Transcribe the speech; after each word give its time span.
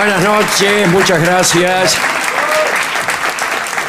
Buenas 0.00 0.24
noches, 0.24 0.88
muchas 0.88 1.22
gracias. 1.22 1.98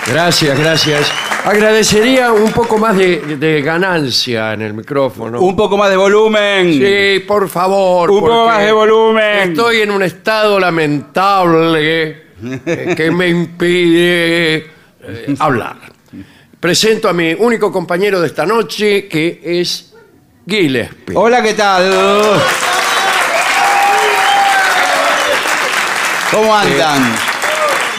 Gracias, 0.07 0.59
gracias. 0.59 1.11
Agradecería 1.45 2.33
un 2.33 2.51
poco 2.51 2.77
más 2.77 2.97
de, 2.97 3.37
de 3.37 3.61
ganancia 3.61 4.51
en 4.51 4.61
el 4.61 4.73
micrófono. 4.73 5.39
Un 5.39 5.55
poco 5.55 5.77
más 5.77 5.89
de 5.89 5.95
volumen. 5.95 6.73
Sí, 6.73 7.23
por 7.25 7.47
favor. 7.47 8.11
Un 8.11 8.19
poco 8.19 8.29
porque 8.29 8.45
más 8.45 8.65
de 8.65 8.71
volumen. 8.73 9.51
Estoy 9.51 9.83
en 9.83 9.91
un 9.91 10.03
estado 10.03 10.59
lamentable 10.59 12.23
eh, 12.65 12.93
que 12.97 13.09
me 13.09 13.29
impide 13.29 14.55
eh, 14.57 15.35
hablar. 15.39 15.77
Presento 16.59 17.07
a 17.07 17.13
mi 17.13 17.33
único 17.35 17.71
compañero 17.71 18.19
de 18.19 18.27
esta 18.27 18.45
noche, 18.45 19.07
que 19.07 19.39
es 19.45 19.93
Gillespie. 20.45 21.15
Hola, 21.15 21.41
¿qué 21.41 21.53
tal? 21.53 21.89
¿Cómo 26.31 26.55
andan? 26.55 27.01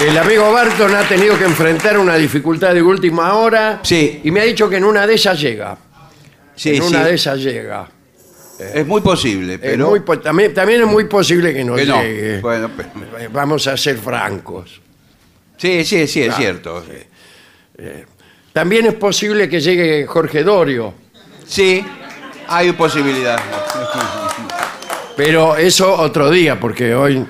El 0.00 0.16
amigo 0.18 0.50
Barton 0.52 0.94
ha 0.94 1.06
tenido 1.06 1.38
que 1.38 1.44
enfrentar 1.44 1.98
una 1.98 2.16
dificultad 2.16 2.72
de 2.74 2.82
última 2.82 3.34
hora. 3.34 3.80
Sí. 3.82 4.20
Y 4.24 4.30
me 4.30 4.40
ha 4.40 4.44
dicho 4.44 4.68
que 4.68 4.76
en 4.76 4.84
una 4.84 5.06
de 5.06 5.14
ellas 5.14 5.38
llega. 5.40 5.76
Sí, 6.56 6.76
en 6.76 6.82
una 6.82 6.98
sí. 7.00 7.04
de 7.04 7.14
esas 7.14 7.38
llega. 7.40 7.88
Es 8.74 8.86
muy 8.86 9.00
posible, 9.00 9.54
Es 9.54 9.60
pero... 9.60 9.90
muy 9.90 10.00
po- 10.00 10.18
también, 10.18 10.54
también 10.54 10.82
es 10.82 10.86
muy 10.86 11.04
posible 11.04 11.52
que 11.52 11.64
no 11.64 11.74
que 11.74 11.84
no. 11.84 12.00
llegue. 12.02 12.40
Bueno, 12.40 12.70
pero- 12.76 12.90
Eh, 13.18 13.28
Vamos 13.32 13.66
a 13.66 13.76
ser 13.76 13.98
francos. 13.98 14.80
Sí, 15.56 15.84
sí, 15.84 16.06
sí, 16.06 16.20
es 16.22 16.26
Claro, 16.34 16.40
cierto. 16.42 16.84
También 18.52 18.86
es 18.86 18.94
posible 18.94 19.48
que 19.48 19.60
llegue 19.60 20.06
Jorge 20.06 20.42
Dorio, 20.44 20.94
Sí, 21.46 21.84
hay 22.48 22.72
posibilidad. 22.72 23.40
pero 25.16 25.56
eso 25.56 25.92
otro 25.94 26.30
día, 26.30 26.58
porque 26.58 26.94
hoy 26.94 27.24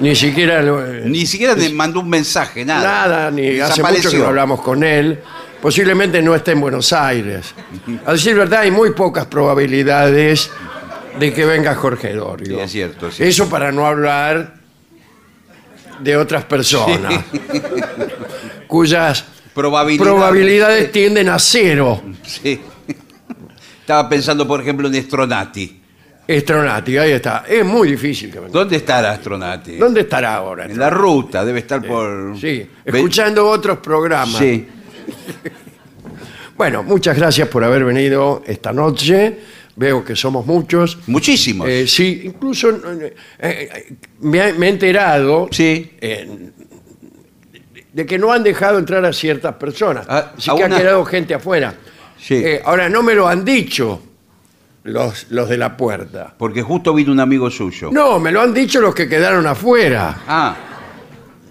ni 0.00 0.16
siquiera... 0.16 0.62
lo- 0.62 0.82
Ni 1.04 1.26
siquiera 1.26 1.54
te 1.54 1.68
mandó 1.70 2.00
un 2.00 2.08
mensaje, 2.08 2.64
nada. 2.64 2.82
Nada, 2.82 3.30
ni 3.30 3.42
hace 3.60 3.80
mucho 3.82 3.88
que 3.88 3.92
Desapareció. 3.94 4.18
no 4.20 4.26
hablamos 4.26 4.60
con 4.62 4.82
él. 4.82 5.20
Posiblemente 5.62 6.22
no 6.22 6.34
esté 6.34 6.52
en 6.52 6.60
Buenos 6.60 6.92
Aires. 6.92 7.54
A 8.06 8.12
decir 8.12 8.34
verdad, 8.34 8.60
hay 8.60 8.70
muy 8.70 8.92
pocas 8.92 9.26
probabilidades 9.26 10.50
de 11.18 11.32
que 11.34 11.44
venga 11.44 11.74
Jorge 11.74 12.14
Dorio. 12.14 12.56
Sí, 12.56 12.62
es 12.62 12.70
cierto. 12.72 13.10
Eso 13.18 13.48
para 13.50 13.70
no 13.72 13.86
hablar 13.86 14.54
de 16.00 16.16
otras 16.16 16.44
personas, 16.44 17.12
cuyas 18.66 19.24
Probabilidad. 19.52 20.04
probabilidades 20.04 20.92
tienden 20.92 21.28
a 21.28 21.38
cero. 21.38 22.00
Sí. 22.24 22.60
Estaba 23.80 24.08
pensando, 24.08 24.46
por 24.46 24.60
ejemplo, 24.62 24.88
en 24.88 24.94
Stronati. 25.02 25.79
Estronati, 26.26 26.96
ahí 26.96 27.12
está. 27.12 27.44
Es 27.48 27.64
muy 27.64 27.90
difícil 27.90 28.30
que 28.30 28.38
venga. 28.38 28.52
¿Dónde 28.52 28.76
estará 28.76 29.16
Stronati? 29.16 29.76
¿Dónde 29.76 30.02
estará 30.02 30.34
ahora? 30.36 30.64
En 30.66 30.78
la 30.78 30.88
ruta, 30.90 31.44
debe 31.44 31.58
estar 31.60 31.82
por... 31.84 32.36
Sí, 32.38 32.66
Ve- 32.84 32.98
escuchando 32.98 33.46
otros 33.48 33.78
programas. 33.78 34.36
Sí. 34.38 34.66
Bueno, 36.56 36.82
muchas 36.82 37.16
gracias 37.16 37.48
por 37.48 37.64
haber 37.64 37.84
venido 37.86 38.42
esta 38.46 38.70
noche. 38.70 39.38
Veo 39.76 40.04
que 40.04 40.14
somos 40.14 40.44
muchos. 40.44 40.98
Muchísimos. 41.06 41.66
Eh, 41.66 41.86
sí, 41.86 42.20
incluso 42.24 42.68
eh, 43.00 43.14
eh, 43.38 43.92
me, 44.20 44.42
ha- 44.42 44.52
me 44.52 44.66
he 44.66 44.68
enterado 44.68 45.48
Sí. 45.50 45.92
eh, 46.02 46.50
de 47.94 48.04
que 48.04 48.18
no 48.18 48.30
han 48.30 48.42
dejado 48.42 48.78
entrar 48.78 49.02
a 49.06 49.12
ciertas 49.14 49.54
personas. 49.54 50.06
A- 50.06 50.34
Así 50.36 50.50
a 50.50 50.54
que 50.54 50.64
una- 50.64 50.76
ha 50.76 50.78
quedado 50.80 51.02
gente 51.06 51.32
afuera. 51.32 51.74
Sí. 52.18 52.34
Eh, 52.34 52.60
ahora, 52.62 52.90
no 52.90 53.02
me 53.02 53.14
lo 53.14 53.26
han 53.26 53.42
dicho 53.42 54.02
los, 54.84 55.30
los 55.30 55.48
de 55.48 55.56
la 55.58 55.76
puerta. 55.76 56.34
Porque 56.36 56.62
justo 56.62 56.94
vino 56.94 57.12
un 57.12 57.20
amigo 57.20 57.50
suyo. 57.50 57.90
No, 57.92 58.18
me 58.18 58.32
lo 58.32 58.40
han 58.40 58.54
dicho 58.54 58.80
los 58.80 58.94
que 58.94 59.08
quedaron 59.08 59.46
afuera. 59.46 60.22
Ah, 60.26 60.56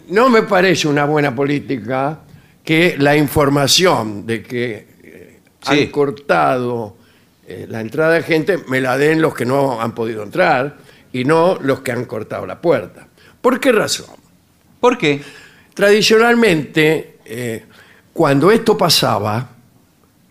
No 0.10 0.30
me 0.30 0.42
parece 0.44 0.88
una 0.88 1.06
buena 1.06 1.36
política 1.36 2.20
que 2.64 2.96
la 2.98 3.16
información 3.16 4.26
de 4.26 4.42
que 4.44 4.88
eh, 5.04 5.40
Sí. 5.62 5.84
han 5.84 5.88
cortado 5.92 6.98
eh, 7.48 7.66
la 7.70 7.81
entrada 7.81 8.14
de 8.14 8.24
gente 8.24 8.60
me 8.68 8.80
la 8.81 8.98
den 8.98 9.22
los 9.22 9.34
que 9.36 9.46
no 9.46 9.81
han 9.81 9.94
podido 9.94 10.24
entrar 10.24 10.78
y 11.12 11.24
no 11.26 11.58
los 11.62 11.81
que 11.81 11.92
han 11.92 12.06
cortado 12.06 12.46
la 12.46 12.60
puerta. 12.62 13.08
¿Por 13.42 13.60
qué 13.60 13.72
razón? 13.72 14.16
¿por 14.80 14.98
qué? 14.98 15.22
Tradicionalmente, 15.74 17.18
eh, 17.26 17.66
cuando 18.14 18.50
esto 18.52 18.78
pasaba, 18.78 19.50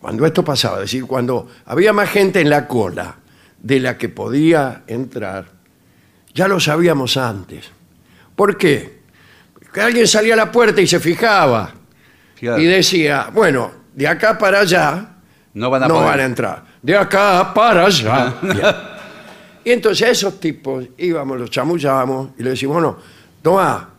cuando 0.00 0.24
esto 0.26 0.44
pasaba, 0.44 0.76
es 0.76 0.82
decir, 0.82 1.04
cuando 1.06 1.48
había 1.66 1.92
más 1.92 2.08
gente 2.10 2.40
en 2.40 2.50
la 2.50 2.66
cola 2.68 3.16
de 3.60 3.80
la 3.80 3.98
que 3.98 4.08
podía 4.08 4.82
entrar, 4.86 5.46
ya 6.34 6.46
lo 6.48 6.60
sabíamos 6.60 7.16
antes. 7.16 7.70
¿Por 8.36 8.56
qué? 8.56 8.98
Que 9.72 9.80
alguien 9.80 10.06
salía 10.06 10.34
a 10.34 10.36
la 10.36 10.52
puerta 10.52 10.80
y 10.80 10.86
se 10.86 11.00
fijaba 11.00 11.72
Claro. 12.38 12.62
y 12.62 12.66
decía, 12.66 13.30
bueno, 13.34 13.72
de 13.94 14.06
acá 14.06 14.38
para 14.38 14.60
allá 14.60 15.16
No 15.54 15.68
van 15.70 15.82
a 15.82 15.88
no 15.88 15.94
poder. 15.94 16.08
van 16.10 16.20
a 16.20 16.24
entrar. 16.24 16.64
De 16.80 16.96
acá 16.96 17.52
para 17.52 17.86
allá. 17.86 18.34
Bien. 18.42 18.62
Y 19.64 19.70
entonces 19.72 20.06
a 20.06 20.10
esos 20.12 20.38
tipos 20.40 20.84
íbamos, 20.96 21.38
los 21.38 21.50
chamullábamos 21.50 22.30
y 22.38 22.42
le 22.44 22.50
decimos, 22.50 22.74
bueno, 22.74 22.96
toma, 23.42 23.90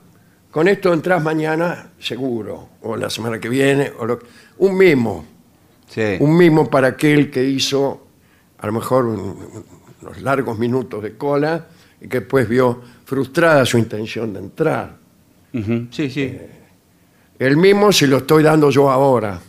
con 0.49 0.67
esto 0.69 0.93
entras 0.93 1.21
mañana 1.21 1.89
seguro, 1.99 2.69
o 2.81 2.95
la 2.95 3.09
semana 3.09 3.39
que 3.39 3.49
viene, 3.49 3.91
o 3.99 4.05
lo- 4.05 4.19
un 4.59 4.75
mimo, 4.77 5.25
Sí. 5.89 6.17
un 6.19 6.37
mimo 6.37 6.69
para 6.69 6.87
aquel 6.89 7.29
que 7.31 7.43
hizo 7.43 8.05
a 8.59 8.67
lo 8.67 8.73
mejor 8.73 9.05
un- 9.05 9.63
unos 10.01 10.21
largos 10.21 10.57
minutos 10.57 11.01
de 11.03 11.17
cola 11.17 11.65
y 11.99 12.07
que 12.07 12.19
después 12.21 12.47
vio 12.47 12.81
frustrada 13.05 13.65
su 13.65 13.77
intención 13.77 14.31
de 14.33 14.39
entrar. 14.39 14.95
Ujú, 15.53 15.87
Sí, 15.91 16.09
sí. 16.09 16.37
El 17.39 17.57
mimo 17.57 17.91
se 17.91 18.05
lo 18.07 18.17
estoy 18.17 18.43
dando 18.43 18.69
yo 18.69 18.89
ahora. 18.91 19.39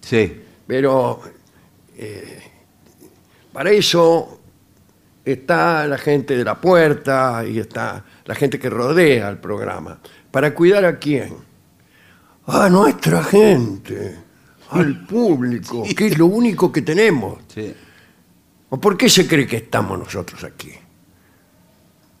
Sí. 0.00 0.40
Pero 0.66 1.20
eh, 1.96 2.38
para 3.52 3.70
eso 3.72 4.40
está 5.24 5.86
la 5.86 5.98
gente 5.98 6.36
de 6.36 6.44
la 6.44 6.54
puerta 6.60 7.44
y 7.46 7.58
está 7.58 8.04
la 8.24 8.34
gente 8.34 8.58
que 8.58 8.70
rodea 8.70 9.28
el 9.28 9.38
programa. 9.38 9.98
¿Para 10.30 10.54
cuidar 10.54 10.84
a 10.84 10.98
quién? 10.98 11.34
A 12.46 12.68
nuestra 12.68 13.22
gente, 13.24 14.16
al 14.70 15.04
público, 15.06 15.84
que 15.96 16.06
es 16.06 16.18
lo 16.18 16.26
único 16.26 16.70
que 16.72 16.82
tenemos. 16.82 17.38
Sí. 17.52 17.74
¿O 18.70 18.80
por 18.80 18.96
qué 18.96 19.08
se 19.08 19.26
cree 19.26 19.46
que 19.46 19.56
estamos 19.56 19.98
nosotros 19.98 20.44
aquí? 20.44 20.72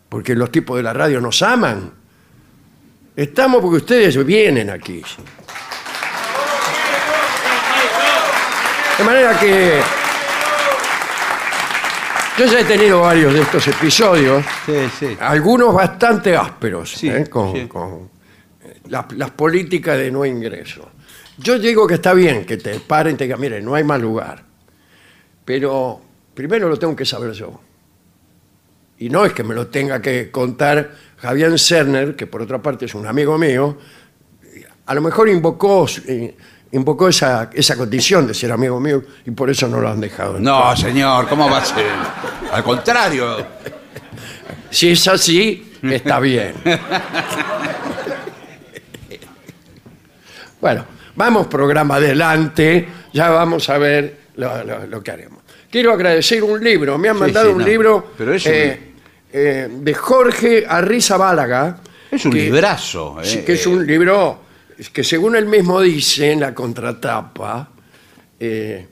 ¿Porque 0.08 0.34
los 0.34 0.50
tipos 0.50 0.76
de 0.76 0.82
la 0.82 0.92
radio 0.92 1.20
nos 1.20 1.40
aman? 1.42 1.92
Estamos 3.14 3.60
porque 3.60 3.76
ustedes 3.76 4.24
vienen 4.24 4.70
aquí. 4.70 5.02
De 8.98 9.04
manera 9.04 9.38
que 9.38 9.80
yo 12.38 12.46
ya 12.46 12.60
he 12.60 12.64
tenido 12.64 13.02
varios 13.02 13.32
de 13.32 13.42
estos 13.42 13.66
episodios, 13.68 14.44
Sí, 14.66 14.72
sí. 14.98 15.16
algunos 15.20 15.74
bastante 15.74 16.36
ásperos, 16.36 16.90
Sí, 16.92 17.08
¿eh? 17.08 17.26
con, 17.28 17.56
eh, 17.56 17.68
las, 18.88 19.12
las 19.12 19.30
políticas 19.30 19.96
de 19.98 20.10
no 20.10 20.24
ingreso. 20.24 20.90
Yo 21.42 21.58
digo 21.58 21.86
que 21.86 21.94
está 21.94 22.12
bien 22.12 22.44
que 22.44 22.58
te 22.58 22.78
paren 22.80 23.14
y 23.14 23.16
te 23.16 23.24
digan, 23.24 23.40
mire, 23.40 23.62
no 23.62 23.74
hay 23.74 23.84
más 23.84 24.00
lugar. 24.00 24.44
Pero 25.44 26.00
primero 26.34 26.68
lo 26.68 26.78
tengo 26.78 26.94
que 26.94 27.06
saber 27.06 27.32
yo. 27.32 27.60
Y 28.98 29.08
no 29.08 29.24
es 29.24 29.32
que 29.32 29.42
me 29.42 29.54
lo 29.54 29.68
tenga 29.68 30.02
que 30.02 30.30
contar 30.30 30.90
Javier 31.16 31.58
Cerner, 31.58 32.14
que 32.14 32.26
por 32.26 32.42
otra 32.42 32.60
parte 32.60 32.84
es 32.84 32.94
un 32.94 33.06
amigo 33.06 33.38
mío, 33.38 33.78
a 34.84 34.94
lo 34.94 35.00
mejor 35.00 35.28
invocó, 35.28 35.86
eh, 36.06 36.36
invocó 36.72 37.08
esa, 37.08 37.48
esa 37.54 37.76
condición 37.76 38.26
de 38.26 38.34
ser 38.34 38.52
amigo 38.52 38.78
mío 38.78 39.02
y 39.24 39.30
por 39.30 39.48
eso 39.48 39.66
no 39.68 39.80
lo 39.80 39.88
han 39.88 40.00
dejado. 40.00 40.38
No, 40.38 40.76
señor, 40.76 41.28
¿cómo 41.28 41.48
va 41.48 41.58
a 41.58 41.64
ser? 41.64 41.86
Al 42.52 42.62
contrario. 42.62 43.46
Si 44.68 44.90
es 44.90 45.08
así, 45.08 45.72
está 45.82 46.20
bien. 46.20 46.54
bueno, 50.60 50.84
vamos 51.16 51.46
programa 51.46 51.96
adelante, 51.96 52.88
ya 53.12 53.30
vamos 53.30 53.68
a 53.70 53.78
ver 53.78 54.16
lo, 54.36 54.64
lo- 54.64 54.86
lo 54.86 55.02
que 55.02 55.10
haremos. 55.10 55.42
Quiero 55.70 55.92
agradecer 55.92 56.42
un 56.42 56.62
libro, 56.62 56.98
me 56.98 57.08
han 57.08 57.14
Sí, 57.16 57.20
mandado 57.20 57.46
sí, 57.46 57.52
un 57.52 57.58
no, 57.60 57.66
libro 57.66 58.12
pero 58.18 58.34
es 58.34 58.44
un- 58.46 58.52
eh, 58.52 58.80
eh, 59.32 59.68
de 59.70 59.94
Jorge 59.94 60.64
Arriza 60.68 61.16
Bálaga. 61.16 61.80
Es 62.10 62.24
un 62.24 62.32
que- 62.32 62.38
librazo. 62.44 63.18
Sí, 63.22 63.38
eh, 63.38 63.44
que 63.44 63.52
es 63.52 63.66
un 63.66 63.86
libro 63.86 64.40
que 64.92 65.04
según 65.04 65.36
él 65.36 65.46
mismo 65.46 65.80
dice 65.80 66.32
en 66.32 66.40
la 66.40 66.54
contratapa, 66.54 67.70
eh, 68.40 68.86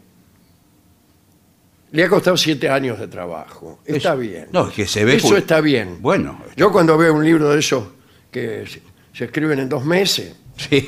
le 1.91 2.05
ha 2.05 2.09
costado 2.09 2.37
siete 2.37 2.69
años 2.69 2.99
de 3.01 3.09
trabajo. 3.09 3.81
Está 3.85 4.13
Es- 4.15 4.21
bien. 4.21 4.47
no, 4.53 4.69
es 4.69 4.75
que 4.75 4.87
se 4.87 5.05
ve 5.05 5.17
Eso 5.17 5.29
pu- 5.31 5.39
está 5.39 5.61
bien. 5.61 5.97
Bueno. 6.01 6.43
Yo 6.57 6.71
cuando 6.71 6.97
veo 6.99 7.15
un 7.15 7.25
libro 7.25 7.49
de 7.51 7.59
esos 7.59 7.85
que 8.31 8.65
se, 8.67 8.83
se 9.13 9.25
escriben 9.25 9.59
en 9.61 9.69
dos 9.69 9.85
meses, 9.85 10.35
Sí. 10.57 10.87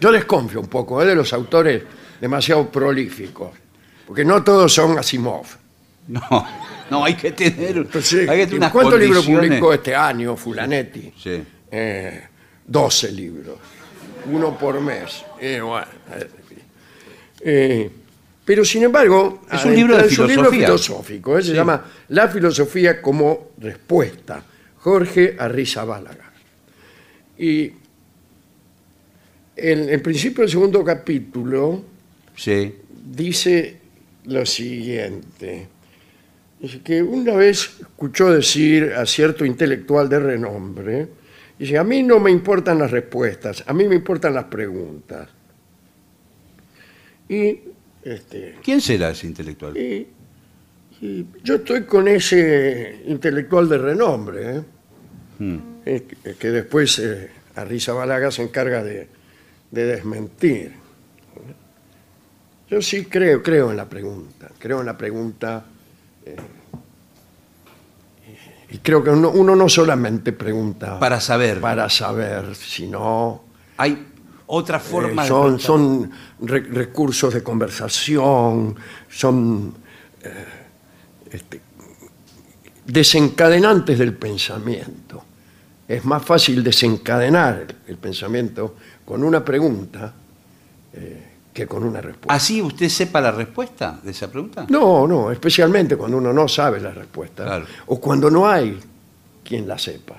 Yo 0.00 0.10
desconfío 0.10 0.60
un 0.60 0.68
poco 0.68 1.02
¿eh? 1.02 1.06
de 1.06 1.14
los 1.14 1.32
autores 1.32 1.82
demasiado 2.20 2.70
prolíficos, 2.70 3.50
porque 4.06 4.24
no 4.24 4.42
todos 4.42 4.72
son 4.72 4.98
Asimov. 4.98 5.46
No, 6.08 6.44
no, 6.90 7.04
hay 7.04 7.14
que 7.14 7.30
tener, 7.30 7.76
Entonces, 7.76 8.28
hay 8.28 8.38
que 8.38 8.46
tener 8.46 8.58
unas 8.58 8.72
¿Cuántos 8.72 8.98
libros 8.98 9.24
publicó 9.24 9.72
este 9.72 9.94
año 9.94 10.34
Fulanetti? 10.34 11.12
Sí. 11.16 11.40
Eh, 11.70 12.24
12 12.66 13.12
libros, 13.12 13.58
uno 14.26 14.58
por 14.58 14.80
mes. 14.80 15.24
Eh, 15.40 15.60
bueno, 15.60 15.86
eh, 16.12 16.30
eh, 17.42 17.90
pero 18.44 18.64
sin 18.64 18.84
embargo, 18.84 19.42
Es 19.52 19.64
un 19.64 19.74
libro 19.74 19.96
de 19.96 20.06
es 20.06 20.18
un 20.18 20.26
libro 20.26 20.50
filosofía. 20.50 20.66
filosófico, 20.66 21.42
se 21.42 21.52
llama 21.52 21.84
La 22.08 22.26
filosofía 22.28 23.00
como 23.00 23.50
respuesta, 23.58 24.42
Jorge 24.78 25.36
Arrizabálaga. 25.38 26.32
Y 27.38 27.72
en 29.60 29.88
el 29.88 30.00
principio 30.02 30.42
del 30.42 30.50
segundo 30.50 30.82
capítulo 30.84 31.82
Sí. 32.36 32.74
dice 33.14 33.76
lo 34.24 34.44
siguiente. 34.46 35.68
Dice 36.60 36.80
que 36.82 37.02
una 37.02 37.34
vez 37.34 37.70
escuchó 37.80 38.30
decir 38.30 38.92
a 38.94 39.06
cierto 39.06 39.44
intelectual 39.44 40.08
de 40.08 40.18
renombre, 40.18 41.08
dice, 41.58 41.78
a 41.78 41.84
mí 41.84 42.02
no 42.02 42.20
me 42.20 42.30
importan 42.30 42.78
las 42.78 42.90
respuestas, 42.90 43.64
a 43.66 43.72
mí 43.72 43.88
me 43.88 43.94
importan 43.96 44.34
las 44.34 44.44
preguntas. 44.44 45.28
Y, 47.28 47.60
este, 48.04 48.56
¿Quién 48.62 48.80
será 48.80 49.10
ese 49.10 49.26
intelectual? 49.26 49.76
y- 49.76 50.06
y 51.00 51.26
yo 51.42 51.56
estoy 51.56 51.84
con 51.84 52.08
ese 52.08 53.00
intelectual 53.06 53.68
de 53.68 53.78
renombre, 53.78 54.56
¿eh? 54.56 54.62
Hmm. 55.38 55.58
Eh, 55.86 56.02
que- 56.22 56.34
que 56.34 56.50
después 56.50 56.98
eh, 56.98 57.30
Arrizabalaga 57.54 58.30
se 58.30 58.42
encarga 58.42 58.82
de, 58.84 59.08
de 59.70 59.84
desmentir. 59.86 60.74
Yo 62.68 62.80
sí 62.82 63.04
creo, 63.06 63.42
creo 63.42 63.70
en 63.70 63.76
la 63.76 63.88
pregunta, 63.88 64.48
creo 64.58 64.80
en 64.80 64.86
la 64.86 64.96
pregunta 64.96 65.64
eh, 66.24 66.36
y 68.70 68.78
creo 68.78 69.02
que 69.02 69.10
uno, 69.10 69.30
uno 69.30 69.56
no 69.56 69.68
solamente 69.68 70.32
pregunta 70.32 70.98
Para 71.00 71.20
saber. 71.20 71.60
para 71.60 71.88
saber, 71.90 72.54
sino 72.54 73.42
Hay 73.76 74.06
otra 74.46 74.76
eh, 74.76 74.80
forma 74.80 75.26
son, 75.26 75.56
de... 75.56 75.62
son 75.62 76.10
re- 76.42 76.60
recursos 76.60 77.34
de 77.34 77.42
conversación, 77.42 78.76
son 79.08 79.74
eh, 80.22 80.44
este, 81.32 81.60
desencadenantes 82.86 83.98
del 83.98 84.14
pensamiento. 84.14 85.24
Es 85.88 86.04
más 86.04 86.24
fácil 86.24 86.62
desencadenar 86.62 87.66
el, 87.68 87.74
el 87.88 87.96
pensamiento 87.96 88.76
con 89.10 89.24
una 89.24 89.44
pregunta 89.44 90.12
eh, 90.92 91.22
que 91.52 91.66
con 91.66 91.82
una 91.82 92.00
respuesta. 92.00 92.32
¿Así 92.32 92.62
usted 92.62 92.88
sepa 92.88 93.20
la 93.20 93.32
respuesta 93.32 93.98
de 94.00 94.12
esa 94.12 94.30
pregunta? 94.30 94.66
No, 94.68 95.04
no, 95.08 95.32
especialmente 95.32 95.96
cuando 95.96 96.18
uno 96.18 96.32
no 96.32 96.46
sabe 96.46 96.80
la 96.80 96.92
respuesta 96.92 97.42
Claro. 97.44 97.66
o 97.86 98.00
cuando 98.00 98.30
no 98.30 98.48
hay 98.48 98.78
quien 99.42 99.66
la 99.66 99.76
sepa. 99.78 100.14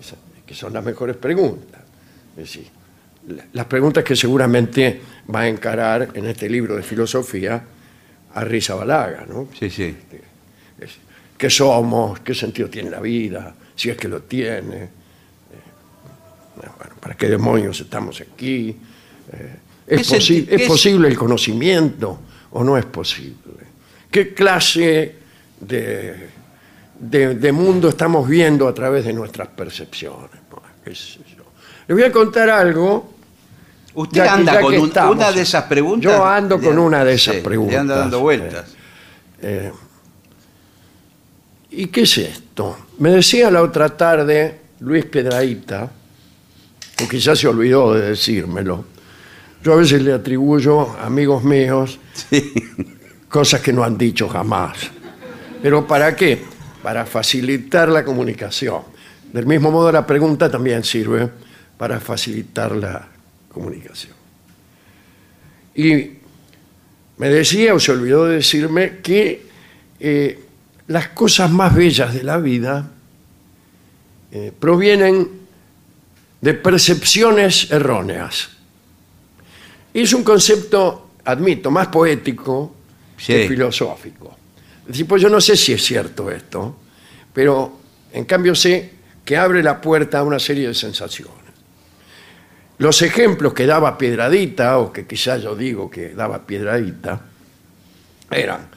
Esa- 0.00 0.16
que 0.46 0.54
son 0.54 0.72
las 0.72 0.82
mejores 0.82 1.16
preguntas. 1.18 1.82
Es 2.34 2.44
decir, 2.44 2.66
la- 3.28 3.44
las 3.52 3.66
preguntas 3.66 4.02
que 4.04 4.16
seguramente 4.16 5.02
va 5.32 5.40
a 5.40 5.48
encarar 5.48 6.08
en 6.14 6.24
este 6.24 6.48
libro 6.48 6.76
de 6.76 6.82
filosofía 6.82 7.62
a 8.32 8.42
Risa 8.42 8.74
Balaga, 8.74 9.26
¿no? 9.28 9.48
Sí, 9.58 9.68
sí. 9.68 9.94
Es, 10.80 10.92
¿Qué 11.36 11.50
somos? 11.50 12.20
¿Qué 12.20 12.34
sentido 12.34 12.70
tiene 12.70 12.88
la 12.88 13.00
vida? 13.00 13.54
Si 13.76 13.90
es 13.90 13.98
que 13.98 14.08
lo 14.08 14.22
tiene. 14.22 15.01
Eh, 16.60 16.68
bueno, 16.78 16.94
¿Para 17.00 17.14
qué 17.16 17.28
demonios 17.28 17.80
estamos 17.80 18.20
aquí? 18.20 18.76
Eh, 19.32 19.56
¿es, 19.86 20.08
¿Qué 20.08 20.16
posi- 20.16 20.20
senti- 20.20 20.38
¿Es 20.50 20.56
qué 20.58 20.62
es- 20.64 20.68
posible 20.68 21.08
el 21.08 21.16
conocimiento 21.16 22.20
o 22.50 22.62
no 22.64 22.76
es 22.76 22.84
posible? 22.86 23.36
¿Qué 24.10 24.34
clase 24.34 25.16
de, 25.60 26.28
de- 26.98 27.34
de 27.36 27.52
mundo 27.52 27.88
estamos 27.88 28.28
viendo 28.28 28.68
a 28.68 28.74
través 28.74 29.04
de 29.04 29.12
nuestras 29.12 29.48
percepciones? 29.48 30.30
Bueno, 30.50 30.66
qué 30.84 30.94
sé 30.94 31.20
yo. 31.36 31.44
Le 31.88 31.94
voy 31.94 32.02
a 32.04 32.12
contar 32.12 32.50
algo. 32.50 33.10
Usted 33.94 34.24
ya 34.24 34.34
anda 34.34 34.54
ya 34.54 34.60
con 34.60 34.72
que 34.72 34.78
un- 34.78 34.88
estamos. 34.88 35.16
una 35.16 35.32
de 35.32 35.42
esas 35.42 35.64
preguntas. 35.64 36.12
Yo 36.12 36.24
ando 36.24 36.60
con 36.60 36.78
una 36.78 37.04
de 37.04 37.14
esas 37.14 37.36
sí, 37.36 37.40
preguntas. 37.42 37.74
Le 37.74 37.78
anda 37.80 37.96
dando 37.98 38.20
vueltas. 38.20 38.64
Eh, 39.42 39.72
¿Y 41.70 41.86
qué 41.86 42.02
es 42.02 42.18
esto? 42.18 42.76
Me 42.98 43.10
decía 43.10 43.50
la 43.50 43.62
otra 43.62 43.88
tarde 43.96 44.60
Luis 44.80 45.04
Piedraíta, 45.06 45.90
o 47.02 47.08
quizás 47.08 47.38
se 47.38 47.48
olvidó 47.48 47.94
de 47.94 48.10
decírmelo. 48.10 48.84
Yo 49.62 49.74
a 49.74 49.76
veces 49.76 50.02
le 50.02 50.12
atribuyo 50.12 50.90
a 50.98 51.06
amigos 51.06 51.44
míos 51.44 51.98
Sí. 52.14 52.52
cosas 53.28 53.60
que 53.60 53.72
no 53.72 53.84
han 53.84 53.96
dicho 53.96 54.28
jamás. 54.28 54.90
¿Pero 55.62 55.86
para 55.86 56.14
qué? 56.14 56.42
Para 56.82 57.06
facilitar 57.06 57.88
la 57.88 58.04
comunicación. 58.04 58.82
Del 59.32 59.46
mismo 59.46 59.70
modo, 59.70 59.90
la 59.90 60.06
pregunta 60.06 60.50
también 60.50 60.84
sirve 60.84 61.30
para 61.78 62.00
facilitar 62.00 62.76
la 62.76 63.08
comunicación. 63.48 64.12
Y 65.74 66.10
me 67.16 67.28
decía, 67.28 67.74
o 67.74 67.80
se 67.80 67.92
olvidó 67.92 68.26
de 68.26 68.36
decirme, 68.36 68.98
que 69.02 69.46
eh, 70.00 70.38
las 70.88 71.08
cosas 71.08 71.50
más 71.50 71.74
bellas 71.74 72.12
de 72.12 72.24
la 72.24 72.36
vida 72.38 72.90
eh, 74.32 74.52
provienen 74.58 75.41
de 76.42 76.54
percepciones 76.54 77.70
erróneas. 77.70 78.50
Es 79.94 80.12
un 80.12 80.24
concepto, 80.24 81.10
admito, 81.24 81.70
más 81.70 81.86
poético 81.86 82.74
que 83.16 83.46
filosófico. 83.48 84.36
Es 84.82 84.88
decir, 84.88 85.06
pues 85.06 85.22
yo 85.22 85.28
no 85.28 85.40
sé 85.40 85.56
si 85.56 85.72
es 85.72 85.84
cierto 85.84 86.30
esto, 86.30 86.76
pero 87.32 87.78
en 88.12 88.24
cambio 88.24 88.54
sé 88.56 88.90
que 89.24 89.36
abre 89.36 89.62
la 89.62 89.80
puerta 89.80 90.18
a 90.18 90.24
una 90.24 90.40
serie 90.40 90.66
de 90.66 90.74
sensaciones. 90.74 91.36
Los 92.78 93.00
ejemplos 93.02 93.54
que 93.54 93.64
daba 93.64 93.96
Piedradita, 93.96 94.78
o 94.78 94.92
que 94.92 95.06
quizás 95.06 95.42
yo 95.42 95.54
digo 95.54 95.88
que 95.88 96.08
daba 96.08 96.44
Piedradita, 96.44 97.20
eran 98.28 98.68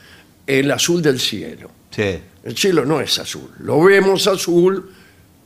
el 0.45 0.71
azul 0.71 1.01
del 1.01 1.19
cielo. 1.19 1.71
Sí. 1.89 2.19
El 2.43 2.55
cielo 2.55 2.85
no 2.85 3.01
es 3.01 3.17
azul, 3.17 3.49
lo 3.59 3.81
vemos 3.81 4.27
azul 4.27 4.91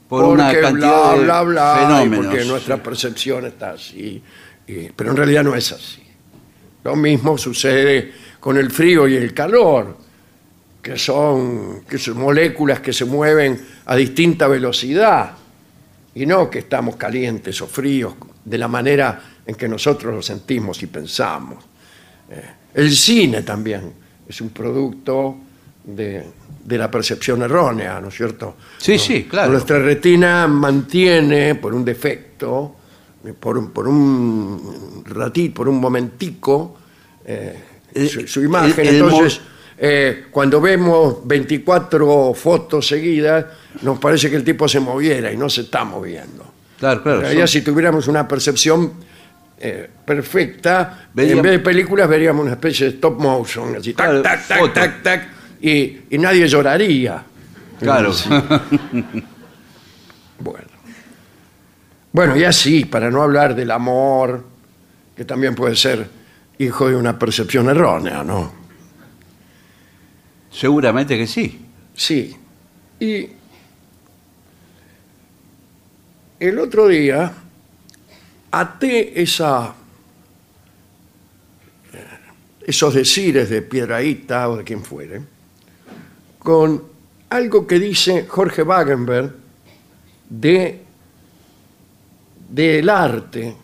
Por 0.10 0.24
una 0.26 0.48
porque 0.48 0.62
cantidad 0.62 1.16
bla, 1.18 1.24
bla, 1.24 1.42
bla, 1.44 1.76
fenómenos. 1.88 2.26
porque 2.26 2.46
nuestra 2.46 2.82
percepción 2.84 3.46
está 3.46 3.72
así. 3.72 4.22
y- 4.68 4.90
pero 4.96 5.12
en 5.12 5.18
realidad 5.18 5.44
no 5.44 5.56
es 5.56 5.72
así. 5.72 6.04
Lo 6.84 6.96
mismo 6.96 7.38
sucede 7.38 8.12
con 8.40 8.58
el 8.58 8.70
frío 8.72 9.08
y 9.08 9.16
el 9.16 9.34
calor, 9.34 9.98
que 10.82 10.98
son, 10.98 11.82
que 11.90 11.98
son 11.98 12.18
moléculas 12.20 12.80
que 12.80 12.94
se 12.94 13.06
mueven 13.06 13.60
a 13.86 13.96
distinta 13.96 14.48
velocidad 14.48 15.32
y 16.16 16.26
no 16.26 16.50
que 16.50 16.60
estamos 16.60 16.96
calientes 16.96 17.62
o 17.62 17.68
fríos 17.68 18.14
de 18.46 18.58
la 18.58 18.68
manera 18.68 19.22
en 19.46 19.56
que 19.56 19.68
nosotros 19.68 20.14
lo 20.14 20.22
sentimos 20.22 20.82
y 20.84 20.88
pensamos. 20.88 21.64
Eh, 22.30 22.42
el 22.76 22.92
cine 22.96 23.42
también 23.42 23.92
es 24.28 24.40
un 24.42 24.50
producto 24.50 25.36
de, 25.84 26.24
de 26.70 26.78
la 26.78 26.90
percepción 26.92 27.42
errónea, 27.42 28.00
¿no 28.00 28.10
es 28.10 28.16
cierto? 28.16 28.56
Sí, 28.78 28.94
No- 28.94 29.00
sí, 29.00 29.24
claro. 29.30 29.52
Nuestra 29.52 29.80
retina 29.80 30.48
mantiene, 30.48 31.56
por 31.56 31.74
un 31.74 31.84
defecto, 31.84 32.76
por, 33.40 33.58
un- 33.58 33.72
por 33.72 33.88
un 33.88 35.04
ratito, 35.06 35.56
por 35.56 35.68
un 35.70 35.80
momentico, 35.80 36.78
eh, 37.26 37.60
El- 37.94 38.08
su, 38.10 38.28
su 38.28 38.42
imagen. 38.44 38.86
el- 38.86 38.96
el 38.96 39.04
mo- 39.04 39.10
Entonces, 39.10 39.42
eh, 39.80 40.26
cuando 40.30 40.62
vemos 40.62 41.26
24 41.26 42.34
fotos 42.36 42.88
seguidas, 42.88 43.46
nos 43.82 43.98
parece 43.98 44.30
que 44.30 44.36
el 44.36 44.44
tipo 44.44 44.68
se 44.68 44.80
moviera 44.80 45.32
y 45.32 45.38
no 45.38 45.50
se 45.50 45.62
está 45.62 45.84
moviendo. 45.84 46.46
Claro, 46.80 47.02
claro. 47.02 47.18
En 47.20 47.24
realidad, 47.26 47.48
si 47.48 47.62
tuviéramos 47.62 48.08
una 48.08 48.28
percepción 48.28 48.94
eh, 49.62 49.90
perfecta, 50.06 51.10
Veríamos- 51.14 51.40
en 51.40 51.44
vez 51.44 51.52
de 51.52 51.60
películas 51.60 52.08
veríamos 52.08 52.44
una 52.44 52.54
especie 52.54 52.86
de 52.86 52.92
stop 52.94 53.20
motion, 53.20 53.76
así, 53.76 53.92
tac, 53.94 54.06
Claro, 54.08 54.22
tac, 54.22 54.48
tac, 54.48 54.74
tac, 54.74 55.04
tac, 55.04 55.28
y, 55.62 56.02
y 56.10 56.18
nadie 56.18 56.48
lloraría. 56.48 57.24
Claro. 57.80 58.14
Sí. 58.14 58.30
Bueno. 60.40 60.68
Bueno, 62.12 62.38
y 62.38 62.44
así, 62.44 62.86
para 62.86 63.12
no 63.12 63.22
hablar 63.22 63.56
del 63.56 63.72
amor, 63.72 64.44
que 65.16 65.26
también 65.26 65.54
puede 65.56 65.76
ser 65.76 66.10
hijo 66.58 66.90
de 66.90 66.96
una 66.96 67.18
percepción 67.18 67.70
errónea, 67.70 68.24
¿no? 68.24 68.52
Seguramente 70.52 71.18
que 71.18 71.28
sí. 71.28 71.66
Sí. 71.94 72.36
Y 73.00 73.30
el 76.40 76.60
otro 76.60 76.88
día 76.88 77.32
até 78.52 79.22
esa, 79.22 79.74
eh, 81.94 82.06
esos 82.66 82.94
decires 82.94 83.50
de 83.50 83.62
Piedraíta 83.62 84.50
o 84.50 84.58
de 84.58 84.64
quien 84.64 84.84
fuere 84.84 85.39
con 86.40 86.84
algo 87.30 87.68
que 87.68 87.80
dice 87.80 88.26
Jorge 88.28 88.64
Wagenberg 88.64 89.36
de 90.30 90.90
del 92.50 92.90
arte 92.90 93.56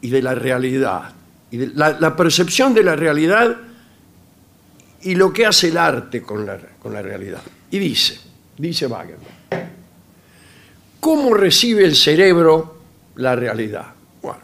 y 0.00 0.08
de 0.08 0.22
la 0.22 0.34
realidad, 0.34 1.12
y 1.50 1.66
la, 1.74 1.98
la 2.00 2.16
percepción 2.16 2.72
de 2.72 2.82
la 2.82 2.96
realidad 2.96 3.54
y 5.02 5.14
lo 5.14 5.32
que 5.32 5.46
hace 5.46 5.68
el 5.68 5.76
arte 5.76 6.22
con 6.22 6.46
la, 6.46 6.58
con 6.78 6.92
la 6.92 7.02
realidad. 7.02 7.42
Y 7.70 7.78
dice, 7.78 8.18
dice 8.56 8.86
Wagenberg, 8.86 9.70
¿cómo 10.98 11.34
recibe 11.34 11.84
el 11.84 11.94
cerebro 11.94 12.78
la 13.16 13.36
realidad? 13.36 13.86
Bueno, 14.22 14.40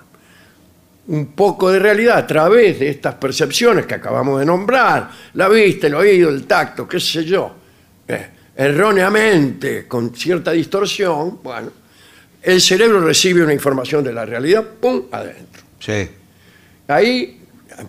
un 1.08 1.26
poco 1.28 1.70
de 1.70 1.78
realidad 1.78 2.18
a 2.18 2.26
través 2.26 2.78
de 2.78 2.90
estas 2.90 3.14
percepciones 3.14 3.86
que 3.86 3.94
acabamos 3.94 4.40
de 4.40 4.46
nombrar, 4.46 5.10
la 5.34 5.48
vista, 5.48 5.86
el 5.86 5.94
oído, 5.94 6.28
el 6.28 6.46
tacto, 6.46 6.86
qué 6.86 7.00
sé 7.00 7.24
yo, 7.24 7.54
eh, 8.08 8.26
erróneamente, 8.56 9.86
con 9.86 10.14
cierta 10.14 10.52
distorsión, 10.52 11.40
bueno, 11.42 11.70
el 12.42 12.60
cerebro 12.60 13.00
recibe 13.00 13.42
una 13.42 13.52
información 13.52 14.04
de 14.04 14.12
la 14.12 14.24
realidad, 14.24 14.64
¡pum!, 14.80 15.02
adentro. 15.10 15.62
Sí. 15.80 16.08
Ahí, 16.88 17.40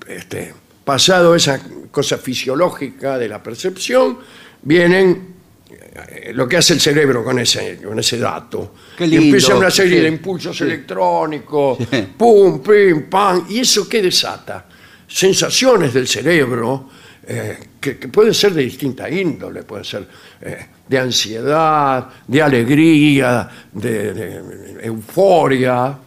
este, 0.08 0.54
pasado 0.84 1.36
esa 1.36 1.62
cosa 1.92 2.18
fisiológica 2.18 3.18
de 3.18 3.28
la 3.30 3.42
percepción, 3.44 4.18
vienen 4.64 5.36
eh, 5.70 6.32
lo 6.34 6.48
que 6.48 6.58
hace 6.58 6.74
el 6.74 6.80
cerebro 6.82 7.24
con 7.24 7.38
ese, 7.40 7.78
con 7.84 8.00
ese 8.00 8.18
dato. 8.18 8.74
Qué 8.98 9.06
Y 9.06 9.16
empieza 9.16 9.56
una 9.56 9.70
serie 9.70 9.98
sí. 9.98 10.02
de 10.02 10.08
impulsos 10.08 10.58
Sí. 10.58 10.64
electrónicos, 10.64 11.78
Sí. 11.92 12.08
pum, 12.18 12.62
pim, 12.62 13.10
pam, 13.10 13.46
y 13.50 13.60
eso 13.60 13.88
qué 13.88 14.02
desata? 14.02 14.66
Sensaciones 15.08 15.94
del 15.94 16.08
cerebro 16.08 16.90
eh, 17.30 17.58
que, 17.82 17.98
que 17.98 18.08
pueden 18.08 18.34
ser 18.34 18.54
de 18.54 18.64
distinta 18.64 19.10
índole, 19.10 19.64
pueden 19.64 19.84
ser 19.84 20.08
eh, 20.40 20.66
de 20.88 20.98
ansiedad, 20.98 22.08
de 22.26 22.42
alegría, 22.42 23.50
de, 23.74 24.80
euforia, 24.82 25.98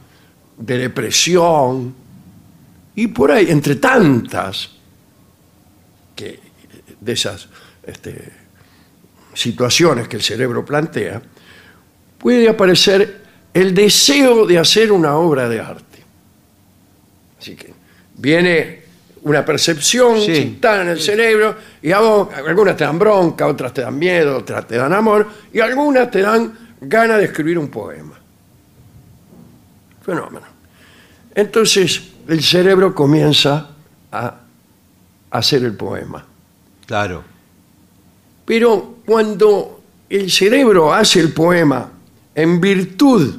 de 0.57 0.79
depresión, 0.79 1.95
y 2.95 3.07
por 3.09 3.33
ahí, 3.33 3.50
entre 3.50 3.77
tantas 3.77 4.71
que, 6.17 6.41
de 6.99 7.12
esas 7.12 7.49
este, 7.83 8.33
situaciones 9.35 10.09
que 10.09 10.17
el 10.17 10.23
cerebro 10.23 10.65
plantea, 10.65 11.21
puede 12.17 12.49
aparecer 12.49 13.21
el 13.53 13.75
deseo 13.75 14.47
de 14.47 14.59
hacer 14.59 14.91
una 14.91 15.17
obra 15.17 15.50
de 15.50 15.61
arte. 15.61 16.03
Así 17.39 17.57
que 17.57 17.75
viene 18.17 18.79
una 19.23 19.45
percepción, 19.45 20.21
Sí. 20.21 20.59
en 20.62 20.89
el 20.89 21.00
cerebro, 21.00 21.55
y 21.83 21.93
a 21.93 21.99
vos, 22.00 22.29
algunas 22.35 22.77
te 22.77 22.85
dan 22.85 22.99
bronca, 22.99 23.47
otras 23.47 23.73
te 23.75 23.83
dan 23.83 23.99
miedo, 23.99 24.39
otras 24.39 24.67
te 24.67 24.77
dan 24.77 24.93
amor, 24.93 25.27
y 25.53 25.61
algunas 25.61 26.11
te 26.11 26.23
dan 26.23 26.57
ganas 26.81 27.19
de 27.19 27.25
escribir 27.25 27.59
un 27.59 27.69
poema. 27.69 28.15
Fenómeno. 30.05 30.47
Entonces 31.35 32.03
el 32.29 32.43
cerebro 32.43 32.95
comienza 32.95 33.69
a 34.11 34.35
hacer 35.31 35.65
el 35.65 35.75
poema. 35.75 36.25
Claro. 36.87 37.23
Pero 38.45 38.97
cuando 39.07 39.83
el 40.09 40.31
cerebro 40.31 40.93
hace 40.93 41.21
el 41.21 41.33
poema 41.33 41.89
en 42.35 42.61
virtud 42.61 43.37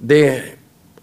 de 0.00 0.56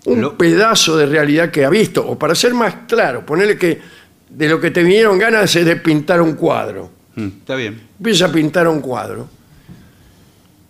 un 0.06 0.22
Lo- 0.22 0.38
pedazo 0.38 0.98
de 0.98 1.06
realidad 1.06 1.52
que 1.52 1.64
ha 1.64 1.70
visto, 1.70 2.06
o 2.06 2.18
para 2.18 2.36
ser 2.36 2.54
más 2.54 2.74
claro, 2.88 3.26
ponerle 3.26 3.58
que 3.58 3.80
de 4.30 4.48
lo 4.50 4.60
que 4.60 4.72
te 4.72 4.84
vinieron 4.84 5.18
ganas 5.18 5.56
es 5.56 5.66
de 5.66 5.76
pintar 5.78 6.22
un 6.22 6.34
cuadro. 6.34 6.90
Mm, 7.16 7.28
Está 7.28 7.56
bien. 7.56 7.80
Empieza 7.98 8.26
a 8.26 8.32
pintar 8.32 8.68
un 8.68 8.80
cuadro 8.82 9.28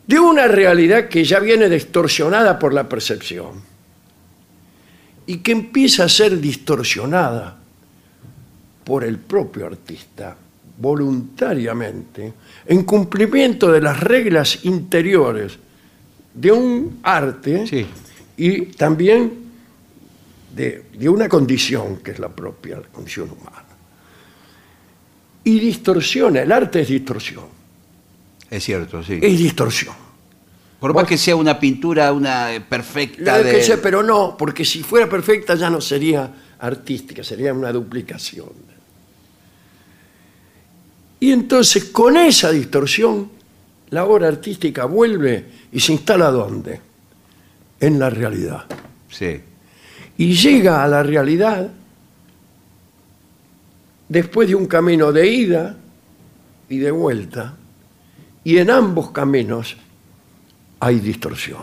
de 0.08 0.20
una 0.20 0.48
realidad 0.48 1.08
que 1.08 1.24
ya 1.24 1.40
viene 1.40 1.70
distorsionada 1.70 2.58
por 2.58 2.74
la 2.74 2.90
percepción 2.90 3.62
y 5.28 5.38
que 5.38 5.52
empieza 5.52 6.06
a 6.06 6.10
ser 6.10 6.40
distorsionada 6.40 7.58
por 8.84 9.04
el 9.04 9.20
propio 9.20 9.68
artista 9.68 10.36
voluntariamente 10.80 12.34
en 12.66 12.84
cumplimiento 12.84 13.72
de 13.72 13.82
las 13.82 14.00
reglas 14.00 14.64
interiores 14.66 15.58
de 16.34 16.52
un 16.52 17.00
arte 17.04 17.68
Sí. 17.68 17.86
y 18.38 18.62
también 18.68 19.49
de, 20.56 20.86
de 20.94 21.10
una 21.10 21.30
condición 21.30 21.98
que 21.98 22.12
es 22.12 22.20
la 22.20 22.30
propia 22.30 22.78
la 22.78 22.88
condición 22.88 23.30
humana. 23.30 23.66
Y 25.44 25.60
distorsiona, 25.60 26.42
el 26.42 26.52
arte 26.52 26.82
es 26.82 26.90
distorsión, 26.90 27.46
Es 28.50 28.64
cierto, 28.64 29.04
sí. 29.04 29.20
es 29.22 29.38
distorsión. 29.40 29.96
Por 30.80 30.94
más 30.94 31.06
que 31.06 31.18
sea 31.18 31.36
una 31.36 31.60
pintura 31.60 32.12
una 32.14 32.54
eh, 32.54 32.62
perfecta 32.62 33.24
La 33.24 33.44
de... 33.44 33.52
que 33.52 33.64
sé, 33.64 33.78
pero 33.78 34.02
no, 34.02 34.36
porque 34.38 34.64
si 34.64 34.82
fuera 34.84 35.10
perfecta 35.10 35.56
ya 35.56 35.70
no 35.70 35.82
sería 35.82 36.32
artística, 36.60 37.24
sería 37.24 37.54
una 37.54 37.72
duplicación. 37.72 38.50
Y 41.20 41.32
entonces 41.32 41.86
con 41.86 42.16
esa 42.16 42.52
distorsión, 42.52 43.30
la 43.90 44.06
obra 44.06 44.28
artística 44.28 44.86
vuelve 44.86 45.46
y 45.72 45.80
se 45.80 45.94
instala 45.94 46.32
¿dónde? 46.32 46.80
En 47.80 48.00
la 48.00 48.10
realidad. 48.10 48.66
Sí. 49.10 49.42
Y 50.20 50.34
llega 50.34 50.84
a 50.84 50.88
la 50.90 51.02
realidad 51.02 51.72
después 54.10 54.50
de 54.50 54.56
un 54.56 54.66
camino 54.66 55.14
de 55.14 55.26
ida 55.26 55.78
y 56.68 56.78
de 56.78 56.92
vuelta, 56.92 57.56
y 58.44 58.58
en 58.58 58.70
ambos 58.70 59.12
caminos 59.12 59.78
hay 60.82 61.00
distorsión. 61.00 61.62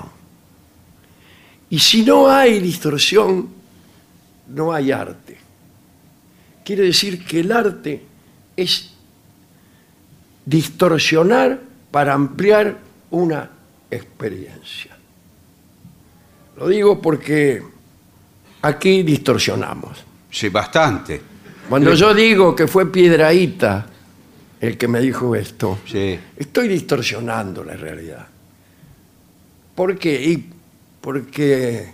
Y 1.68 1.78
si 1.78 2.02
no 2.02 2.30
hay 2.30 2.60
distorsión, 2.60 3.46
no 4.48 4.72
hay 4.72 4.90
arte. 4.90 5.36
Quiere 6.64 6.84
decir 6.84 7.26
que 7.26 7.40
el 7.40 7.52
arte 7.52 8.02
es 8.56 8.90
distorsionar 10.46 11.60
para 11.90 12.14
ampliar 12.14 12.78
una 13.10 13.50
experiencia. 13.90 14.96
Lo 16.56 16.68
digo 16.68 17.02
porque 17.02 17.75
aquí 18.66 19.02
distorsionamos. 19.02 20.04
Sí, 20.30 20.48
bastante. 20.48 21.20
Cuando 21.68 21.94
yo 21.94 22.14
digo 22.14 22.54
que 22.54 22.66
fue 22.66 22.90
Piedraíta 22.90 23.86
el 24.60 24.76
que 24.78 24.88
me 24.88 25.00
dijo 25.00 25.34
esto, 25.34 25.78
Sí. 25.86 26.18
estoy 26.36 26.68
distorsionando 26.68 27.62
la 27.64 27.74
realidad. 27.74 28.26
¿Por 29.74 29.98
qué? 29.98 30.22
Y 30.24 30.50
porque 31.00 31.88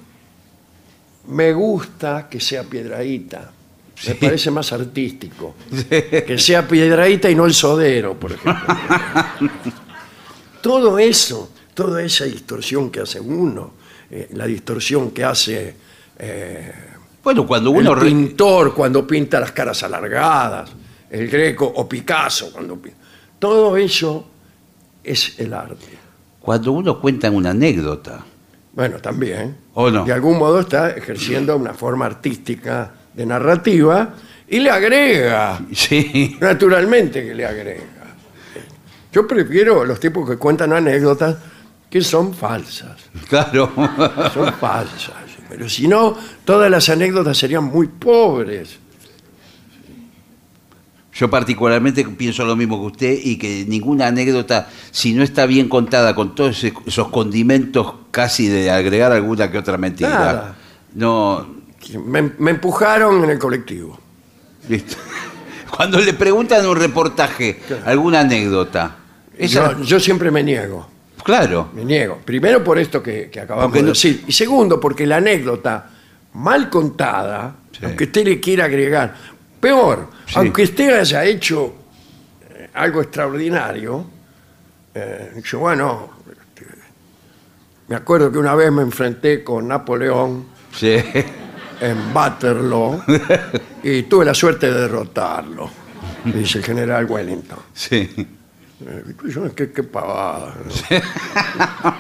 me 1.28 1.52
gusta 1.52 2.28
que 2.28 2.40
sea 2.40 2.64
Piedraíta. 2.64 3.50
Me 4.06 4.14
parece 4.16 4.50
más 4.50 4.72
artístico. 4.72 5.54
Que 5.88 6.36
sea 6.38 6.66
Piedraíta 6.66 7.30
y 7.30 7.34
no 7.34 7.44
el 7.46 7.54
sodero, 7.54 8.14
por 8.18 8.32
ejemplo. 8.32 8.74
Todo 10.60 10.98
eso, 10.98 11.50
toda 11.74 12.02
esa 12.02 12.24
distorsión 12.24 12.90
que 12.90 13.00
hace 13.00 13.20
uno, 13.20 13.72
eh, 14.10 14.28
la 14.34 14.46
distorsión 14.46 15.10
que 15.10 15.24
hace 15.24 15.74
eh, 16.22 16.72
Bueno, 17.22 17.46
cuando 17.46 17.70
uno... 17.70 17.92
el 17.92 18.00
re- 18.00 18.06
pintor 18.06 18.74
cuando 18.74 19.06
pinta 19.06 19.38
las 19.40 19.52
caras 19.52 19.82
alargadas, 19.82 20.70
el 21.10 21.28
greco 21.28 21.66
o 21.66 21.88
Picasso 21.88 22.50
cuando 22.52 22.76
pinta. 22.76 22.98
Todo 23.38 23.76
eso 23.76 24.28
es 25.04 25.38
el 25.38 25.52
arte. 25.52 25.98
Cuando 26.40 26.72
uno 26.72 27.00
cuenta 27.00 27.30
una 27.30 27.50
anécdota. 27.50 28.20
Bueno, 28.72 28.98
también. 28.98 29.56
¿O 29.74 29.90
no? 29.90 30.04
De 30.04 30.12
algún 30.12 30.38
modo 30.38 30.60
está 30.60 30.90
ejerciendo 30.90 31.56
una 31.56 31.74
forma 31.74 32.06
artística 32.06 32.92
de 33.12 33.26
narrativa 33.26 34.14
y 34.48 34.60
le 34.60 34.70
agrega, 34.70 35.60
Sí. 35.72 36.36
naturalmente 36.40 37.24
que 37.26 37.34
le 37.34 37.44
agrega. 37.46 37.82
Yo 39.12 39.26
prefiero 39.26 39.84
los 39.84 40.00
tipos 40.00 40.28
que 40.28 40.36
cuentan 40.38 40.72
anécdotas 40.72 41.36
que 41.90 42.00
son 42.00 42.32
falsas. 42.32 42.96
Claro. 43.28 43.70
Son 44.32 44.52
falsas. 44.54 45.14
Pero 45.52 45.68
si 45.68 45.86
no, 45.86 46.16
todas 46.46 46.70
las 46.70 46.88
anécdotas 46.88 47.36
serían 47.36 47.64
muy 47.64 47.86
pobres. 47.88 48.78
Yo 51.14 51.28
particularmente 51.28 52.04
pienso 52.06 52.44
lo 52.46 52.56
mismo 52.56 52.80
que 52.80 52.86
usted 52.86 53.18
y 53.22 53.36
que 53.36 53.66
ninguna 53.68 54.06
anécdota, 54.06 54.68
si 54.90 55.12
no 55.12 55.22
está 55.22 55.44
bien 55.44 55.68
contada 55.68 56.14
con 56.14 56.34
todos 56.34 56.64
esos 56.64 57.08
condimentos 57.08 57.92
casi 58.10 58.48
de 58.48 58.70
agregar 58.70 59.12
alguna 59.12 59.50
que 59.50 59.58
otra 59.58 59.76
mentira, 59.76 60.08
Nada. 60.10 60.56
no... 60.94 61.60
Me, 62.06 62.22
me 62.38 62.52
empujaron 62.52 63.24
en 63.24 63.30
el 63.30 63.38
colectivo. 63.38 63.98
listo. 64.68 64.96
Cuando 65.76 65.98
le 66.00 66.14
preguntan 66.14 66.64
un 66.66 66.76
reportaje 66.76 67.60
alguna 67.84 68.20
anécdota, 68.20 68.96
esa- 69.36 69.76
Yo, 69.78 69.82
yo 69.84 70.00
siempre 70.00 70.30
me 70.30 70.42
niego, 70.42 70.86
claro, 71.24 71.70
me 71.74 71.84
niego. 71.84 72.18
Primero 72.24 72.62
por 72.64 72.78
esto 72.78 73.02
que, 73.02 73.30
que 73.30 73.40
acabamos 73.40 73.66
Porque 73.70 73.78
de 73.80 73.84
no- 73.84 73.88
decir. 73.92 74.24
Y 74.26 74.32
segundo, 74.32 74.78
porque 74.80 75.06
la 75.06 75.16
anécdota 75.16 75.88
mal 76.34 76.68
contada, 76.70 77.56
Sí. 77.72 77.84
aunque 77.84 78.04
usted 78.04 78.24
le 78.24 78.40
quiera 78.40 78.64
agregar, 78.66 79.14
peor, 79.60 80.08
Sí. 80.26 80.34
aunque 80.36 80.62
usted 80.62 80.98
haya 81.00 81.24
hecho 81.24 81.74
eh, 82.50 82.68
algo 82.74 83.00
extraordinario, 83.02 84.06
eh, 84.94 85.40
yo, 85.44 85.58
bueno, 85.60 86.10
este, 86.30 86.66
me 87.88 87.96
acuerdo 87.96 88.30
que 88.30 88.38
una 88.38 88.54
vez 88.54 88.70
me 88.72 88.82
enfrenté 88.82 89.42
con 89.42 89.68
Napoleón 89.68 90.46
sí. 90.72 90.96
en 91.80 92.14
Waterloo 92.14 93.02
y 93.82 94.02
tuve 94.04 94.24
la 94.26 94.34
suerte 94.34 94.70
de 94.72 94.80
derrotarlo, 94.82 95.70
dice 96.24 96.58
el 96.58 96.64
general 96.64 97.06
Wellington. 97.06 97.58
sí. 97.72 98.08
Eh, 98.86 99.50
qué, 99.54 99.70
qué 99.72 99.82
pavada. 99.82 100.54
¿no? 100.64 101.94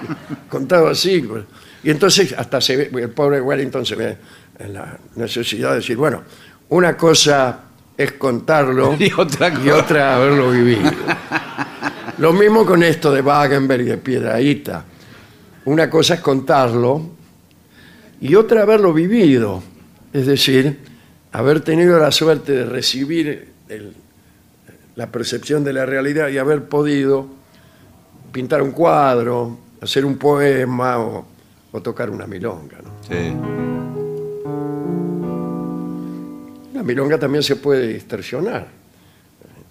Contado 0.48 0.88
así. 0.88 1.20
pues. 1.20 1.44
Y 1.84 1.90
entonces 1.90 2.34
hasta 2.36 2.60
se 2.60 2.76
ve, 2.76 2.90
el 3.02 3.10
pobre 3.10 3.40
Wellington 3.40 3.84
se 3.84 3.96
ve 3.96 4.16
en 4.58 4.74
la 4.74 4.98
necesidad 5.16 5.70
de 5.70 5.76
decir, 5.76 5.96
bueno, 5.96 6.22
una 6.68 6.96
cosa 6.96 7.60
es 7.96 8.12
contarlo 8.12 8.96
Y 8.98 9.12
otra 9.16 9.52
y 9.64 9.68
otra 9.70 10.16
haberlo 10.16 10.50
vivido. 10.50 10.90
Lo 12.18 12.32
mismo 12.32 12.64
con 12.64 12.82
esto 12.82 13.12
de 13.12 13.20
Wagenberg 13.20 13.82
y 13.82 13.84
de 13.86 13.98
Piedraíta. 13.98 14.84
Una 15.64 15.88
cosa 15.90 16.14
es 16.14 16.20
contarlo 16.20 17.10
y 18.20 18.34
otra 18.34 18.62
haberlo 18.62 18.92
vivido. 18.92 19.62
Es 20.12 20.26
decir, 20.26 20.78
haber 21.32 21.60
tenido 21.62 21.98
la 21.98 22.12
suerte 22.12 22.52
de 22.52 22.64
recibir 22.66 23.48
el- 23.68 23.94
la 24.96 25.06
percepción 25.06 25.64
de 25.64 25.72
la 25.72 25.86
realidad 25.86 26.28
y 26.28 26.36
haber 26.38 26.64
podido 26.64 27.26
pintar 28.30 28.62
un 28.62 28.72
cuadro, 28.72 29.58
hacer 29.80 30.04
un 30.04 30.16
poema 30.16 30.98
o, 30.98 31.24
o 31.72 31.82
tocar 31.82 32.10
una 32.10 32.26
milonga. 32.26 32.78
¿no? 32.82 32.90
sí. 33.06 33.34
La 36.74 36.82
milonga 36.82 37.18
también 37.18 37.44
se 37.44 37.56
puede 37.56 37.88
distorsionar. 37.88 38.66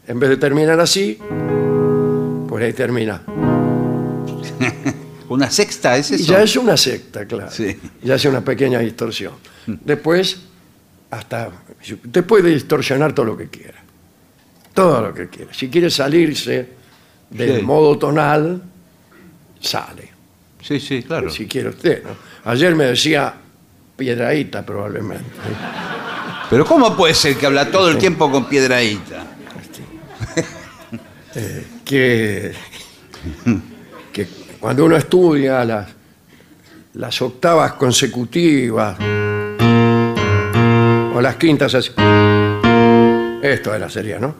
En 0.07 0.19
vez 0.19 0.29
de 0.29 0.37
terminar 0.37 0.79
así, 0.79 1.17
por 2.47 2.61
ahí 2.61 2.73
termina. 2.73 3.23
Una 5.29 5.49
sexta, 5.49 5.97
¿es 5.97 6.11
Y 6.11 6.23
ya 6.23 6.43
es 6.43 6.55
una 6.57 6.75
secta, 6.75 7.25
claro. 7.25 7.49
Sí. 7.49 7.79
Ya 8.03 8.15
es 8.15 8.25
una 8.25 8.43
pequeña 8.43 8.79
distorsión. 8.79 9.33
Después, 9.65 10.41
hasta. 11.09 11.49
Usted 11.79 12.25
puede 12.25 12.49
distorsionar 12.49 13.15
todo 13.15 13.27
lo 13.27 13.37
que 13.37 13.47
quiera. 13.47 13.81
Todo 14.73 15.01
lo 15.01 15.13
que 15.13 15.27
quiera. 15.29 15.53
Si 15.53 15.69
quiere 15.69 15.89
salirse 15.89 16.67
del 17.29 17.57
Sí. 17.59 17.61
modo 17.63 17.97
tonal, 17.97 18.61
sale. 19.59 20.09
Sí, 20.61 20.79
sí, 20.79 21.03
claro. 21.03 21.29
Si 21.29 21.47
quiere 21.47 21.69
usted. 21.69 22.03
¿no? 22.03 22.09
Ayer 22.51 22.75
me 22.75 22.85
decía 22.85 23.33
Piedraíta, 23.97 24.65
probablemente. 24.65 25.25
Pero 26.49 26.65
¿cómo 26.65 26.95
puede 26.95 27.13
ser 27.13 27.35
que 27.37 27.45
habla 27.45 27.69
todo 27.69 27.89
el 27.89 27.97
tiempo 27.97 28.31
con 28.31 28.45
piedraíta? 28.45 29.25
que, 31.85 32.51
que 34.11 34.27
cuando 34.59 34.85
uno 34.85 34.97
estudia 34.97 35.63
las, 35.63 35.87
las 36.95 37.21
octavas 37.21 37.73
consecutivas 37.73 38.97
o 41.13 41.21
las 41.21 41.35
quintas 41.37 41.73
así, 41.75 41.91
esto 43.41 43.73
era 43.73 43.89
sería, 43.89 44.19
¿no? 44.19 44.35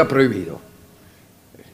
Está 0.00 0.08
prohibido. 0.08 0.60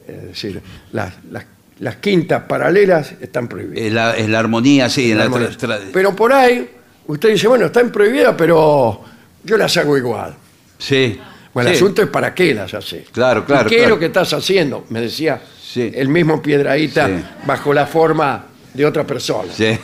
Es 0.07 0.23
decir, 0.23 0.61
las, 0.91 1.13
las- 1.31 1.45
las 1.79 1.95
quintas 1.97 2.43
paralelas 2.43 3.13
están 3.21 3.47
prohibidas. 3.47 3.85
Es 3.85 3.93
la, 3.93 4.17
es 4.17 4.27
la 4.27 4.39
armonía, 4.39 4.89
sí, 4.89 5.11
en 5.11 5.17
la 5.17 5.23
Armonía. 5.25 5.49
tra- 5.51 5.57
tra- 5.57 5.79
Pero 5.93 6.13
por 6.13 6.33
ahí, 6.33 6.69
usted 7.07 7.29
dice, 7.29 7.47
bueno, 7.47 7.67
están 7.67 7.89
prohibidas, 7.89 8.35
pero 8.37 9.01
yo 9.45 9.57
las 9.57 9.77
hago 9.77 9.97
igual. 9.97 10.35
Sí. 10.77 11.17
Bueno, 11.53 11.69
el 11.69 11.75
sí. 11.77 11.81
asunto 11.83 12.01
es 12.01 12.09
para 12.09 12.33
qué 12.35 12.53
las 12.53 12.73
haces. 12.73 13.07
Claro, 13.13 13.45
claro, 13.45 13.67
¿Y 13.67 13.69
¿Qué 13.69 13.83
es 13.83 13.89
lo 13.89 13.97
que 13.97 14.07
estás 14.07 14.33
haciendo? 14.33 14.85
Me 14.89 14.99
decía 15.01 15.41
Sí. 15.71 15.89
el 15.95 16.09
mismo 16.09 16.41
Piedraíta 16.41 17.07
Sí. 17.07 17.23
bajo 17.45 17.73
la 17.73 17.85
forma 17.87 18.43
de 18.73 18.85
otra 18.85 19.05
persona. 19.05 19.51
Sí. 19.53 19.67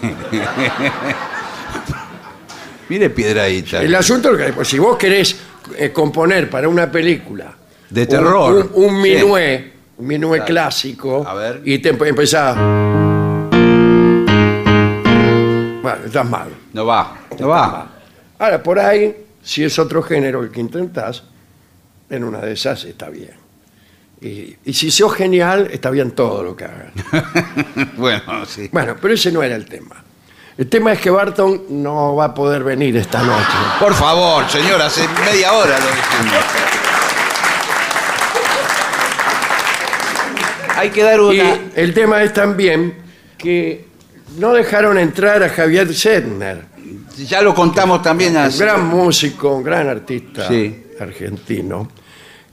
Mire 2.90 3.10
piedraíta. 3.10 3.82
El 3.82 3.96
asunto 3.96 4.38
es 4.38 4.46
que 4.48 4.54
pues, 4.54 4.68
si 4.68 4.78
vos 4.80 4.98
querés 4.98 5.36
eh, 5.78 5.92
componer 5.92 6.50
para 6.50 6.70
una 6.70 6.92
película 6.92 7.52
De 7.96 8.06
terror. 8.08 8.72
un, 8.74 9.02
minué, 9.02 9.72
un 9.98 10.06
minué 10.08 10.38
Claro. 10.40 10.46
clásico, 10.52 11.26
A 11.26 11.34
ver. 11.34 11.62
y 11.64 11.80
te 11.80 11.98
empe- 11.98 12.10
empezás. 12.10 12.56
Bueno, 15.82 16.00
estás 16.06 16.30
mal. 16.30 16.50
No 16.74 16.86
va, 16.86 17.16
no 17.40 17.48
va. 17.48 17.88
Ahora, 18.40 18.62
por 18.62 18.80
ahí, 18.80 19.16
si 19.42 19.64
es 19.64 19.80
otro 19.80 20.02
género 20.04 20.42
el 20.44 20.52
que 20.52 20.60
intentás, 20.60 21.24
en 22.10 22.24
una 22.24 22.40
de 22.40 22.52
esas 22.54 22.84
está 22.84 23.10
bien. 23.10 23.34
Y, 24.20 24.56
y 24.66 24.74
si 24.74 24.92
sos 24.92 25.14
genial, 25.14 25.70
está 25.72 25.90
bien 25.90 26.12
todo 26.12 26.44
lo 26.44 26.56
que 26.56 26.66
hagas. 26.66 26.92
bueno, 27.98 28.46
sí. 28.46 28.70
Bueno, 28.74 28.96
pero 29.02 29.14
ese 29.14 29.32
no 29.32 29.42
era 29.44 29.56
el 29.56 29.66
tema. 29.66 30.04
El 30.58 30.68
tema 30.68 30.94
es 30.94 31.00
que 31.00 31.10
Barton 31.10 31.64
no 31.70 32.16
va 32.16 32.26
a 32.26 32.34
poder 32.34 32.64
venir 32.64 32.96
esta 32.98 33.22
noche. 33.22 33.46
Por 33.80 33.94
favor, 33.94 34.50
señor, 34.50 34.82
hace 34.82 35.08
media 35.26 35.54
hora 35.54 35.78
lo 35.80 35.86
dijimos. 35.86 36.44
Hay 40.76 40.90
que 40.90 41.04
dar 41.04 41.20
Y 41.20 41.40
una. 41.40 41.58
el 41.76 41.94
tema 41.94 42.22
es 42.24 42.34
también 42.34 42.94
que 43.38 43.86
no 44.38 44.54
dejaron 44.54 44.98
entrar 44.98 45.44
a 45.44 45.50
Javier 45.50 45.94
Sedner. 45.94 46.66
Ya 47.28 47.42
lo 47.42 47.54
contamos 47.56 48.02
también 48.02 48.32
un 48.32 48.38
así. 48.38 48.60
gran 48.60 48.86
músico, 48.86 49.56
un 49.56 49.64
gran 49.64 49.88
artista 49.88 50.48
Sí. 50.48 50.84
argentino, 51.00 51.90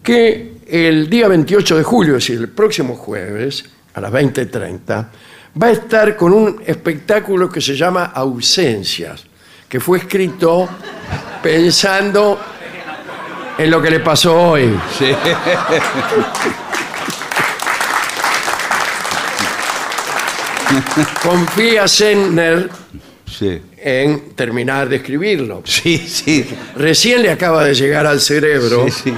que 0.03 0.53
el 0.69 1.11
día 1.11 1.29
28 1.29 1.77
de 1.77 1.83
julio, 1.83 2.17
es 2.17 2.25
decir, 2.27 2.41
el 2.41 2.49
próximo 2.49 2.95
jueves, 2.95 3.65
a 3.95 4.01
las 4.01 4.11
20.30, 4.13 5.09
va 5.61 5.67
a 5.67 5.71
estar 5.73 6.17
con 6.17 6.33
un 6.33 6.63
espectáculo 6.65 7.49
que 7.51 7.61
se 7.61 7.75
llama 7.77 8.13
Ausencias, 8.15 9.25
que 9.69 9.81
fue 9.81 9.99
escrito 9.99 10.69
pensando 11.43 12.39
en 13.59 13.71
lo 13.71 13.83
que 13.83 13.91
le 13.91 14.01
pasó 14.01 14.41
hoy. 14.51 14.73
Sí. 14.99 15.07
Confía 21.23 21.87
Sennner 21.89 22.69
Sí. 23.27 23.61
en 23.79 24.35
terminar 24.35 24.89
de 24.89 24.97
escribirlo. 24.97 25.63
Sí, 25.65 25.97
sí. 25.99 26.47
Recién 26.77 27.23
le 27.23 27.31
acaba 27.31 27.65
de 27.65 27.75
llegar 27.75 28.07
al 28.07 28.21
cerebro 28.21 28.85
Sí, 28.91 29.05
sí. 29.05 29.15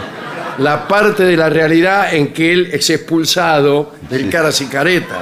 la 0.59 0.87
parte 0.87 1.25
de 1.25 1.37
la 1.37 1.51
realidad 1.51 2.14
en 2.14 2.33
que 2.33 2.53
él 2.53 2.69
es 2.73 2.88
expulsado 2.90 3.93
del 4.09 4.31
caras 4.31 4.61
y 4.61 4.67
caretas. 4.67 5.19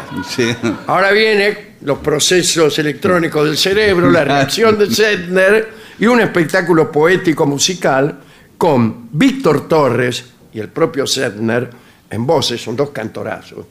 Ahora 0.86 1.10
vienen 1.12 1.72
los 1.82 1.98
procesos 1.98 2.78
electrónicos 2.78 3.46
del 3.46 3.56
cerebro, 3.56 4.10
la 4.10 4.24
reacción 4.24 4.78
de 4.78 4.90
Sennner 4.90 5.68
y 5.98 6.06
un 6.06 6.20
espectáculo 6.20 6.92
poético 6.92 7.46
musical 7.46 8.18
con 8.58 9.08
Víctor 9.10 9.66
Torres 9.68 10.24
y 10.52 10.60
el 10.60 10.68
propio 10.68 11.06
Sennner 11.06 11.70
en 12.10 12.26
voces, 12.26 12.60
son 12.60 12.76
dos 12.76 12.90
cantorazos. 12.90 13.64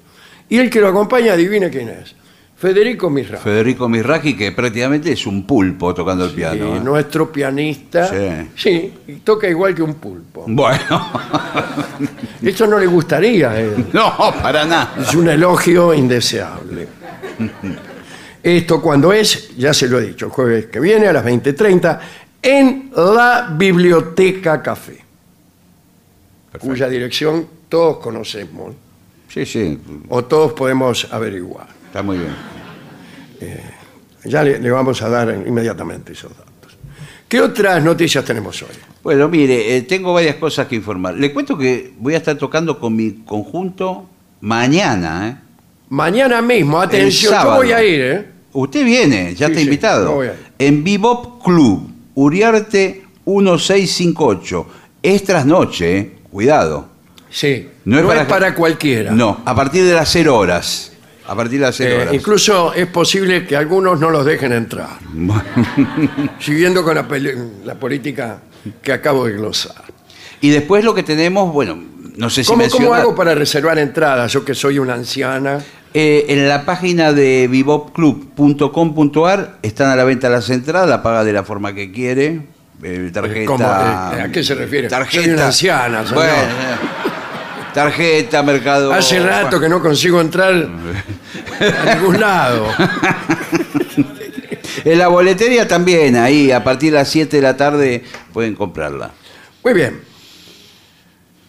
Y 0.50 0.58
el 0.58 0.68
que 0.70 0.82
lo 0.82 0.88
acompaña, 0.88 1.34
adivine 1.34 1.70
quién 1.70 1.90
es. 1.90 2.16
Federico 2.62 3.10
Mirra. 3.10 3.40
Federico 3.40 3.90
Mirraji, 3.90 4.38
que 4.38 4.52
prácticamente 4.52 5.12
es 5.12 5.26
un 5.26 5.48
pulpo 5.48 5.96
tocando 5.96 6.26
el 6.26 6.32
piano. 6.32 6.76
Y 6.76 6.78
¿eh? 6.78 6.80
nuestro 6.80 7.32
pianista. 7.32 8.08
Sí. 8.08 8.52
Sí, 8.56 8.94
y 9.08 9.14
toca 9.16 9.50
igual 9.50 9.74
que 9.74 9.82
un 9.82 9.96
pulpo. 9.96 10.46
Bueno, 10.48 11.12
Esto 12.44 12.68
no 12.68 12.78
le 12.78 12.86
gustaría 12.86 13.50
a 13.50 13.60
él. 13.60 13.88
no, 13.92 14.16
para 14.44 14.64
nada. 14.66 14.94
Es 15.02 15.16
un 15.16 15.28
elogio 15.28 15.92
indeseable. 15.92 16.88
Esto 18.44 18.80
cuando 18.80 19.12
es, 19.12 19.58
ya 19.58 19.74
se 19.74 19.88
lo 19.88 19.98
he 19.98 20.06
dicho, 20.10 20.28
el 20.28 20.32
jueves 20.32 20.68
que 20.68 20.80
viene 20.80 21.08
a 21.08 21.14
las 21.14 21.26
20.30 21.26 22.00
en 22.44 22.92
la 22.96 23.56
Biblioteca 23.58 24.62
Café, 24.62 25.04
cuya 26.60 26.88
dirección 26.88 27.48
todos 27.68 27.98
conocemos 27.98 28.76
Sí, 29.30 29.46
sí, 29.48 29.80
o 30.10 30.26
todos 30.26 30.54
podemos 30.54 31.08
averiguar. 31.10 31.81
Está 31.92 32.02
muy 32.02 32.18
bien. 32.20 32.34
Ya 34.24 34.44
le, 34.44 34.60
le 34.60 34.72
vamos 34.72 35.02
a 35.02 35.10
dar 35.10 35.44
inmediatamente 35.46 36.14
esos 36.14 36.32
datos. 36.32 36.78
¿Qué 37.28 37.42
otras 37.42 37.84
noticias 37.84 38.24
tenemos 38.24 38.62
hoy? 38.62 38.70
Bueno, 39.04 39.28
mire, 39.28 39.76
eh, 39.76 39.82
tengo 39.82 40.14
varias 40.14 40.36
cosas 40.36 40.68
que 40.68 40.76
informar. 40.76 41.16
Le 41.16 41.34
cuento 41.34 41.58
que 41.58 41.92
voy 41.98 42.14
a 42.14 42.18
estar 42.18 42.38
tocando 42.38 42.80
con 42.80 42.96
mi 42.96 43.24
conjunto 43.26 44.06
mañana. 44.42 45.28
¿eh? 45.30 45.36
Mañana 45.90 46.42
mismo, 46.42 46.80
atención, 46.80 47.34
yo 47.44 47.56
voy 47.56 47.72
a 47.74 47.84
ir, 47.84 48.02
¿eh? 48.02 48.26
Usted 48.54 48.86
viene, 48.86 49.34
ya 49.34 49.48
Sí, 49.48 49.52
está 49.54 49.56
sí, 49.60 49.64
invitado. 49.66 50.06
yo 50.06 50.14
voy 50.16 50.28
a 50.28 50.34
ir. 50.34 50.40
En 50.60 50.84
Bebop 50.84 51.44
Club, 51.44 51.90
Uriarte 52.16 53.04
1658. 53.26 54.68
Es 55.04 55.24
trasnoche, 55.24 55.98
¿eh? 55.98 56.12
cuidado. 56.32 56.88
Sí. 57.30 57.68
No 57.86 57.96
No, 57.96 58.02
es 58.02 58.08
para 58.08 58.22
es 58.22 58.28
para 58.28 58.56
cualquiera. 58.56 59.12
No, 59.12 59.42
a 59.44 59.56
partir 59.56 59.84
de 59.84 59.94
las 59.94 60.10
0 60.12 60.38
horas. 60.38 60.91
A 61.32 61.36
partir 61.36 61.60
de 61.60 61.66
las 61.68 61.76
0 61.78 61.90
Eh, 61.90 62.02
horas. 62.02 62.14
incluso 62.14 62.74
es 62.74 62.88
posible 62.88 63.46
que 63.48 63.56
algunos 63.56 63.98
no 64.00 64.10
los 64.10 64.26
dejen 64.26 64.52
entrar, 64.52 64.90
siguiendo 66.40 66.84
con 66.84 66.96
la, 66.96 67.08
política 67.80 68.40
que 68.82 68.92
acabo 68.92 69.26
de 69.26 69.34
glosar. 69.34 69.84
Y 70.42 70.50
después 70.50 70.84
lo 70.84 70.94
que 70.94 71.04
tenemos, 71.04 71.54
bueno, 71.54 71.82
no 72.18 72.30
sé 72.30 72.44
si 72.44 72.50
¿Cómo, 72.50 72.64
menciona- 72.64 72.86
cómo 72.86 72.96
hago 72.96 73.16
para 73.16 73.34
reservar 73.36 73.80
entradas? 73.80 74.32
Yo 74.34 74.44
que 74.44 74.56
soy 74.56 74.80
una 74.80 74.96
anciana. 74.96 75.60
Eh, 75.94 76.26
en 76.30 76.48
la 76.48 76.66
página 76.66 77.14
de 77.14 77.48
bebopclub.com.ar 77.50 79.58
están 79.62 79.90
a 79.90 79.96
la 79.96 80.04
venta 80.04 80.30
las 80.30 80.50
entradas, 80.50 80.90
la 80.90 81.04
paga 81.04 81.24
de 81.24 81.34
la 81.34 81.44
forma 81.44 81.74
que 81.76 81.92
quiere. 81.92 82.42
eh, 82.84 83.12
tarjeta. 83.14 83.46
¿Cómo? 83.46 83.64
Eh, 83.64 84.22
¿a 84.24 84.30
qué 84.32 84.44
se 84.44 84.56
refiere? 84.56 84.88
Tarjeta. 84.90 85.24
Soy 85.24 85.34
una 85.34 85.46
anciana, 85.48 86.00
señor. 86.04 86.16
Bueno, 86.16 86.34
eh, 86.34 87.11
tarjeta, 87.74 88.44
mercado. 88.44 88.92
Hace 88.94 89.20
rato 89.20 89.60
que 89.60 89.70
no 89.70 89.82
consigo 89.82 90.20
entrar 90.22 90.54
a 90.54 91.96
ningún 91.96 92.20
lado. 92.20 92.68
En 94.84 94.98
la 94.98 95.10
boletería 95.10 95.68
también, 95.68 96.16
ahí, 96.16 96.50
a 96.52 96.64
partir 96.64 96.92
de 96.92 96.98
las 97.00 97.10
7 97.10 97.36
de 97.38 97.42
la 97.44 97.56
tarde 97.56 98.04
pueden 98.34 98.56
comprarla. 98.56 99.12
Muy 99.64 99.74
bien. 99.74 100.02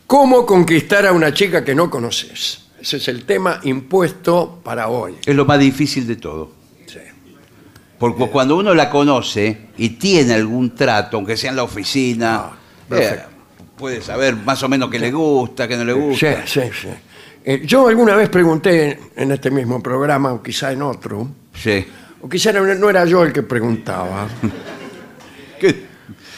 ¿Cómo 0.06 0.44
conquistar 0.44 1.06
a 1.06 1.12
una 1.12 1.32
chica 1.32 1.64
que 1.64 1.74
no 1.74 1.88
conoces? 1.88 2.64
Ese 2.78 2.98
es 2.98 3.08
el 3.08 3.24
tema 3.24 3.60
impuesto 3.62 4.60
para 4.62 4.88
hoy. 4.88 5.14
Es 5.24 5.34
lo 5.34 5.46
más 5.46 5.58
difícil 5.60 6.06
de 6.06 6.16
todo. 6.16 6.52
Sí. 6.86 6.98
Porque 7.98 8.26
cuando 8.26 8.56
uno 8.56 8.74
la 8.74 8.90
conoce 8.90 9.68
y 9.78 9.90
tiene 9.90 10.34
algún 10.34 10.74
trato, 10.74 11.16
aunque 11.16 11.36
sea 11.38 11.50
en 11.50 11.56
la 11.56 11.62
oficina, 11.62 12.36
Ah, 12.36 12.52
perfecto. 12.88 13.28
eh, 13.30 13.31
puede 13.82 14.00
saber 14.00 14.36
más 14.36 14.62
o 14.62 14.68
menos 14.68 14.88
qué 14.88 15.00
le 15.00 15.10
gusta, 15.10 15.66
qué 15.66 15.76
no 15.76 15.84
le 15.84 15.92
Sí, 15.92 15.98
gusta. 15.98 16.46
sí, 16.46 16.60
sí. 16.72 16.88
Eh, 17.44 17.62
yo 17.66 17.88
alguna 17.88 18.14
vez 18.14 18.28
pregunté 18.28 18.96
en 19.16 19.32
este 19.32 19.50
mismo 19.50 19.82
programa, 19.82 20.32
o 20.32 20.40
quizá 20.40 20.70
en 20.70 20.82
otro, 20.82 21.26
Sí. 21.52 21.84
o 22.20 22.28
quizá 22.28 22.52
no 22.52 22.62
no 22.76 22.88
era 22.88 23.04
yo 23.06 23.24
el 23.24 23.32
que 23.32 23.42
preguntaba, 23.42 24.28
¿Qué? 25.60 25.84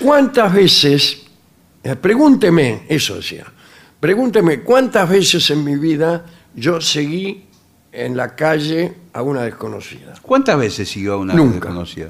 ¿cuántas 0.00 0.54
veces, 0.54 1.26
eh, 1.82 1.94
pregúnteme, 1.96 2.84
eso 2.88 3.16
decía, 3.16 3.44
pregúnteme 4.00 4.60
cuántas 4.60 5.06
veces 5.10 5.50
en 5.50 5.62
mi 5.64 5.76
vida 5.76 6.24
yo 6.54 6.80
seguí 6.80 7.44
en 7.92 8.16
la 8.16 8.34
calle 8.34 8.94
a 9.12 9.20
una 9.20 9.42
desconocida? 9.42 10.14
¿Cuántas 10.22 10.58
veces 10.58 10.88
siguió 10.88 11.12
a 11.12 11.16
una 11.18 11.34
Nunca. 11.34 11.56
desconocida? 11.66 12.08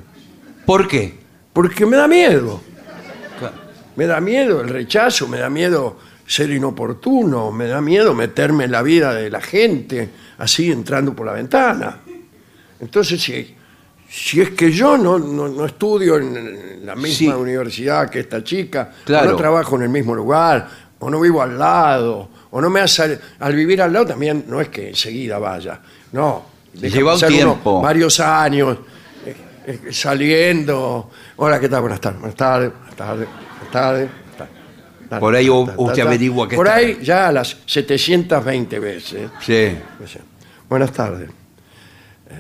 ¿Por 0.65 0.87
qué? 0.87 1.13
Porque 1.53 1.85
me 1.87 1.97
da 1.97 2.07
miedo. 2.07 2.61
Me 3.97 4.07
da 4.07 4.21
miedo 4.21 4.61
el 4.61 4.69
rechazo, 4.69 5.29
me 5.29 5.39
da 5.39 5.49
miedo 5.51 5.97
ser 6.27 6.51
inoportuno, 6.51 7.53
me 7.53 7.67
da 7.67 7.81
miedo 7.81 8.15
meterme 8.15 8.65
en 8.65 8.73
la 8.73 8.83
vida 8.83 9.13
de 9.15 9.31
la 9.31 9.41
gente, 9.41 10.09
así 10.39 10.71
entrando 10.73 11.15
por 11.15 11.27
la 11.27 11.33
ventana. 11.33 11.99
Entonces, 12.81 13.23
si, 13.23 13.55
si 14.09 14.41
es 14.41 14.51
que 14.51 14.73
yo 14.73 14.97
no, 14.99 15.19
no- 15.19 15.49
no 15.49 15.65
estudio 15.67 16.17
en 16.17 16.85
la 16.87 16.95
misma 16.97 17.35
Sí. 17.35 17.41
universidad 17.41 18.09
que 18.11 18.21
esta 18.21 18.43
chica, 18.43 18.91
o 19.03 19.05
Claro. 19.05 19.31
no 19.33 19.37
trabajo 19.37 19.77
en 19.77 19.83
el 19.83 19.89
mismo 19.91 20.15
lugar, 20.15 20.69
o 20.99 21.11
no 21.11 21.21
vivo 21.21 21.43
al 21.43 21.59
lado, 21.59 22.29
o 22.51 22.61
no 22.61 22.71
me 22.71 22.81
hace, 22.81 23.19
al 23.41 23.55
vivir 23.55 23.81
al 23.83 23.93
lado 23.93 24.07
también 24.07 24.45
no 24.49 24.61
es 24.61 24.69
que 24.69 24.89
enseguida 24.89 25.39
vaya, 25.39 25.81
no. 26.13 26.47
deja 26.73 26.97
Lleva 26.97 27.15
un 27.15 27.21
pasar 27.21 27.31
uno 27.31 27.39
tiempo. 27.53 27.83
varios 27.83 28.19
años 28.21 28.79
eh, 29.27 29.37
eh, 29.67 29.81
saliendo. 29.93 31.11
Hola, 31.37 31.61
¿qué 31.61 31.69
tal? 31.69 31.83
Buenas 31.83 32.01
tardes. 32.01 32.19
Buenas 32.21 32.37
tardes. 32.37 32.71
Buenas 32.73 32.97
tardes. 32.97 33.29
Por 35.21 35.35
ahí 35.37 35.49
usted 35.49 36.03
averigua 36.03 36.49
que 36.49 36.57
Por 36.57 36.67
está- 36.67 36.77
ahí 36.79 36.99
ya 37.03 37.29
a 37.29 37.33
las 37.33 37.57
720 37.67 38.79
veces. 38.79 39.31
Sí. 39.41 39.77
Pues, 39.99 40.19
Buenas 40.69 40.93
tardes. 40.93 41.29
Eh, 41.29 42.35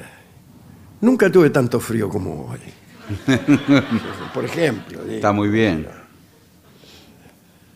Nunca 1.03 1.31
tuve 1.31 1.51
tanto 1.51 1.79
frío 1.79 2.09
como 2.09 2.47
hoy. 2.51 2.59
Por 4.35 4.45
ejemplo. 4.45 5.01
Está 5.09 5.31
muy 5.33 5.49
bien. 5.51 5.87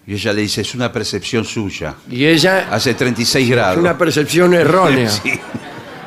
Y 0.06 0.14
ella 0.14 0.32
le 0.32 0.40
dice, 0.40 0.62
es 0.62 0.74
una 0.74 0.90
percepción 0.90 1.44
suya. 1.44 1.94
Y 2.10 2.24
ella 2.24 2.68
Hace 2.72 2.94
36 2.94 3.44
es 3.44 3.50
grados. 3.54 3.76
una 3.78 3.96
percepción 3.98 4.54
errónea, 4.54 5.08
Sí. 5.22 5.38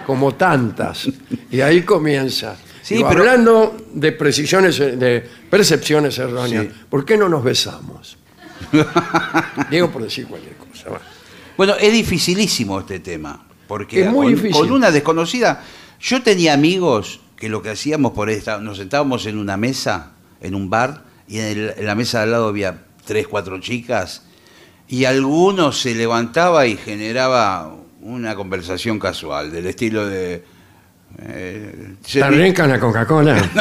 como 0.08 0.34
tantas. 0.34 1.08
Y 1.52 1.62
ahí 1.62 1.84
comienza. 1.84 2.56
Sí, 2.92 2.98
Digo, 2.98 3.10
pero- 3.10 3.22
Hablando 3.22 3.78
de 3.94 4.12
precisiones, 4.12 4.78
de 4.78 5.24
percepciones 5.50 6.18
erróneas, 6.18 6.66
Sí. 6.66 6.72
¿por 6.90 7.06
qué 7.06 7.18
no 7.18 7.30
nos 7.30 7.44
besamos? 7.44 8.18
Digo 9.70 9.90
por 9.92 10.04
decir 10.04 10.28
cualquier 10.28 10.56
cosa. 10.56 10.90
va. 10.90 11.02
Bueno, 11.58 11.76
es 11.80 11.92
dificilísimo 11.94 12.80
este 12.80 13.00
tema. 13.00 13.46
Porque 13.68 14.02
Es 14.02 14.12
muy 14.12 14.26
con, 14.28 14.36
difícil. 14.36 14.52
con 14.52 14.72
una 14.72 14.92
desconocida. 14.92 15.64
Yo 16.00 16.22
tenía 16.22 16.54
amigos 16.54 17.22
que 17.38 17.48
lo 17.50 17.62
que 17.62 17.70
hacíamos 17.70 18.12
por 18.12 18.30
esta, 18.30 18.58
nos 18.60 18.78
sentábamos 18.78 19.26
en 19.26 19.38
una 19.38 19.58
mesa, 19.58 20.12
en 20.42 20.56
un 20.56 20.70
bar, 20.70 21.04
y 21.28 21.40
en, 21.40 21.46
el- 21.46 21.74
en 21.78 21.86
la 21.86 21.96
mesa 21.96 22.18
de 22.20 22.24
al 22.26 22.32
lado 22.32 22.48
había 22.50 22.84
tres, 23.06 23.28
cuatro 23.28 23.60
chicas, 23.60 24.24
y 24.88 25.06
alguno 25.06 25.72
se 25.72 25.96
levantaba 25.96 26.68
y 26.68 26.76
generaba 26.76 27.74
una 28.02 28.36
conversación 28.36 29.00
casual, 29.00 29.52
del 29.52 29.68
estilo 29.68 30.06
de. 30.06 30.44
Eh, 31.24 31.94
¿Está 32.06 32.30
serví- 32.30 32.42
rica 32.44 32.68
la 32.68 32.80
Coca-Cola? 32.80 33.36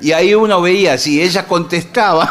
Y 0.00 0.10
ahí 0.12 0.34
uno 0.34 0.60
veía, 0.60 0.98
si 0.98 1.22
ellas 1.22 1.44
contestaban. 1.44 2.28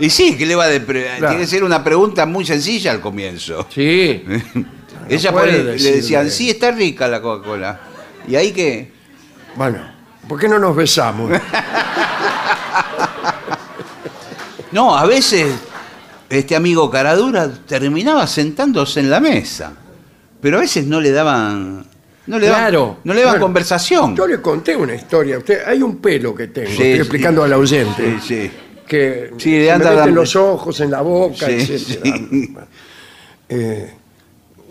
Y 0.00 0.10
sí, 0.10 0.36
que 0.36 0.46
le 0.46 0.54
va 0.56 0.66
de 0.66 0.80
pre- 0.80 1.04
Claro. 1.18 1.28
tiene 1.28 1.38
que 1.44 1.46
ser 1.46 1.62
una 1.64 1.82
pregunta 1.84 2.26
muy 2.26 2.44
sencilla 2.44 2.90
al 2.90 3.00
comienzo. 3.00 3.66
Sí. 3.72 4.22
Ella 5.08 5.30
le 5.32 5.74
decían, 5.92 6.30
sí, 6.30 6.50
está 6.50 6.70
rica 6.70 7.08
la 7.08 7.22
Coca-Cola. 7.22 7.80
Y 8.28 8.36
ahí 8.36 8.52
que, 8.52 8.92
Bueno, 9.56 9.78
¿por 10.28 10.38
qué 10.38 10.48
no 10.48 10.58
nos 10.58 10.76
besamos? 10.76 11.30
no, 14.72 14.96
a 14.96 15.06
veces 15.06 15.54
este 16.28 16.54
amigo 16.56 16.90
Caradura 16.90 17.50
terminaba 17.66 18.26
sentándose 18.26 19.00
en 19.00 19.10
la 19.10 19.20
mesa. 19.20 19.72
Pero 20.40 20.58
a 20.58 20.60
veces 20.60 20.86
no 20.86 21.00
le 21.00 21.10
daban, 21.10 21.84
no 22.26 22.38
le 22.38 22.46
daban, 22.46 22.60
Claro. 22.62 22.96
no 23.04 23.12
le 23.14 23.20
daban 23.20 23.34
Bueno, 23.34 23.44
conversación. 23.46 24.14
Yo 24.14 24.26
le 24.26 24.40
conté 24.40 24.76
una 24.76 24.94
historia. 24.94 25.36
a 25.36 25.38
Usted, 25.38 25.62
hay 25.66 25.82
un 25.82 25.96
pelo 25.96 26.34
que 26.34 26.46
tengo, 26.48 26.68
Sí, 26.68 26.74
estoy 26.74 26.92
sí. 26.94 26.98
explicando 27.00 27.42
al 27.42 27.52
oyente. 27.54 28.18
Sí, 28.20 28.28
sí. 28.44 28.50
Que 28.86 29.32
Sí, 29.36 29.50
se 29.50 29.58
me 29.58 29.70
anda 29.70 29.86
mete 29.90 29.98
en 30.00 30.04
dando- 30.06 30.20
los 30.20 30.36
ojos, 30.36 30.80
en 30.80 30.90
la 30.90 31.00
boca, 31.00 31.46
sí. 31.46 32.54
Eh, 33.50 33.90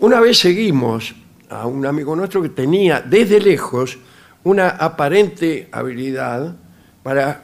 una 0.00 0.20
vez 0.20 0.38
seguimos 0.38 1.14
a 1.50 1.66
un 1.66 1.84
amigo 1.84 2.14
nuestro 2.14 2.40
que 2.42 2.48
tenía 2.50 3.00
desde 3.00 3.40
lejos 3.40 3.98
una 4.44 4.68
aparente 4.68 5.68
habilidad 5.72 6.54
para 7.02 7.42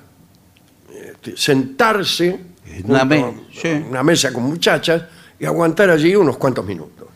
este, 1.13 1.37
sentarse 1.37 2.41
En 2.67 2.85
una 2.91 3.01
junto 3.01 3.07
me- 3.07 3.21
a 3.23 3.33
sí. 3.53 3.69
una 3.91 4.03
mesa 4.03 4.33
con 4.33 4.43
muchachas 4.45 5.03
y 5.39 5.45
aguantar 5.45 5.91
allí 5.91 6.15
unos 6.17 6.37
cuantos 6.37 6.65
minutos. 6.65 7.09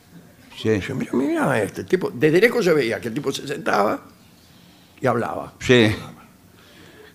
Sí, 0.61 0.81
Yo, 0.81 0.95
mira, 0.95 1.13
mira 1.15 1.63
este 1.63 1.85
tipo, 1.85 2.11
desde 2.13 2.41
lejos 2.41 2.65
se 2.65 2.73
veía 2.73 3.01
que 3.01 3.09
el 3.09 3.15
tipo 3.15 3.31
se 3.33 3.47
sentaba 3.47 4.01
y 5.01 5.07
hablaba. 5.07 5.55
sí. 5.61 5.95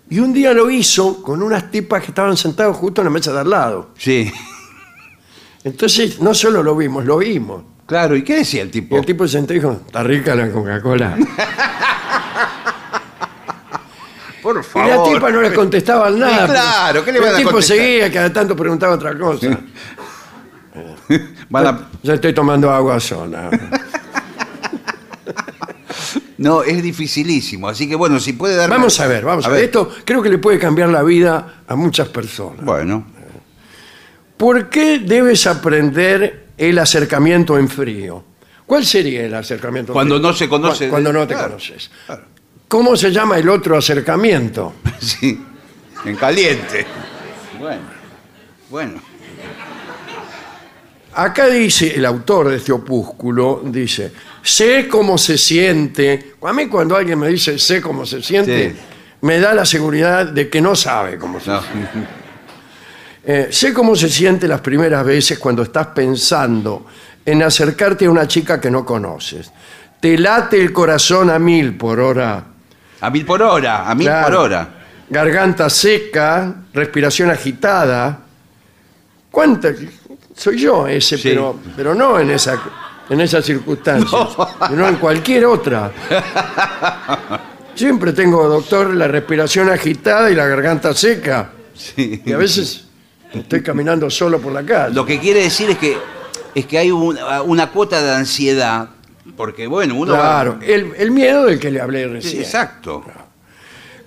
Y 0.09 0.19
un 0.19 0.31
día 0.33 0.53
lo 0.53 0.69
hizo 0.69 1.23
con 1.23 1.41
unas 1.41 1.71
tipas 1.71 2.01
que 2.03 2.09
estaban 2.11 2.37
sentadas 2.37 2.75
justo 2.77 3.01
en 3.01 3.05
la 3.05 3.11
mesa 3.11 3.31
de 3.33 3.39
al 3.39 3.49
lado. 3.49 3.91
Sí. 3.97 4.31
Entonces, 5.63 6.19
no 6.19 6.33
solo 6.33 6.61
lo 6.61 6.75
vimos, 6.75 7.05
lo 7.05 7.15
oímos. 7.15 7.63
Claro, 7.87 8.15
¿y 8.15 8.23
qué 8.23 8.35
decía 8.35 8.61
el 8.61 8.67
Y 8.67 8.71
tipo? 8.71 8.97
el 8.97 9.05
tipo 9.05 9.25
se 9.27 9.37
sentó 9.37 9.53
y 9.53 9.57
dijo, 9.57 9.81
está 9.85 10.03
rica 10.03 10.35
la 10.35 10.51
Coca-Cola. 10.51 11.17
Por 14.43 14.57
Y 14.75 14.87
la 14.89 15.03
tipa 15.03 15.31
no 15.31 15.41
le 15.41 15.53
contestaba 15.53 16.09
nada. 16.11 16.45
Claro, 16.45 17.03
¿qué 17.05 17.11
le 17.13 17.19
van 17.19 17.29
El 17.29 17.35
a 17.35 17.37
tipo 17.37 17.51
contestar? 17.51 17.77
seguía, 17.77 18.11
cada 18.11 18.31
tanto 18.33 18.55
preguntaba 18.55 18.93
otra 18.95 19.17
cosa. 19.17 19.57
Van 21.49 21.65
a- 21.67 21.89
Ya 22.03 22.13
estoy 22.15 22.33
tomando 22.33 22.69
agua 22.69 22.99
sola. 22.99 23.49
No, 26.37 26.63
es 26.63 26.81
dificilísimo. 26.83 27.69
Así 27.69 27.87
que 27.87 27.95
bueno, 27.95 28.19
si 28.19 28.33
puede 28.33 28.55
dar. 28.55 28.69
Vamos 28.69 28.99
a 28.99 29.07
ver, 29.07 29.23
vamos 29.23 29.45
a, 29.45 29.49
ver. 29.49 29.63
Esto 29.63 29.89
creo 30.03 30.21
que 30.21 30.29
le 30.29 30.39
puede 30.39 30.59
cambiar 30.59 30.89
la 30.89 31.03
vida 31.03 31.61
a 31.67 31.75
muchas 31.75 32.09
personas. 32.09 32.65
Bueno, 32.65 33.05
¿Por 34.35 34.67
qué 34.69 34.99
debes 34.99 35.47
aprender 35.47 36.47
el 36.57 36.77
acercamiento 36.79 37.57
en 37.57 37.69
frío? 37.69 38.25
¿Cuál 38.65 38.83
sería 38.85 39.23
el 39.25 39.33
acercamiento 39.35 39.91
en 39.91 39.93
Cuando 39.93 40.15
frío? 40.17 40.27
no 40.27 40.33
se 40.35 40.49
conoce. 40.49 40.85
Cu- 40.85 40.91
Cuando 40.91 41.13
no 41.13 41.25
te 41.27 41.33
Claro, 41.33 41.49
conoces. 41.51 41.89
claro. 42.07 42.23
¿Cómo 42.67 42.95
se 42.95 43.11
llama 43.11 43.37
el 43.37 43.49
otro 43.49 43.77
acercamiento? 43.77 44.73
Sí. 45.03 45.37
En 46.05 46.15
caliente. 46.15 46.85
Bueno. 47.59 47.81
Bueno. 48.69 49.01
Acá 51.15 51.47
dice 51.47 51.93
el 51.95 52.05
autor 52.05 52.49
de 52.49 52.55
este 52.57 52.71
opúsculo, 52.71 53.61
dice, 53.65 54.13
sé 54.41 54.87
cómo 54.87 55.17
se 55.17 55.37
siente. 55.37 56.35
A 56.41 56.53
mí 56.53 56.67
cuando 56.67 56.95
alguien 56.95 57.19
me 57.19 57.27
dice 57.27 57.59
sé 57.59 57.81
cómo 57.81 58.05
se 58.05 58.21
siente, 58.23 58.71
Sí. 58.71 58.75
me 59.21 59.39
da 59.39 59.53
la 59.53 59.65
seguridad 59.65 60.25
de 60.25 60.49
que 60.49 60.61
no 60.61 60.73
sabe 60.75 61.17
cómo 61.17 61.39
se 61.41 61.51
No. 61.51 61.61
siente. 61.61 62.07
Eh, 63.25 63.47
sé 63.51 63.73
cómo 63.73 63.95
se 63.95 64.07
siente 64.09 64.47
las 64.47 64.61
primeras 64.61 65.05
veces 65.05 65.37
cuando 65.37 65.63
estás 65.63 65.87
pensando 65.87 66.85
en 67.25 67.43
acercarte 67.43 68.05
a 68.05 68.09
una 68.09 68.27
chica 68.27 68.59
que 68.61 68.71
no 68.71 68.85
conoces. 68.85 69.51
Te 69.99 70.17
late 70.17 70.59
el 70.61 70.71
corazón 70.73 71.29
a 71.29 71.37
mil 71.39 71.75
por 71.77 71.99
hora. 71.99 72.45
A 73.03 73.09
mil 73.09 73.25
por 73.25 73.41
hora, 73.41 73.89
a 73.89 73.93
mil 73.95 74.07
Claro. 74.07 74.25
por 74.27 74.35
hora. 74.45 74.67
Garganta 75.09 75.69
seca, 75.69 76.53
respiración 76.73 77.29
agitada. 77.29 78.19
¿Cuánta? 79.29 79.69
Soy 80.35 80.59
yo 80.59 80.87
ese, 80.87 81.17
Sí. 81.17 81.29
pero, 81.29 81.59
pero 81.75 81.93
no 81.93 82.19
en 82.19 82.31
esa, 82.31 82.57
en 83.09 83.19
esas 83.21 83.43
circunstancias, 83.45 84.09
sino 84.69 84.87
en 84.87 84.95
cualquier 84.95 85.45
otra. 85.45 85.91
Siempre 87.75 88.13
tengo, 88.13 88.47
doctor, 88.47 88.93
la 88.93 89.07
respiración 89.07 89.69
agitada 89.69 90.29
y 90.31 90.35
la 90.35 90.45
garganta 90.47 90.93
seca. 90.93 91.49
Sí. 91.75 92.21
Y 92.25 92.31
a 92.31 92.37
veces 92.37 92.85
estoy 93.33 93.61
caminando 93.63 94.09
solo 94.09 94.39
por 94.39 94.53
la 94.53 94.63
calle. 94.63 94.93
Lo 94.93 95.05
que 95.05 95.19
quiere 95.19 95.41
decir 95.41 95.69
es 95.71 95.77
que 95.77 95.97
es 96.55 96.67
que 96.67 96.77
hay 96.77 96.91
una 96.91 97.69
cuota 97.71 98.01
de 98.01 98.13
ansiedad. 98.15 98.89
Porque 99.37 99.67
bueno, 99.67 99.95
uno 99.95 100.13
va- 100.13 100.19
Claro, 100.19 100.59
el, 100.61 100.91
el 100.97 101.11
miedo 101.11 101.45
del 101.45 101.59
que 101.59 101.71
le 101.71 101.79
hablé 101.81 102.03
Sí, 102.05 102.09
recién. 102.13 102.41
exacto. 102.43 103.03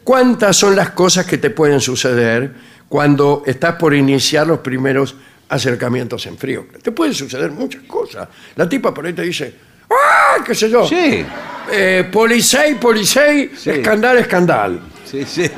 ¿Cuántas 0.04 0.56
son 0.56 0.76
las 0.76 0.90
cosas 0.90 1.26
que 1.26 1.38
te 1.38 1.50
pueden 1.50 1.80
suceder 1.80 2.52
cuando 2.88 3.42
estás 3.46 3.74
por 3.76 3.94
iniciar 3.94 4.46
los 4.46 4.60
primeros 4.60 5.16
acercamientos 5.48 6.24
en 6.26 6.38
frío? 6.38 6.66
Te 6.82 6.92
pueden 6.92 7.12
suceder 7.14 7.50
muchas 7.50 7.82
cosas. 7.82 8.28
La 8.54 8.68
tipa 8.68 8.92
por 8.94 9.04
ahí 9.06 9.14
te 9.14 9.22
dice, 9.22 9.52
¡ah! 9.90 10.42
¿Qué 10.44 10.54
sé 10.54 10.70
yo? 10.70 10.86
Sí. 10.86 11.24
Eh, 11.72 12.08
policei, 12.12 12.76
policei, 12.76 13.50
Sí. 13.56 13.70
escandal, 13.70 14.18
escandal. 14.18 14.80
Sí, 15.04 15.24
sí. 15.24 15.50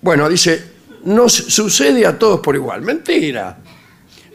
Bueno, 0.00 0.28
dice, 0.28 0.62
nos 1.04 1.32
sucede 1.32 2.06
a 2.06 2.18
todos 2.18 2.40
por 2.40 2.54
igual. 2.54 2.82
Mentira. 2.82 3.56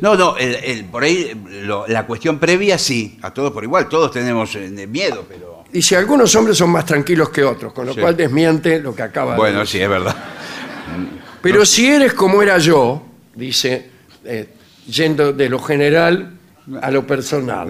No, 0.02 0.16
no, 0.16 0.38
el- 0.38 0.56
el- 0.56 0.86
por 0.86 1.04
ahí 1.04 1.32
lo- 1.64 1.88
la 1.88 2.06
cuestión 2.06 2.40
previa 2.40 2.78
sí, 2.78 3.18
a 3.22 3.32
todos 3.34 3.52
por 3.52 3.64
igual, 3.64 3.88
todos 3.90 4.12
tenemos 4.12 4.56
eh, 4.56 4.88
miedo, 4.88 5.26
pero... 5.28 5.64
Dice, 5.72 5.98
algunos 5.98 6.34
hombres 6.36 6.58
son 6.58 6.70
más 6.72 6.86
tranquilos 6.86 7.30
que 7.30 7.44
otros, 7.44 7.74
con 7.74 7.86
lo 7.86 7.94
Sí. 7.94 8.00
cual 8.00 8.16
desmiente 8.18 8.80
lo 8.80 8.96
que 8.96 9.04
acaba 9.04 9.32
de 9.34 9.38
Bueno, 9.38 9.60
decir. 9.60 9.80
sí, 9.80 9.84
es 9.84 9.90
verdad. 9.90 10.16
Pero 11.42 11.66
si 11.66 11.86
eres 11.88 12.14
como 12.14 12.42
era 12.42 12.58
yo, 12.58 13.04
dice, 13.36 13.90
eh, 14.26 14.50
yendo 14.88 15.32
de 15.34 15.48
lo 15.50 15.60
general 15.60 16.34
a 16.82 16.90
lo 16.92 17.06
personal, 17.06 17.70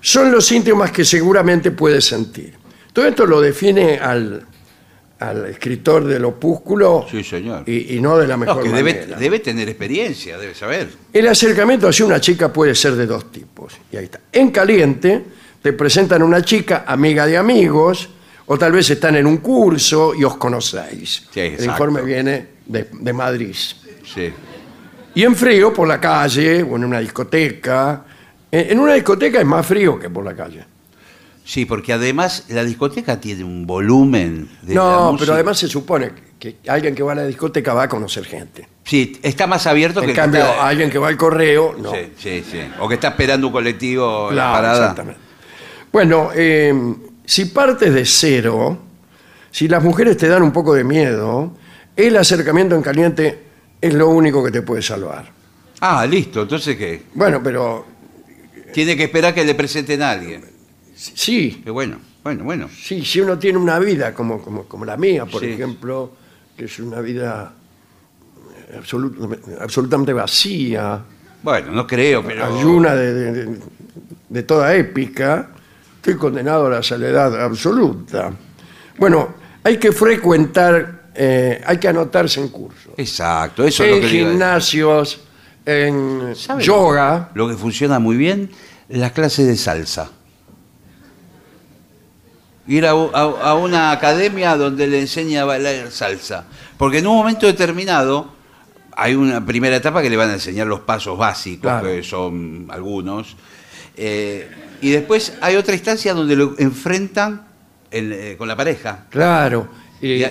son 0.00 0.30
los 0.32 0.44
síntomas 0.44 0.90
que 0.90 1.04
seguramente 1.04 1.70
puedes 1.70 2.04
sentir. 2.04 2.54
Todo 2.92 3.06
esto 3.06 3.24
lo 3.26 3.40
define 3.40 3.98
al, 3.98 4.44
al 5.30 5.46
escritor 5.46 6.04
del 6.04 6.24
opúsculo 6.24 7.06
Sí, 7.10 7.22
señor. 7.22 7.62
y, 7.66 7.96
y 7.96 8.00
no 8.00 8.16
de 8.18 8.26
la 8.26 8.36
No, 8.36 8.44
mejor 8.44 8.62
que 8.62 8.70
debe, 8.70 8.94
manera. 8.94 9.18
debe 9.18 9.38
tener 9.40 9.68
experiencia, 9.68 10.36
debe 10.38 10.54
saber. 10.54 10.88
El 11.12 11.28
acercamiento 11.28 11.88
hacia 11.88 12.04
una 12.06 12.20
chica 12.20 12.52
puede 12.52 12.74
ser 12.74 12.94
de 12.96 13.06
dos 13.06 13.30
tipos. 13.32 13.74
Y 13.92 13.96
ahí 13.96 14.04
está. 14.04 14.20
En 14.32 14.50
caliente, 14.50 15.22
te 15.62 15.72
presentan 15.72 16.22
una 16.22 16.42
chica 16.42 16.84
amiga 16.86 17.26
de 17.26 17.36
amigos, 17.36 18.08
o 18.46 18.58
tal 18.58 18.72
vez 18.72 18.90
están 18.90 19.16
en 19.16 19.26
un 19.26 19.38
curso 19.38 20.14
y 20.14 20.24
os 20.24 20.36
conocéis. 20.36 21.28
Sí, 21.32 21.40
El 21.40 21.46
exacto. 21.54 21.70
informe 21.72 22.02
viene 22.02 22.46
de, 22.66 22.88
de 22.92 23.12
Madrid. 23.12 23.54
Sí. 23.54 24.32
Y 25.14 25.22
en 25.22 25.36
frío, 25.36 25.72
por 25.72 25.86
la 25.86 26.00
calle, 26.00 26.62
o 26.62 26.76
en 26.76 26.84
una 26.84 26.98
discoteca. 27.00 28.04
En, 28.50 28.72
en 28.72 28.78
una 28.78 28.94
discoteca 28.94 29.38
es 29.40 29.46
más 29.46 29.64
frío 29.66 29.98
que 29.98 30.10
por 30.10 30.24
la 30.24 30.34
calle. 30.34 30.64
Sí, 31.44 31.64
porque 31.64 31.92
además 31.92 32.44
la 32.48 32.64
discoteca 32.64 33.20
tiene 33.20 33.42
un 33.44 33.66
volumen 33.66 34.48
de 34.62 34.74
la 34.74 34.80
No, 34.80 35.00
música. 35.12 35.18
pero 35.20 35.34
además 35.34 35.58
se 35.58 35.68
supone 35.68 36.12
que 36.38 36.56
alguien 36.68 36.94
que 36.94 37.02
va 37.02 37.12
a 37.12 37.14
la 37.16 37.26
discoteca 37.26 37.74
va 37.74 37.84
a 37.84 37.88
conocer 37.88 38.24
gente. 38.24 38.68
Sí, 38.84 39.18
está 39.22 39.46
más 39.46 39.66
abierto 39.66 40.00
que 40.00 40.04
En 40.06 40.10
el 40.10 40.14
que 40.16 40.20
cambio, 40.20 40.40
está- 40.40 40.66
alguien 40.66 40.88
que 40.90 40.98
va 40.98 41.08
al 41.08 41.16
correo, 41.16 41.74
no. 41.78 41.90
Sí, 41.92 41.98
sí, 42.16 42.44
sí. 42.48 42.60
O 42.80 42.88
que 42.88 42.94
está 42.94 43.08
esperando 43.08 43.48
un 43.48 43.52
colectivo 43.52 44.30
en 44.30 44.36
la 44.36 44.42
Claro, 44.42 44.54
parada. 44.56 44.78
exactamente. 44.82 45.20
Bueno, 45.92 46.30
eh, 46.34 46.94
si 47.24 47.44
partes 47.46 47.92
de 47.92 48.04
cero, 48.04 48.78
si 49.50 49.68
las 49.68 49.82
mujeres 49.82 50.16
te 50.16 50.28
dan 50.28 50.42
un 50.42 50.52
poco 50.52 50.74
de 50.74 50.84
miedo, 50.84 51.54
el 51.96 52.16
acercamiento 52.16 52.74
en 52.76 52.82
caliente 52.82 53.42
es 53.80 53.92
lo 53.94 54.08
único 54.08 54.42
que 54.44 54.50
te 54.50 54.62
puede 54.62 54.80
salvar. 54.82 55.30
Ah, 55.80 56.06
listo. 56.06 56.42
Entonces, 56.42 56.76
¿qué? 56.76 57.02
Bueno, 57.14 57.40
pero 57.42 57.86
Tiene 58.72 58.96
que 58.96 59.04
esperar 59.04 59.34
que 59.34 59.44
le 59.44 59.54
presenten 59.54 60.00
a 60.00 60.12
alguien. 60.12 60.44
Sí, 61.14 61.60
Qué 61.64 61.70
bueno, 61.70 61.98
bueno, 62.22 62.44
bueno. 62.44 62.68
sí, 62.68 63.04
si 63.04 63.20
uno 63.20 63.38
tiene 63.38 63.58
una 63.58 63.78
vida 63.78 64.14
como, 64.14 64.40
como, 64.40 64.64
como 64.64 64.84
la 64.84 64.96
mía, 64.96 65.26
por 65.26 65.40
Sí. 65.42 65.50
ejemplo, 65.50 66.12
que 66.56 66.64
es 66.66 66.78
una 66.78 67.00
vida 67.00 67.52
eh, 68.70 68.78
absolut- 68.80 69.40
absolutamente 69.60 70.12
vacía, 70.12 71.00
Bueno, 71.42 71.72
no 71.72 71.86
creo, 71.86 72.22
pero... 72.24 72.44
ayuna 72.44 72.94
de, 72.94 73.12
de- 73.14 73.32
de- 73.46 73.58
de 74.28 74.42
toda 74.44 74.74
épica, 74.74 75.50
estoy 75.96 76.14
condenado 76.16 76.66
a 76.66 76.70
la 76.70 76.82
soledad 76.82 77.42
absoluta. 77.42 78.32
Bueno, 78.98 79.34
hay 79.64 79.76
que 79.78 79.92
frecuentar, 79.92 81.10
eh, 81.14 81.60
hay 81.66 81.78
que 81.78 81.88
anotarse 81.88 82.40
en 82.40 82.48
cursos, 82.48 82.92
Exacto, 82.96 83.64
eso 83.64 83.84
es 83.84 83.90
lo 83.90 83.96
en 83.96 84.02
que 84.02 84.08
le 84.08 84.14
iba 84.14 84.22
a 84.26 84.30
decir. 84.30 84.32
gimnasios, 84.80 85.20
en 85.66 86.34
¿Sabe 86.34 86.62
yoga. 86.64 87.30
Lo 87.34 87.48
que 87.48 87.54
funciona 87.54 87.98
muy 87.98 88.16
bien, 88.16 88.50
las 88.88 89.12
clases 89.12 89.46
de 89.46 89.56
salsa. 89.56 90.10
Ir 92.66 92.86
a, 92.86 92.90
a- 92.90 93.50
a 93.50 93.54
una 93.54 93.90
academia 93.90 94.56
donde 94.56 94.86
le 94.86 95.00
enseña 95.00 95.42
a 95.42 95.44
bailar 95.44 95.90
salsa. 95.90 96.44
Porque 96.78 96.98
en 96.98 97.06
un 97.06 97.16
momento 97.16 97.46
determinado 97.46 98.32
hay 98.94 99.14
una 99.14 99.44
primera 99.44 99.76
etapa 99.76 100.02
que 100.02 100.10
le 100.10 100.16
van 100.16 100.30
a 100.30 100.34
enseñar 100.34 100.66
los 100.66 100.80
pasos 100.80 101.18
básicos, 101.18 101.62
Claro. 101.62 101.88
que 101.88 102.02
son 102.02 102.66
algunos. 102.70 103.36
Eh, 103.96 104.48
y 104.80 104.90
después 104.90 105.34
hay 105.40 105.56
otra 105.56 105.74
instancia 105.74 106.14
donde 106.14 106.36
lo 106.36 106.54
enfrentan 106.58 107.46
en, 107.90 108.12
eh, 108.12 108.34
con 108.38 108.46
la 108.48 108.56
pareja. 108.56 109.06
Claro. 109.10 109.68
Y, 110.00 110.24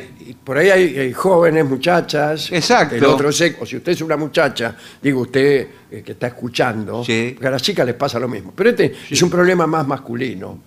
por 0.43 0.57
ahí 0.57 0.69
hay, 0.69 0.97
hay 0.99 1.13
jóvenes, 1.13 1.63
muchachas. 1.65 2.51
Exacto. 2.51 2.95
El 2.95 3.05
otro 3.05 3.31
sexo. 3.31 3.65
Si 3.65 3.77
usted 3.77 3.93
es 3.93 4.01
una 4.01 4.17
muchacha, 4.17 4.75
digo 5.01 5.21
usted 5.21 5.67
eh, 5.89 6.01
que 6.05 6.11
está 6.11 6.27
escuchando, 6.27 7.03
Sí. 7.05 7.31
porque 7.33 7.47
a 7.47 7.51
las 7.51 7.61
chicas 7.61 7.85
les 7.85 7.95
pasa 7.95 8.19
lo 8.19 8.27
mismo. 8.27 8.51
Pero 8.55 8.71
este 8.71 8.93
es 9.09 9.21
un 9.21 9.29
problema 9.29 9.65
más 9.67 9.87
masculino, 9.87 10.59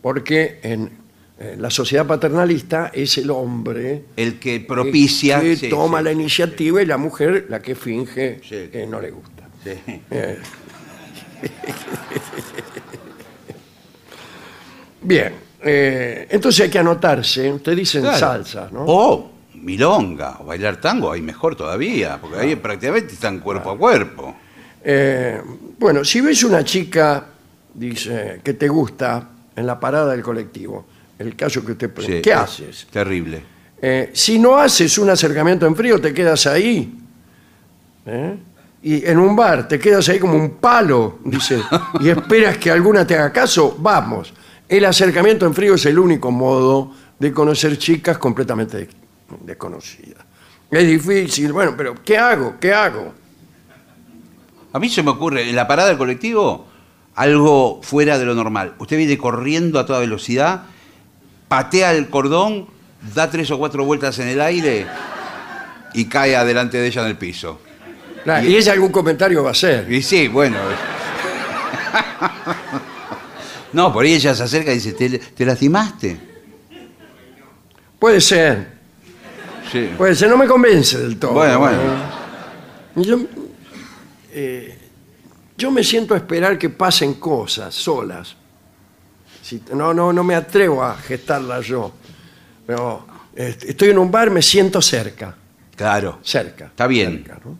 porque 0.00 0.60
en, 0.62 1.01
eh, 1.42 1.56
la 1.58 1.70
sociedad 1.70 2.06
paternalista 2.06 2.90
es 2.94 3.18
el 3.18 3.30
hombre 3.30 4.04
El 4.16 4.38
que 4.38 4.60
propicia. 4.60 5.40
que 5.40 5.56
sí, 5.56 5.68
toma 5.68 5.98
sí, 5.98 6.04
la 6.04 6.12
iniciativa 6.12 6.80
y 6.82 6.86
la 6.86 6.98
mujer 6.98 7.46
la 7.48 7.60
que 7.60 7.74
finge 7.74 8.40
Sí. 8.48 8.68
que 8.70 8.86
no 8.86 9.00
le 9.00 9.10
gusta. 9.10 9.48
sí. 9.64 9.70
Eh. 10.10 10.38
Bien, 15.02 15.32
eh, 15.62 16.26
entonces 16.30 16.62
hay 16.64 16.70
que 16.70 16.78
anotarse. 16.78 17.50
Usted 17.52 17.76
dice 17.76 17.98
en 17.98 18.04
Claro. 18.04 18.18
salsa, 18.18 18.68
¿no? 18.72 18.84
O 18.86 19.32
milonga, 19.54 20.38
o 20.40 20.44
bailar 20.44 20.80
tango, 20.80 21.12
ahí 21.12 21.20
mejor 21.20 21.56
todavía, 21.56 22.18
porque 22.20 22.38
ahí 22.38 22.56
prácticamente 22.56 23.14
están 23.14 23.40
cuerpo 23.40 23.70
a 23.70 23.78
cuerpo. 23.78 24.34
Eh, 24.84 25.40
bueno, 25.78 26.04
si 26.04 26.20
ves 26.20 26.42
una 26.44 26.64
chica, 26.64 27.26
dice, 27.74 28.40
que 28.42 28.54
te 28.54 28.68
gusta 28.68 29.28
en 29.54 29.66
la 29.66 29.78
parada 29.78 30.12
del 30.12 30.22
colectivo, 30.22 30.86
el 31.22 31.36
caso 31.36 31.64
que 31.64 31.72
usted 31.72 31.90
pone, 31.90 32.06
Sí, 32.06 32.22
¿qué 32.22 32.30
es 32.30 32.36
haces? 32.36 32.86
Terrible. 32.90 33.42
Eh, 33.80 34.10
si 34.12 34.38
no 34.38 34.56
haces 34.58 34.96
un 34.98 35.10
acercamiento 35.10 35.66
en 35.66 35.74
frío, 35.74 36.00
te 36.00 36.12
quedas 36.14 36.46
ahí. 36.46 36.98
¿eh? 38.06 38.36
Y 38.82 39.04
en 39.06 39.18
un 39.18 39.34
bar 39.36 39.68
te 39.68 39.78
quedas 39.78 40.08
ahí 40.08 40.18
como 40.18 40.34
un 40.34 40.50
palo, 40.56 41.18
dice, 41.24 41.60
y 42.00 42.08
esperas 42.08 42.58
que 42.58 42.70
alguna 42.70 43.06
te 43.06 43.16
haga 43.16 43.32
caso, 43.32 43.76
vamos. 43.78 44.32
El 44.68 44.84
acercamiento 44.84 45.46
en 45.46 45.54
frío 45.54 45.74
es 45.74 45.86
el 45.86 45.98
único 45.98 46.30
modo 46.30 46.92
de 47.18 47.32
conocer 47.32 47.76
chicas 47.78 48.18
completamente 48.18 48.76
de- 48.78 48.88
desconocidas. 49.44 50.24
Es 50.70 50.86
difícil, 50.86 51.52
bueno, 51.52 51.74
pero 51.76 51.94
¿qué 52.02 52.16
hago? 52.18 52.56
¿Qué 52.58 52.72
hago? 52.72 53.12
A 54.72 54.78
mí 54.78 54.88
se 54.88 55.02
me 55.02 55.10
ocurre, 55.10 55.48
en 55.48 55.54
la 55.54 55.68
parada 55.68 55.88
del 55.90 55.98
colectivo, 55.98 56.66
algo 57.14 57.80
fuera 57.82 58.18
de 58.18 58.24
lo 58.24 58.34
normal. 58.34 58.74
Usted 58.78 58.96
viene 58.96 59.18
corriendo 59.18 59.78
a 59.78 59.84
toda 59.86 59.98
velocidad, 60.00 60.62
patea 61.52 61.92
el 61.92 62.08
cordón, 62.08 62.66
da 63.14 63.30
tres 63.30 63.50
o 63.50 63.58
cuatro 63.58 63.84
vueltas 63.84 64.18
en 64.18 64.28
el 64.28 64.40
aire 64.40 64.86
y 65.92 66.06
cae 66.06 66.34
adelante 66.34 66.78
de 66.78 66.86
ella 66.86 67.02
en 67.02 67.08
el 67.08 67.18
piso. 67.18 67.60
Claro, 68.24 68.48
y 68.48 68.56
ese 68.56 68.70
algún 68.70 68.90
comentario 68.90 69.44
va 69.44 69.50
a 69.50 69.54
ser. 69.54 69.92
Y 69.92 70.00
sí, 70.00 70.28
bueno. 70.28 70.56
No, 73.74 73.90
por 73.90 74.04
ahí 74.04 74.12
ella 74.14 74.34
se 74.34 74.42
acerca 74.42 74.70
y 74.70 74.74
dice, 74.74 74.92
¿te, 74.92 75.18
te 75.18 75.46
lastimaste? 75.46 76.18
Puede 77.98 78.20
ser, 78.20 78.68
Sí. 79.70 79.90
puede 79.96 80.14
ser, 80.14 80.28
no 80.28 80.36
me 80.36 80.46
convence 80.46 80.98
del 80.98 81.18
todo. 81.18 81.32
Bueno, 81.32 81.58
bueno. 81.58 81.78
¿eh? 81.80 81.96
Yo, 82.96 83.18
eh, 84.30 84.78
yo 85.56 85.70
me 85.70 85.82
siento 85.82 86.12
a 86.12 86.18
esperar 86.18 86.58
que 86.58 86.68
pasen 86.68 87.14
cosas 87.14 87.74
solas. 87.74 88.36
Si- 89.52 89.62
no, 89.74 89.92
no, 89.92 90.14
no 90.14 90.24
me 90.24 90.34
atrevo 90.34 90.82
a 90.82 90.96
gestarlas 90.96 91.66
yo. 91.66 91.92
Pero 92.66 93.06
eh, 93.36 93.54
estoy 93.66 93.90
en 93.90 93.98
un 93.98 94.10
bar, 94.10 94.30
me 94.30 94.40
siento 94.40 94.80
cerca. 94.80 95.34
Claro. 95.76 96.20
Cerca. 96.22 96.66
Está 96.66 96.86
bien. 96.86 97.18
cerca, 97.24 97.38
¿no? 97.44 97.58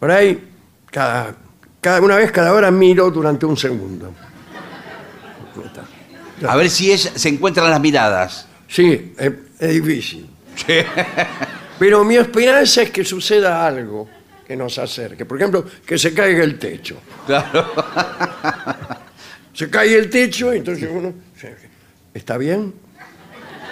Por 0.00 0.10
ahí, 0.10 0.48
cada, 0.90 1.34
cada, 1.80 2.00
una 2.00 2.16
vez 2.16 2.32
cada 2.32 2.54
hora 2.54 2.70
miro 2.70 3.10
durante 3.10 3.44
un 3.44 3.56
segundo. 3.56 4.14
A 6.46 6.56
ver 6.56 6.70
si 6.70 6.96
se 6.96 7.28
encuentran 7.28 7.70
las 7.70 7.80
miradas. 7.80 8.46
Sí, 8.68 9.14
es, 9.18 9.32
es 9.58 9.74
difícil. 9.82 10.28
Sí. 10.54 10.74
Pero 11.78 12.02
mi 12.02 12.16
esperanza 12.16 12.80
es 12.82 12.90
que 12.90 13.04
suceda 13.04 13.66
algo 13.66 14.08
que 14.46 14.56
nos 14.56 14.78
acerque. 14.78 15.26
Por 15.26 15.36
ejemplo, 15.38 15.66
que 15.84 15.98
se 15.98 16.14
caiga 16.14 16.42
el 16.44 16.58
techo. 16.58 16.96
Claro. 17.26 17.66
Se 19.52 19.68
cae 19.70 19.94
el 19.96 20.08
techo 20.10 20.52
y 20.54 20.58
entonces 20.58 20.88
uno... 20.92 21.25
¿Está 22.14 22.38
bien? 22.38 22.74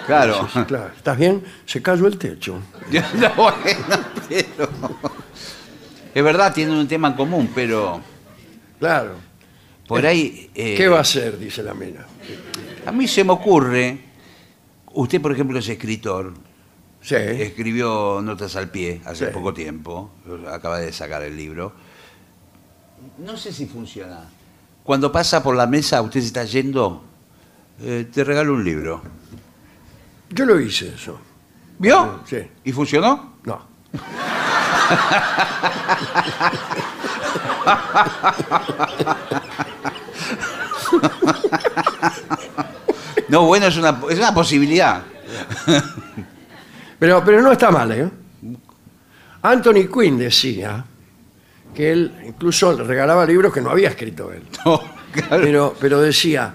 Claro. 0.05 0.47
Sí, 0.53 0.59
claro. 0.65 0.91
¿Estás 0.95 1.17
bien? 1.17 1.43
Se 1.65 1.81
cayó 1.81 2.07
el 2.07 2.17
techo. 2.17 2.59
No, 2.91 3.33
bueno, 3.35 4.05
pero- 4.29 4.69
Es 6.13 6.23
verdad, 6.23 6.53
tienen 6.53 6.75
un 6.75 6.87
tema 6.87 7.07
en 7.09 7.13
común, 7.15 7.49
pero 7.55 8.01
Claro. 8.79 9.15
por 9.87 10.05
ahí... 10.05 10.49
eh, 10.53 10.75
¿Qué 10.77 10.87
va 10.87 10.99
a 10.99 11.01
hacer? 11.01 11.37
Dice 11.39 11.63
la 11.63 11.73
mina. 11.73 12.05
A 12.85 12.91
mí 12.91 13.07
se 13.07 13.23
me 13.23 13.31
ocurre, 13.33 13.99
usted 14.93 15.19
por 15.21 15.31
ejemplo 15.31 15.57
es 15.59 15.67
escritor, 15.67 16.33
Sí. 17.01 17.15
escribió 17.15 18.21
Notas 18.23 18.55
al 18.55 18.69
Pie 18.69 19.01
hace 19.05 19.27
Sí. 19.27 19.33
poco 19.33 19.53
tiempo, 19.53 20.11
acaba 20.51 20.79
de 20.79 20.91
sacar 20.93 21.21
el 21.23 21.35
libro. 21.35 21.73
No 23.17 23.35
sé 23.37 23.51
si 23.51 23.65
funciona. 23.65 24.29
Cuando 24.83 25.11
pasa 25.11 25.41
por 25.43 25.55
la 25.55 25.65
mesa, 25.67 26.01
usted 26.01 26.21
se 26.21 26.27
está 26.27 26.43
yendo, 26.45 27.03
eh, 27.81 28.07
te 28.11 28.23
regalo 28.23 28.53
un 28.53 28.63
libro. 28.63 29.01
Yo 30.29 30.45
lo 30.45 30.59
hice 30.59 30.93
eso. 30.95 31.19
¿Vio? 31.79 32.21
Sí. 32.25 32.37
¿Y 32.63 32.71
funcionó? 32.71 33.35
No. 33.43 33.75
No, 43.27 43.45
bueno, 43.47 43.65
es 43.67 43.77
una, 43.77 43.99
es 44.09 44.17
una 44.19 44.33
posibilidad. 44.33 45.03
Pero, 46.99 47.23
pero 47.25 47.41
no 47.41 47.51
está 47.51 47.71
mal, 47.71 47.91
¿eh? 47.91 48.09
Anthony 49.41 49.87
Quinn 49.93 50.17
decía 50.17 50.85
que 51.73 51.91
él 51.91 52.13
incluso 52.25 52.73
le 52.73 52.83
regalaba 52.83 53.25
libros 53.25 53.53
que 53.53 53.61
no 53.61 53.71
había 53.71 53.89
escrito 53.89 54.31
él. 54.31 54.43
No, 54.65 54.79
claro. 55.11 55.43
Pero, 55.43 55.75
pero 55.79 56.01
decía, 56.01 56.53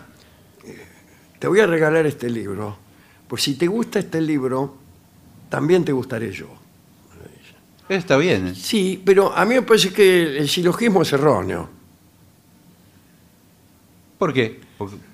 te 1.41 1.49
voy 1.49 1.59
a 1.59 1.67
regalar 1.67 2.07
este 2.07 2.31
libro, 2.31 2.77
pues 3.27 3.43
si 3.43 3.55
te 3.55 3.67
gusta 3.67 3.99
este 3.99 4.21
libro, 4.21 4.77
también 5.49 5.85
te 5.85 5.91
gustaré 5.91 6.31
yo. 6.31 6.47
Está 7.89 8.17
bien. 8.19 8.55
Sí, 8.55 9.03
pero 9.05 9.37
a 9.37 9.45
mí 9.45 9.55
me 9.57 9.63
parece 9.63 9.93
que 9.93 10.39
el 10.39 10.49
silogismo 10.49 11.03
es 11.03 11.13
erróneo. 11.13 11.69
¿Por 14.19 14.33
qué? 14.33 14.61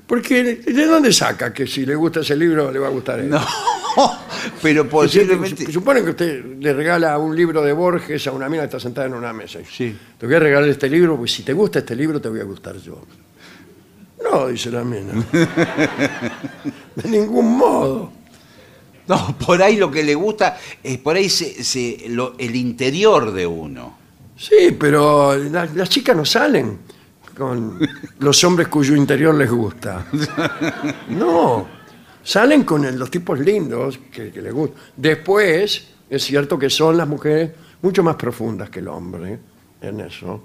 Porque- 0.06 0.42
¿de 0.56 0.86
dónde 0.86 1.12
saca 1.12 1.54
que 1.54 1.66
si 1.66 1.86
le 1.86 1.94
gusta 1.94 2.20
ese 2.20 2.36
libro 2.36 2.70
le 2.70 2.78
va 2.78 2.88
a 2.88 2.90
gustar 2.90 3.20
a 3.20 3.22
él? 3.22 3.30
No, 3.30 3.40
pero 4.62 4.88
posiblemente... 4.88 5.72
Supone 5.72 6.02
que 6.02 6.10
usted 6.10 6.44
le 6.58 6.72
regala 6.74 7.16
un 7.18 7.34
libro 7.34 7.62
de 7.62 7.72
Borges 7.72 8.26
a 8.26 8.32
una 8.32 8.48
mina 8.48 8.62
que 8.62 8.66
está 8.66 8.80
sentada 8.80 9.06
en 9.06 9.14
una 9.14 9.32
mesa. 9.32 9.60
Sí. 9.70 9.96
Te 10.18 10.26
voy 10.26 10.34
a 10.34 10.40
regalar 10.40 10.68
este 10.68 10.90
libro, 10.90 11.16
pues 11.16 11.32
si 11.32 11.44
te 11.44 11.52
gusta 11.52 11.78
este 11.78 11.94
libro 11.96 12.20
te 12.20 12.28
voy 12.28 12.40
a 12.40 12.44
gustar 12.44 12.76
yo. 12.78 13.00
No, 14.36 14.48
dice 14.48 14.70
la 14.70 14.84
mina. 14.84 15.12
De 16.94 17.08
ningún 17.08 17.56
modo. 17.56 18.12
No, 19.08 19.34
por 19.38 19.62
ahí 19.62 19.76
lo 19.76 19.90
que 19.90 20.02
le 20.02 20.14
gusta 20.14 20.58
es 20.82 20.98
por 20.98 21.16
ahí 21.16 21.28
se, 21.30 21.62
se- 21.64 22.04
lo- 22.08 22.34
el 22.38 22.54
interior 22.54 23.32
de 23.32 23.46
uno. 23.46 23.96
Sí, 24.36 24.76
pero 24.78 25.34
la- 25.36 25.66
las 25.74 25.88
chicas 25.88 26.14
no 26.16 26.24
salen 26.26 26.78
con 27.36 27.78
los 28.18 28.44
hombres 28.44 28.68
cuyo 28.68 28.94
interior 28.94 29.34
les 29.34 29.50
gusta. 29.50 30.06
No, 31.08 31.66
salen 32.22 32.64
con 32.64 32.84
el- 32.84 32.98
los 32.98 33.10
tipos 33.10 33.38
lindos 33.38 33.98
que, 34.12 34.30
que 34.30 34.42
les 34.42 34.52
gusta. 34.52 34.78
Después, 34.96 35.88
es 36.10 36.22
cierto 36.24 36.58
que 36.58 36.68
son 36.68 36.96
las 36.98 37.08
mujeres 37.08 37.52
mucho 37.80 38.02
más 38.02 38.16
profundas 38.16 38.68
que 38.68 38.80
el 38.80 38.88
hombre 38.88 39.38
en 39.80 40.00
eso. 40.00 40.42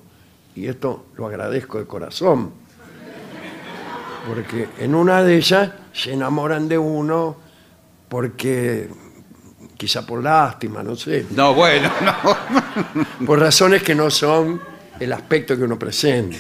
Y 0.55 0.68
esto 0.68 1.07
lo 1.18 1.26
agradezco 1.28 1.78
de 1.80 1.86
corazón. 1.86 2.61
Porque 4.28 4.69
en 4.80 4.93
una 4.95 5.24
de 5.24 5.36
ellas 5.36 5.72
se 5.93 6.13
enamoran 6.13 6.67
de 6.67 6.78
uno 6.78 7.38
porque, 8.07 8.89
quizá 9.78 10.05
por 10.05 10.22
lástima, 10.22 10.84
no 10.84 10.95
sé 10.95 11.26
No, 11.32 11.53
bueno, 11.53 11.89
no. 13.19 13.26
por 13.26 13.39
razones 13.39 13.82
que 13.84 13.95
no 13.95 14.09
son 14.11 14.61
el 14.99 15.11
aspecto 15.13 15.57
que 15.57 15.63
uno 15.63 15.80
presenta. 15.80 16.38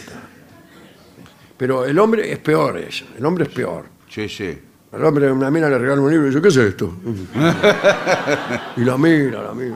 Pero 1.57 1.85
el 1.85 1.97
hombre 1.99 2.31
es 2.31 2.39
peor 2.39 2.77
eso, 2.77 3.05
el 3.17 3.25
hombre 3.25 3.45
es 3.45 3.49
peor. 3.51 3.85
Sí, 4.09 4.27
sí. 4.29 4.59
El 4.91 5.05
hombre, 5.05 5.31
una 5.31 5.49
mina 5.49 5.69
le 5.69 5.77
regala 5.77 6.01
un 6.01 6.11
libro 6.11 6.25
y 6.27 6.29
dice, 6.29 6.41
¿qué 6.41 6.49
es 6.49 6.57
esto? 6.57 6.93
y 8.77 8.81
la 8.81 8.97
mira, 8.97 9.41
la 9.41 9.53
mira. 9.53 9.75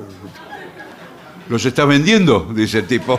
¿Los 1.48 1.64
estás 1.66 1.88
vendiendo? 1.88 2.52
Dice 2.54 2.80
el 2.80 2.86
tipo. 2.88 3.18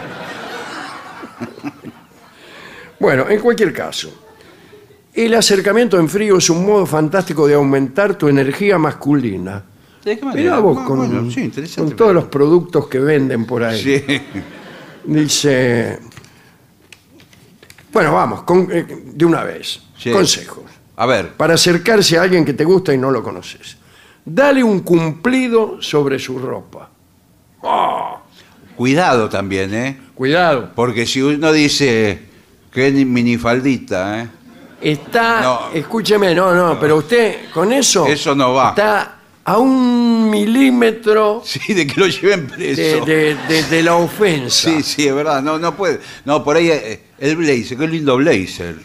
Bueno, 2.99 3.29
en 3.29 3.41
cualquier 3.41 3.73
caso, 3.73 4.26
El 5.17 5.33
acercamiento 5.35 5.99
en 5.99 6.09
frío 6.11 6.37
es 6.37 6.51
un 6.51 6.67
modo 6.67 6.85
fantástico 6.85 7.47
de 7.47 7.55
aumentar 7.55 8.17
tu 8.17 8.29
energía 8.29 8.77
masculina. 8.77 9.65
¿De 10.05 10.19
qué 10.19 10.25
manera? 10.25 10.43
Mirá 10.43 10.59
vos 10.59 10.79
Ah, 10.81 10.85
con, 10.85 10.99
bueno, 10.99 11.31
sí, 11.31 11.41
interesante, 11.41 11.91
con 11.91 11.97
todos 11.97 12.15
los 12.15 12.25
productos 12.27 12.87
que 12.87 12.99
venden 13.01 13.47
por 13.47 13.65
ahí. 13.65 13.83
Sí. 13.83 14.21
Dice. 15.05 15.99
Bueno, 17.93 18.13
vamos, 18.13 18.43
con- 18.43 18.69
eh, 18.71 18.85
de 19.15 19.25
una 19.25 19.43
vez. 19.43 19.81
Sí. 19.99 20.11
Consejos. 20.11 20.65
A 20.97 21.07
ver, 21.07 21.33
Para 21.33 21.55
acercarse 21.55 22.19
a 22.19 22.23
alguien 22.23 22.45
que 22.45 22.53
te 22.53 22.65
gusta 22.65 22.93
y 22.93 22.99
no 22.99 23.11
lo 23.11 23.23
conoces. 23.23 23.77
Dale 24.25 24.63
un 24.63 24.81
cumplido 24.81 25.81
sobre 25.81 26.19
su 26.19 26.39
ropa. 26.39 26.91
cuidado 28.77 29.29
también, 29.31 29.73
¿eh? 29.75 29.99
Cuidado. 30.15 30.71
Porque 30.75 31.07
si 31.07 31.23
uno 31.23 31.51
dice 31.53 32.21
que 32.71 32.89
es 32.89 32.95
minifaldita, 33.07 34.21
¿eh? 34.23 34.29
Está, 34.81 35.41
No. 35.41 35.61
escúcheme, 35.73 36.35
no, 36.35 36.55
no, 36.55 36.79
pero 36.79 36.97
usted 36.97 37.51
con 37.53 37.73
eso. 37.73 38.07
Eso 38.07 38.35
no 38.35 38.53
va. 38.55 38.71
Está 38.71 39.13
a 39.45 39.59
un 39.59 40.29
milímetro 40.31 41.43
Sí, 41.45 41.73
de 41.73 41.87
que 41.87 41.99
lo 42.01 42.07
lleven 42.07 42.47
de, 42.49 42.55
preso. 42.55 43.05
de- 43.07 43.37
de- 43.49 43.63
de 43.65 43.83
la 43.83 43.95
ofensa. 43.97 44.71
Sí, 44.71 44.83
sí, 44.83 45.09
es 45.09 45.15
verdad. 45.15 45.43
No, 45.43 45.59
no 45.59 45.75
puede. 45.75 46.01
No, 46.25 46.45
por 46.45 46.57
ahí 46.57 46.69
eh, 46.71 47.03
el 47.19 47.37
blazer, 47.37 47.79
qué 47.79 47.89
lindo 47.89 48.17
blazer. 48.17 48.77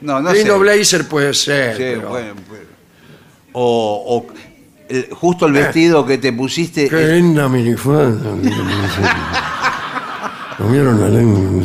No, 0.00 0.20
no 0.20 0.32
Lindo 0.32 0.54
sé. 0.54 0.58
blazer 0.60 1.08
puede 1.08 1.34
ser. 1.34 1.76
Sí, 1.76 1.82
pero- 1.82 2.08
bueno, 2.10 2.34
pues. 2.48 2.60
O, 3.52 4.04
o 4.06 4.26
el- 4.88 5.08
justo 5.12 5.46
el 5.46 5.52
vestido 5.52 6.06
que 6.06 6.18
te 6.18 6.32
pusiste. 6.32 6.88
Qué 6.88 7.02
es- 7.02 7.08
linda 7.10 7.48
minifalda. 7.48 8.30
¿No 10.58 10.68
vieron 10.68 11.00
la 11.00 11.08
lengua? 11.08 11.62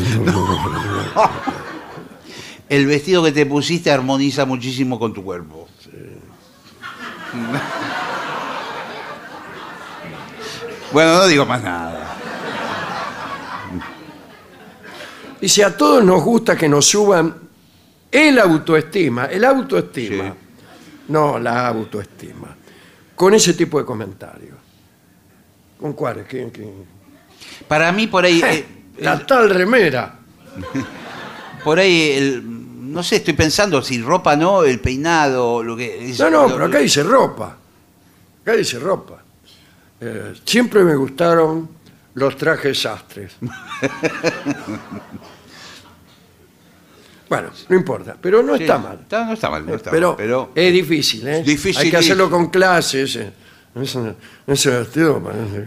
El 2.72 2.86
vestido 2.86 3.22
que 3.22 3.34
te 3.34 3.46
pusiste 3.46 3.92
armoniza 3.92 4.46
muchísimo 4.46 4.98
con 4.98 5.14
tu 5.14 5.22
cuerpo. 5.26 5.68
bueno, 10.94 11.14
no 11.18 11.28
digo 11.28 11.46
más 11.46 11.62
nada. 11.62 12.18
Dice, 15.42 15.66
a 15.66 15.76
todos 15.76 16.02
nos 16.04 16.24
gusta 16.24 16.56
que 16.56 16.70
nos 16.70 16.86
suban 16.86 17.36
el 18.10 18.40
autoestima, 18.40 19.26
el 19.26 19.44
autoestima, 19.44 20.26
Sí. 20.26 20.34
no 21.10 21.40
la 21.40 21.68
autoestima, 21.68 22.56
con 23.16 23.34
ese 23.34 23.54
tipo 23.54 23.80
de 23.80 23.86
comentarios. 23.86 24.56
¿Con 25.78 25.92
cuáles? 25.92 26.26
Para 27.68 27.92
mí 27.92 28.08
por 28.08 28.24
ahí. 28.24 28.42
eh, 28.46 28.66
La 29.00 29.26
tal 29.26 29.50
remera. 29.50 30.20
por 31.66 31.80
ahí, 31.80 32.12
el- 32.12 32.61
no 32.92 33.02
sé, 33.04 33.18
estoy 33.18 33.34
pensando 33.34 33.82
si 33.82 34.02
ropa 34.02 34.36
no, 34.36 34.64
el 34.64 34.80
peinado, 34.80 35.64
lo 35.64 35.76
que. 35.76 36.10
es- 36.10 36.20
No, 36.20 36.30
no, 36.30 36.44
lo- 36.48 36.54
pero 36.54 36.66
acá 36.66 36.80
dice 36.80 37.04
ropa. 37.04 37.58
Acá 38.42 38.54
dice 38.54 38.78
ropa. 38.80 39.18
Eh, 40.00 40.34
siempre 40.46 40.84
me 40.84 40.96
gustaron 40.96 41.70
los 42.16 42.36
trajes 42.38 42.82
sastres. 42.82 43.34
bueno, 47.30 47.50
no 47.70 47.76
importa, 47.76 48.18
pero 48.20 48.44
no 48.44 48.58
Sí, 48.58 48.64
está 48.64 48.78
mal. 48.78 49.00
está- 49.02 49.26
no 49.26 49.34
está 49.34 49.50
mal, 49.50 49.66
no 49.66 49.76
está 49.76 49.90
pero, 49.92 50.08
mal, 50.10 50.18
pero 50.18 50.52
es 50.54 50.74
difícil, 50.74 51.26
¿eh? 51.28 51.44
Difícil, 51.44 51.82
Hay 51.84 51.90
que 51.92 51.98
hacerlo 51.98 52.30
con 52.30 52.50
clases. 52.50 53.16
eh. 53.16 53.32
Ese, 53.74 54.16
ese 54.48 54.70
vestido 54.70 55.24
parece 55.24 55.66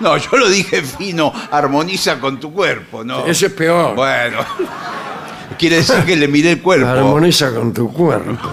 No, 0.00 0.16
yo 0.16 0.36
lo 0.36 0.48
dije 0.48 0.82
fino, 0.82 1.32
armoniza 1.52 2.18
con 2.18 2.40
tu 2.40 2.52
cuerpo, 2.52 3.04
¿no? 3.04 3.24
Ese 3.26 3.46
es 3.46 3.52
peor. 3.52 3.94
Bueno, 3.94 4.38
quiere 5.58 5.76
decir 5.76 5.96
que 6.04 6.16
le 6.16 6.28
miré 6.28 6.52
el 6.52 6.62
cuerpo. 6.62 6.86
Armoniza 6.86 7.52
con 7.54 7.72
tu 7.72 7.92
cuerpo. 7.92 8.36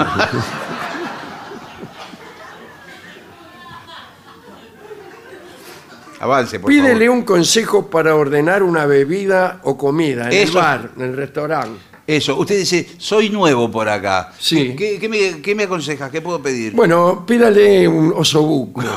Avance, 6.20 6.60
por 6.60 6.70
Pídele 6.70 7.06
favor. 7.06 7.18
un 7.20 7.24
consejo 7.24 7.90
para 7.90 8.16
ordenar 8.16 8.62
una 8.62 8.86
bebida 8.86 9.60
o 9.64 9.76
comida 9.76 10.30
en 10.30 10.48
el 10.48 10.52
bar, 10.52 10.92
en 10.96 11.02
el 11.04 11.18
restaurante. 11.18 11.80
Eso, 12.06 12.38
usted 12.38 12.58
dice, 12.60 12.90
soy 12.98 13.30
nuevo 13.30 13.72
por 13.72 13.88
acá. 13.90 14.32
Sí. 14.38 14.76
¿Qué, 14.78 15.00
qué 15.00 15.10
me, 15.10 15.42
qué 15.42 15.56
me 15.56 15.64
aconsejas? 15.64 16.12
¿Qué 16.12 16.22
puedo 16.22 16.40
pedir? 16.42 16.74
Bueno, 16.74 17.26
pídale 17.26 17.88
un 17.88 18.14
osobuco. 18.16 18.84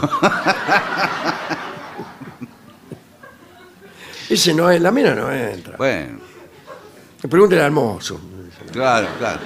Ese 4.28 4.52
no 4.52 4.70
es, 4.70 4.80
la 4.82 4.90
mina 4.90 5.14
no 5.14 5.30
entra. 5.32 5.76
Bueno, 5.78 6.18
Pregúntele 7.28 7.62
al 7.62 7.70
mozo. 7.72 8.20
claro, 8.72 9.08
claro. 9.18 9.40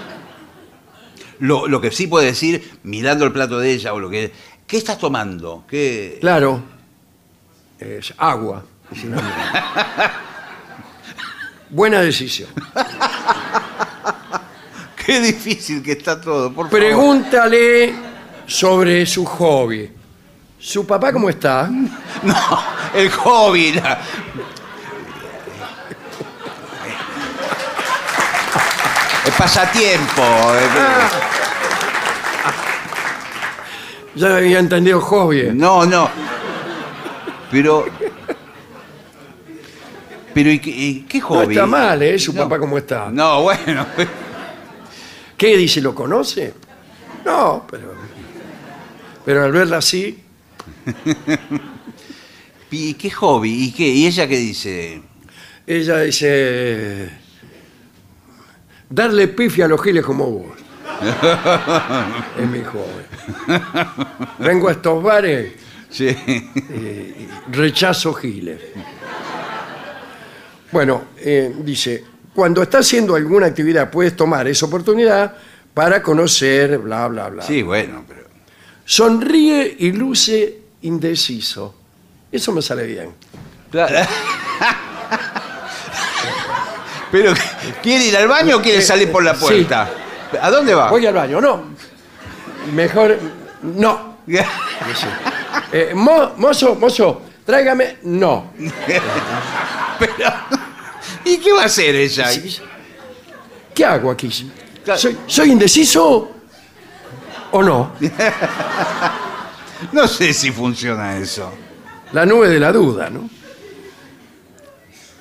Lo, 1.40 1.68
lo 1.68 1.80
que 1.80 1.90
sí 1.92 2.06
puede 2.08 2.26
decir, 2.26 2.78
mirando 2.82 3.24
el 3.24 3.32
plato 3.32 3.58
de 3.58 3.70
ella 3.72 3.94
o 3.94 4.00
lo 4.00 4.10
que... 4.10 4.32
¿Qué 4.66 4.76
estás 4.76 4.98
tomando? 4.98 5.64
¿Qué... 5.68 6.18
Claro, 6.20 6.60
es 7.78 8.12
agua. 8.18 8.64
mina. 8.90 9.22
Buena 11.70 12.00
decisión. 12.00 12.48
Qué 15.06 15.20
difícil 15.20 15.82
que 15.82 15.92
está 15.92 16.20
todo, 16.20 16.48
por 16.52 16.66
favor. 16.66 16.70
Pregúntale 16.70 17.94
sobre 18.46 19.06
su 19.06 19.24
hobby. 19.24 19.90
¿Su 20.58 20.86
papá 20.86 21.12
cómo 21.12 21.28
está? 21.30 21.70
No, 22.22 22.34
el 22.94 23.10
hobby. 23.10 23.72
la- 23.74 24.00
pasatiempo. 29.38 30.22
eh, 30.22 30.68
Ya 34.14 34.36
había 34.36 34.58
entendido 34.58 35.00
hobby. 35.00 35.50
No, 35.54 35.86
no. 35.86 36.10
Pero. 37.50 37.86
Pero, 40.34 40.50
¿y 40.50 40.58
qué, 40.58 40.70
y 40.70 41.00
qué 41.02 41.20
No 41.20 41.26
hobby? 41.26 41.54
está 41.54 41.66
mal, 41.66 42.02
¿eh? 42.02 42.18
Su 42.18 42.32
No. 42.32 42.42
papá 42.42 42.58
cómo 42.58 42.78
está. 42.78 43.08
No, 43.10 43.42
bueno. 43.42 43.86
¿Qué 45.36 45.56
dice? 45.56 45.80
¿Lo 45.80 45.94
conoce? 45.94 46.54
No, 47.24 47.64
pero. 47.70 47.94
Pero 49.24 49.44
al 49.44 49.52
verla 49.52 49.76
así, 49.78 50.24
¿Y 52.70 52.94
qué 52.94 53.10
hobby? 53.10 53.64
¿Y 53.64 53.72
qué? 53.72 53.84
¿Y 53.86 54.06
ella 54.06 54.26
qué 54.26 54.36
dice? 54.36 55.02
ella 55.66 55.98
dice. 56.00 57.10
Darle 58.90 59.28
pifia 59.28 59.66
a 59.66 59.68
los 59.68 59.82
giles 59.82 60.04
como 60.04 60.26
vos. 60.26 60.56
es 62.38 62.48
mi 62.48 62.62
hobby. 62.64 63.60
Vengo 64.38 64.68
a 64.68 64.72
estos 64.72 65.02
bares 65.02 65.52
Sí. 65.90 66.14
rechazo 67.50 68.12
giles. 68.14 68.60
Bueno, 70.70 71.04
eh, 71.18 71.54
dice, 71.60 72.04
cuando 72.34 72.62
estás 72.62 72.86
haciendo 72.86 73.14
alguna 73.14 73.46
actividad 73.46 73.90
puedes 73.90 74.14
tomar 74.14 74.46
esa 74.48 74.66
oportunidad 74.66 75.34
para 75.72 76.02
conocer, 76.02 76.78
bla, 76.78 77.08
bla, 77.08 77.28
bla. 77.30 77.42
Sí, 77.42 77.62
bueno, 77.62 78.04
pero. 78.06 78.26
Sonríe 78.84 79.76
y 79.78 79.92
luce 79.92 80.58
indeciso. 80.82 81.74
Eso 82.30 82.52
me 82.52 82.60
sale 82.62 82.86
bien. 82.86 83.10
Claro. 83.70 83.96
Pero, 87.10 87.32
¿quiere 87.82 88.04
ir 88.06 88.16
al 88.16 88.28
baño 88.28 88.56
o 88.56 88.62
quiere 88.62 88.82
salir 88.82 89.10
por 89.10 89.24
la 89.24 89.34
puerta? 89.34 89.88
¿A 90.40 90.50
dónde 90.50 90.74
va? 90.74 90.90
Voy 90.90 91.06
al 91.06 91.14
baño, 91.14 91.40
no. 91.40 91.62
Mejor, 92.72 93.18
no. 93.62 94.18
Eh, 95.72 95.92
mo- 95.94 96.32
mozo, 96.36 96.74
mozo, 96.76 97.22
tráigame, 97.44 97.98
no. 98.02 98.52
Pero, 99.98 100.14
¿Y 101.24 101.38
qué 101.38 101.52
va 101.52 101.62
a 101.62 101.66
hacer 101.66 101.94
ella? 101.94 102.26
¿Qué 103.74 103.84
hago 103.84 104.10
aquí? 104.10 104.28
Claro. 104.84 104.98
¿Soy, 105.00 105.18
soy 105.26 105.50
indeciso 105.52 106.30
o 107.52 107.62
no? 107.62 107.92
No 109.92 110.08
sé 110.08 110.32
si 110.32 110.50
funciona 110.50 111.16
eso. 111.18 111.52
La 112.12 112.26
nube 112.26 112.48
de 112.48 112.58
la 112.58 112.72
duda, 112.72 113.08
¿no? 113.10 113.28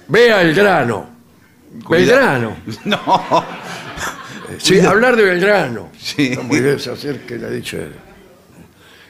Vea 0.08 0.42
el 0.42 0.56
grano. 0.56 1.17
Belgrano. 1.90 2.58
No. 2.86 3.46
Sí, 4.60 4.80
hablar 4.80 5.18
de 5.18 5.24
Belgrano. 5.24 5.90
Sí. 6.00 6.28
Está 6.28 6.42
muy 6.42 6.62
bien, 6.62 6.80
se 6.80 6.92
acerca 6.92 7.36
y 7.36 7.38
le 7.38 7.48
ha 7.48 7.50
dicho 7.50 7.78
él. 7.78 7.92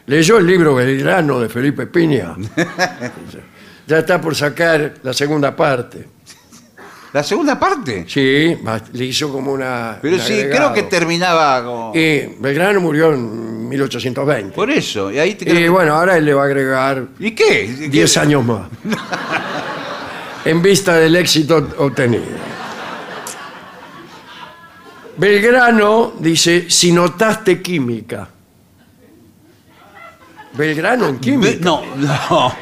¿Leyó 0.07 0.37
el 0.39 0.47
libro 0.47 0.73
Belgrano 0.73 1.39
de 1.39 1.49
Felipe 1.49 1.85
Piña? 1.85 2.35
ya 3.87 3.99
está 3.99 4.19
por 4.19 4.35
sacar 4.35 4.95
la 5.03 5.13
segunda 5.13 5.55
parte. 5.55 6.07
¿La 7.13 7.23
segunda 7.23 7.59
parte? 7.59 8.05
Sí, 8.07 8.57
le 8.93 9.05
hizo 9.05 9.31
como 9.31 9.51
una. 9.51 9.97
Pero 10.01 10.15
un 10.15 10.21
sí, 10.21 10.33
agregado. 10.33 10.73
creo 10.73 10.73
que 10.73 10.89
terminaba 10.89 11.63
como... 11.63 11.91
Y 11.95 12.35
Belgrano 12.39 12.79
murió 12.81 13.13
en 13.13 13.69
1820. 13.69 14.53
Por 14.53 14.69
eso. 14.69 15.11
Y 15.11 15.19
ahí 15.19 15.35
te 15.35 15.49
Y 15.49 15.67
bueno, 15.67 15.95
ahora 15.95 16.17
él 16.17 16.25
le 16.25 16.33
va 16.33 16.43
a 16.43 16.45
agregar 16.45 17.07
¿Y 17.19 17.31
qué? 17.31 17.87
10 17.89 18.17
años 18.17 18.45
más. 18.45 18.67
en 20.45 20.61
vista 20.61 20.95
del 20.95 21.15
éxito 21.15 21.67
obtenido. 21.77 22.23
Belgrano 25.17 26.13
dice, 26.19 26.69
si 26.69 26.91
notaste 26.91 27.61
química. 27.61 28.27
Belgrano 30.53 31.07
en 31.07 31.19
química. 31.19 31.57
No, 31.61 31.81
no. 31.95 32.53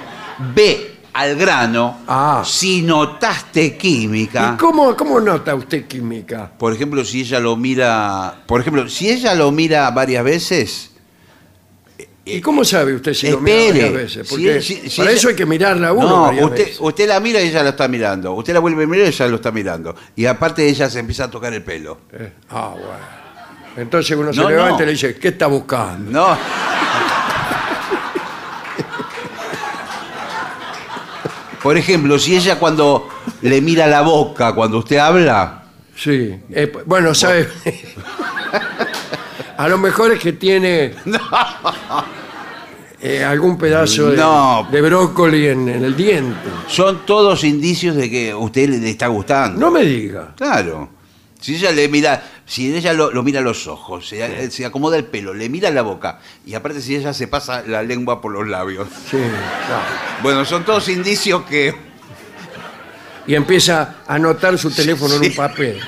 Ve 0.53 0.95
al 1.13 1.35
grano 1.35 1.99
Ah. 2.07 2.43
si 2.45 2.81
notaste 2.81 3.77
química. 3.77 4.53
¿Y 4.53 4.57
cómo, 4.57 4.95
cómo 4.95 5.19
nota 5.19 5.55
usted 5.55 5.85
química? 5.87 6.51
Por 6.57 6.73
ejemplo, 6.73 7.03
si 7.05 7.21
ella 7.21 7.39
lo 7.39 7.55
mira. 7.55 8.43
Por 8.45 8.61
ejemplo, 8.61 8.87
si 8.89 9.09
ella 9.09 9.33
lo 9.33 9.51
mira 9.51 9.89
varias 9.91 10.23
veces. 10.23 10.91
¿Y 12.27 12.41
cómo 12.41 12.65
sabe 12.65 12.95
usted 12.95 13.13
si 13.13 13.29
lo 13.29 13.39
mira 13.39 13.55
espere. 13.57 13.83
varias 13.85 13.93
veces? 14.15 14.27
Porque 14.27 14.59
si- 14.61 14.89
si 14.89 14.97
para 14.97 15.11
ella- 15.11 15.17
eso 15.19 15.29
hay 15.29 15.35
que 15.35 15.45
mirarla 15.45 15.89
a 15.89 15.93
uno 15.93 16.09
No, 16.09 16.21
varias 16.23 16.43
usted, 16.45 16.57
veces. 16.65 16.77
usted 16.79 17.07
la 17.07 17.19
mira 17.19 17.39
y 17.41 17.49
ella 17.49 17.61
lo 17.61 17.69
está 17.69 17.87
mirando. 17.87 18.33
Usted 18.33 18.53
la 18.53 18.59
vuelve 18.59 18.83
a 18.83 18.87
mirar 18.87 19.05
y 19.05 19.09
ella 19.09 19.27
lo 19.27 19.35
está 19.35 19.51
mirando. 19.51 19.95
Y 20.15 20.25
aparte 20.25 20.67
ella 20.67 20.89
se 20.89 20.99
empieza 20.99 21.25
a 21.25 21.29
tocar 21.31 21.53
el 21.53 21.61
pelo. 21.63 21.99
Eh, 22.11 22.31
Ah, 22.49 22.69
bueno. 22.71 23.15
Entonces 23.77 24.17
uno 24.17 24.33
se 24.33 24.39
No, 24.41 24.49
levanta 24.49 24.77
no. 24.77 24.83
y 24.83 24.85
le 24.87 24.91
dice, 24.93 25.15
¿qué 25.17 25.27
está 25.27 25.45
buscando? 25.47 26.09
No. 26.11 26.37
Por 31.61 31.77
ejemplo, 31.77 32.19
si 32.19 32.35
ella 32.35 32.59
cuando 32.59 33.09
le 33.41 33.59
mira 33.61 33.87
la 33.87 34.01
boca 34.01 34.53
cuando 34.53 34.79
usted 34.79 34.97
habla, 34.97 35.61
Sí. 35.97 36.35
Eh, 36.51 36.71
bueno, 36.85 37.13
sabe. 37.15 37.47
a 39.57 39.67
lo 39.67 39.77
mejor 39.77 40.11
es 40.13 40.19
que 40.19 40.33
tiene 40.33 40.93
eh, 43.01 43.23
algún 43.23 43.57
pedazo 43.57 44.11
de, 44.11 44.17
No. 44.17 44.67
de 44.71 44.81
brócoli 44.81 45.47
en, 45.47 45.69
en 45.69 45.83
el 45.83 45.95
diente. 45.95 46.49
son 46.67 47.05
todos 47.05 47.43
indicios 47.43 47.95
de 47.95 48.09
que 48.09 48.31
a 48.31 48.37
usted 48.37 48.69
le, 48.69 48.89
está 48.89 49.07
gustando. 49.07 49.59
No 49.59 49.71
me 49.71 49.83
diga. 49.83 50.33
Claro. 50.35 50.89
Si 51.39 51.55
ella 51.55 51.71
le 51.71 51.87
mira, 51.89 52.23
si 52.45 52.73
ella 52.75 52.93
lo, 52.93 53.11
lo 53.11 53.21
mira 53.21 53.39
a 53.39 53.43
los 53.43 53.67
ojos, 53.67 54.07
se, 54.07 54.49
se 54.49 54.65
acomoda 54.65 54.97
el 54.97 55.03
pelo, 55.05 55.33
le 55.33 55.47
mira 55.47 55.69
la 55.69 55.83
boca 55.83 56.19
y 56.45 56.55
aparte 56.55 56.81
si 56.81 56.95
ella 56.95 57.13
se 57.13 57.27
pasa 57.27 57.61
la 57.67 57.83
lengua 57.83 58.19
por 58.19 58.31
los 58.31 58.47
labios. 58.47 58.87
Sí, 59.11 59.17
claro. 59.67 59.83
Bueno, 60.23 60.43
son 60.45 60.63
todos 60.65 60.89
indicios 60.89 61.43
que 61.43 61.75
Y 63.27 63.35
empieza 63.35 63.97
a 64.07 64.15
anotar 64.15 64.57
su 64.57 64.71
teléfono 64.71 65.15
en 65.15 65.21
un 65.23 65.35
papel. 65.35 65.79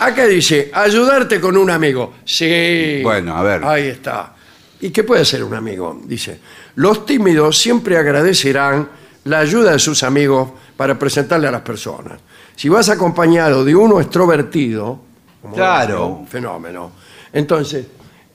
Acá 0.00 0.26
dice, 0.26 0.70
ayudarte 0.72 1.40
con 1.40 1.56
un 1.56 1.70
amigo. 1.70 2.14
Sí. 2.24 3.00
Bueno, 3.02 3.36
a 3.36 3.42
ver. 3.42 3.64
Ahí 3.64 3.88
está. 3.88 4.34
¿Y 4.80 4.90
qué 4.90 5.02
puede 5.02 5.22
hacer 5.22 5.42
un 5.42 5.54
amigo? 5.54 6.00
Dice, 6.04 6.38
los 6.76 7.04
tímidos 7.04 7.58
siempre 7.58 7.96
agradecerán 7.96 8.88
la 9.24 9.40
ayuda 9.40 9.72
de 9.72 9.78
sus 9.80 10.02
amigos 10.04 10.50
para 10.76 10.96
presentarle 10.98 11.48
a 11.48 11.50
las 11.50 11.62
personas. 11.62 12.20
Si 12.54 12.68
vas 12.68 12.88
acompañado 12.88 13.64
de 13.64 13.74
uno 13.74 14.00
extrovertido, 14.00 15.00
como 15.42 15.54
Claro. 15.54 16.06
un 16.06 16.28
fenómeno, 16.28 16.92
entonces 17.32 17.86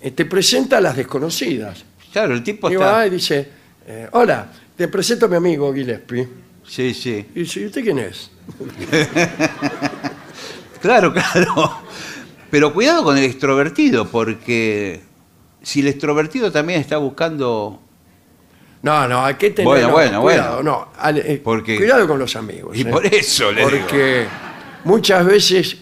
eh, 0.02 0.12
te 0.12 0.26
presenta 0.26 0.78
a 0.78 0.82
las 0.82 0.96
desconocidas. 0.98 1.84
Claro, 2.12 2.34
el 2.34 2.44
tipo 2.44 2.70
Y 2.70 2.74
está. 2.74 2.92
va 2.92 3.08
y 3.08 3.10
dice, 3.12 3.50
eh, 3.88 4.08
hola, 4.12 4.48
te 4.76 4.88
presento 4.90 5.26
a 5.28 5.30
mi 5.30 5.38
amigo 5.38 5.74
Gillespie. 5.74 6.28
Sí, 6.68 6.94
sí. 6.94 7.26
Y 7.36 7.40
dice, 7.42 7.62
¿y 7.62 7.66
usted 7.68 7.82
quién 7.84 8.00
es? 8.00 8.30
Claro, 10.84 11.12
claro. 11.34 11.78
Pero 12.52 12.72
cuidado 12.74 13.04
con 13.04 13.18
el 13.18 13.24
extrovertido, 13.24 14.08
porque 14.10 15.02
si 15.64 15.80
el 15.80 15.88
extrovertido 15.88 16.52
también 16.52 16.80
está 16.80 16.98
buscando. 16.98 17.80
No, 18.84 19.08
no, 19.08 19.26
hay 19.26 19.36
que 19.36 19.50
tener 19.52 19.66
Bueno, 19.66 19.88
no, 19.88 19.94
bueno, 19.94 20.22
cuidado, 20.22 20.56
bueno. 20.58 20.64
no, 20.72 20.88
al- 21.00 21.18
eh, 21.20 21.42
Porque- 21.42 21.78
cuidado 21.78 22.06
con 22.06 22.20
los 22.20 22.36
amigos. 22.36 22.78
Y 22.78 22.82
eh. 22.82 22.86
por 22.86 23.06
eso 23.06 23.50
le 23.52 23.62
digo. 23.66 23.72
Porque 23.88 24.28
muchas 24.84 25.26
veces, 25.26 25.78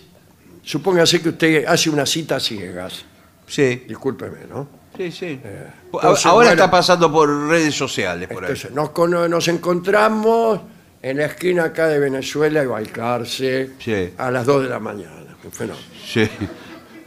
supóngase 0.63 1.19
que 1.19 1.29
usted 1.29 1.65
hace 1.65 1.89
una 1.89 2.05
cita 2.05 2.39
ciegas, 2.39 3.03
Sí, 3.47 3.83
discúlpeme, 3.87 4.45
¿no? 4.47 4.67
sí, 4.95 5.11
sí. 5.11 5.39
entonces, 5.43 6.25
Ahora 6.27 6.35
bueno. 6.35 6.51
está 6.51 6.69
pasando 6.71 7.11
por 7.11 7.27
redes 7.49 7.73
sociales, 7.75 8.27
por 8.29 8.43
ahí. 8.45 8.51
Entonces, 8.51 8.71
nos, 8.71 8.91
cono- 8.91 9.27
nos 9.27 9.47
encontramos 9.47 10.61
en 11.01 11.17
la 11.17 11.25
esquina 11.25 11.65
acá 11.65 11.87
de 11.87 11.99
Venezuela 11.99 12.63
y 12.63 12.67
Balcarce 12.67 13.71
Sí. 13.79 14.09
a 14.17 14.29
las 14.31 14.45
2 14.45 14.63
de 14.63 14.69
la 14.69 14.79
mañana. 14.79 15.35
Un 15.43 15.51
fenómeno. 15.51 15.85
Sí. 16.05 16.27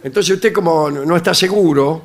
Entonces 0.02 0.34
usted 0.34 0.52
como 0.52 0.90
no 0.90 1.16
está 1.16 1.32
seguro, 1.32 2.02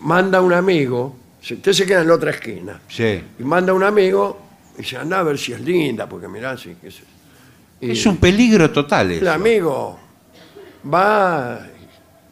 manda 0.00 0.38
a 0.38 0.40
un 0.40 0.52
amigo, 0.54 1.16
si 1.42 1.54
usted 1.54 1.72
se 1.72 1.86
queda 1.86 2.00
en 2.00 2.08
la 2.08 2.14
otra 2.14 2.30
esquina, 2.30 2.80
Sí. 2.88 3.22
y 3.38 3.42
manda 3.44 3.72
a 3.72 3.74
un 3.74 3.82
amigo 3.84 4.40
y 4.74 4.82
dice, 4.82 4.96
anda 4.96 5.20
a 5.20 5.22
ver 5.22 5.36
si 5.38 5.52
es 5.52 5.60
linda, 5.60 6.08
porque 6.08 6.26
mirá, 6.28 6.56
si 6.56 6.74
qué 6.76 6.90
sé 6.90 7.00
yo". 7.00 7.86
Y 7.88 7.90
Es 7.92 8.06
un 8.06 8.16
peligro 8.16 8.70
total 8.70 9.10
eso. 9.12 9.20
el 9.20 9.28
amigo 9.28 9.98
va, 10.92 11.60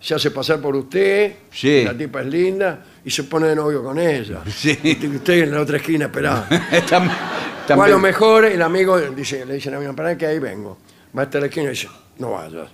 se 0.00 0.14
hace 0.14 0.30
pasar 0.30 0.60
por 0.60 0.74
usted, 0.76 1.34
Sí. 1.52 1.84
la 1.84 1.96
tipa 1.96 2.22
es 2.22 2.26
linda, 2.26 2.84
y 3.04 3.10
se 3.10 3.24
pone 3.24 3.48
de 3.48 3.56
novio 3.56 3.82
con 3.82 3.98
ella. 3.98 4.40
Sí. 4.54 4.78
Y 4.82 5.06
usted 5.08 5.42
en 5.44 5.52
la 5.52 5.60
otra 5.60 5.76
esquina. 5.76 6.10
Tam- 6.12 7.08
O 7.08 7.10
a 7.10 7.66
también- 7.66 7.90
lo 7.92 7.98
mejor 7.98 8.44
el 8.44 8.60
amigo 8.62 8.98
dice, 9.00 9.44
le 9.46 9.54
dice 9.54 9.68
al 9.70 9.76
amigo, 9.76 9.94
para 9.94 10.16
que 10.18 10.26
ahí 10.26 10.38
vengo. 10.38 10.78
Va 11.16 11.22
hasta 11.22 11.40
la 11.40 11.46
esquina 11.46 11.66
y 11.66 11.70
dice, 11.70 11.88
no 12.18 12.32
vayas. 12.32 12.68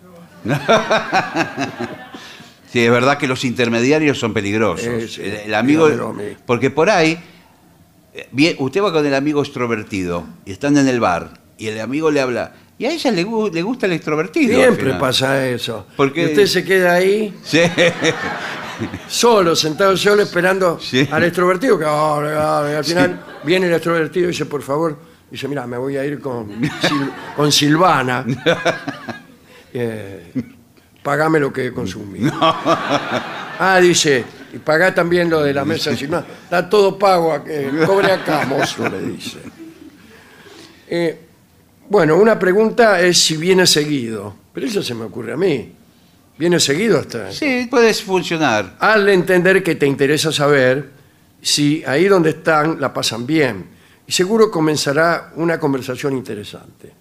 Sí, 2.73 2.85
es 2.85 2.91
verdad 2.93 3.19
que 3.19 3.27
los 3.27 3.45
intermediarios 3.45 4.17
son 4.19 4.33
peligrosos. 4.33 4.87
Eh, 4.87 5.09
sí, 5.09 5.23
el, 5.23 5.35
el 5.47 5.55
amigo, 5.55 5.89
porque 6.47 6.71
por 6.71 6.89
ahí, 6.89 7.19
eh, 8.15 8.29
bien, 8.31 8.55
usted 8.61 8.81
va 8.81 8.93
con 8.93 9.05
el 9.05 9.13
amigo 9.15 9.43
extrovertido 9.43 10.25
y 10.45 10.53
están 10.53 10.77
en 10.79 10.87
el 10.87 11.01
bar 11.01 11.31
y 11.59 11.67
el 11.67 11.81
amigo 11.81 12.13
le 12.13 12.21
habla 12.21 12.53
y 12.79 12.87
a 12.87 12.93
ella 12.93 13.11
le, 13.11 13.27
gu- 13.27 13.53
le 13.53 13.63
gusta 13.63 13.87
el 13.87 13.93
extrovertido. 13.95 14.55
al 14.57 14.63
Siempre 14.63 14.85
final. 14.85 14.99
pasa 15.01 15.49
eso. 15.49 15.85
Porque- 15.97 16.23
Y 16.23 16.27
usted 16.27 16.47
se 16.47 16.65
queda 16.65 16.93
ahí, 16.95 17.35
Sí. 17.43 17.61
Solo, 19.09 19.55
sentado 19.57 19.97
solo, 19.97 20.23
esperando 20.23 20.79
Sí. 20.81 21.09
al 21.11 21.25
extrovertido, 21.25 21.79
que 21.79 21.85
hable. 21.85 22.77
al 22.77 22.85
final 22.85 23.21
viene 23.45 23.67
el 23.67 23.73
extrovertido 23.75 24.27
y 24.27 24.31
dice, 24.33 24.47
por 24.47 24.63
favor, 24.63 24.97
dice, 25.31 25.49
mira, 25.49 25.67
me 25.67 25.77
voy 25.79 25.97
a 25.97 26.05
ir 26.05 26.21
con, 26.21 26.49
Sil- 26.61 27.13
con 27.37 27.51
Silvana. 27.53 28.25
Eh, 29.73 30.33
pagame 31.01 31.39
lo 31.39 31.53
que 31.53 31.67
he 31.67 31.73
consumido. 31.73 32.33
Ah, 32.43 33.79
dice, 33.81 34.25
y 34.53 34.59
pagá 34.59 34.93
también 34.93 35.31
lo 35.31 35.43
de 35.43 35.55
la 35.55 35.65
mesa 35.65 35.91
de 35.91 35.97
Silvana. 35.97 36.27
Está 36.45 36.69
todo 36.69 36.99
pago, 36.99 37.37
eh, 37.47 37.71
cobre 37.87 38.11
acá, 38.11 38.45
mozo, 38.47 38.89
le 38.89 39.01
dice. 39.01 39.39
Eh, 40.89 41.21
bueno, 41.89 42.17
una 42.17 42.37
pregunta 42.37 43.01
es 43.01 43.19
si 43.19 43.37
viene 43.37 43.65
seguido, 43.67 44.35
pero 44.53 44.67
eso 44.67 44.83
se 44.83 44.93
me 44.95 45.05
ocurre 45.05 45.35
a 45.35 45.37
mí. 45.37 45.73
¿Viene 46.41 46.59
seguido 46.59 46.99
hasta? 46.99 47.31
Sí, 47.33 47.67
puede 47.71 47.93
funcionar. 47.93 48.75
al 48.79 49.07
entender 49.11 49.63
que 49.63 49.75
te 49.75 49.87
interesa 49.87 50.33
saber 50.33 50.89
si 51.43 51.85
ahí 51.85 52.07
donde 52.07 52.31
están 52.31 52.81
la 52.81 52.95
pasan 52.95 53.27
bien. 53.27 53.67
Y 54.07 54.13
seguro 54.13 54.51
comenzará 54.51 55.33
una 55.37 55.61
conversación 55.61 56.17
interesante. 56.17 56.95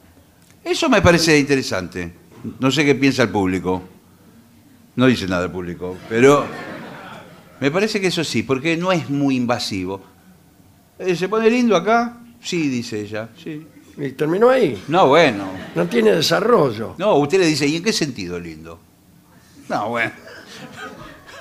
Eso 0.62 0.90
me 0.90 1.02
parece 1.02 1.40
interesante. 1.40 2.12
No 2.60 2.70
sé 2.70 2.84
qué 2.84 2.96
piensa 2.96 3.24
el 3.24 3.30
público. 3.30 3.82
No 4.98 5.08
dice 5.08 5.26
nada 5.26 5.46
el 5.46 5.52
público, 5.52 5.96
pero 6.10 6.46
me 7.62 7.72
parece 7.72 8.02
que 8.02 8.08
eso 8.08 8.26
sí, 8.26 8.44
porque 8.44 8.76
no 8.76 8.92
es 8.92 9.10
muy 9.10 9.38
invasivo. 9.38 10.02
Eh, 11.00 11.16
¿Se 11.16 11.30
pone 11.30 11.50
lindo 11.50 11.78
acá? 11.78 12.18
Sí, 12.42 12.68
dice 12.68 13.00
ella. 13.00 13.30
Sí. 13.42 13.66
Y 13.96 14.12
terminó 14.12 14.50
ahí. 14.50 14.84
No, 14.90 15.08
bueno. 15.08 15.50
No 15.76 15.88
tiene 15.88 16.12
desarrollo. 16.12 16.96
No, 16.98 17.16
usted 17.16 17.40
le 17.40 17.46
dice, 17.46 17.66
¿y 17.66 17.78
en 17.78 17.84
qué 17.84 17.94
sentido 17.94 18.38
lindo? 18.38 18.89
No, 19.70 19.90
bueno. 19.90 20.12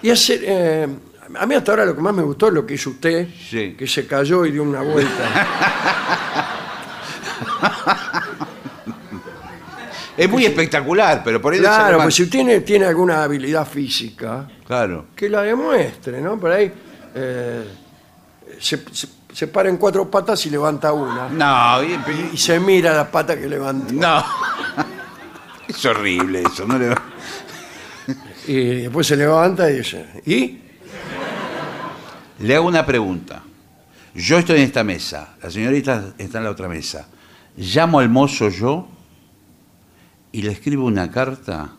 Y 0.02 0.10
hace, 0.10 0.38
eh, 0.42 0.88
a 1.38 1.46
mí 1.46 1.54
hasta 1.54 1.72
ahora 1.72 1.84
lo 1.86 1.94
que 1.96 2.00
más 2.02 2.14
me 2.14 2.22
gustó 2.22 2.48
es 2.48 2.54
lo 2.54 2.64
que 2.66 2.74
hizo 2.74 2.90
usted, 2.90 3.28
Sí. 3.50 3.74
que 3.76 3.86
se 3.86 4.06
cayó 4.06 4.44
y 4.46 4.52
dio 4.52 4.62
una 4.62 4.82
vuelta. 4.82 5.46
Es 10.16 10.28
muy 10.28 10.44
espectacular, 10.44 11.22
pero 11.24 11.40
por 11.40 11.52
ahí 11.52 11.60
debe 11.60 11.72
ser 11.72 11.80
claro, 11.80 11.98
más- 11.98 12.06
pues 12.06 12.14
si 12.16 12.22
usted 12.24 12.32
tiene, 12.38 12.60
tiene 12.62 12.86
alguna 12.86 13.22
habilidad 13.22 13.64
física, 13.66 14.48
Claro. 14.66 15.06
que 15.14 15.28
la 15.28 15.42
demuestre, 15.42 16.20
¿no? 16.20 16.36
Por 16.40 16.50
ahí 16.50 16.72
eh, 17.14 17.64
se, 18.58 18.82
se- 18.92 19.06
se 19.32 19.46
para 19.46 19.68
en 19.68 19.76
cuatro 19.76 20.10
patas 20.10 20.44
y 20.46 20.50
levanta 20.50 20.92
una. 20.92 21.28
No, 21.28 21.84
y- 21.84 22.30
Y 22.32 22.36
se 22.36 22.58
mira 22.58 22.92
la 22.94 23.08
pata 23.08 23.38
que 23.38 23.48
levantó. 23.48 23.92
no. 23.94 24.24
Es 25.68 25.84
horrible 25.84 26.42
eso, 26.42 26.66
no 26.66 26.78
le 26.78 26.88
Y 28.48 28.80
después 28.80 29.06
se 29.06 29.14
levanta 29.14 29.70
y 29.70 29.76
dice, 29.76 30.06
¿y? 30.24 30.58
Le 32.40 32.56
hago 32.56 32.66
una 32.66 32.86
pregunta. 32.86 33.42
Yo 34.14 34.38
estoy 34.38 34.60
en 34.60 34.62
esta 34.62 34.82
mesa, 34.82 35.36
la 35.42 35.50
señorita 35.50 36.14
está 36.16 36.38
en 36.38 36.44
la 36.44 36.50
otra 36.50 36.66
mesa. 36.66 37.08
Llamo 37.58 37.98
al 37.98 38.08
mozo 38.08 38.48
yo 38.48 38.88
y 40.32 40.40
le 40.40 40.52
escribo 40.52 40.86
una 40.86 41.10
carta 41.10 41.72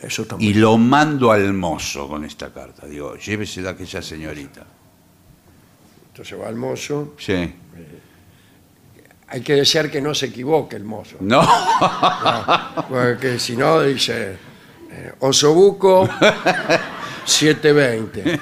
Eso 0.00 0.24
y 0.38 0.54
lo 0.54 0.78
mando 0.78 1.32
al 1.32 1.52
mozo 1.54 2.06
con 2.06 2.24
esta 2.24 2.52
carta. 2.52 2.86
Digo, 2.86 3.16
llévese 3.16 3.60
de 3.60 3.70
aquella 3.70 4.00
señorita. 4.00 4.64
Entonces 6.10 6.38
va 6.38 6.46
al 6.46 6.56
mozo. 6.56 7.16
Sí. 7.18 7.52
Hay 9.26 9.40
que 9.40 9.54
desear 9.54 9.90
que 9.90 10.00
no 10.00 10.14
se 10.14 10.26
equivoque 10.26 10.76
el 10.76 10.84
mozo. 10.84 11.16
No, 11.18 11.42
Porque 12.88 13.40
si 13.40 13.56
no, 13.56 13.80
dice 13.80 14.51
eh, 14.92 15.12
Osobuco 15.20 16.08
720. 17.24 18.38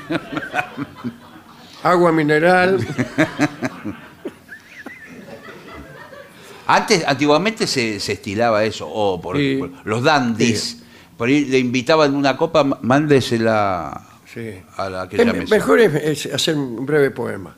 Agua 1.82 2.12
mineral. 2.12 2.78
antes, 6.66 7.05
antiguamente 7.07 7.66
se, 7.66 7.98
se 8.01 8.12
estilaba 8.12 8.64
eso, 8.64 8.88
o 8.88 9.20
por, 9.20 9.36
Sí. 9.36 9.57
por 9.59 9.70
los 9.84 10.03
dandies. 10.03 10.61
Sí. 10.62 10.84
Por 11.16 11.28
ahí 11.28 11.44
le 11.46 11.59
invitaban 11.59 12.14
una 12.14 12.36
copa, 12.36 12.61
m- 12.62 12.76
mándesela 12.82 14.03
Sí. 14.32 14.61
a 14.76 14.88
la 14.88 15.09
que 15.09 15.18
llame. 15.18 15.44
mejor 15.46 15.80
es, 15.80 16.26
es 16.26 16.34
hacer 16.34 16.55
un 16.57 16.86
breve 16.86 17.11
poema. 17.11 17.55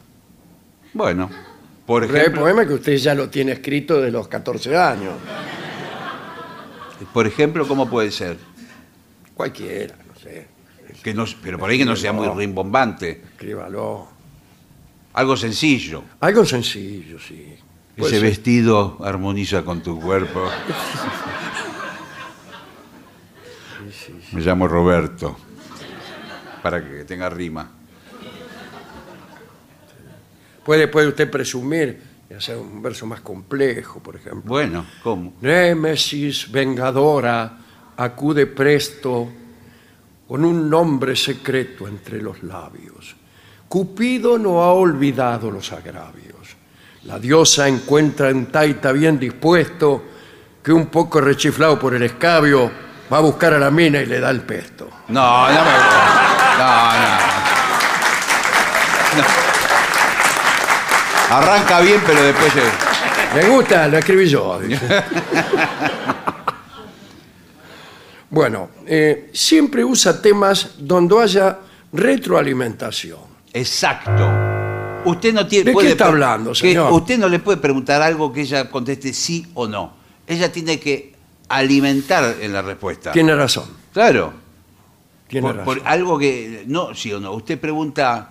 Bueno, 0.94 1.28
por 1.86 2.02
Un 2.02 2.08
breve 2.08 2.20
ejemplo, 2.22 2.42
poema 2.42 2.66
que 2.66 2.74
usted 2.74 2.96
ya 2.96 3.14
lo 3.14 3.28
tiene 3.28 3.52
escrito 3.52 4.00
de 4.00 4.10
los 4.10 4.28
14 4.28 4.76
años. 4.76 5.14
por 7.12 7.26
ejemplo, 7.26 7.66
¿cómo 7.68 7.88
puede 7.90 8.10
ser? 8.10 8.38
Cualquiera, 9.34 9.96
no 10.06 10.18
sé. 10.18 10.48
Que 11.02 11.14
no, 11.14 11.24
pero 11.42 11.58
por 11.58 11.70
ahí 11.70 11.78
que 11.78 11.84
no 11.84 11.96
sea 11.96 12.12
muy 12.12 12.28
rimbombante. 12.28 13.22
Escríbalo. 13.32 14.08
Algo 15.14 15.36
sencillo. 15.36 16.04
Algo 16.20 16.44
sencillo, 16.44 17.18
sí. 17.18 17.54
Puede 17.96 18.10
Ese 18.10 18.20
ser. 18.20 18.28
vestido 18.28 18.98
armoniza 19.02 19.62
con 19.64 19.82
tu 19.82 20.00
cuerpo. 20.00 20.48
Me 24.32 24.40
llamo 24.40 24.66
Roberto. 24.68 25.36
Para 26.62 26.82
que 26.86 27.04
tenga 27.04 27.28
rima. 27.28 27.70
Puede, 30.64 30.88
puede 30.88 31.08
usted 31.08 31.28
presumir 31.30 32.00
y 32.30 32.34
hacer 32.34 32.56
un 32.56 32.80
verso 32.80 33.04
más 33.06 33.20
complejo, 33.20 34.00
por 34.00 34.14
ejemplo. 34.16 34.42
Bueno, 34.44 34.86
¿cómo? 35.02 35.34
Némesis 35.40 36.50
vengadora 36.50 37.58
acude 38.02 38.46
presto 38.46 39.28
con 40.28 40.44
un 40.44 40.68
nombre 40.68 41.14
secreto 41.16 41.86
entre 41.86 42.20
los 42.22 42.42
labios. 42.42 43.14
Cupido 43.68 44.38
no 44.38 44.62
ha 44.62 44.72
olvidado 44.72 45.50
los 45.50 45.72
agravios. 45.72 46.32
La 47.04 47.18
diosa 47.18 47.68
encuentra 47.68 48.30
en 48.30 48.46
Taita 48.46 48.92
bien 48.92 49.18
dispuesto 49.18 50.04
que 50.62 50.72
un 50.72 50.86
poco 50.86 51.20
rechiflado 51.20 51.78
por 51.78 51.94
el 51.94 52.02
escabio 52.02 52.70
va 53.12 53.18
a 53.18 53.20
buscar 53.20 53.52
a 53.54 53.58
la 53.58 53.70
mina 53.70 54.00
y 54.00 54.06
le 54.06 54.20
da 54.20 54.30
el 54.30 54.42
pesto. 54.42 54.88
No, 55.08 55.46
no 55.48 55.52
me 55.52 55.58
No, 56.58 56.92
no. 56.92 57.18
No. 59.18 59.24
Arranca 61.36 61.80
bien, 61.80 62.00
pero 62.06 62.22
después. 62.22 62.52
se- 62.52 63.36
Me 63.36 63.48
gusta, 63.48 63.88
lo 63.88 63.98
escribí 63.98 64.28
yo. 64.28 64.60
dice. 64.60 64.86
bueno, 68.32 68.70
eh, 68.86 69.28
siempre 69.34 69.84
usa 69.84 70.20
temas 70.22 70.70
donde 70.78 71.20
haya 71.20 71.58
retroalimentación. 71.92 73.20
Exacto. 73.52 74.28
Usted 75.04 75.34
no 75.34 75.46
tiene. 75.46 75.64
¿De 75.66 75.70
qué 75.70 75.74
puede 75.74 75.90
está 75.90 76.04
pre- 76.06 76.12
hablando, 76.14 76.50
que 76.52 76.56
señor? 76.58 76.92
Usted 76.92 77.18
no 77.18 77.28
le 77.28 77.38
puede 77.40 77.58
preguntar 77.58 78.00
algo 78.00 78.32
que 78.32 78.40
ella 78.40 78.70
conteste 78.70 79.12
sí 79.12 79.46
o 79.54 79.68
no. 79.68 79.92
Ella 80.26 80.50
tiene 80.50 80.80
que 80.80 81.12
alimentar 81.48 82.36
en 82.40 82.52
la 82.54 82.62
respuesta. 82.62 83.12
Tiene 83.12 83.34
razón, 83.36 83.64
Claro. 83.92 84.32
tiene 85.28 85.46
Por, 85.48 85.56
razón. 85.58 85.78
por 85.78 85.86
algo 85.86 86.18
que. 86.18 86.64
No, 86.66 86.94
sí 86.94 87.12
o 87.12 87.20
no. 87.20 87.32
Usted 87.34 87.60
pregunta. 87.60 88.30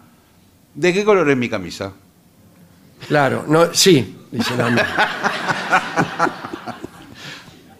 ¿De 0.74 0.92
qué 0.94 1.04
color 1.04 1.30
es 1.30 1.38
mi 1.38 1.48
camisa? 1.50 1.92
Claro, 3.08 3.44
no, 3.48 3.74
sí, 3.74 4.18
dice 4.32 4.56
la 4.58 4.66
amiga. 4.68 4.88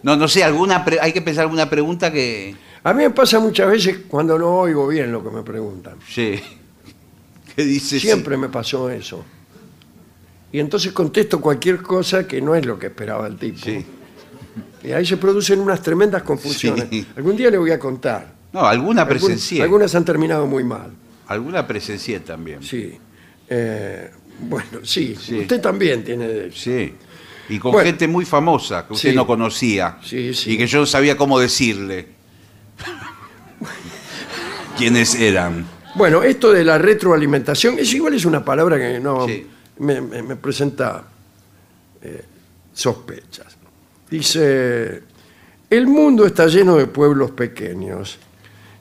No, 0.02 0.16
no 0.16 0.26
sé, 0.28 0.42
alguna 0.44 0.84
pre- 0.84 0.98
hay 1.00 1.12
que 1.12 1.22
pensar 1.22 1.42
alguna 1.44 1.68
pregunta 1.70 2.12
que. 2.12 2.54
A 2.84 2.92
mí 2.92 3.04
me 3.04 3.10
pasa 3.10 3.38
muchas 3.38 3.70
veces 3.70 3.98
cuando 4.08 4.36
no 4.38 4.48
oigo 4.60 4.88
bien 4.88 5.12
lo 5.12 5.22
que 5.22 5.30
me 5.30 5.42
preguntan. 5.42 5.94
Sí. 6.08 6.40
¿Qué 7.56 7.64
dice? 7.64 8.00
Siempre 8.00 8.36
me 8.36 8.48
pasó 8.48 8.90
eso. 8.90 9.24
Y 10.50 10.58
entonces 10.58 10.92
contesto 10.92 11.40
cualquier 11.40 11.80
cosa 11.82 12.26
que 12.26 12.40
no 12.42 12.54
es 12.54 12.66
lo 12.66 12.78
que 12.78 12.86
esperaba 12.88 13.26
el 13.26 13.36
tipo. 13.36 13.58
Sí. 13.64 13.84
Y 14.84 14.92
ahí 14.92 15.06
se 15.06 15.16
producen 15.16 15.60
unas 15.60 15.80
tremendas 15.80 16.22
confusiones. 16.24 16.86
Sí. 16.90 17.06
Algún 17.16 17.36
día 17.36 17.50
le 17.50 17.58
voy 17.58 17.70
a 17.70 17.78
contar. 17.78 18.32
No, 18.52 18.60
alguna 18.66 19.02
Algún- 19.02 19.18
presencié. 19.18 19.62
algunas 19.62 19.94
han 19.94 20.04
terminado 20.04 20.46
muy 20.46 20.64
mal. 20.64 20.90
Alguna 21.28 21.66
presencié 21.66 22.20
también. 22.20 22.62
Sí. 22.62 22.98
Eh, 23.48 24.10
bueno, 24.40 24.80
sí, 24.82 25.14
Sí. 25.18 25.38
Usted 25.40 25.60
también 25.60 26.02
tiene 26.04 26.26
derecho. 26.26 26.58
Sí. 26.60 26.92
Y 27.52 27.58
con 27.58 27.72
Bueno. 27.72 27.86
gente 27.86 28.08
muy 28.08 28.24
famosa 28.24 28.86
que 28.86 28.94
usted 28.94 29.10
Sí. 29.10 29.16
no 29.16 29.26
conocía. 29.26 29.98
Sí, 30.02 30.32
sí. 30.32 30.52
Y 30.52 30.56
que 30.58 30.66
yo 30.66 30.80
no 30.80 30.86
sabía 30.86 31.16
cómo 31.18 31.38
decirle. 31.38 32.08
¿Quiénes 34.78 35.14
eran? 35.14 35.66
Bueno, 35.94 36.22
esto 36.22 36.50
de 36.52 36.64
la 36.64 36.78
retroalimentación, 36.78 37.78
es 37.78 37.92
igual 37.92 38.14
es 38.14 38.24
una 38.24 38.42
palabra 38.42 38.78
que 38.78 38.98
no 38.98 39.26
Sí. 39.26 39.46
me, 39.78 40.00
me- 40.00 40.22
me 40.22 40.36
presenta 40.36 41.04
eh, 42.04 42.24
sospechas. 42.72 43.46
Dice, 44.10 45.02
el 45.70 45.86
mundo 45.86 46.26
está 46.26 46.46
lleno 46.46 46.76
de 46.76 46.86
pueblos 46.86 47.30
pequeños. 47.32 48.18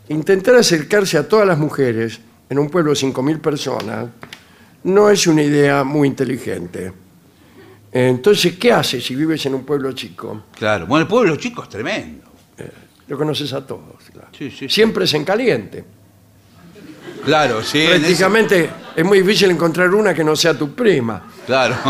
Intentar 0.10 0.56
acercarse 0.56 1.18
a 1.18 1.28
todas 1.28 1.46
las 1.48 1.60
mujeres 1.60 2.20
en 2.50 2.58
un 2.58 2.70
pueblo 2.70 2.92
de 2.92 2.98
5.000 2.98 3.40
personas 3.40 4.08
no 4.84 5.10
es 5.10 5.28
una 5.28 5.44
idea 5.44 5.84
muy 5.84 6.08
inteligente. 6.08 6.92
Entonces, 7.92 8.56
¿qué 8.58 8.72
haces 8.72 9.04
si 9.04 9.16
vives 9.16 9.46
en 9.46 9.54
un 9.56 9.66
pueblo 9.66 9.92
chico? 9.92 10.46
Claro. 10.56 10.86
Bueno, 10.88 11.02
el 11.04 11.08
pueblo 11.08 11.36
chico 11.36 11.64
es 11.64 11.70
tremendo. 11.70 12.26
Lo 13.08 13.18
conoces 13.18 13.52
a 13.52 13.66
todos. 13.66 13.96
claro. 14.12 14.30
Sí, 14.38 14.50
sí, 14.50 14.58
sí. 14.60 14.70
Siempre 14.70 15.04
es 15.04 15.14
en 15.14 15.26
caliente. 15.26 15.84
Claro, 17.26 17.62
sí. 17.62 17.80
en 17.80 17.84
ese- 17.90 18.00
Prácticamente 18.00 18.70
es 18.96 19.06
muy 19.06 19.20
difícil 19.22 19.52
encontrar 19.52 19.94
una 19.94 20.14
que 20.14 20.24
no 20.24 20.36
sea 20.36 20.58
tu 20.58 20.74
prima. 20.74 21.24
Claro. 21.46 21.76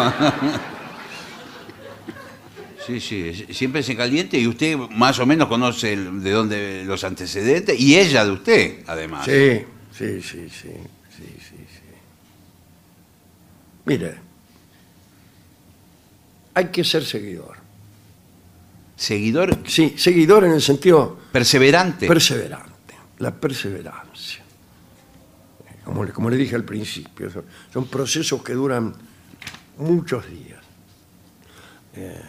Sí, 2.85 2.99
sí, 2.99 3.29
es- 3.47 3.55
siempre 3.55 3.83
se 3.83 3.95
caliente 3.95 4.39
y 4.39 4.47
usted 4.47 4.75
más 4.75 5.19
o 5.19 5.25
menos 5.27 5.47
conoce 5.47 5.93
el- 5.93 6.21
de 6.23 6.31
dónde 6.31 6.83
los 6.83 7.03
antecedentes 7.03 7.79
y 7.79 7.97
ella 7.97 8.25
de 8.25 8.31
usted, 8.31 8.79
además. 8.87 9.23
Sí, 9.25 9.63
sí, 9.95 10.19
sí, 10.21 10.49
sí, 10.49 10.69
sí, 11.15 11.23
sí, 11.39 11.55
sí. 11.57 11.81
Mire, 13.85 14.15
hay 16.53 16.65
que 16.67 16.83
ser 16.83 17.03
seguidor. 17.05 17.57
Seguidor 18.95 19.57
Sí, 19.67 19.95
seguidor 19.97 20.43
en 20.43 20.51
el 20.51 20.61
sentido 20.61 21.17
perseverante. 21.31 22.07
perseverante, 22.07 22.95
la 23.19 23.31
perseverancia. 23.31 24.43
Como 25.83 26.03
le, 26.05 26.11
como 26.11 26.29
le 26.29 26.37
dije 26.37 26.55
al 26.55 26.63
principio, 26.63 27.29
son, 27.31 27.43
son 27.73 27.87
procesos 27.87 28.43
que 28.43 28.53
duran 28.53 28.93
muchos 29.77 30.27
días. 30.29 30.59
Eh, 31.95 32.21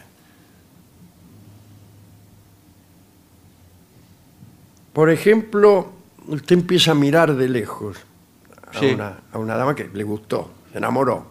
por 4.92 5.10
ejemplo, 5.10 5.92
usted 6.28 6.56
empieza 6.56 6.92
a 6.92 6.94
mirar 6.94 7.34
de 7.34 7.48
lejos 7.48 7.96
a, 8.72 8.78
Sí. 8.78 8.86
una, 8.86 9.18
a 9.32 9.38
una 9.38 9.56
dama 9.56 9.74
que 9.74 9.88
le 9.92 10.04
gustó, 10.04 10.52
se 10.72 10.78
enamoró. 10.78 11.30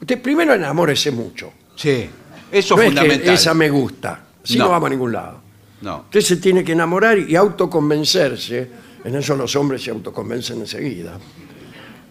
Usted 0.00 0.20
primero 0.20 0.54
enamórese 0.54 1.10
mucho. 1.10 1.52
Sí, 1.76 2.08
eso 2.52 2.76
no 2.76 2.82
es 2.82 2.88
es 2.88 2.94
que 2.94 3.00
fundamental. 3.00 3.34
esa 3.34 3.54
me 3.54 3.70
gusta, 3.70 4.24
si 4.42 4.58
no. 4.58 4.64
No. 4.64 4.70
vamos 4.70 4.86
a 4.86 4.90
ningún 4.90 5.12
lado. 5.12 5.40
No, 5.82 5.98
Usted 6.00 6.20
se 6.22 6.36
tiene 6.36 6.64
que 6.64 6.72
enamorar 6.72 7.18
y 7.18 7.36
autoconvencerse, 7.36 8.70
en 9.04 9.14
eso 9.16 9.36
los 9.36 9.54
hombres 9.56 9.82
se 9.82 9.90
autoconvencen 9.90 10.60
enseguida, 10.60 11.18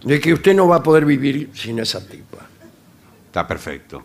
de 0.03 0.20
que 0.20 0.34
usted 0.34 0.53
no 0.53 0.68
va 0.68 0.78
a 0.78 0.84
poder 0.84 1.05
vivir 1.05 1.49
sin 1.53 1.80
esa 1.80 2.05
tipa. 2.07 2.39
está 3.26 3.47
perfecto. 3.47 4.03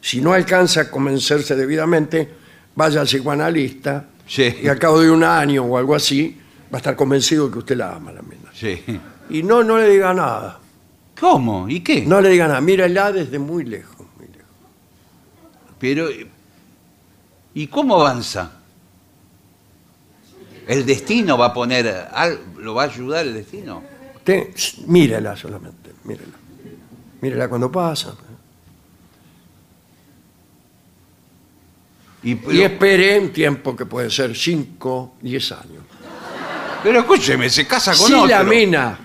Si 0.00 0.20
no 0.20 0.32
alcanza 0.32 0.82
a 0.82 0.90
convencerse 0.90 1.54
debidamente, 1.54 2.28
vaya 2.74 3.00
al 3.00 3.06
psicoanalista 3.06 4.06
Sí. 4.26 4.56
y 4.62 4.68
al 4.68 4.78
cabo 4.78 5.00
de 5.00 5.10
un 5.10 5.22
año 5.24 5.64
o 5.64 5.78
algo 5.78 5.94
así, 5.94 6.36
va 6.72 6.76
a 6.76 6.78
estar 6.78 6.94
convencido 6.96 7.46
de 7.46 7.52
que 7.52 7.58
usted 7.58 7.76
la 7.76 7.94
ama, 7.94 8.12
la 8.12 8.22
mina. 8.22 8.50
Sí. 8.52 8.82
Y 9.30 9.42
no, 9.42 9.62
no 9.62 9.78
le 9.78 9.88
diga 9.88 10.12
nada. 10.12 10.58
¿Cómo? 11.20 11.68
¿Y 11.68 11.80
qué? 11.80 12.02
No 12.04 12.20
le 12.20 12.28
diga 12.30 12.46
nada. 12.48 12.60
Mírala 12.60 13.12
desde 13.12 13.38
muy 13.38 13.64
lejos. 13.64 13.97
Pero, 15.78 16.08
¿y 17.54 17.66
cómo 17.68 18.00
avanza? 18.00 18.52
¿El 20.66 20.84
destino 20.84 21.38
va 21.38 21.46
a 21.46 21.54
poner, 21.54 22.08
lo 22.58 22.74
va 22.74 22.82
a 22.82 22.86
ayudar 22.86 23.26
el 23.26 23.34
destino? 23.34 23.82
Usted 24.16 24.48
mírela 24.86 25.34
solamente, 25.36 25.92
mírela. 26.04 26.34
Mírela 27.20 27.48
cuando 27.48 27.72
pasa. 27.72 28.14
Y, 32.22 32.32
Y 32.32 32.34
pero, 32.34 32.52
espere 32.66 33.18
un 33.20 33.32
tiempo 33.32 33.76
que 33.76 33.86
puede 33.86 34.10
ser 34.10 34.36
5, 34.36 35.14
10 35.22 35.52
años. 35.52 35.82
pero 36.82 37.00
escúcheme, 37.00 37.48
se 37.48 37.66
casa 37.66 37.92
con 37.92 38.06
Si 38.08 38.12
otro. 38.14 38.26
la 38.26 38.42
mina 38.44 38.98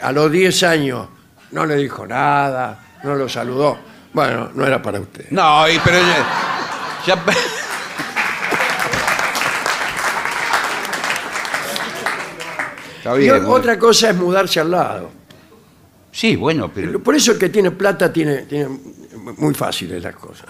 a 0.00 0.12
los 0.12 0.30
10 0.32 0.62
años 0.64 1.08
no 1.52 1.66
le 1.66 1.76
dijo 1.76 2.06
nada, 2.06 2.98
no 3.04 3.14
lo 3.14 3.28
saludó, 3.28 3.78
Bueno, 4.12 4.50
no 4.54 4.66
era 4.66 4.80
para 4.82 5.00
usted. 5.00 5.26
No, 5.30 5.68
y- 5.68 5.78
pero 5.84 5.98
ya, 5.98 6.26
ya- 7.06 7.24
Está 12.98 13.14
Y 13.16 13.18
bien. 13.20 13.30
o- 13.34 13.38
bueno. 13.40 13.50
otra 13.52 13.78
cosa 13.78 14.10
es 14.10 14.16
mudarse 14.16 14.60
al 14.60 14.70
lado. 14.70 15.10
Sí, 16.10 16.36
bueno, 16.36 16.70
pero 16.74 17.00
Por 17.02 17.14
eso 17.14 17.32
el 17.32 17.38
que 17.38 17.48
tiene 17.48 17.70
plata 17.70 18.12
tiene, 18.12 18.42
tiene 18.42 18.68
muy 19.36 19.54
fáciles 19.54 20.02
las 20.02 20.16
cosas. 20.16 20.46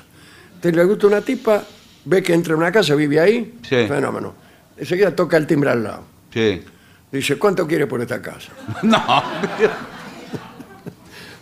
Te 0.60 0.72
le 0.72 0.84
gusta 0.84 1.06
una 1.06 1.20
tipa, 1.20 1.62
ve 2.04 2.22
que 2.22 2.32
entra 2.32 2.54
en 2.54 2.60
una 2.60 2.72
casa, 2.72 2.94
vive 2.94 3.20
ahí, 3.20 3.58
Sí. 3.62 3.86
fenómeno. 3.86 4.34
Enseguida 4.76 5.14
toca 5.14 5.36
el 5.36 5.46
timbre 5.46 5.70
al 5.70 5.82
lado. 5.84 6.04
sí. 6.32 6.62
Dice, 7.10 7.38
¿cuánto 7.38 7.66
quiere 7.66 7.86
por 7.86 8.02
esta 8.02 8.20
casa? 8.20 8.52
No, 8.82 9.22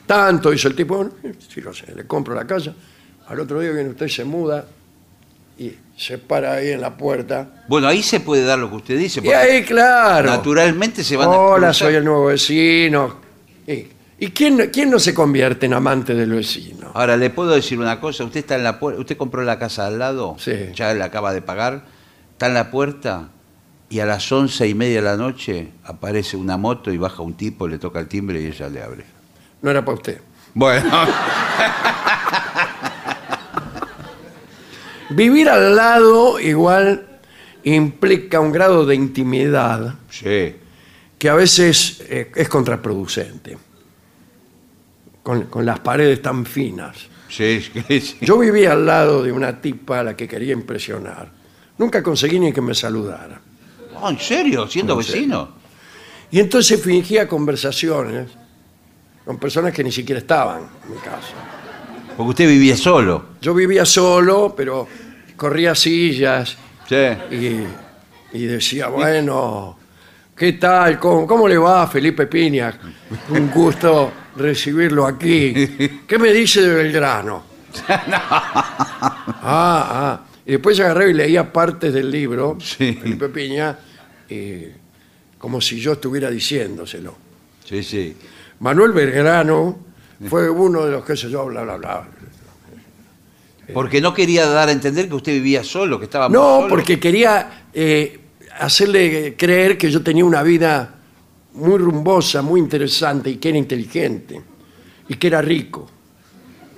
Tanto, 0.07 0.51
dice 0.51 0.69
el 0.69 0.75
tipo, 0.75 0.97
"Bueno, 0.97 1.13
sí 1.49 1.61
lo 1.61 1.75
sé, 1.75 1.95
le 1.95 2.07
compro 2.07 2.35
la 2.35 2.47
casa. 2.47 2.75
Al 3.29 3.41
otro 3.41 3.61
día 3.61 3.73
viene 3.73 3.91
usted, 3.91 4.09
se 4.09 4.25
muda 4.25 4.65
y 5.59 5.75
se 5.97 6.19
para 6.19 6.53
ahí 6.55 6.71
en 6.71 6.81
la 6.81 6.97
puerta. 6.97 7.65
bueno, 7.69 7.89
ahí 7.89 8.03
se 8.03 8.21
puede 8.21 8.45
dar 8.45 8.59
lo 8.59 8.69
que 8.71 8.77
usted 8.77 8.99
dice. 8.99 9.21
Y 9.21 9.23
porque 9.23 9.35
ahí, 9.37 9.63
claro. 9.65 10.31
Naturalmente 10.31 11.03
se 11.03 11.17
van 11.17 11.29
a 11.29 11.33
Hola, 11.33 11.73
soy 11.73 11.95
el 11.95 12.05
nuevo 12.05 12.27
vecino. 12.27 13.17
¿Y, 13.67 13.87
y 14.19 14.31
quién, 14.31 14.71
quién 14.73 14.91
no 14.91 14.99
se 14.99 15.13
convierte 15.15 15.67
en 15.67 15.73
amante 15.73 16.15
del 16.15 16.31
vecino? 16.31 16.91
Ahora, 16.95 17.17
le 17.17 17.31
puedo 17.31 17.51
decir 17.53 17.79
una 17.79 17.99
cosa. 18.01 18.25
Usted 18.25 18.41
está 18.41 18.55
en 18.57 18.65
la 18.65 18.79
puerta. 18.79 19.01
Usted 19.01 19.17
compró 19.17 19.43
la 19.43 19.59
casa 19.59 19.87
al 19.87 19.99
lado. 19.99 20.37
Sí. 20.39 20.53
Ya 20.75 20.93
la 20.95 21.07
acaba 21.07 21.33
de 21.33 21.43
pagar. 21.43 21.85
Está 22.33 22.47
en 22.49 22.55
la 22.55 22.71
puerta 22.71 23.31
y 23.89 24.01
a 24.01 24.07
las 24.07 24.31
once 24.31 24.69
y 24.69 24.75
media 24.75 24.97
de 24.97 25.03
la 25.03 25.17
noche 25.17 25.69
aparece 25.85 26.37
una 26.37 26.57
moto 26.57 26.93
y 26.93 26.99
baja 26.99 27.23
un 27.23 27.35
tipo, 27.35 27.67
le 27.69 27.79
toca 27.79 27.99
el 28.01 28.09
timbre 28.09 28.43
y 28.43 28.47
ella 28.47 28.69
le 28.69 28.83
abre. 28.83 29.16
No 29.63 29.71
era 29.71 29.85
para 29.85 29.97
usted. 29.97 30.21
Bueno. 30.55 30.91
Vivir 35.11 35.49
al 35.49 35.77
lado 35.77 36.41
igual 36.41 37.07
implica 37.63 38.41
un 38.41 38.53
grado 38.53 38.85
de 38.87 38.95
intimidad 38.95 39.95
sí. 40.11 40.57
que 41.19 41.29
a 41.29 41.35
veces 41.35 42.03
eh, 42.09 42.33
es 42.35 42.49
contraproducente. 42.49 43.59
Con, 45.23 45.45
con 45.45 45.67
las 45.67 45.81
paredes 45.81 46.23
tan 46.23 46.47
finas. 46.47 46.97
Sí, 47.29 47.61
sí, 47.89 48.01
sí. 48.01 48.17
Yo 48.21 48.39
vivía 48.39 48.73
al 48.73 48.87
lado 48.87 49.23
de 49.23 49.33
una 49.33 49.61
tipa 49.61 50.01
a 50.01 50.05
la 50.05 50.17
que 50.17 50.27
quería 50.29 50.53
impresionar. 50.53 51.31
Nunca 51.79 52.03
conseguí 52.03 52.39
ni 52.39 52.53
que 52.53 52.61
me 52.61 52.75
saludara. 52.75 53.41
Oh, 54.01 54.09
¿En 54.09 54.19
serio? 54.19 54.67
¿Siendo 54.69 54.95
En 54.95 54.99
vecino? 54.99 55.49
Y 56.31 56.41
entonces 56.41 56.81
fingía 56.83 57.29
conversaciones 57.29 58.29
con 59.27 59.37
personas 59.39 59.75
que 59.75 59.85
ni 59.85 59.93
siquiera 59.93 60.21
estaban 60.21 60.63
en 60.85 60.91
mi 60.95 60.99
casa. 60.99 61.35
Porque 62.17 62.31
usted 62.31 62.49
vivía 62.49 62.77
solo. 62.77 63.27
Yo 63.43 63.53
vivía 63.53 63.85
solo, 63.85 64.55
pero 64.57 64.89
corría 65.37 65.75
sillas 65.75 66.57
Sí. 66.89 66.95
y, 67.33 68.39
y 68.39 68.45
decía, 68.47 68.87
bueno, 68.89 69.77
¿qué 70.37 70.53
tal? 70.55 70.99
¿Cómo, 71.01 71.27
cómo 71.27 71.47
le 71.49 71.59
va, 71.59 71.87
Felipe 71.89 72.27
Piña? 72.29 72.73
Un 73.31 73.51
gusto 73.51 74.13
recibirlo 74.37 75.05
aquí. 75.07 75.53
¿Qué 76.07 76.19
me 76.19 76.33
dice 76.33 76.63
de 76.63 76.75
Belgrano? 76.75 77.43
Ah, 79.49 79.89
ah. 79.91 80.21
Y 80.47 80.53
después 80.53 80.79
agarré 80.81 81.11
y 81.11 81.15
leía 81.15 81.53
partes 81.53 81.93
del 81.93 82.11
libro, 82.11 82.57
Sí. 82.61 82.95
Felipe 82.95 83.29
Piña, 83.29 83.77
y 84.29 84.63
como 85.39 85.61
si 85.61 85.79
yo 85.81 85.93
estuviera 85.93 86.31
diciéndoselo. 86.31 87.15
Sí, 87.65 87.83
sí. 87.83 88.17
Manuel 88.61 88.93
Belgrano 88.93 89.79
fue 90.29 90.49
uno 90.49 90.85
de 90.85 90.93
los 90.93 91.05
que 91.05 91.17
sé 91.17 91.29
yo, 91.31 91.45
bla, 91.47 91.63
bla, 91.63 91.77
bla. 91.77 92.09
Porque 93.75 94.01
no 94.01 94.15
quería 94.15 94.47
dar 94.47 94.69
a 94.69 94.73
entender 94.73 95.09
que 95.09 95.15
usted 95.15 95.33
vivía 95.33 95.65
solo, 95.65 95.99
que 95.99 96.05
estaba 96.05 96.29
muy 96.29 96.35
No, 96.39 96.57
solo. 96.59 96.69
porque 96.69 97.01
quería 97.01 97.67
eh, 97.75 98.21
hacerle 98.61 99.35
creer 99.37 99.77
que 99.77 99.91
yo 99.91 100.03
tenía 100.03 100.25
una 100.25 100.43
vida 100.43 100.95
muy 101.55 101.79
rumbosa, 101.79 102.43
muy 102.43 102.61
interesante 102.61 103.31
y 103.31 103.37
que 103.39 103.49
era 103.49 103.59
inteligente 103.59 104.41
y 105.09 105.15
que 105.17 105.27
era 105.27 105.43
rico. 105.43 105.91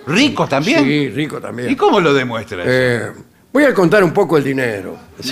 ¿Rico 0.07 0.49
también? 0.49 0.83
Sí, 0.85 1.09
rico 1.11 1.41
también. 1.41 1.70
¿Y 1.70 1.76
cómo 1.76 2.01
lo 2.01 2.14
demuestra 2.14 2.62
eso? 2.62 2.70
Eh, 2.72 3.12
voy 3.53 3.64
a 3.64 3.74
contar 3.74 4.03
un 4.03 4.12
poco 4.12 4.39
el 4.39 4.45
dinero. 4.45 4.97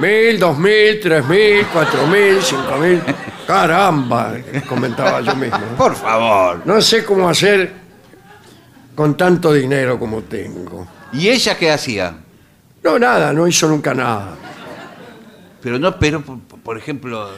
Mil, 0.00 0.38
dos 0.38 0.58
mil, 0.58 0.98
tres 1.00 1.24
mil, 1.26 1.66
cuatro 1.72 2.06
mil, 2.06 2.38
cinco 2.42 2.76
mil. 2.80 3.02
Caramba, 3.46 4.34
comentaba 4.68 5.20
yo 5.20 5.34
mismo. 5.36 5.58
Por 5.76 5.94
favor. 5.94 6.62
No 6.64 6.80
sé 6.80 7.04
cómo 7.04 7.28
hacer 7.28 7.72
con 8.94 9.16
tanto 9.16 9.52
dinero 9.52 9.98
como 9.98 10.22
tengo. 10.22 10.86
¿Y 11.12 11.28
ella 11.28 11.56
qué 11.58 11.70
hacía? 11.70 12.14
No, 12.82 12.98
nada, 12.98 13.32
no 13.32 13.46
hizo 13.46 13.68
nunca 13.68 13.92
nada. 13.92 14.36
Pero 15.62 15.78
no, 15.78 15.98
pero 15.98 16.22
por, 16.22 16.38
por 16.38 16.78
ejemplo, 16.78 17.28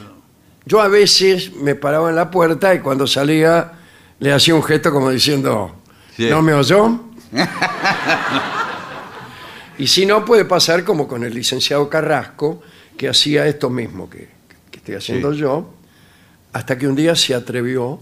Yo 0.64 0.80
a 0.80 0.86
veces 0.88 1.52
me 1.56 1.74
paraba 1.74 2.10
en 2.10 2.16
la 2.16 2.30
puerta 2.30 2.72
y 2.74 2.78
cuando 2.78 3.06
salía 3.08 3.72
le 4.20 4.32
hacía 4.32 4.54
un 4.54 4.62
gesto 4.62 4.92
como 4.92 5.10
diciendo, 5.10 5.74
Sí. 6.16 6.28
¿no 6.30 6.42
me 6.42 6.52
oyó? 6.54 7.00
y 9.78 9.86
si 9.86 10.06
no, 10.06 10.24
puede 10.24 10.44
pasar 10.44 10.84
como 10.84 11.06
con 11.08 11.24
el 11.24 11.34
licenciado 11.34 11.88
Carrasco, 11.88 12.62
que 12.96 13.08
hacía 13.08 13.46
esto 13.46 13.70
mismo 13.70 14.08
que, 14.08 14.28
que 14.70 14.78
estoy 14.78 14.94
haciendo 14.96 15.32
Sí. 15.32 15.40
yo, 15.40 15.74
hasta 16.52 16.76
que 16.78 16.86
un 16.86 16.94
día 16.94 17.16
se 17.16 17.34
atrevió 17.34 18.00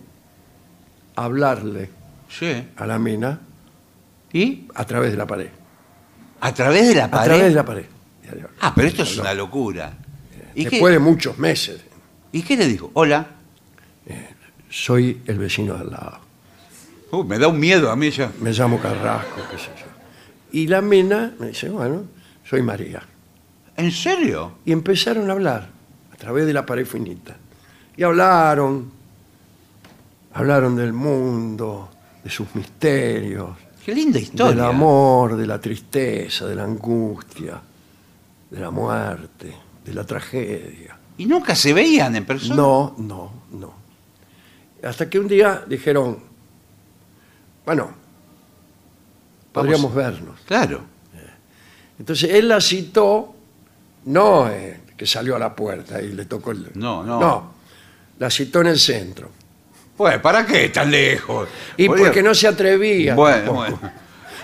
a 1.17 1.25
hablarle 1.25 1.91
sí. 2.29 2.67
a 2.77 2.87
la 2.87 2.99
mina 2.99 3.41
¿Y? 4.33 4.67
a 4.75 4.85
través 4.85 5.13
de 5.13 5.17
la 5.17 5.27
pared. 5.27 5.49
¿A 6.41 6.55
través 6.55 6.89
de 6.89 6.95
la 6.95 7.05
A 7.05 7.11
pared? 7.11 7.27
través 7.27 7.45
de 7.49 7.55
la 7.55 7.65
pared. 7.65 7.85
Ah, 8.61 8.73
pero 8.75 8.89
esto 8.89 9.03
es 9.03 9.19
una 9.19 9.35
locura. 9.35 9.93
¿Y 10.55 10.65
Después 10.65 10.91
qué, 10.91 10.93
de 10.93 10.99
muchos 10.99 11.39
meses. 11.39 11.81
¿Y 12.33 12.43
qué 12.43 12.57
le 12.57 12.67
dijo? 12.67 12.91
Hola. 12.95 13.27
Soy 14.69 15.21
el 15.27 15.39
vecino 15.39 15.75
de 15.75 15.81
al 15.81 15.91
lado. 15.91 16.19
Uh, 17.11 17.25
me 17.25 17.39
da 17.39 17.49
un 17.49 17.59
miedo 17.59 17.91
a 17.91 17.97
mí 17.97 18.11
ya. 18.11 18.31
Me 18.41 18.53
llamo 18.53 18.79
Carrasco, 18.81 19.41
qué 19.51 19.59
sé 19.59 19.71
yo. 19.77 19.87
Y 20.53 20.67
la 20.67 20.81
mina 20.81 21.35
me 21.39 21.49
dice, 21.49 21.69
bueno, 21.69 22.05
soy 22.45 22.63
María. 22.63 23.03
¿En 23.77 23.93
serio? 23.93 24.59
Y 24.65 24.73
empezaron 24.73 25.29
a 25.31 25.33
hablar 25.33 25.69
a 26.13 26.17
través 26.17 26.47
de 26.47 26.53
la 26.53 26.67
pared 26.67 26.85
finita. 26.85 27.37
Y 27.97 28.03
hablaron, 28.03 28.91
hablaron 30.35 30.77
del 30.77 30.93
mundo, 30.93 31.89
de 32.23 32.31
sus 32.31 32.55
misterios, 32.55 33.57
Qué 33.85 33.95
linda 33.95 34.19
historia. 34.19 34.55
del 34.55 34.65
amor, 34.65 35.37
de 35.37 35.47
la 35.47 35.61
tristeza, 35.61 36.47
de 36.47 36.55
la 36.55 36.65
angustia, 36.65 37.61
de 38.51 38.61
la 38.61 38.71
muerte, 38.71 39.55
de 39.85 39.95
la 39.95 40.05
tragedia. 40.05 40.97
¿Y 41.17 41.27
nunca 41.27 41.55
se 41.55 41.73
veían 41.73 42.15
en 42.17 42.25
persona? 42.25 42.57
No, 42.57 42.95
no, 42.99 43.33
no. 43.53 43.75
Hasta 44.83 45.09
que 45.09 45.19
un 45.19 45.29
día 45.29 45.65
dijeron, 45.67 46.19
bueno, 47.65 47.91
podríamos 49.53 49.95
vernos. 49.95 50.39
Claro. 50.47 50.83
Entonces 51.99 52.31
él 52.33 52.49
la 52.49 52.61
citó, 52.61 53.35
no 54.07 54.49
eh, 54.49 54.81
que 54.97 55.07
salió 55.07 55.37
a 55.37 55.39
la 55.39 55.55
puerta 55.55 56.01
y 56.01 56.13
le 56.13 56.25
tocó 56.25 56.53
el... 56.53 56.71
No, 56.75 57.03
no. 57.05 57.21
No, 57.21 57.53
la 58.19 58.31
citó 58.31 58.63
en 58.63 58.69
el 58.69 58.79
centro. 58.79 59.29
Pues, 59.97 60.19
¿para 60.21 60.47
qué 60.47 60.71
tan 60.71 60.91
lejos? 60.91 61.49
Y 61.77 61.87
Podría- 61.89 62.07
porque 62.07 62.23
no 62.23 62.35
se 62.35 62.49
atrevía. 62.49 63.15
Bueno, 63.15 63.37
tampoco. 63.53 63.79
bueno. 63.81 63.81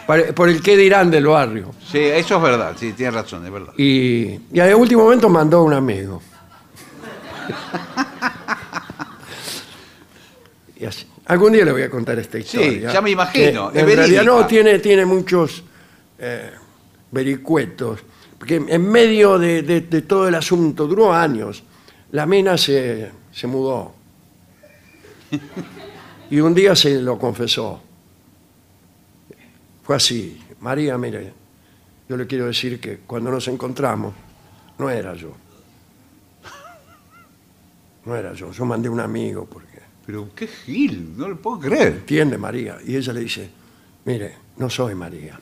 Por, 0.07 0.35
por 0.35 0.49
el 0.51 0.63
qué 0.63 0.77
dirán 0.77 1.11
del 1.11 1.27
barrio. 1.27 1.75
Sí, 1.91 1.99
eso 1.99 2.37
es 2.37 2.43
verdad. 2.43 2.77
Sí, 2.79 2.93
tiene 2.93 3.11
razón, 3.13 3.45
es 3.47 3.51
verdad. 3.51 3.73
Y, 3.79 4.39
y 4.53 4.61
al 4.61 4.75
último 4.75 5.05
momento 5.05 5.29
mandó 5.31 5.59
a 5.59 5.63
un 5.63 5.73
amigo. 5.73 6.21
Y 10.79 10.85
así. 10.85 11.07
Algún 11.27 11.53
día 11.53 11.65
le 11.65 11.73
voy 11.73 11.83
a 11.83 11.91
contar 11.91 12.19
esta 12.19 12.39
historia. 12.39 12.93
ya 12.93 13.01
me 13.01 13.11
imagino, 13.11 13.73
Que 13.73 13.79
es 13.81 13.85
en 13.89 13.97
realidad 13.97 14.23
no, 14.25 14.47
tiene, 14.47 14.79
tiene 14.79 15.05
muchos 15.05 15.63
eh, 16.19 16.53
vericuetos. 17.11 18.01
Porque 18.39 18.57
en 18.69 18.89
medio 18.91 19.39
de, 19.39 19.63
de- 19.63 19.81
de 19.81 20.03
todo 20.03 20.29
el 20.29 20.35
asunto, 20.37 20.87
duró 20.87 21.13
años, 21.13 21.65
la 22.13 22.27
mina 22.27 22.57
se, 22.57 23.11
se 23.33 23.47
mudó. 23.47 23.95
Y 26.29 26.41
un 26.41 26.55
día 26.55 26.75
se 26.75 27.01
lo 27.01 27.19
confesó. 27.21 27.81
Fue 29.85 29.95
así. 29.95 30.43
María, 30.61 30.99
mire, 30.99 31.33
yo 32.09 32.17
le 32.17 32.27
quiero 32.27 32.47
decir 32.47 32.81
que 32.81 32.99
cuando 33.07 33.31
nos 33.31 33.47
encontramos, 33.47 34.13
no 34.79 34.91
era 34.91 35.15
yo. 35.15 35.31
No 38.05 38.17
era 38.17 38.33
yo. 38.35 38.51
Yo 38.51 38.65
mandé 38.65 38.89
un 38.89 38.99
amigo 38.99 39.47
porque... 39.49 39.76
Pero 40.07 40.31
qué 40.35 40.47
gil, 40.47 41.15
no 41.17 41.29
lo 41.29 41.37
puedo 41.37 41.59
creer. 41.61 41.89
¿Entiende, 41.89 42.39
María? 42.39 42.79
Y 42.87 42.95
ella 42.97 43.13
le 43.13 43.21
dice, 43.21 43.51
mire, 44.05 44.37
no 44.57 44.71
soy 44.71 44.95
María. 44.95 45.39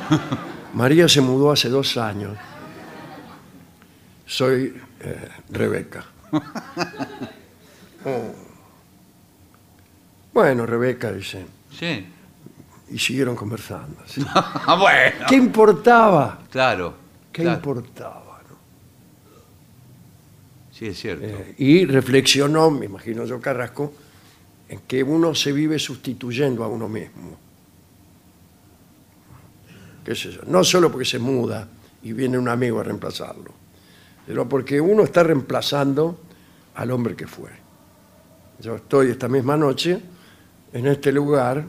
María 0.74 1.08
se 1.08 1.22
mudó 1.22 1.50
hace 1.50 1.70
dos 1.70 1.96
años. 1.96 2.36
Soy 4.26 4.74
eh, 5.00 5.28
Rebeca. 5.50 6.04
Oh. 8.04 8.32
Bueno, 10.32 10.64
Rebeca 10.64 11.10
dice, 11.10 11.44
Sí. 11.68 12.06
y 12.90 12.98
siguieron 12.98 13.34
conversando. 13.34 13.96
¿sí? 14.06 14.24
bueno. 14.78 15.26
¿Qué 15.28 15.34
importaba? 15.34 16.38
Claro. 16.48 16.94
¿Qué 17.32 17.42
claro. 17.42 17.56
importaba? 17.56 18.27
Sí, 20.78 20.86
es 20.86 21.00
cierto. 21.00 21.26
Eh, 21.26 21.54
y 21.58 21.86
reflexionó, 21.86 22.70
me 22.70 22.86
imagino 22.86 23.24
yo 23.24 23.40
Carrasco, 23.40 23.92
en 24.68 24.80
que 24.80 25.02
uno 25.02 25.34
se 25.34 25.50
vive 25.50 25.76
sustituyendo 25.76 26.62
a 26.62 26.68
uno 26.68 26.88
mismo. 26.88 27.36
¿Qué 30.04 30.12
es 30.12 30.24
eso? 30.24 30.42
No 30.46 30.62
solo 30.62 30.92
porque 30.92 31.04
se 31.04 31.18
muda 31.18 31.68
y 32.04 32.12
viene 32.12 32.38
un 32.38 32.48
amigo 32.48 32.78
a 32.78 32.84
reemplazarlo, 32.84 33.50
sino 34.24 34.48
porque 34.48 34.80
uno 34.80 35.02
está 35.02 35.24
reemplazando 35.24 36.20
al 36.76 36.92
hombre 36.92 37.16
que 37.16 37.26
fue. 37.26 37.50
Yo 38.60 38.76
estoy 38.76 39.10
esta 39.10 39.26
misma 39.26 39.56
noche 39.56 40.00
en 40.72 40.86
este 40.86 41.10
lugar 41.10 41.64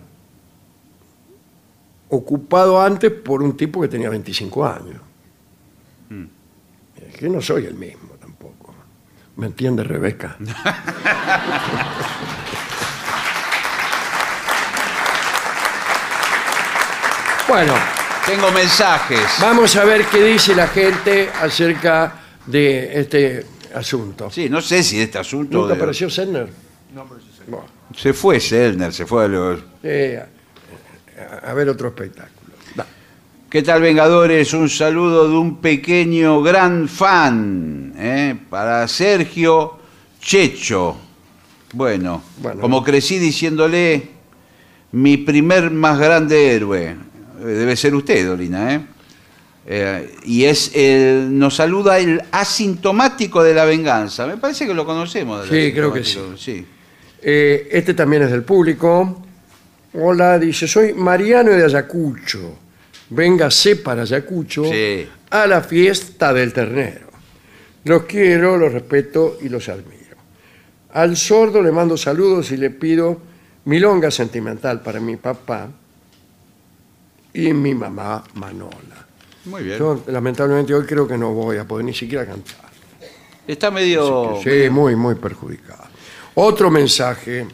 ocupado 2.10 2.80
antes 2.80 3.12
por 3.12 3.42
un 3.42 3.58
tipo 3.58 3.82
que 3.82 3.88
tenía 3.88 4.12
25 4.12 4.66
años. 4.68 5.02
Es 6.96 7.16
que 7.16 7.28
no 7.28 7.42
soy 7.42 7.66
el 7.66 7.74
mismo. 7.74 8.09
¿Me 9.40 9.48
entiende 9.48 9.84
Rebeca? 9.84 10.36
bueno, 17.48 17.74
Tengo 18.26 18.52
mensajes. 18.52 19.22
vamos 19.42 19.76
a 19.76 19.84
ver 19.86 20.06
qué 20.06 20.24
dice 20.24 20.54
la 20.56 20.68
gente 20.68 21.30
acerca 21.42 22.14
de 22.46 23.00
este 23.00 23.46
asunto. 23.74 24.30
Sí, 24.30 24.50
no 24.50 24.62
sé 24.62 24.84
si 24.84 24.98
de 24.98 25.04
este 25.04 25.18
asunto. 25.18 25.58
¿Nunca 25.58 25.74
de- 25.74 25.80
apareció 25.80 26.10
Senner? 26.10 26.48
No 26.94 27.02
apareció 27.02 27.32
Senner. 27.34 27.60
Se 27.96 28.14
fue 28.14 28.40
Selner, 28.40 28.94
se 28.94 29.06
fue 29.06 29.26
a 29.26 29.28
los. 29.28 29.60
a, 29.60 31.50
a 31.50 31.54
ver 31.54 31.70
otro 31.70 31.88
espectáculo. 31.88 32.39
¿Qué 33.50 33.64
tal, 33.64 33.82
Vengadores? 33.82 34.54
Un 34.54 34.70
saludo 34.70 35.28
de 35.28 35.36
un 35.36 35.58
pequeño 35.58 36.42
gran 36.44 36.88
fan 36.88 37.94
¿eh? 37.98 38.36
para 38.50 38.88
Sergio 38.88 39.80
Checho. 40.22 40.96
Bueno, 41.74 42.22
Bueno. 42.42 42.62
como 42.62 42.84
crecí 42.84 43.18
diciéndole, 43.18 44.08
mi 44.92 45.18
primer 45.18 45.72
más 45.72 45.98
grande 46.00 46.54
héroe. 46.56 46.96
Eh, 47.42 47.44
Debe 47.44 47.76
ser 47.76 47.96
usted, 47.96 48.28
Dolina, 48.28 48.76
¿eh? 48.76 48.82
Eh, 49.72 50.16
y 50.26 50.46
es 50.46 50.72
el, 50.76 51.38
nos 51.38 51.56
saluda 51.56 52.00
el 52.00 52.22
asintomático 52.32 53.44
de 53.44 53.54
la 53.54 53.66
venganza. 53.66 54.26
Me 54.26 54.38
parece 54.38 54.66
que 54.68 54.74
lo 54.74 54.86
conocemos. 54.86 55.48
Sí, 55.48 55.72
creo 55.74 55.92
que 55.94 56.04
asintomático, 56.04 56.38
sí. 56.38 56.66
Eh, 57.22 57.68
este 57.72 57.94
también 57.94 58.24
es 58.24 58.32
del 58.32 58.44
público. 58.44 59.22
Hola, 59.94 60.38
dice, 60.40 60.68
soy 60.68 60.94
Mariano 60.94 61.52
de 61.52 61.66
Ayacucho. 61.66 62.58
Véngase 63.10 63.76
para 63.78 64.04
Ayacucho 64.04 64.66
Sí. 64.66 65.08
a 65.32 65.48
la 65.48 65.62
fiesta 65.62 66.34
del 66.34 66.54
ternero. 66.54 67.08
Los 67.86 68.04
quiero, 68.04 68.58
los 68.58 68.72
respeto 68.72 69.38
y 69.42 69.50
los 69.50 69.68
admiro. 69.70 70.18
Al 70.94 71.16
sordo 71.18 71.62
le 71.62 71.72
mando 71.72 71.98
saludos 71.98 72.52
y 72.52 72.58
le 72.58 72.70
pido 72.70 73.20
milonga 73.66 74.12
sentimental 74.12 74.82
para 74.82 75.00
mi 75.00 75.16
papá 75.18 75.70
y 77.34 77.54
mi 77.54 77.74
mamá 77.74 78.24
Manola. 78.36 79.08
Muy 79.46 79.64
bien. 79.64 79.80
Yo 79.80 80.04
lamentablemente 80.08 80.74
hoy 80.74 80.86
creo 80.86 81.08
que 81.08 81.18
no 81.18 81.34
voy 81.34 81.58
a 81.58 81.66
poder 81.68 81.86
ni 81.86 81.94
siquiera 81.94 82.26
cantar. 82.26 82.70
Está 83.48 83.72
medio... 83.72 84.40
Sí, 84.44 84.70
muy, 84.70 84.96
muy 84.96 85.16
perjudicado. 85.16 85.86
Otro 86.36 86.70
mensaje. 86.70 87.48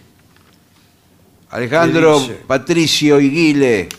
Alejandro, 1.51 2.17
¿Qué 2.17 2.21
dice? 2.33 2.43
Patricio 2.45 3.19
y 3.21 3.29
Guile, 3.29 3.89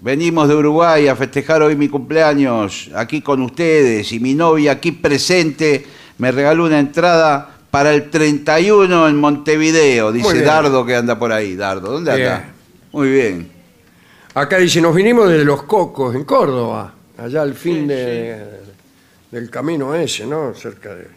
venimos 0.00 0.48
de 0.48 0.54
Uruguay 0.54 1.08
a 1.08 1.16
festejar 1.16 1.62
hoy 1.62 1.76
mi 1.76 1.88
cumpleaños 1.88 2.90
aquí 2.94 3.20
con 3.22 3.42
ustedes 3.42 4.12
y 4.12 4.20
mi 4.20 4.34
novia 4.34 4.72
aquí 4.72 4.92
presente 4.92 5.84
me 6.18 6.30
regaló 6.30 6.64
una 6.66 6.78
entrada 6.78 7.50
para 7.70 7.92
el 7.92 8.08
31 8.08 9.08
en 9.08 9.16
Montevideo, 9.16 10.12
dice. 10.12 10.42
Dardo 10.42 10.86
que 10.86 10.94
anda 10.94 11.18
por 11.18 11.32
ahí. 11.32 11.56
Dardo, 11.56 11.90
¿dónde 11.92 12.12
anda? 12.12 12.38
Bien. 12.38 12.52
Muy 12.92 13.10
bien. 13.10 13.50
Acá 14.34 14.58
dice, 14.58 14.80
nos 14.80 14.94
vinimos 14.94 15.28
desde 15.28 15.44
Los 15.44 15.64
Cocos, 15.64 16.14
en 16.14 16.24
Córdoba, 16.24 16.92
allá 17.18 17.42
al 17.42 17.54
fin 17.54 17.86
de- 17.88 18.62
del 19.30 19.50
camino 19.50 19.92
ese, 19.94 20.24
¿no? 20.26 20.54
Cerca 20.54 20.94
de 20.94 21.08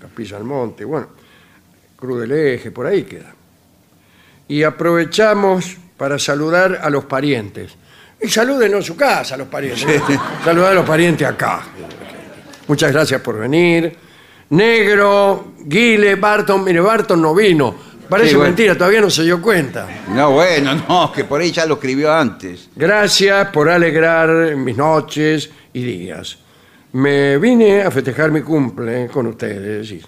Capilla 0.00 0.36
del 0.36 0.46
Monte, 0.46 0.84
bueno, 0.84 1.08
Cruz 1.96 2.20
del 2.20 2.30
Eje, 2.32 2.70
por 2.70 2.86
ahí 2.86 3.02
queda. 3.02 3.34
Y 4.46 4.62
aprovechamos 4.62 5.76
para 5.96 6.18
saludar 6.20 6.78
a 6.82 6.88
los 6.90 7.04
parientes. 7.06 7.72
Y 8.20 8.28
salúdenos 8.28 8.80
a 8.80 8.86
su 8.86 8.96
casa, 8.96 9.36
los 9.36 9.48
parientes. 9.48 10.02
Saludar 10.44 10.72
a 10.72 10.74
los 10.74 10.86
parientes 10.86 11.26
acá. 11.26 11.62
Muchas 12.66 12.92
gracias 12.92 13.20
por 13.20 13.38
venir. 13.38 13.96
Negro, 14.50 15.52
Guile, 15.64 16.14
Barton, 16.16 16.64
mire, 16.64 16.80
Barton 16.80 17.20
no 17.20 17.34
vino. 17.34 17.74
Parece 18.08 18.30
Sí, 18.30 18.34
bueno. 18.36 18.50
mentira, 18.50 18.76
todavía 18.76 19.00
no 19.00 19.10
se 19.10 19.24
dio 19.24 19.42
cuenta. 19.42 19.86
No, 20.14 20.30
bueno, 20.32 20.74
no, 20.88 21.12
que 21.12 21.24
por 21.24 21.40
ahí 21.40 21.50
ya 21.50 21.66
lo 21.66 21.74
escribió 21.74 22.12
antes. 22.12 22.70
Gracias 22.74 23.48
por 23.48 23.68
alegrar 23.68 24.54
mis 24.56 24.76
noches 24.76 25.50
y 25.72 25.82
días. 25.82 26.38
Me 26.92 27.36
vine 27.38 27.82
a 27.82 27.90
festejar 27.90 28.30
mi 28.30 28.42
cumple 28.42 29.08
con 29.08 29.26
ustedes. 29.26 29.90
Y, 29.90 30.02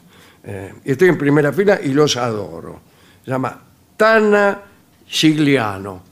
eh, 0.45 0.75
y 0.85 0.93
estoy 0.93 1.09
en 1.09 1.19
primera 1.19 1.53
fila 1.53 1.79
y 1.83 1.89
los 1.89 2.17
adoro. 2.17 2.81
Se 3.25 3.31
llama 3.33 3.61
Tana 3.97 4.61
Sigliano. 5.09 6.08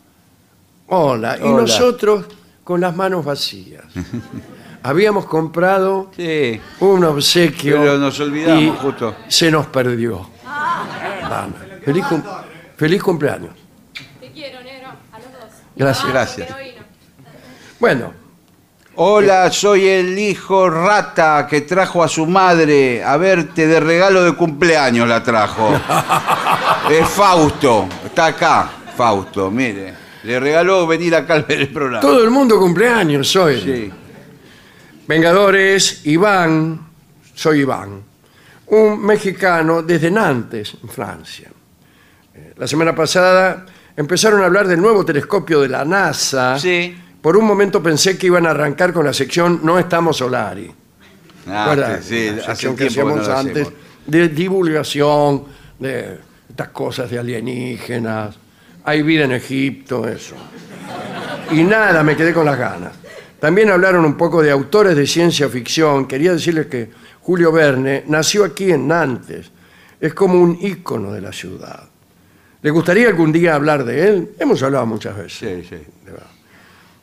Hola. 0.89 1.37
Y 1.39 1.43
Hola. 1.43 1.63
nosotros 1.63 2.25
con 2.65 2.81
las 2.81 2.95
manos 2.95 3.25
vacías. 3.25 3.85
Habíamos 4.83 5.27
comprado 5.27 6.11
Sí. 6.17 6.61
un 6.81 7.05
obsequio. 7.05 7.79
Pero 7.81 7.99
nos 7.99 8.19
olvidamos, 8.21 8.63
y 8.63 8.71
justo. 8.81 9.17
Se 9.29 9.51
nos 9.51 9.67
perdió. 9.67 10.29
Tana. 10.45 11.49
Feliz, 11.85 12.05
cum- 12.07 12.23
feliz 12.77 13.03
cumpleaños. 13.03 13.51
Te 14.21 14.31
quiero, 14.31 14.63
negro, 14.63 14.89
a 15.13 15.19
los 15.19 15.33
dos. 15.33 15.51
Gracias. 15.75 16.09
Gracias. 16.09 16.49
Bueno, 17.81 18.13
Hola, 18.99 19.51
soy 19.53 19.87
el 19.87 20.19
hijo 20.19 20.71
rata 20.71 21.47
que 21.47 21.61
trajo 21.61 22.03
a 22.03 22.09
su 22.09 22.25
madre 22.27 23.05
a 23.05 23.19
verte 23.19 23.67
de 23.67 23.79
regalo 23.79 24.25
de 24.25 24.33
cumpleaños 24.35 25.07
la 25.07 25.23
trajo. 25.23 25.69
Es 26.91 27.07
Fausto, 27.09 27.87
está 28.07 28.27
acá, 28.27 28.71
Fausto, 28.97 29.51
mire. 29.51 29.93
Le 30.27 30.41
regaló 30.41 30.87
venir 30.87 31.15
acá 31.15 31.35
al 31.35 31.45
ver 31.45 31.61
el 31.61 31.69
programa. 31.69 32.01
todo 32.01 32.23
el 32.25 32.31
mundo 32.31 32.59
cumpleaños 32.59 33.35
hoy. 33.37 33.61
Sí. 33.61 33.93
Vengadores, 35.07 36.01
Iván, 36.07 36.81
soy 37.35 37.61
Iván, 37.61 38.03
un 38.67 39.05
mexicano 39.05 39.83
desde 39.83 40.11
Nantes, 40.11 40.75
en 40.83 40.89
Francia. 40.89 41.49
Eh, 42.35 42.55
La 42.57 42.67
semana 42.67 42.95
pasada 42.95 43.65
empezaron 43.97 44.43
a 44.43 44.47
hablar 44.47 44.67
del 44.67 44.81
nuevo 44.81 45.05
telescopio 45.05 45.61
de 45.61 45.69
la 45.69 45.85
NASA. 45.85 46.59
Sí. 46.59 46.97
Por 47.23 47.37
un 47.37 47.45
momento 47.45 47.81
pensé 47.83 48.19
que 48.19 48.27
iban 48.27 48.47
a 48.47 48.51
arrancar 48.51 48.93
con 48.93 49.05
la 49.07 49.13
sección 49.13 49.61
No 49.63 49.79
estamos 49.79 50.17
Solari. 50.17 50.71
Ah, 51.49 51.99
sí, 52.03 52.31
la 52.31 52.37
hace 52.39 52.47
sección 52.47 52.73
un 52.73 52.77
que 52.79 52.87
tiempo 52.87 53.11
que 53.11 53.15
no 53.17 53.21
hacíamos 53.23 53.29
lo 53.29 53.39
antes 53.39 53.63
hacemos. 53.69 53.81
de 54.07 54.29
divulgación 54.31 55.45
de 55.79 56.19
estas 56.49 56.69
cosas 56.71 57.09
de 57.09 57.19
alienígenas. 57.21 58.37
Hay 58.87 59.03
vida 59.03 59.25
en 59.25 59.33
Egipto, 59.33 60.07
eso. 60.07 60.37
Y 61.51 61.65
nada, 61.65 62.05
me 62.05 62.17
quedé 62.17 62.33
con 62.33 62.47
las 62.47 62.57
ganas. 62.57 62.93
También 63.41 63.69
hablaron 63.71 64.05
un 64.05 64.17
poco 64.17 64.41
de 64.43 64.51
autores 64.51 64.97
de 64.97 65.07
ciencia 65.09 65.49
ficción. 65.49 66.07
Quería 66.07 66.33
decirles 66.33 66.67
que 66.67 66.91
Julio 67.21 67.51
Verne 67.51 68.05
nació 68.07 68.45
aquí 68.45 68.71
en 68.71 68.87
Nantes. 68.87 69.51
Es 70.01 70.15
como 70.15 70.41
un 70.41 70.57
ícono 70.61 71.13
de 71.13 71.21
la 71.21 71.33
ciudad. 71.33 71.83
¿Le 72.63 72.71
gustaría 72.71 73.09
algún 73.09 73.33
día 73.33 73.57
hablar 73.57 73.85
de 73.85 74.09
él? 74.09 74.31
Hemos 74.39 74.63
hablado 74.63 74.87
muchas 74.87 75.17
veces. 75.17 75.67
Sí, 75.69 75.69
sí. 75.69 75.83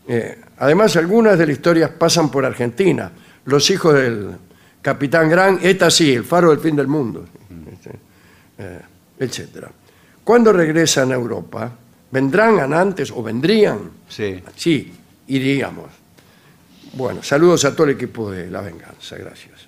Eh, 0.07 0.39
además, 0.59 0.95
algunas 0.95 1.38
de 1.38 1.47
las 1.47 1.55
historias 1.55 1.89
pasan 1.91 2.31
por 2.31 2.45
Argentina. 2.45 3.11
Los 3.45 3.69
hijos 3.69 3.93
del 3.93 4.31
Capitán 4.81 5.29
Gran, 5.29 5.59
esta 5.61 5.89
sí, 5.89 6.13
el 6.13 6.23
faro 6.23 6.49
del 6.49 6.59
fin 6.59 6.77
del 6.77 6.88
mundo, 6.88 7.25
este, 7.71 7.91
eh, 8.57 8.79
etcétera. 9.19 9.69
¿Cuándo 10.24 10.53
regresan 10.53 11.11
a 11.11 11.15
Europa? 11.15 11.71
¿Vendrán 12.11 12.59
a 12.59 12.67
Nantes 12.67 13.11
o 13.11 13.21
vendrían? 13.24 13.80
Sí. 14.07 14.41
Sí, 14.55 14.93
iríamos. 15.28 15.88
Bueno, 16.93 17.24
saludos 17.24 17.65
a 17.65 17.76
todo 17.76 17.88
el 17.88 17.95
equipo 17.95 18.32
de 18.32 18.49
La 18.51 18.61
Venganza, 18.61 19.17
gracias. 19.17 19.67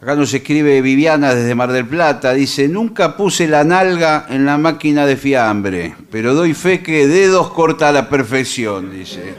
Acá 0.00 0.14
nos 0.14 0.32
escribe 0.32 0.80
Viviana 0.80 1.34
desde 1.34 1.54
Mar 1.54 1.72
del 1.72 1.86
Plata. 1.86 2.32
Dice, 2.32 2.68
nunca 2.68 3.16
puse 3.16 3.46
la 3.46 3.64
nalga 3.64 4.26
en 4.30 4.46
la 4.46 4.56
máquina 4.56 5.04
de 5.04 5.16
fiambre, 5.16 5.94
pero 6.10 6.34
doy 6.34 6.54
fe 6.54 6.82
que 6.82 7.06
dedos 7.06 7.50
corta 7.50 7.88
a 7.88 7.92
la 7.92 8.08
perfección, 8.08 8.90
dice 8.90 9.34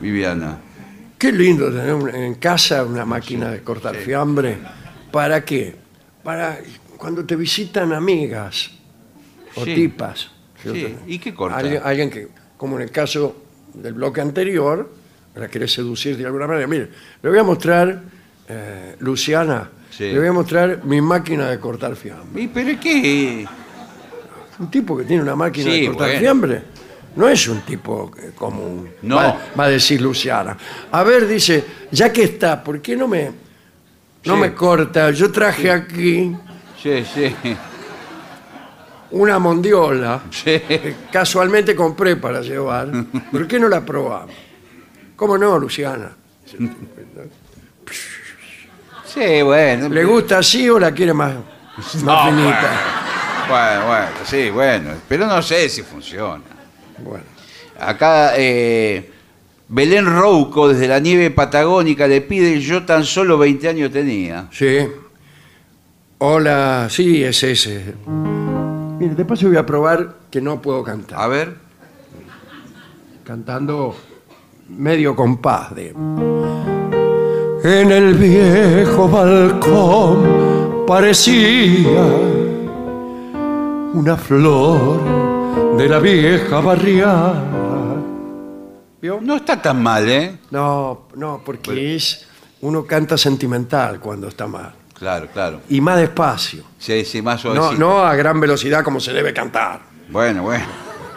Viviana. 0.00 0.58
Qué 1.18 1.32
lindo 1.32 1.70
tener 1.70 2.14
en 2.14 2.34
casa 2.34 2.84
una 2.84 3.04
máquina 3.04 3.50
de 3.50 3.62
cortar 3.62 3.94
fiambre. 3.96 4.58
¿Para 5.10 5.44
qué? 5.44 5.74
Para 6.22 6.58
cuando 6.96 7.24
te 7.24 7.36
visitan 7.36 7.92
amigas. 7.92 8.75
O 9.56 9.64
Sí. 9.64 9.74
tipas. 9.74 10.30
Sí, 10.62 10.96
¿y 11.06 11.18
qué 11.18 11.34
corta? 11.34 11.58
Alguien, 11.58 11.80
alguien 11.84 12.10
que, 12.10 12.28
como 12.56 12.76
en 12.76 12.82
el 12.82 12.90
caso 12.90 13.36
del 13.74 13.92
bloque 13.94 14.20
anterior, 14.20 14.90
la 15.34 15.48
quiere 15.48 15.68
seducir 15.68 16.16
de 16.16 16.24
alguna 16.26 16.46
manera. 16.46 16.66
Mire, 16.66 16.88
le 17.22 17.28
voy 17.30 17.38
a 17.38 17.42
mostrar, 17.42 18.02
eh, 18.48 18.96
Luciana, 19.00 19.70
Sí. 19.90 20.04
le 20.12 20.18
voy 20.18 20.28
a 20.28 20.32
mostrar 20.32 20.84
mi 20.84 21.00
máquina 21.00 21.48
de 21.50 21.58
cortar 21.60 21.94
fiambre. 21.96 22.42
¿Y 22.42 22.48
pero 22.48 22.78
qué? 22.80 23.46
Un 24.58 24.70
tipo 24.70 24.96
que 24.96 25.04
tiene 25.04 25.22
una 25.22 25.36
máquina 25.36 25.70
Sí, 25.70 25.80
de 25.82 25.86
cortar 25.88 26.06
bueno. 26.08 26.20
fiambre 26.20 26.62
no 27.16 27.28
es 27.28 27.48
un 27.48 27.60
tipo 27.62 28.10
eh, 28.18 28.32
común. 28.34 28.88
No. 29.02 29.16
Va, 29.16 29.40
va 29.58 29.64
a 29.64 29.68
decir 29.70 30.00
Luciana. 30.00 30.56
A 30.92 31.02
ver, 31.02 31.26
dice, 31.26 31.64
ya 31.90 32.12
que 32.12 32.24
está, 32.24 32.62
¿por 32.62 32.80
qué 32.82 32.94
no 32.96 33.06
me, 33.08 33.30
no 34.24 34.34
Sí. 34.34 34.40
me 34.40 34.52
corta? 34.54 35.10
Yo 35.12 35.30
traje 35.32 35.70
aquí 35.70 36.34
Sí, 36.82 37.04
sí. 37.14 37.34
Una 39.10 39.38
mondiola 39.38 40.22
Sí. 40.30 40.60
que 40.66 40.94
casualmente 41.12 41.74
compré 41.74 42.16
para 42.16 42.40
llevar. 42.40 42.90
¿Por 43.30 43.46
qué 43.46 43.58
no 43.58 43.68
la 43.68 43.84
probamos? 43.84 44.34
¿Cómo 45.16 45.38
no, 45.38 45.58
Luciana? 45.58 46.10
Sí, 49.04 49.42
bueno. 49.42 49.88
¿Le 49.88 50.04
gusta 50.04 50.38
así 50.38 50.68
o 50.68 50.78
la 50.78 50.92
quiere 50.92 51.12
más, 51.14 51.34
más 51.76 52.02
No, 52.02 52.24
finita? 52.26 52.70
Bueno, 53.48 53.86
bueno, 53.86 54.06
sí, 54.24 54.50
bueno. 54.50 54.90
Pero 55.08 55.26
no 55.26 55.40
sé 55.40 55.68
si 55.68 55.82
funciona. 55.82 56.42
Bueno. 56.98 57.24
Acá 57.78 58.32
eh, 58.36 59.10
Belén 59.68 60.06
Rouco, 60.06 60.68
desde 60.68 60.88
la 60.88 60.98
nieve 60.98 61.30
patagónica, 61.30 62.06
le 62.06 62.20
pide, 62.22 62.60
yo 62.60 62.84
tan 62.84 63.04
solo 63.04 63.38
20 63.38 63.68
años 63.68 63.92
tenía. 63.92 64.48
Sí. 64.50 64.86
Hola, 66.18 66.88
sí, 66.90 67.22
es 67.22 67.42
ese. 67.42 67.94
Mire, 68.98 69.14
de 69.14 69.24
paso 69.24 69.48
voy 69.48 69.58
a 69.58 69.66
probar 69.66 70.14
que 70.30 70.40
no 70.40 70.62
puedo 70.62 70.82
cantar. 70.82 71.20
A 71.20 71.28
ver. 71.28 71.56
Cantando 73.24 73.94
medio 74.68 75.14
compás 75.14 75.74
de... 75.74 75.94
En 77.62 77.90
el 77.90 78.14
viejo 78.14 79.08
balcón 79.08 80.84
parecía 80.86 82.04
una 83.92 84.16
flor 84.16 85.00
de 85.76 85.88
la 85.88 85.98
vieja 85.98 86.60
barriada. 86.60 87.42
¿Vio? 89.02 89.20
No 89.20 89.36
está 89.36 89.60
tan 89.60 89.82
mal, 89.82 90.08
¿eh? 90.08 90.38
No, 90.50 91.08
no, 91.16 91.42
porque 91.44 91.96
es... 91.96 92.26
Uno 92.62 92.86
canta 92.86 93.18
sentimental 93.18 94.00
cuando 94.00 94.28
está 94.28 94.46
mal. 94.46 94.72
Claro, 94.98 95.28
claro. 95.32 95.60
Y 95.68 95.80
más 95.80 95.98
despacio. 95.98 96.64
Sí, 96.78 97.04
sí, 97.04 97.20
más 97.22 97.44
No, 97.44 97.54
suavecito. 97.54 97.78
no 97.80 97.98
a 98.04 98.14
gran 98.16 98.40
velocidad 98.40 98.82
como 98.82 98.98
se 99.00 99.12
debe 99.12 99.32
cantar. 99.34 99.80
Bueno, 100.08 100.42
bueno. 100.44 100.64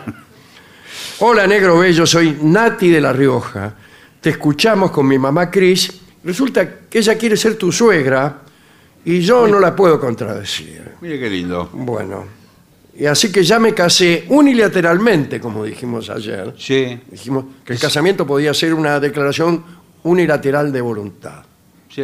Hola, 1.19 1.47
negro 1.47 1.79
bello, 1.79 2.05
soy 2.05 2.37
Nati 2.41 2.89
de 2.89 3.01
La 3.01 3.13
Rioja. 3.13 3.73
Te 4.21 4.31
escuchamos 4.31 4.91
con 4.91 5.07
mi 5.07 5.17
mamá 5.17 5.49
Cris. 5.49 6.01
Resulta 6.23 6.67
que 6.89 6.99
ella 6.99 7.17
quiere 7.17 7.37
ser 7.37 7.55
tu 7.55 7.71
suegra 7.71 8.41
y 9.05 9.21
yo 9.21 9.47
no 9.47 9.59
la 9.59 9.75
puedo 9.75 9.99
contradecir. 9.99 10.95
Mire 11.01 11.19
qué 11.19 11.29
lindo. 11.29 11.69
Bueno, 11.71 12.25
y 12.97 13.05
así 13.05 13.31
que 13.31 13.43
ya 13.43 13.59
me 13.59 13.73
casé 13.73 14.25
unilateralmente, 14.27 15.39
como 15.39 15.63
dijimos 15.63 16.09
ayer. 16.09 16.53
Sí, 16.57 16.99
Dijimos 17.09 17.45
que 17.63 17.71
el 17.73 17.79
casamiento 17.79 18.27
podía 18.27 18.53
ser 18.53 18.73
una 18.73 18.99
declaración 18.99 19.63
unilateral 20.03 20.71
de 20.73 20.81
voluntad. 20.81 21.43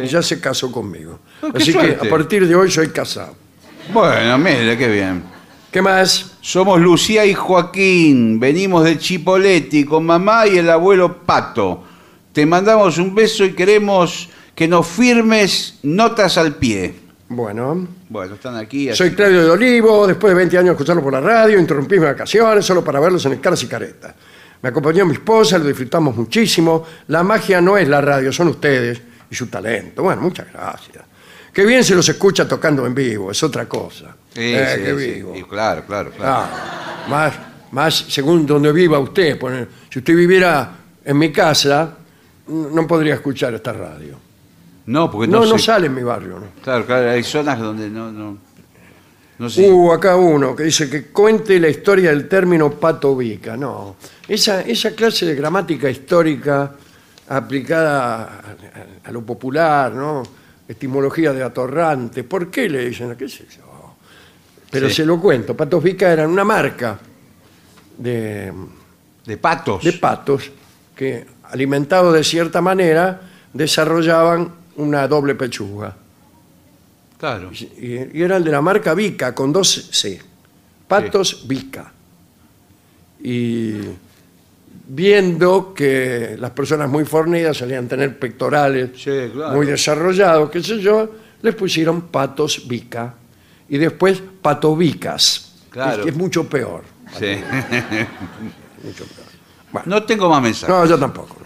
Sí. 0.02 0.06
Y 0.06 0.10
ya 0.10 0.22
se 0.22 0.40
casó 0.40 0.70
conmigo. 0.72 1.18
Oh, 1.42 1.52
qué 1.52 1.58
así 1.62 1.72
que 1.72 1.98
a 2.00 2.08
partir 2.10 2.46
de 2.46 2.54
hoy 2.54 2.70
soy 2.70 2.88
casado. 2.88 3.34
Bueno, 3.92 4.38
mire, 4.38 4.76
qué 4.76 4.88
bien. 4.88 5.22
¿Qué 5.70 5.82
más? 5.82 6.32
Somos 6.40 6.80
Lucía 6.80 7.24
y 7.26 7.34
Joaquín. 7.34 8.40
Venimos 8.40 8.84
de 8.84 8.98
Chipoletti 8.98 9.84
con 9.84 10.06
mamá 10.06 10.46
y 10.46 10.58
el 10.58 10.70
abuelo 10.70 11.18
Pato. 11.24 11.84
Te 12.32 12.46
mandamos 12.46 12.98
un 12.98 13.14
beso 13.14 13.44
y 13.44 13.52
queremos 13.52 14.28
que 14.54 14.66
nos 14.68 14.86
firmes 14.86 15.78
notas 15.82 16.38
al 16.38 16.54
pie. 16.56 16.94
Bueno, 17.28 17.86
Bueno, 18.08 18.34
están 18.36 18.56
aquí. 18.56 18.88
así 18.88 18.98
Soy 18.98 19.10
que- 19.10 19.16
Claudio 19.16 19.44
de 19.44 19.50
Olivo, 19.50 20.06
después 20.06 20.30
de 20.30 20.36
20 20.36 20.56
años 20.58 20.68
de 20.68 20.72
escucharlo 20.72 21.02
por 21.02 21.12
la 21.12 21.20
radio, 21.20 21.58
interrumpí 21.58 21.96
mis 21.96 22.04
vacaciones 22.04 22.64
solo 22.64 22.82
para 22.84 23.00
verlos 23.00 23.24
en 23.26 23.32
el 23.32 23.40
Caras 23.40 23.62
y 23.62 23.66
Caretas. 23.66 24.14
Me 24.62 24.68
acompañó 24.70 25.04
mi 25.04 25.12
esposa, 25.14 25.58
lo 25.58 25.66
disfrutamos 25.66 26.16
muchísimo. 26.16 26.84
La 27.08 27.22
magia 27.22 27.60
no 27.60 27.76
es 27.76 27.88
la 27.88 28.00
radio, 28.00 28.32
son 28.32 28.48
ustedes 28.48 29.00
y 29.30 29.34
su 29.34 29.46
talento. 29.46 30.02
Bueno, 30.02 30.22
muchas 30.22 30.52
gracias. 30.52 31.04
Qué 31.52 31.64
bien 31.64 31.82
se 31.84 31.94
los 31.94 32.08
escucha 32.08 32.46
tocando 32.46 32.84
en 32.86 32.94
vivo, 32.94 33.30
es 33.30 33.42
otra 33.42 33.66
cosa. 33.66 34.14
Sí, 34.34 34.40
Eh, 34.54 34.74
sí, 34.76 34.82
qué 34.82 34.90
sí, 34.98 35.12
vivo. 35.14 35.48
claro, 35.48 35.84
claro, 35.86 36.10
claro. 36.10 36.32
Ah, 36.32 37.06
más, 37.08 37.34
más 37.72 37.94
según 38.08 38.44
donde 38.46 38.72
viva 38.72 38.98
usted. 38.98 39.38
Pone- 39.38 39.66
Si 39.90 39.98
usted 40.00 40.14
viviera 40.14 40.70
en 41.04 41.16
mi 41.18 41.32
casa, 41.32 41.94
n- 42.48 42.68
no 42.74 42.86
podría 42.86 43.14
escuchar 43.14 43.54
esta 43.54 43.72
radio. 43.72 44.18
No, 44.86 45.10
porque 45.10 45.26
No, 45.30 45.40
no, 45.40 45.52
no 45.52 45.58
sale 45.58 45.86
en 45.86 45.94
mi 45.94 46.02
barrio, 46.02 46.38
¿no? 46.38 46.46
Claro, 46.62 46.84
claro, 46.86 47.10
hay 47.10 47.22
zonas 47.24 47.58
donde 47.58 47.88
no, 47.88 48.12
no, 48.12 48.38
no 49.38 49.50
sé. 49.50 49.68
Uh, 49.70 49.92
acá 49.92 50.14
uno 50.16 50.54
que 50.54 50.64
dice 50.64 50.88
que 50.90 51.06
cuente 51.06 51.58
la 51.58 51.68
historia 51.68 52.10
del 52.10 52.28
término 52.28 52.70
patovica. 52.72 53.56
No, 53.56 53.96
esa, 54.28 54.60
esa 54.60 54.90
clase 54.94 55.24
de 55.26 55.34
gramática 55.34 55.88
histórica 55.90 56.72
aplicada 57.28 58.42
a, 59.04 59.10
lo 59.12 59.22
popular, 59.22 59.92
¿no? 59.92 60.22
Etimología 60.68 61.32
de 61.32 61.42
atorrante. 61.42 62.24
¿Por 62.24 62.50
qué 62.50 62.68
le 62.68 62.88
dicen? 62.88 63.14
¿Qué 63.16 63.28
sé 63.28 63.46
yo? 63.56 63.94
Pero 64.70 64.88
Sí. 64.88 64.96
se 64.96 65.06
lo 65.06 65.20
cuento. 65.20 65.56
Patos 65.56 65.82
Vica 65.82 66.12
eran 66.12 66.30
una 66.30 66.44
marca 66.44 66.98
de, 67.98 68.52
de 69.24 69.36
patos. 69.36 69.84
de 69.84 69.92
patos 69.94 70.50
que, 70.94 71.26
alimentados 71.44 72.12
de 72.14 72.24
cierta 72.24 72.60
manera, 72.60 73.20
desarrollaban 73.52 74.52
una 74.76 75.06
doble 75.08 75.34
pechuga. 75.34 75.96
Claro. 77.18 77.50
Y, 77.52 78.18
y 78.18 78.22
eran 78.22 78.44
de 78.44 78.50
la 78.50 78.60
marca 78.60 78.92
Vica, 78.94 79.34
con 79.34 79.52
dos 79.52 79.88
C. 79.92 80.20
Patos 80.86 81.46
Vica. 81.48 81.92
Y 83.22 83.80
viendo 84.88 85.74
que 85.74 86.36
las 86.38 86.50
personas 86.52 86.88
muy 86.88 87.04
fornidas 87.04 87.56
solían 87.56 87.88
tener 87.88 88.18
pectorales 88.18 88.90
Sí, 88.96 89.10
claro. 89.32 89.56
muy 89.56 89.66
desarrollados, 89.66 90.50
qué 90.50 90.62
sé 90.62 90.78
yo, 90.80 91.10
les 91.42 91.54
pusieron 91.54 92.02
patos 92.02 92.66
Vica. 92.68 93.14
Y 93.68 93.78
después 93.78 94.22
patovicas, 94.42 95.52
Claro. 95.70 96.04
que 96.04 96.10
es 96.10 96.16
mucho 96.16 96.48
peor. 96.48 96.82
Sí. 97.18 97.36
Mucho 98.82 99.04
peor. 99.04 99.26
Bueno, 99.72 99.86
No 99.86 100.02
tengo 100.04 100.28
más 100.28 100.40
mensajes. 100.42 100.68
no, 100.68 100.86
yo 100.86 100.98
tampoco. 100.98 101.36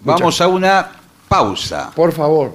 Vamos 0.00 0.40
a 0.40 0.46
una 0.48 0.90
pausa. 1.28 1.90
Por 1.94 2.12
favor. 2.12 2.54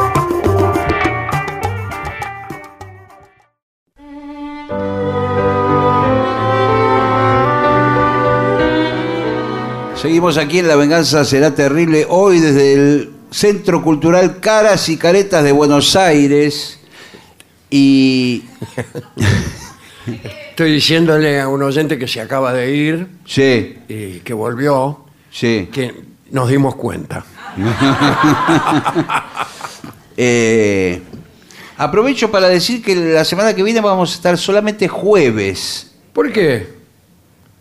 Seguimos 10.01 10.37
aquí 10.37 10.57
en 10.57 10.67
La 10.67 10.75
Venganza 10.75 11.23
Será 11.23 11.53
Terrible, 11.53 12.07
hoy 12.09 12.39
desde 12.39 12.73
el 12.73 13.11
Centro 13.29 13.83
Cultural 13.83 14.39
Caras 14.39 14.89
y 14.89 14.97
Caretas 14.97 15.43
de 15.43 15.51
Buenos 15.51 15.95
Aires. 15.95 16.79
Y. 17.69 18.43
Estoy 20.49 20.71
diciéndole 20.73 21.39
a 21.39 21.47
un 21.47 21.61
oyente 21.61 21.99
que 21.99 22.07
se 22.07 22.19
acaba 22.19 22.51
de 22.51 22.75
ir 22.75 23.07
Sí, 23.27 23.77
y 23.87 24.21
que 24.21 24.33
volvió, 24.33 25.05
sí. 25.29 25.69
que 25.71 25.93
nos 26.31 26.49
dimos 26.49 26.75
cuenta. 26.75 27.23
Eh, 30.23 31.01
aprovecho 31.77 32.29
para 32.29 32.47
decir 32.47 32.83
que 32.83 32.95
la 32.95 33.25
semana 33.25 33.55
que 33.55 33.63
viene 33.63 33.81
vamos 33.81 34.11
a 34.11 34.15
estar 34.15 34.37
solamente 34.37 34.87
jueves. 34.87 35.93
¿Por 36.13 36.31
qué? 36.31 36.80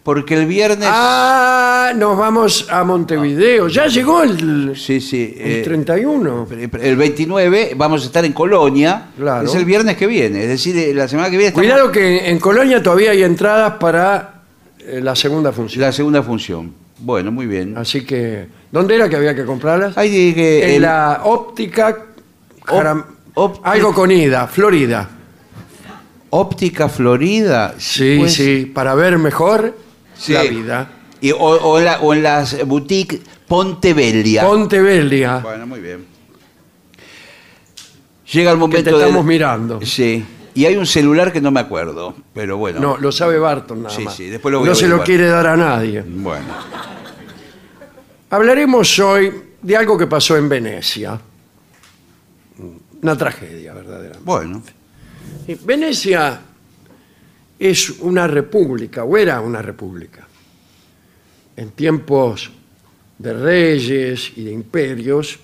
Porque 0.02 0.34
el 0.34 0.46
viernes... 0.46 0.88
Ah, 0.90 1.92
nos 1.94 2.16
vamos 2.16 2.66
a 2.70 2.82
Montevideo. 2.84 3.68
Ya 3.68 3.86
llegó 3.86 4.22
el, 4.22 4.74
sí, 4.76 4.98
sí. 5.00 5.34
el 5.38 5.52
eh, 5.56 5.62
31. 5.62 6.48
el 6.80 6.96
29 6.96 7.72
vamos 7.76 8.02
a 8.02 8.06
estar 8.06 8.24
en 8.24 8.32
Colonia. 8.32 9.08
Claro. 9.16 9.46
Es 9.46 9.54
el 9.54 9.64
viernes 9.66 9.96
que 9.98 10.06
viene. 10.06 10.42
Es 10.44 10.48
decir, 10.48 10.76
eh, 10.78 10.94
la 10.94 11.06
semana 11.06 11.28
que 11.30 11.36
viene 11.36 11.48
estamos- 11.48 11.66
Cuidado 11.68 11.92
que 11.92 12.30
en 12.30 12.38
Colonia 12.38 12.82
todavía 12.82 13.10
hay 13.10 13.22
entradas 13.24 13.74
para 13.74 14.42
eh, 14.78 15.00
la 15.02 15.14
segunda 15.14 15.52
función. 15.52 15.82
la 15.82 15.92
segunda 15.92 16.22
función. 16.22 16.72
Bueno, 16.98 17.30
muy 17.30 17.46
bien. 17.46 17.76
Así 17.76 18.02
que, 18.04 18.46
¿dónde 18.72 18.94
era 18.94 19.08
que 19.08 19.16
había 19.16 19.34
que 19.34 19.44
comprarlas? 19.44 19.98
Ahí 19.98 20.08
dije, 20.08 20.64
en 20.70 20.74
el- 20.76 20.82
la 20.82 21.20
óptica, 21.24 22.06
Jaram- 22.64 23.04
óptica- 23.34 23.70
algo 23.70 23.92
con 23.94 24.10
Ida, 24.10 24.46
Florida. 24.46 25.08
Óptica 26.30 26.88
Florida. 26.88 27.74
Sí, 27.78 28.16
Pues, 28.18 28.34
sí, 28.34 28.70
para 28.72 28.94
ver 28.94 29.18
mejor 29.18 29.74
sí. 30.20 30.32
la 30.32 30.42
vida. 30.42 30.90
Y- 31.20 31.32
o, 31.32 31.36
o 31.38 31.78
en 31.78 31.84
la- 31.84 32.00
o 32.00 32.14
en 32.14 32.22
las 32.22 32.66
boutiques 32.66 33.20
Pontevelia. 33.48 34.42
Pontevelia, 34.44 35.38
Bueno, 35.38 35.66
muy 35.66 35.80
bien. 35.80 36.04
Llega 38.32 38.50
el 38.52 38.56
que 38.56 38.60
momento 38.60 38.84
te 38.90 38.96
del- 38.96 39.00
estamos 39.06 39.24
mirando. 39.24 39.80
Sí. 39.84 40.24
Y 40.54 40.64
hay 40.66 40.76
un 40.76 40.86
celular 40.86 41.32
que 41.32 41.40
no 41.40 41.50
me 41.50 41.60
acuerdo, 41.60 42.14
pero 42.34 42.56
bueno. 42.56 42.80
No, 42.80 42.96
lo 42.96 43.10
sabe 43.12 43.38
Barton 43.38 43.82
nada 43.82 43.94
Sí, 43.94 44.04
más. 44.04 44.14
sí, 44.14 44.26
después 44.28 44.52
lo 44.52 44.58
voy 44.60 44.66
no 44.66 44.72
a 44.72 44.74
se 44.74 44.82
lo 44.88 44.96
averiguar. 44.96 45.06
quiere 45.06 45.26
dar 45.26 45.46
a 45.46 45.56
nadie. 45.56 46.02
Bueno. 46.06 46.46
Hablaremos 48.30 48.98
hoy 49.00 49.32
de 49.62 49.76
algo 49.76 49.98
que 49.98 50.06
pasó 50.06 50.36
en 50.36 50.48
Venecia. 50.48 51.20
Una 53.02 53.16
tragedia, 53.16 53.72
verdaderamente. 53.74 54.20
Bueno. 54.24 54.62
Sí, 55.46 55.58
Venecia 55.64 56.40
es 57.60 57.90
una 58.00 58.26
república, 58.26 59.04
o 59.04 59.16
era 59.18 59.40
una 59.42 59.60
república. 59.60 60.26
En 61.56 61.72
tiempos 61.72 62.50
de 63.18 63.34
reyes 63.34 64.32
y 64.34 64.44
de 64.44 64.52
imperios, 64.52 65.38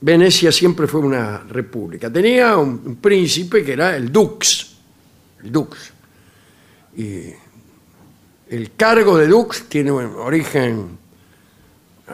Venecia 0.00 0.52
siempre 0.52 0.86
fue 0.86 1.00
una 1.00 1.38
república. 1.38 2.12
Tenía 2.12 2.56
un, 2.56 2.96
príncipe 2.96 3.64
que 3.64 3.72
era 3.72 3.96
el 3.96 4.12
dux, 4.12 4.76
el 5.42 5.50
dux. 5.50 5.92
Y 6.96 7.30
el 8.48 8.72
cargo 8.76 9.16
de 9.16 9.26
dux 9.26 9.68
tiene 9.68 9.90
origen 9.90 10.98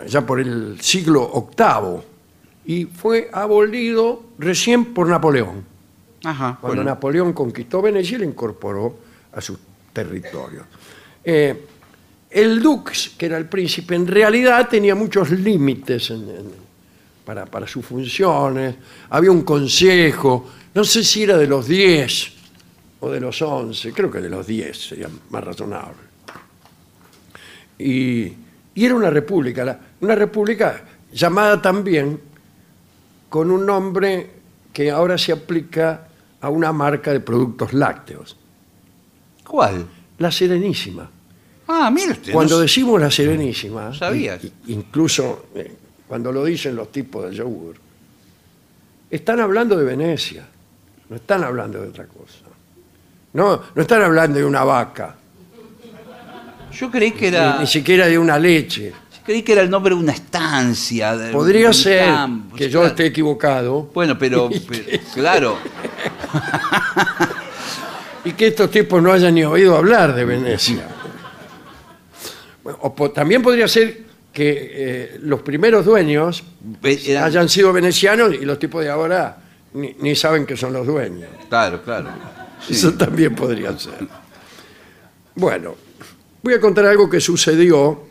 ya 0.06 0.24
por 0.24 0.40
el 0.40 0.80
siglo 0.80 1.50
VIII 1.58 2.02
y 2.64 2.84
fue 2.86 3.28
abolido 3.32 4.22
recién 4.38 4.94
por 4.94 5.08
Napoleón. 5.08 5.64
Ajá. 6.24 6.58
Cuando 6.60 6.76
bueno. 6.82 6.90
Napoleón 6.90 7.32
conquistó 7.32 7.80
Venecia, 7.82 8.18
le 8.18 8.26
incorporó 8.26 8.98
a 9.32 9.40
sus 9.40 9.58
territorios. 9.92 10.64
Eh, 11.24 11.66
el 12.30 12.62
dux, 12.62 13.10
que 13.18 13.26
era 13.26 13.36
el 13.38 13.46
príncipe, 13.48 13.94
en 13.94 14.06
realidad 14.06 14.68
tenía 14.68 14.94
muchos 14.94 15.30
límites 15.30 16.10
en- 16.10 16.28
en- 16.28 16.70
para, 17.24 17.46
para 17.46 17.66
sus 17.66 17.84
funciones. 17.84 18.74
Había 19.10 19.30
un 19.30 19.42
consejo, 19.42 20.48
no 20.74 20.84
sé 20.84 21.02
si 21.04 21.22
era 21.24 21.36
de 21.36 21.46
los 21.46 21.66
10 21.66 22.32
o 23.00 23.10
de 23.10 23.20
los 23.20 23.40
11, 23.42 23.92
creo 23.92 24.10
que 24.10 24.20
de 24.20 24.28
los 24.28 24.46
10 24.46 24.88
sería 24.88 25.08
más 25.30 25.42
razonable. 25.44 25.94
Y, 27.78 28.32
y 28.74 28.84
era 28.84 28.94
una 28.94 29.10
república, 29.10 29.64
la- 29.64 29.80
una 30.00 30.14
república 30.14 30.82
llamada 31.12 31.60
también 31.60 32.20
con 33.28 33.50
un 33.50 33.64
nombre 33.66 34.30
que 34.72 34.90
ahora 34.90 35.16
se 35.18 35.32
aplica 35.32 36.08
a 36.40 36.48
una 36.48 36.72
marca 36.72 37.12
de 37.12 37.20
productos 37.20 37.72
lácteos, 37.72 38.36
¿Cuál? 39.46 39.86
la 40.18 40.30
Serenísima. 40.30 41.08
Ah, 41.68 41.90
mire 41.90 42.12
usted. 42.12 42.32
Cuando 42.32 42.56
no- 42.56 42.62
decimos 42.62 43.00
la 43.00 43.10
Serenísima, 43.10 43.86
No 43.86 43.94
sabía. 43.94 44.38
incluso 44.68 45.46
eh, 45.54 45.74
cuando 46.08 46.32
lo 46.32 46.44
dicen 46.44 46.74
los 46.76 46.90
tipos 46.90 47.24
del 47.24 47.34
yogur, 47.34 47.76
están 49.10 49.40
hablando 49.40 49.76
de 49.76 49.84
Venecia, 49.84 50.46
no 51.08 51.16
están 51.16 51.42
hablando 51.44 51.80
de 51.80 51.88
otra 51.88 52.06
cosa. 52.06 52.38
No, 53.32 53.60
no 53.74 53.82
están 53.82 54.02
hablando 54.02 54.38
de 54.38 54.44
una 54.44 54.64
vaca, 54.64 55.16
Yo 56.72 56.90
creí 56.90 57.12
que 57.12 57.28
era. 57.28 57.58
ni 57.60 57.66
siquiera 57.66 58.06
de 58.06 58.18
una 58.18 58.38
leche. 58.38 58.92
Creí 59.24 59.42
que 59.42 59.52
era 59.52 59.62
el 59.62 59.70
nombre 59.70 59.94
de 59.94 60.00
una 60.00 60.12
estancia. 60.12 61.16
de- 61.16 61.26
de 61.26 61.32
Podría 61.32 61.68
un 61.68 61.74
ser 61.74 62.04
campo, 62.06 62.56
que 62.56 62.68
yo 62.68 62.80
claro. 62.80 62.86
esté 62.88 63.06
equivocado 63.06 63.90
Bueno, 63.94 64.18
pero, 64.18 64.48
pero- 64.68 64.98
claro. 65.14 65.58
y 68.24 68.32
que 68.32 68.48
estos 68.48 68.70
tipos 68.70 69.02
no 69.02 69.12
hayan 69.12 69.34
ni 69.34 69.44
oído 69.44 69.76
hablar 69.76 70.14
de 70.14 70.24
Venecia. 70.24 70.86
Bueno, 72.62 72.78
o 72.82 72.94
po- 72.94 73.10
también 73.10 73.42
podría 73.42 73.66
ser 73.68 74.02
que 74.32 74.70
eh, 74.72 75.18
los 75.22 75.40
primeros 75.42 75.84
dueños 75.84 76.44
Ve- 76.60 77.18
hayan 77.18 77.48
sido 77.48 77.72
venecianos 77.72 78.34
y 78.34 78.44
los 78.44 78.58
tipos 78.58 78.84
de 78.84 78.90
ahora 78.90 79.38
ni, 79.72 79.94
ni 80.00 80.14
saben 80.14 80.46
que 80.46 80.56
son 80.56 80.72
los 80.72 80.86
dueños. 80.86 81.30
Claro, 81.48 81.82
claro. 81.82 82.10
Sí. 82.66 82.74
Eso 82.74 82.92
también 82.94 83.34
podría 83.34 83.76
ser. 83.78 84.06
Bueno, 85.34 85.74
voy 86.42 86.54
a 86.54 86.60
contar 86.60 86.84
algo 86.86 87.08
que 87.08 87.20
sucedió 87.20 88.02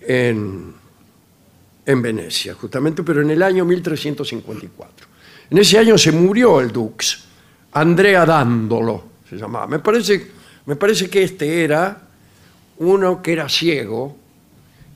en, 0.00 0.74
en 1.86 2.02
Venecia, 2.02 2.54
justamente, 2.54 3.02
pero 3.02 3.22
en 3.22 3.30
el 3.30 3.42
año 3.42 3.64
1354. 3.64 5.06
En 5.50 5.58
ese 5.58 5.78
año 5.78 5.96
se 5.96 6.12
murió 6.12 6.60
el 6.60 6.72
dux, 6.72 7.24
Andrea 7.72 8.26
Dándolo 8.26 9.04
se 9.28 9.36
llamaba. 9.36 9.66
Me 9.66 9.78
parece, 9.78 10.30
me 10.66 10.76
parece 10.76 11.08
que 11.08 11.22
este 11.22 11.64
era 11.64 12.02
uno 12.78 13.22
que 13.22 13.32
era 13.32 13.48
ciego 13.48 14.16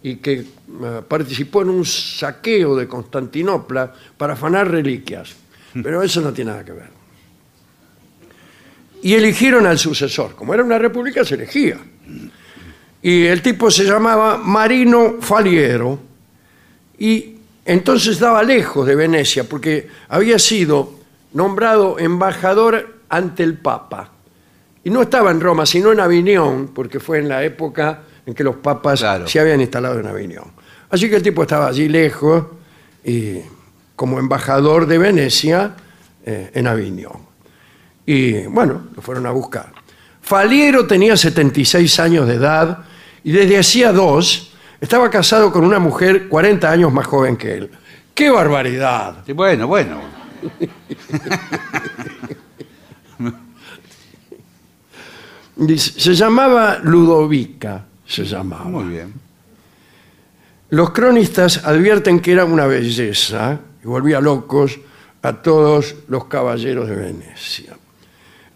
y 0.02 0.16
que 0.16 0.32
eh, 0.32 1.02
participó 1.06 1.62
en 1.62 1.70
un 1.70 1.84
saqueo 1.84 2.76
de 2.76 2.88
Constantinopla 2.88 3.92
para 4.16 4.34
afanar 4.34 4.70
reliquias. 4.70 5.34
Pero 5.82 6.02
eso 6.02 6.20
no 6.20 6.32
tiene 6.32 6.50
nada 6.50 6.64
que 6.64 6.72
ver 6.72 7.00
y 9.02 9.14
eligieron 9.14 9.66
al 9.66 9.78
sucesor. 9.78 10.34
Como 10.34 10.54
era 10.54 10.62
una 10.62 10.78
república, 10.78 11.24
se 11.24 11.34
elegía. 11.34 11.78
Y 13.02 13.24
el 13.24 13.40
tipo 13.42 13.70
se 13.70 13.84
llamaba 13.84 14.36
Marino 14.36 15.16
Faliero 15.20 15.98
y 16.98 17.36
entonces 17.72 18.14
estaba 18.14 18.42
lejos 18.42 18.84
de 18.86 18.96
Venecia 18.96 19.44
porque 19.44 19.88
había 20.08 20.38
sido 20.38 20.92
nombrado 21.32 21.98
embajador 22.00 22.96
ante 23.08 23.44
el 23.44 23.54
Papa. 23.58 24.10
Y 24.82 24.90
no 24.90 25.02
estaba 25.02 25.30
en 25.30 25.40
Roma, 25.40 25.66
sino 25.66 25.92
en 25.92 26.00
Avignon, 26.00 26.68
porque 26.74 26.98
fue 26.98 27.18
en 27.18 27.28
la 27.28 27.44
época 27.44 28.00
en 28.26 28.34
que 28.34 28.42
los 28.42 28.56
papas 28.56 29.00
Claro. 29.00 29.28
se 29.28 29.38
habían 29.38 29.60
instalado 29.60 30.00
en 30.00 30.06
Avignon. 30.06 30.50
Así 30.90 31.08
que 31.08 31.16
el 31.16 31.22
tipo 31.22 31.42
estaba 31.42 31.68
allí 31.68 31.88
lejos 31.88 32.44
y 33.04 33.36
como 33.94 34.18
embajador 34.18 34.86
de 34.86 34.98
Venecia 34.98 35.74
eh, 36.24 36.50
en 36.52 36.66
Avignon. 36.66 37.18
Y 38.04 38.46
bueno, 38.46 38.88
lo 38.96 39.02
fueron 39.02 39.26
a 39.26 39.30
buscar. 39.30 39.72
Faliero 40.22 40.86
tenía 40.86 41.16
76 41.16 42.00
años 42.00 42.26
de 42.26 42.34
edad 42.34 42.78
y 43.22 43.30
desde 43.30 43.58
hacía 43.58 43.92
dos 43.92 44.49
estaba 44.80 45.10
casado 45.10 45.52
con 45.52 45.64
una 45.64 45.78
mujer 45.78 46.28
40 46.28 46.70
años 46.70 46.92
más 46.92 47.06
joven 47.06 47.36
que 47.36 47.54
él. 47.54 47.70
¡Qué 48.14 48.30
barbaridad! 48.30 49.22
Sí, 49.26 49.32
Bueno, 49.32 49.66
bueno. 49.66 50.00
Se 55.76 56.14
llamaba 56.14 56.78
Ludovica, 56.82 57.84
se 58.06 58.24
llamaba. 58.24 58.64
Muy 58.64 58.84
bien. 58.84 59.12
Los 60.70 60.90
cronistas 60.90 61.64
advierten 61.64 62.20
que 62.20 62.32
era 62.32 62.44
una 62.44 62.66
belleza 62.66 63.58
y 63.82 63.86
volvía 63.86 64.20
locos 64.20 64.78
a 65.22 65.34
todos 65.34 65.96
los 66.08 66.24
caballeros 66.26 66.88
de 66.88 66.96
Venecia. 66.96 67.76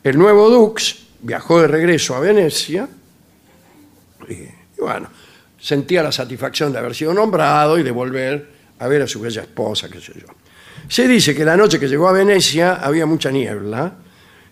El 0.03 0.19
nuevo 0.19 0.49
dux 0.49 1.07
viajó 1.21 1.61
de 1.61 1.69
regreso 1.69 2.15
a 2.15 2.21
Venecia 2.21 2.89
y, 4.29 4.33
y 4.33 4.81
bueno, 4.81 5.09
sentía 5.65 6.03
la 6.03 6.13
satisfacción 6.13 6.75
de 6.75 6.79
haber 6.79 6.95
sido 6.95 7.15
nombrado 7.15 7.79
y 7.79 7.83
de 7.83 7.91
volver 7.91 8.51
a 8.81 8.87
ver 8.87 9.01
a 9.01 9.07
su 9.07 9.19
bella 9.19 9.41
esposa, 9.41 9.89
qué 9.89 9.99
sé 9.99 10.13
yo. 10.15 10.27
Se 10.87 11.09
dice 11.09 11.35
que 11.35 11.43
la 11.43 11.57
noche 11.57 11.81
que 11.81 11.89
llegó 11.89 12.07
a 12.07 12.13
Venecia 12.13 12.75
había 12.75 13.07
mucha 13.07 13.31
niebla 13.31 13.91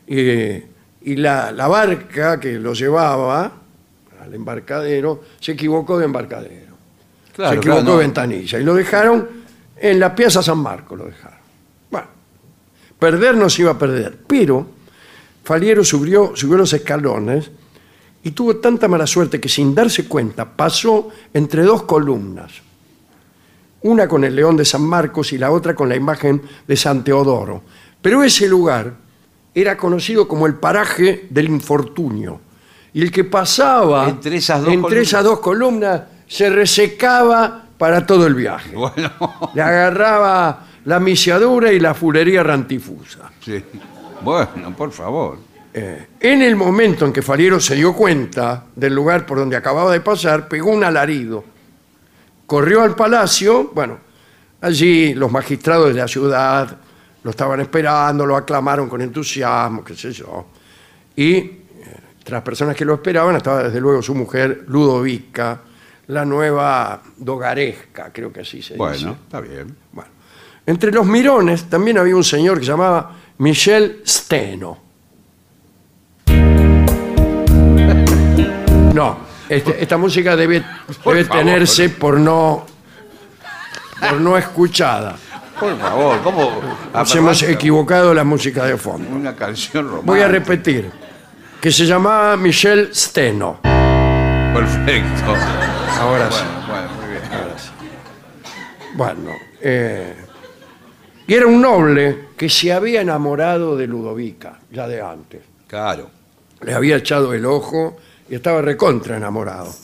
y, 0.06 0.16
y 0.16 1.16
la, 1.16 1.52
la 1.52 1.68
barca 1.68 2.40
que 2.40 2.52
lo 2.52 2.72
llevaba 2.72 3.52
al 4.22 4.32
embarcadero 4.32 5.22
se 5.38 5.52
equivocó 5.52 5.98
de 5.98 6.06
embarcadero 6.06 6.72
Claro, 7.34 7.52
se 7.52 7.58
equivocó 7.58 7.82
claro, 7.82 7.98
de 7.98 8.04
ventanilla 8.04 8.58
y 8.58 8.64
lo 8.64 8.74
dejaron 8.74 9.28
en 9.76 10.00
la 10.00 10.14
Piazza 10.14 10.42
San 10.42 10.58
Marco 10.58 10.96
lo 10.96 11.04
dejaron. 11.04 11.38
Bueno, 11.90 12.06
perder 12.98 13.36
no 13.36 13.50
se 13.50 13.60
iba 13.60 13.72
a 13.72 13.78
perder, 13.78 14.16
pero 14.26 14.66
Faliero 15.44 15.84
subió, 15.84 16.34
subió 16.34 16.56
los 16.56 16.72
escalones 16.72 17.50
y 18.24 18.30
tuvo 18.32 18.56
tanta 18.56 18.88
mala 18.88 19.06
suerte 19.06 19.40
que 19.40 19.48
sin 19.48 19.74
darse 19.74 20.06
cuenta 20.06 20.44
pasó 20.56 21.08
entre 21.34 21.62
dos 21.62 21.82
columnas, 21.82 22.52
una 23.82 24.06
con 24.06 24.22
el 24.24 24.36
león 24.36 24.56
de 24.56 24.64
San 24.64 24.82
Marcos 24.82 25.32
y 25.32 25.38
la 25.38 25.50
otra 25.50 25.74
con 25.74 25.88
la 25.88 25.96
imagen 25.96 26.40
de 26.66 26.76
San 26.76 27.02
Teodoro. 27.02 27.62
Pero 28.00 28.22
ese 28.22 28.48
lugar 28.48 28.94
era 29.54 29.76
conocido 29.76 30.26
como 30.28 30.46
el 30.46 30.54
paraje 30.54 31.26
del 31.30 31.48
infortunio. 31.48 32.40
Y 32.94 33.02
el 33.02 33.10
que 33.10 33.24
pasaba 33.24 34.08
Entre 34.08 34.36
esas 34.36 34.60
dos 34.60 34.68
entre 34.68 34.82
columnas. 34.88 35.08
esas 35.08 35.24
dos 35.24 35.40
columnas 35.40 36.02
se 36.28 36.50
resecaba 36.50 37.64
para 37.78 38.06
todo 38.06 38.26
el 38.26 38.34
viaje. 38.34 38.76
Bueno, 38.76 39.10
Le 39.54 39.62
agarraba 39.62 40.66
la 40.84 41.00
misiadura 41.00 41.72
y 41.72 41.80
la 41.80 41.94
fulería 41.94 42.42
rantifusa. 42.42 43.30
sí. 43.40 43.62
Bueno, 44.22 44.76
por 44.76 44.92
favor. 44.92 45.38
Eh, 45.74 46.06
en 46.20 46.42
el 46.42 46.54
momento 46.54 47.06
en 47.06 47.12
que 47.12 47.22
Faliero 47.22 47.58
se 47.58 47.74
dio 47.74 47.94
cuenta 47.94 48.66
del 48.76 48.94
lugar 48.94 49.24
por 49.24 49.38
donde 49.38 49.56
acababa 49.56 49.90
de 49.92 50.00
pasar, 50.00 50.48
pegó 50.48 50.70
un 50.70 50.84
alarido. 50.84 51.44
Corrió 52.46 52.82
al 52.82 52.94
palacio, 52.94 53.70
bueno, 53.74 53.98
allí 54.60 55.14
los 55.14 55.32
magistrados 55.32 55.88
de 55.88 55.94
la 55.94 56.06
ciudad 56.06 56.76
lo 57.24 57.30
estaban 57.30 57.60
esperando, 57.60 58.26
lo 58.26 58.36
aclamaron 58.36 58.88
con 58.88 59.00
entusiasmo, 59.00 59.82
qué 59.82 59.94
sé 59.94 60.12
yo. 60.12 60.46
Y 61.16 61.36
eh, 61.36 61.60
entre 62.18 62.34
las 62.34 62.42
personas 62.42 62.76
que 62.76 62.84
lo 62.84 62.94
esperaban 62.94 63.36
estaba 63.36 63.64
desde 63.64 63.80
luego 63.80 64.02
su 64.02 64.14
mujer 64.14 64.64
Ludovica, 64.68 65.60
la 66.08 66.24
nueva 66.26 67.00
dogaresca, 67.16 68.12
creo 68.12 68.30
que 68.30 68.40
así 68.40 68.60
se 68.60 68.74
dice. 68.74 68.76
Bueno, 68.76 69.16
está 69.22 69.40
bien. 69.40 69.74
Bueno, 69.92 70.10
entre 70.66 70.92
los 70.92 71.06
mirones 71.06 71.70
también 71.70 71.96
había 71.96 72.16
un 72.16 72.24
señor 72.24 72.58
que 72.58 72.66
se 72.66 72.72
llamaba 72.72 73.16
Michel 73.38 74.02
Steno. 74.06 74.91
No, 78.94 79.18
este- 79.48 79.82
esta 79.82 79.96
música 79.96 80.36
debe, 80.36 80.62
Por 81.02 81.14
debe 81.14 81.26
favor. 81.26 81.44
tenerse 81.44 81.88
por 81.90 82.18
no, 82.18 82.66
por 84.00 84.20
no 84.20 84.36
escuchada. 84.36 85.16
Por 85.58 85.78
favor, 85.78 86.20
¿cómo? 86.22 86.60
Nos 86.92 87.14
hemos 87.14 87.42
equivocado 87.42 88.12
la 88.12 88.24
música 88.24 88.64
de 88.64 88.76
fondo. 88.76 89.08
Una 89.14 89.34
canción 89.34 89.84
romántica. 89.86 90.12
Voy 90.12 90.20
a 90.20 90.28
repetir, 90.28 90.90
que 91.60 91.70
se 91.70 91.86
llamaba 91.86 92.36
Michel 92.36 92.90
Steno. 92.94 93.60
Perfecto. 93.62 95.34
Ahora 96.00 96.30
sí. 96.30 96.44
Bueno, 96.66 96.66
bueno, 96.68 96.88
muy 96.96 97.10
bien. 97.10 97.22
Bueno, 98.94 99.30
eh, 99.60 100.14
y 101.26 101.34
era 101.34 101.46
un 101.46 101.62
noble 101.62 102.28
que 102.36 102.48
se 102.48 102.72
había 102.72 103.00
enamorado 103.00 103.76
de 103.76 103.86
Ludovica, 103.86 104.58
ya 104.70 104.86
de 104.88 105.00
antes. 105.00 105.40
Claro. 105.66 106.10
le 106.60 106.74
había 106.74 106.96
echado 106.96 107.32
el 107.32 107.44
ojo 107.46 107.96
y 108.32 108.36
estaba 108.36 108.62
recontra 108.62 109.18
enamorado. 109.18 109.74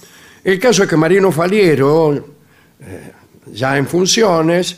El 0.42 0.58
caso 0.58 0.82
es 0.82 0.88
que 0.88 0.96
Marino 0.96 1.30
Faliero, 1.30 2.14
eh, 2.80 3.12
ya 3.52 3.76
en 3.76 3.86
funciones, 3.86 4.74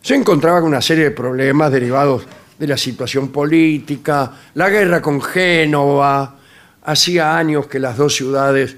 se 0.00 0.14
encontraba 0.14 0.60
con 0.60 0.68
una 0.68 0.80
serie 0.80 1.02
de 1.02 1.10
problemas 1.10 1.72
derivados 1.72 2.22
de 2.56 2.66
la 2.68 2.76
situación 2.76 3.30
política, 3.30 4.32
la 4.54 4.70
guerra 4.70 5.02
con 5.02 5.20
Génova, 5.20 6.36
hacía 6.84 7.36
años 7.36 7.66
que 7.66 7.80
las 7.80 7.96
dos 7.96 8.14
ciudades 8.14 8.76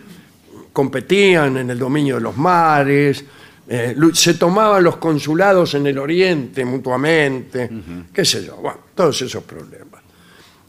competían 0.72 1.58
en 1.58 1.68
el 1.68 1.78
dominio 1.78 2.14
de 2.14 2.22
los 2.22 2.38
mares, 2.38 3.22
eh, 3.68 3.94
se 4.14 4.34
tomaban 4.34 4.82
los 4.82 4.96
consulados 4.96 5.74
en 5.74 5.86
el 5.86 5.98
oriente 5.98 6.64
mutuamente, 6.64 7.68
qué 8.10 8.24
sé 8.24 8.46
yo, 8.46 8.56
bueno, 8.56 8.78
todos 8.94 9.20
esos 9.20 9.44
problemas. 9.44 10.00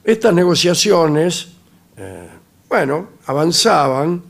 Estas 0.04 0.34
negociaciones, 0.34 1.48
eh, 1.96 2.41
bueno, 2.72 3.10
avanzaban, 3.26 4.24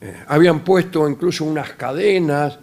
eh, 0.00 0.22
habían 0.28 0.60
puesto 0.60 1.08
incluso 1.08 1.44
unas 1.44 1.70
cadenas 1.72 2.56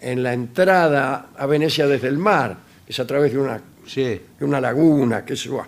en 0.00 0.22
la 0.22 0.32
entrada 0.34 1.30
a 1.36 1.46
Venecia 1.46 1.88
desde 1.88 2.06
el 2.06 2.16
mar, 2.16 2.56
es 2.86 3.00
a 3.00 3.04
través 3.08 3.32
de 3.32 3.40
una, 3.40 3.60
Sí. 3.84 4.04
de 4.38 4.44
una 4.44 4.60
laguna, 4.60 5.24
qué 5.24 5.34
sé 5.34 5.48
yo. 5.48 5.64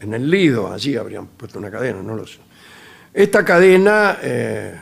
En 0.00 0.14
el 0.14 0.28
Lido, 0.28 0.72
allí 0.72 0.96
habrían 0.96 1.28
puesto 1.28 1.60
una 1.60 1.70
cadena, 1.70 2.02
no 2.02 2.16
lo 2.16 2.26
sé. 2.26 2.40
Esta 3.14 3.44
cadena 3.44 4.18
eh, 4.20 4.74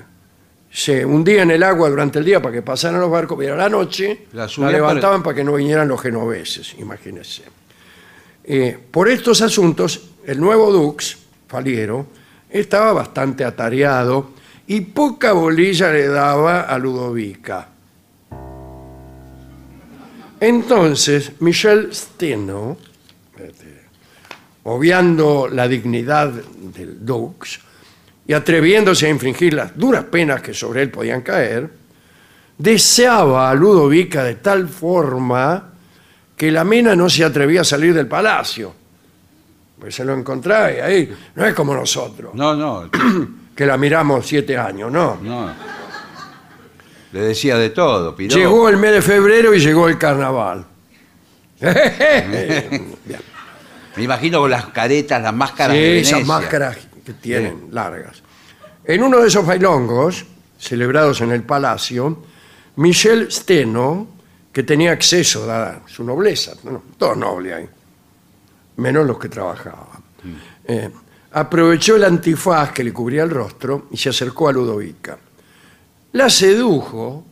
se 0.70 1.04
hundía 1.04 1.42
en 1.42 1.50
el 1.50 1.62
agua 1.62 1.90
durante 1.90 2.20
el 2.20 2.24
día 2.24 2.40
para 2.40 2.54
que 2.54 2.62
pasaran 2.62 2.98
los 2.98 3.10
barcos, 3.10 3.36
pero 3.38 3.52
a 3.52 3.58
la 3.58 3.68
noche 3.68 4.28
La 4.32 4.46
levantaban 4.70 5.22
para 5.22 5.36
que 5.36 5.44
no 5.44 5.52
vinieran 5.52 5.86
los 5.88 6.00
genoveses, 6.00 6.74
imagínense. 6.78 7.42
Eh, 8.44 8.78
por 8.90 9.10
estos 9.10 9.42
asuntos, 9.42 10.08
el 10.24 10.40
nuevo 10.40 10.72
Dux, 10.72 11.18
Faliero, 11.48 12.06
estaba 12.50 12.92
bastante 12.92 13.44
atareado 13.44 14.30
y 14.66 14.80
poca 14.80 15.32
bolilla 15.32 15.92
le 15.92 16.08
daba 16.08 16.62
a 16.62 16.78
Ludovica. 16.78 17.68
Entonces, 20.40 21.32
Michel 21.40 21.94
Steno, 21.94 22.76
este, 23.38 23.82
obviando 24.64 25.48
la 25.48 25.66
dignidad 25.66 26.30
del 26.30 27.04
Dux 27.04 27.60
y 28.26 28.32
atreviéndose 28.32 29.06
a 29.06 29.10
infringir 29.10 29.54
las 29.54 29.76
duras 29.76 30.04
penas 30.04 30.42
que 30.42 30.52
sobre 30.52 30.82
él 30.82 30.90
podían 30.90 31.22
caer, 31.22 31.70
deseaba 32.58 33.50
a 33.50 33.54
Ludovica 33.54 34.24
de 34.24 34.34
tal 34.36 34.68
forma 34.68 35.72
que 36.36 36.50
la 36.50 36.64
mina 36.64 36.94
no 36.94 37.08
se 37.08 37.24
atrevía 37.24 37.62
a 37.62 37.64
salir 37.64 37.94
del 37.94 38.06
palacio. 38.06 38.74
Pues 39.78 39.94
se 39.94 40.04
lo 40.04 40.14
encontraba 40.14 40.72
y 40.72 40.76
ahí 40.80 41.16
no 41.34 41.44
es 41.46 41.54
como 41.54 41.74
nosotros, 41.74 42.34
No, 42.34 42.54
no, 42.54 42.90
que 43.54 43.66
la 43.66 43.76
miramos 43.76 44.26
siete 44.26 44.56
años, 44.56 44.90
no. 44.90 45.18
no. 45.22 45.50
Le 47.12 47.20
decía 47.20 47.56
de 47.56 47.70
todo, 47.70 48.14
piró. 48.16 48.34
Llegó 48.36 48.68
el 48.68 48.76
mes 48.78 48.92
de 48.92 49.02
febrero 49.02 49.54
y 49.54 49.60
llegó 49.60 49.88
el 49.88 49.96
carnaval. 49.98 50.66
Bien. 51.60 52.96
Me 53.96 54.02
imagino 54.02 54.40
con 54.40 54.50
las 54.50 54.66
caretas, 54.66 55.22
las 55.22 55.32
máscaras 55.34 55.74
Sí, 55.74 55.80
de 55.82 55.88
Venecia. 55.90 56.16
esas 56.18 56.28
máscaras 56.28 56.76
que 57.04 57.12
tienen 57.14 57.68
largas. 57.70 58.22
En 58.84 59.02
uno 59.02 59.20
de 59.20 59.28
esos 59.28 59.46
bailongos, 59.46 60.26
celebrados 60.58 61.22
en 61.22 61.30
el 61.32 61.42
palacio, 61.44 62.22
Michel 62.76 63.32
Steno, 63.32 64.06
que 64.52 64.62
tenía 64.64 64.92
acceso, 64.92 65.46
dada 65.46 65.80
su 65.86 66.04
nobleza, 66.04 66.52
bueno, 66.62 66.82
todo 66.98 67.14
noble 67.14 67.54
ahí, 67.54 67.68
menos 68.76 69.06
los 69.06 69.18
que 69.18 69.28
trabajaban, 69.28 70.02
eh, 70.64 70.90
aprovechó 71.32 71.96
el 71.96 72.04
antifaz 72.04 72.72
que 72.72 72.84
le 72.84 72.92
cubría 72.92 73.22
el 73.22 73.30
rostro 73.30 73.88
y 73.90 73.96
se 73.96 74.10
acercó 74.10 74.48
a 74.48 74.52
Ludovica. 74.52 75.18
La 76.12 76.30
sedujo, 76.30 77.24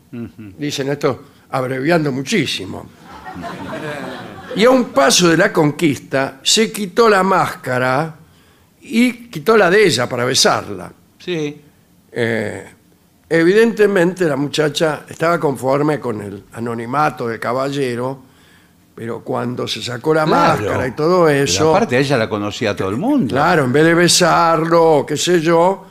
dicen 0.59 0.91
esto 0.91 1.25
abreviando 1.51 2.13
muchísimo, 2.13 2.87
y 4.57 4.65
a 4.65 4.71
un 4.71 4.87
paso 4.87 5.29
de 5.29 5.37
la 5.37 5.53
conquista 5.53 6.41
se 6.43 6.71
quitó 6.71 7.09
la 7.09 7.23
máscara 7.23 8.15
y 8.83 9.29
quitó 9.29 9.57
la 9.57 9.71
de 9.71 9.87
ella 9.87 10.09
para 10.09 10.25
besarla. 10.25 10.93
Sí. 11.19 11.61
Eh, 12.13 12.69
evidentemente 13.29 14.27
la 14.27 14.37
muchacha 14.37 15.05
estaba 15.09 15.41
conforme 15.41 15.99
con 15.99 16.21
el 16.21 16.45
anonimato 16.53 17.27
del 17.27 17.41
caballero, 17.41 18.23
pero 18.95 19.21
cuando 19.21 19.67
se 19.67 19.83
sacó 19.83 20.15
la 20.15 20.25
Claro. 20.25 20.63
máscara 20.63 20.87
y 20.87 20.93
todo 20.93 21.27
Pero 21.27 21.45
eso, 21.45 21.71
aparte, 21.75 21.99
ella 21.99 22.17
la 22.17 22.29
conocía 22.29 22.71
a 22.71 22.77
todo 22.77 22.89
el 22.91 22.97
mundo. 22.97 23.35
claro, 23.35 23.65
en 23.65 23.73
vez 23.73 23.85
de 23.85 23.95
besarlo, 23.95 24.99
o 24.99 25.07
qué 25.07 25.17
sé 25.17 25.41
yo, 25.41 25.87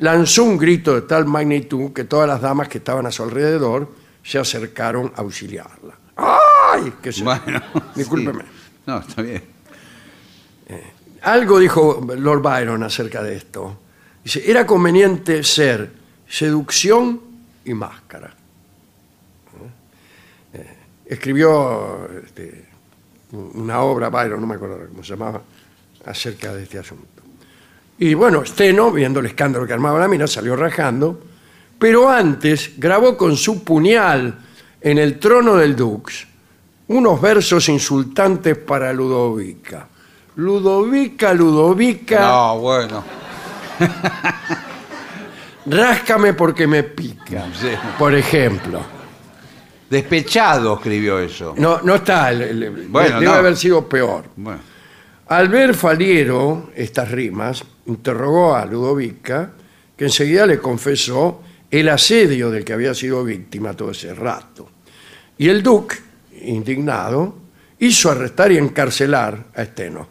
lanzó 0.00 0.44
un 0.44 0.58
grito 0.58 0.94
de 0.94 1.02
tal 1.02 1.26
magnitud 1.26 1.92
que 1.92 2.04
todas 2.04 2.26
las 2.28 2.40
damas 2.40 2.68
que 2.68 2.78
estaban 2.78 3.06
a 3.06 3.12
su 3.12 3.22
alrededor 3.22 3.88
se 4.22 4.38
acercaron 4.38 5.12
a 5.16 5.20
auxiliarla. 5.20 5.94
¡Ay! 6.16 6.92
¿Qué 7.02 7.12
sé 7.12 7.20
yo? 7.20 7.24
Bueno. 7.26 7.62
Discúlpeme. 7.94 8.42
sí. 8.42 8.48
No, 8.86 8.98
está 8.98 9.22
bien. 9.22 9.42
Algo 11.22 11.58
dijo 11.58 12.06
Lord 12.18 12.42
Byron 12.42 12.82
acerca 12.82 13.22
de 13.22 13.36
esto. 13.36 13.78
Dice, 14.22 14.42
era 14.50 14.66
conveniente 14.66 15.42
ser 15.42 15.90
seducción 16.28 17.20
y 17.64 17.72
máscara. 17.74 18.34
Escribió 21.06 22.08
este, 22.24 22.64
una 23.32 23.80
obra, 23.80 24.08
Byron, 24.08 24.40
no 24.40 24.46
me 24.46 24.54
acuerdo 24.54 24.78
cómo 24.88 25.02
se 25.02 25.10
llamaba, 25.10 25.40
acerca 26.06 26.54
de 26.54 26.62
este 26.62 26.78
asunto. 26.78 27.22
Y 27.98 28.14
bueno, 28.14 28.44
Steno, 28.44 28.90
viendo 28.90 29.20
el 29.20 29.26
escándalo 29.26 29.66
que 29.66 29.72
armaba 29.72 30.00
la 30.00 30.08
mina, 30.08 30.26
salió 30.26 30.56
rajando, 30.56 31.20
pero 31.78 32.08
antes 32.08 32.72
grabó 32.76 33.16
con 33.16 33.36
su 33.36 33.62
puñal 33.62 34.38
en 34.80 34.98
el 34.98 35.18
trono 35.18 35.56
del 35.56 35.76
Dux 35.76 36.26
unos 36.88 37.20
versos 37.20 37.68
insultantes 37.68 38.56
para 38.58 38.92
Ludovica. 38.92 39.88
Ludovica, 40.36 41.32
Ludovica, 41.32 42.20
No, 42.20 42.58
bueno. 42.58 43.04
ráscame 45.66 46.34
porque 46.34 46.66
me 46.66 46.82
pica. 46.82 47.46
Sí. 47.58 47.70
Por 47.98 48.14
ejemplo. 48.14 48.80
Despechado 49.90 50.74
escribió 50.74 51.18
eso. 51.18 51.54
No, 51.56 51.80
no 51.82 51.96
está, 51.96 52.30
el- 52.30 52.42
el- 52.42 52.62
el- 52.62 52.88
Bueno, 52.88 53.20
debe 53.20 53.32
no. 53.32 53.38
haber 53.38 53.56
sido 53.56 53.88
peor. 53.88 54.24
Bueno. 54.36 54.60
Al 55.28 55.48
ver 55.48 55.74
Faliero 55.74 56.70
estas 56.74 57.10
rimas, 57.10 57.62
interrogó 57.86 58.54
a 58.54 58.64
Ludovica, 58.66 59.52
que 59.96 60.04
enseguida 60.04 60.46
le 60.46 60.58
confesó 60.58 61.42
el 61.70 61.88
asedio 61.88 62.50
del 62.50 62.64
que 62.64 62.72
había 62.72 62.94
sido 62.94 63.24
víctima 63.24 63.74
todo 63.74 63.90
ese 63.90 64.14
rato. 64.14 64.68
Y 65.38 65.48
el 65.48 65.62
duque, 65.62 65.96
indignado, 66.42 67.36
hizo 67.78 68.10
arrestar 68.10 68.52
y 68.52 68.58
encarcelar 68.58 69.46
a 69.54 69.62
Esteno. 69.62 70.08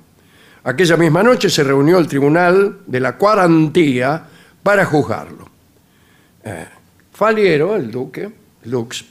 Aquella 0.65 0.97
misma 0.97 1.23
noche 1.23 1.49
se 1.49 1.63
reunió 1.63 1.97
el 1.97 2.07
tribunal 2.07 2.79
de 2.85 2.99
la 2.99 3.17
cuarantía 3.17 4.23
para 4.61 4.85
juzgarlo. 4.85 5.49
Eh, 6.43 6.65
Faliero, 7.11 7.75
el 7.75 7.91
duque, 7.91 8.29
Lux, 8.65 9.05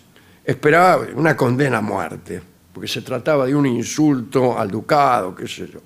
esperaba 0.44 1.06
una 1.14 1.36
condena 1.36 1.78
a 1.78 1.82
muerte, 1.82 2.40
porque 2.72 2.88
se 2.88 3.02
trataba 3.02 3.46
de 3.46 3.54
un 3.54 3.66
insulto 3.66 4.58
al 4.58 4.70
ducado, 4.70 5.34
qué 5.34 5.46
sé 5.46 5.68
yo. 5.72 5.80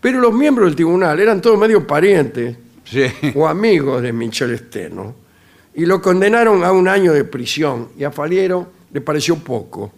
Pero 0.00 0.20
los 0.20 0.32
miembros 0.32 0.68
del 0.68 0.76
tribunal 0.76 1.18
eran 1.18 1.40
todos 1.40 1.58
medio 1.58 1.86
parientes 1.86 2.56
Sí. 2.84 3.04
o 3.34 3.48
amigos 3.48 4.00
de 4.00 4.12
Michel 4.12 4.52
Esteno 4.52 5.12
y 5.74 5.84
lo 5.84 6.00
condenaron 6.00 6.62
a 6.62 6.70
un 6.70 6.86
año 6.86 7.12
de 7.12 7.24
prisión 7.24 7.88
y 7.98 8.04
a 8.04 8.12
Faliero 8.12 8.70
le 8.92 9.00
pareció 9.00 9.36
poco. 9.36 9.92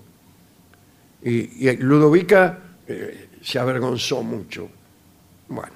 Y, 1.22 1.68
y 1.68 1.76
Ludovica 1.76 2.58
eh, 2.86 3.28
se 3.42 3.58
avergonzó 3.58 4.22
mucho. 4.22 4.70
Bueno, 5.48 5.72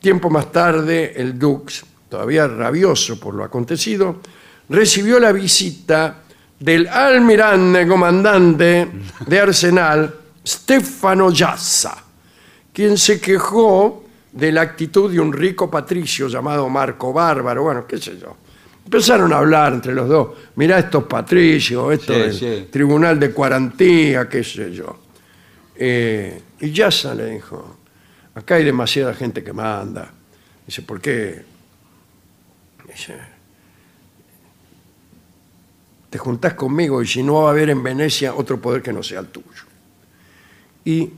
tiempo 0.00 0.30
más 0.30 0.52
tarde 0.52 1.12
el 1.16 1.36
Dux, 1.36 1.84
todavía 2.08 2.46
rabioso 2.46 3.18
por 3.18 3.34
lo 3.34 3.42
acontecido, 3.42 4.20
recibió 4.68 5.18
la 5.18 5.32
visita 5.32 6.22
del 6.60 6.86
almirante 6.88 7.86
comandante 7.86 8.88
de 9.26 9.40
Arsenal, 9.40 10.14
Stefano 10.46 11.30
Yassa, 11.32 11.96
quien 12.72 12.96
se 12.96 13.20
quejó 13.20 14.04
de 14.32 14.52
la 14.52 14.60
actitud 14.60 15.10
de 15.10 15.18
un 15.18 15.32
rico 15.32 15.70
patricio 15.70 16.28
llamado 16.28 16.68
Marco 16.68 17.12
Bárbaro, 17.12 17.62
bueno, 17.64 17.86
qué 17.86 17.98
sé 17.98 18.18
yo. 18.18 18.36
Empezaron 18.84 19.32
a 19.32 19.38
hablar 19.38 19.72
entre 19.74 19.94
los 19.94 20.08
dos, 20.08 20.30
mirá 20.56 20.78
estos 20.78 21.04
patricios, 21.04 21.92
esto 21.92 22.12
Sí, 22.14 22.18
del 22.20 22.34
sí. 22.34 22.68
tribunal 22.70 23.18
de 23.18 23.30
cuarantía, 23.32 24.28
qué 24.28 24.42
sé 24.44 24.72
yo. 24.72 24.98
Eh, 25.76 26.42
y 26.60 26.70
Yassa 26.72 27.14
le 27.14 27.26
dijo, 27.26 27.76
acá 28.34 28.56
hay 28.56 28.64
demasiada 28.64 29.14
gente 29.14 29.42
que 29.42 29.52
manda. 29.52 30.10
Dice, 30.66 30.82
¿por 30.82 31.00
qué? 31.00 31.42
Dice, 32.86 33.14
te 36.10 36.18
juntás 36.18 36.54
conmigo 36.54 37.00
y 37.02 37.06
si 37.06 37.22
no 37.22 37.42
va 37.42 37.48
a 37.48 37.50
haber 37.52 37.70
en 37.70 37.82
Venecia 37.82 38.34
otro 38.34 38.60
poder 38.60 38.82
que 38.82 38.92
no 38.92 39.02
sea 39.02 39.20
el 39.20 39.26
tuyo. 39.28 39.46
Y 40.84 41.10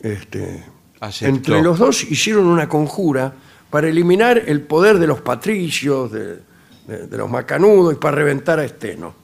este, 0.00 0.64
Aceptó. 1.00 1.34
entre 1.34 1.62
los 1.62 1.78
dos 1.78 2.02
hicieron 2.10 2.46
una 2.46 2.68
conjura 2.68 3.32
para 3.70 3.88
eliminar 3.88 4.42
el 4.46 4.60
poder 4.62 4.98
de 4.98 5.06
los 5.06 5.20
patricios, 5.20 6.10
de, 6.12 6.38
de- 6.86 7.06
de 7.06 7.16
los 7.16 7.30
macanudos 7.30 7.94
y 7.94 7.96
para 7.96 8.16
reventar 8.16 8.58
a 8.58 8.64
Esteno. 8.64 9.14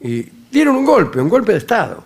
Y 0.00 0.22
dieron 0.50 0.76
un 0.76 0.84
golpe, 0.84 1.20
un 1.20 1.28
golpe 1.28 1.52
de 1.52 1.58
Estado, 1.58 2.02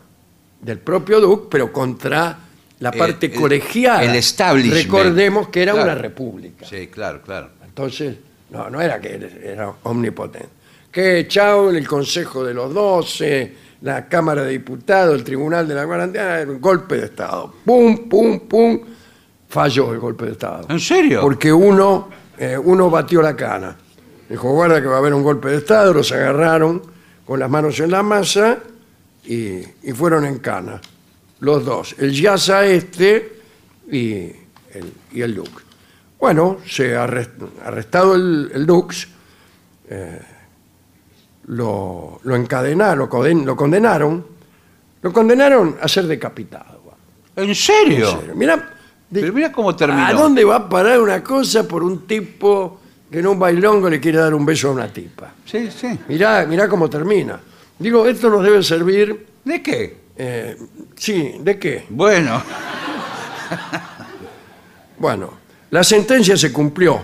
del 0.61 0.79
propio 0.79 1.21
Duque, 1.21 1.49
pero 1.51 1.73
contra 1.73 2.39
la 2.81 2.91
Eh, 2.91 2.99
parte 2.99 3.27
el- 3.27 3.33
colegiada. 3.41 4.03
el 4.05 4.15
establishment. 4.17 4.85
Recordemos 4.85 5.49
que 5.49 5.63
era 5.63 5.73
Claro. 5.73 5.93
una 5.93 5.95
república. 6.01 6.67
Sí, 6.67 6.89
claro, 6.89 7.23
claro. 7.23 7.51
Entonces, 7.65 8.17
no, 8.51 8.69
no 8.69 8.81
era 8.81 9.01
que 9.01 9.31
era 9.45 9.73
omnipotente. 9.85 10.49
Que 10.95 11.27
chao, 11.27 11.71
el 11.71 11.89
Consejo 11.89 12.45
de 12.45 12.55
los 12.55 12.73
Doce, 12.73 13.53
la 13.83 14.07
Cámara 14.09 14.45
de 14.45 14.53
Diputados, 14.53 15.17
el 15.17 15.25
Tribunal 15.25 15.67
de 15.67 15.75
la 15.75 15.85
Cuarentena, 15.87 16.39
era 16.39 16.49
un 16.49 16.61
golpe 16.61 16.97
de 16.99 17.07
Estado. 17.07 17.53
Pum, 17.65 18.09
pum, 18.09 18.39
pum. 18.49 18.81
Falló 19.49 19.93
el 19.93 19.99
golpe 19.99 20.27
de 20.27 20.33
Estado. 20.33 20.67
¿En 20.69 20.79
serio? 20.79 21.21
Porque 21.21 21.53
uno, 21.53 22.09
eh, 22.39 22.57
uno 22.57 22.91
batió 22.91 23.21
la 23.23 23.35
cana. 23.35 23.77
Dijo, 24.29 24.53
guarda 24.53 24.81
que 24.81 24.87
va 24.87 24.95
a 24.95 24.99
haber 24.99 25.15
un 25.15 25.25
golpe 25.25 25.49
de 25.49 25.57
Estado, 25.57 25.93
los 25.93 26.13
agarraron 26.13 26.81
con 27.27 27.41
las 27.41 27.51
manos 27.51 27.81
en 27.81 27.91
la 27.91 28.05
masa 28.05 28.59
y, 29.25 29.63
y 29.83 29.93
fueron 29.97 30.25
en 30.25 30.39
cana. 30.39 30.81
Los 31.41 31.65
dos, 31.65 31.97
el 31.99 32.13
Yasa 32.13 32.65
este 32.67 33.41
y 33.91 34.13
el, 34.73 34.93
y 35.13 35.23
el 35.23 35.33
Lux. 35.35 35.51
Bueno, 36.21 36.59
se 36.65 36.97
arrest- 36.97 37.49
arrestado 37.65 38.15
el, 38.15 38.53
el 38.55 38.65
Lux, 38.65 39.09
eh, 39.91 40.21
lo, 41.47 42.21
lo 42.23 42.37
encadenaron, 42.37 42.99
lo, 42.99 43.09
condenaron, 43.57 44.27
lo 45.03 45.13
condenaron 45.13 45.77
a 45.81 45.89
ser 45.89 46.07
decapitado. 46.07 46.83
¿En 47.37 47.55
serio? 47.55 48.09
En 48.11 48.19
serio. 48.19 48.35
Mira, 48.37 48.57
de- 49.11 49.21
Pero 49.21 49.33
mira 49.33 49.53
cómo 49.53 49.75
terminó. 49.77 50.07
¿A 50.07 50.13
dónde 50.13 50.45
va 50.45 50.57
a 50.57 50.69
parar 50.69 51.01
una 51.01 51.23
cosa 51.23 51.67
por 51.67 51.83
un 51.83 52.07
tipo 52.07 52.81
que 53.11 53.19
en 53.19 53.27
un 53.27 53.39
bailongo 53.39 53.89
le 53.91 54.01
quiere 54.01 54.19
dar 54.19 54.35
un 54.35 54.47
beso 54.47 54.69
a 54.69 54.73
una 54.73 54.89
tipa? 54.93 55.33
Sí, 55.45 55.71
sí. 55.71 55.99
Mirá, 56.09 56.47
mirá 56.47 56.69
cómo 56.69 56.89
termina. 56.89 57.39
Digo, 57.79 58.07
esto 58.07 58.31
nos 58.31 58.43
debe 58.43 58.63
servir. 58.63 59.27
¿De 59.45 59.63
qué? 59.63 60.05
eh, 60.17 60.57
sí, 60.97 61.37
¿de 61.41 61.59
qué? 61.59 61.87
Bueno, 61.91 62.41
Bueno, 64.99 65.31
la 65.71 65.83
sentencia 65.85 66.37
se 66.37 66.53
cumplió. 66.53 67.01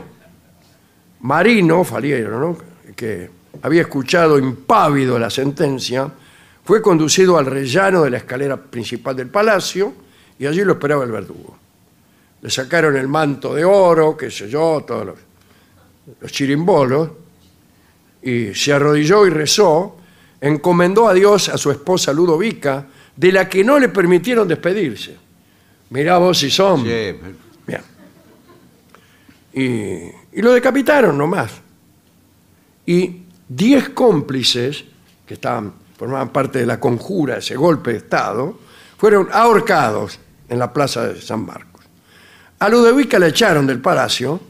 Marino, 1.20 1.84
Faliero, 1.84 2.38
¿no? 2.40 2.56
que 2.96 3.28
había 3.62 3.82
escuchado 3.82 4.38
impávido 4.38 5.18
la 5.18 5.30
sentencia, 5.30 6.10
fue 6.64 6.80
conducido 6.80 7.36
al 7.36 7.46
rellano 7.46 8.02
de 8.02 8.10
la 8.10 8.18
escalera 8.18 8.56
principal 8.56 9.16
del 9.16 9.28
palacio 9.28 9.92
y 10.38 10.46
allí 10.46 10.62
lo 10.64 10.72
esperaba 10.72 11.04
el 11.04 11.10
verdugo. 11.10 11.58
Le 12.42 12.50
sacaron 12.50 12.96
el 12.96 13.08
manto 13.08 13.54
de 13.54 13.64
oro, 13.64 14.16
qué 14.16 14.30
sé 14.30 14.48
yo, 14.48 14.84
todos 14.86 15.06
los, 15.06 15.18
los 16.20 16.32
chirimbolos, 16.32 17.10
y 18.22 18.54
se 18.54 18.72
arrodilló 18.72 19.26
y 19.26 19.30
rezó, 19.30 19.96
encomendó 20.40 21.08
a 21.08 21.14
Dios 21.14 21.48
a 21.48 21.58
su 21.58 21.70
esposa 21.70 22.12
Ludovica, 22.12 22.86
de 23.16 23.32
la 23.32 23.48
que 23.48 23.62
no 23.62 23.78
le 23.78 23.88
permitieron 23.88 24.48
despedirse. 24.48 25.16
Mirá 25.90 26.18
vos 26.18 26.38
si 26.38 26.50
son. 26.50 26.84
sí, 26.84 27.12
Bien. 27.66 27.82
Y, 29.52 30.38
y 30.38 30.42
lo 30.42 30.52
decapitaron 30.52 31.18
nomás. 31.18 31.50
Y 32.86 33.22
diez 33.50 33.90
cómplices, 33.90 34.84
que 35.26 35.38
formaban 35.98 36.30
parte 36.30 36.60
de 36.60 36.66
la 36.66 36.80
conjura, 36.80 37.38
ese 37.38 37.56
golpe 37.56 37.90
de 37.92 37.98
Estado, 37.98 38.58
fueron 38.96 39.28
ahorcados 39.32 40.18
en 40.48 40.58
la 40.58 40.72
plaza 40.72 41.06
de 41.06 41.20
San 41.20 41.44
Marcos. 41.44 41.84
A 42.58 42.68
Ludovica 42.68 43.18
la 43.18 43.28
echaron 43.28 43.66
del 43.66 43.80
palacio 43.80 44.40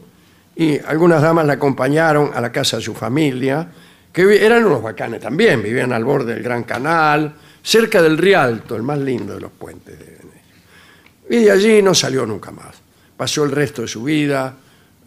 y 0.55 0.77
algunas 0.79 1.21
damas 1.21 1.45
la 1.45 1.53
acompañaron 1.53 2.31
a 2.33 2.41
la 2.41 2.51
casa 2.51 2.77
de 2.77 2.83
su 2.83 2.93
familia, 2.93 3.67
que 4.13 4.45
eran 4.45 4.65
unos 4.65 4.83
bacanes 4.83 5.21
también, 5.21 5.63
vivían 5.63 5.93
al 5.93 6.03
borde 6.03 6.33
del 6.33 6.43
Gran 6.43 6.63
Canal, 6.63 7.33
cerca 7.63 8.01
del 8.01 8.17
Rialto, 8.17 8.75
el 8.75 8.83
más 8.83 8.99
lindo 8.99 9.33
de 9.33 9.41
los 9.41 9.51
puentes 9.51 9.97
de 9.97 10.05
Venecia. 10.05 11.29
Y 11.29 11.45
de 11.45 11.51
allí 11.51 11.81
no 11.81 11.95
salió 11.95 12.25
nunca 12.25 12.51
más. 12.51 12.75
Pasó 13.15 13.45
el 13.45 13.51
resto 13.51 13.81
de 13.81 13.87
su 13.87 14.03
vida 14.03 14.53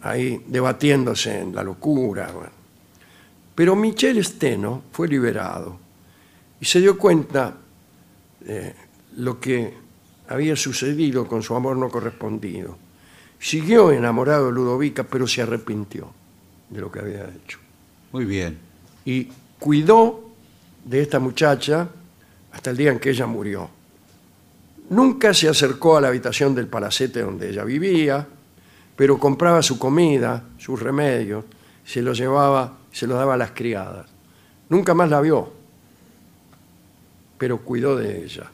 ahí 0.01 0.43
debatiéndose 0.47 1.39
en 1.39 1.55
la 1.55 1.63
locura. 1.63 2.29
Pero 3.55 3.75
Michel 3.75 4.23
Steno 4.23 4.83
fue 4.91 5.07
liberado 5.07 5.79
y 6.59 6.65
se 6.65 6.81
dio 6.81 6.97
cuenta 6.97 7.55
de 8.41 8.75
lo 9.17 9.39
que 9.39 9.73
había 10.27 10.55
sucedido 10.55 11.27
con 11.27 11.41
su 11.41 11.55
amor 11.55 11.77
no 11.77 11.89
correspondido. 11.89 12.77
Siguió 13.39 13.91
enamorado 13.91 14.47
de 14.47 14.51
Ludovica, 14.51 15.03
pero 15.03 15.27
se 15.27 15.41
arrepintió 15.41 16.11
de 16.69 16.81
lo 16.81 16.91
que 16.91 16.99
había 16.99 17.29
hecho 17.29 17.59
muy 18.15 18.23
bien. 18.23 18.57
y 19.03 19.27
cuidó 19.59 20.23
de 20.85 21.01
esta 21.01 21.19
muchacha 21.19 21.89
hasta 22.53 22.69
el 22.69 22.77
día 22.77 22.91
en 22.91 22.99
que 22.99 23.09
ella 23.09 23.25
murió. 23.25 23.69
Nunca 24.89 25.33
se 25.33 25.49
acercó 25.49 25.97
a 25.97 26.01
la 26.01 26.07
habitación 26.07 26.55
del 26.55 26.67
palacete 26.67 27.21
donde 27.21 27.49
ella 27.49 27.65
vivía, 27.65 28.25
pero 28.95 29.19
compraba 29.19 29.61
su 29.61 29.77
comida, 29.77 30.45
sus 30.57 30.81
remedios, 30.81 31.43
se 31.83 32.01
los 32.01 32.17
llevaba, 32.17 32.77
se 32.95 33.07
los 33.07 33.17
daba 33.17 33.33
a 33.33 33.37
las 33.37 33.51
criadas. 33.51 34.05
Nunca 34.69 34.93
más 34.93 35.09
la 35.09 35.19
vio, 35.19 35.51
pero 37.37 37.57
cuidó 37.57 37.97
de 37.97 38.23
ella. 38.23 38.49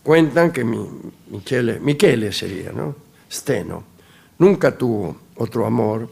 Cuentan 0.00 0.52
que 0.52 0.62
mi, 0.62 0.78
Michele, 1.30 1.80
Michele 1.80 2.32
sería, 2.32 2.70
¿no? 2.70 2.94
Steno, 3.28 3.82
nunca 4.38 4.78
tuvo 4.78 5.16
otro 5.34 5.66
amor 5.66 6.08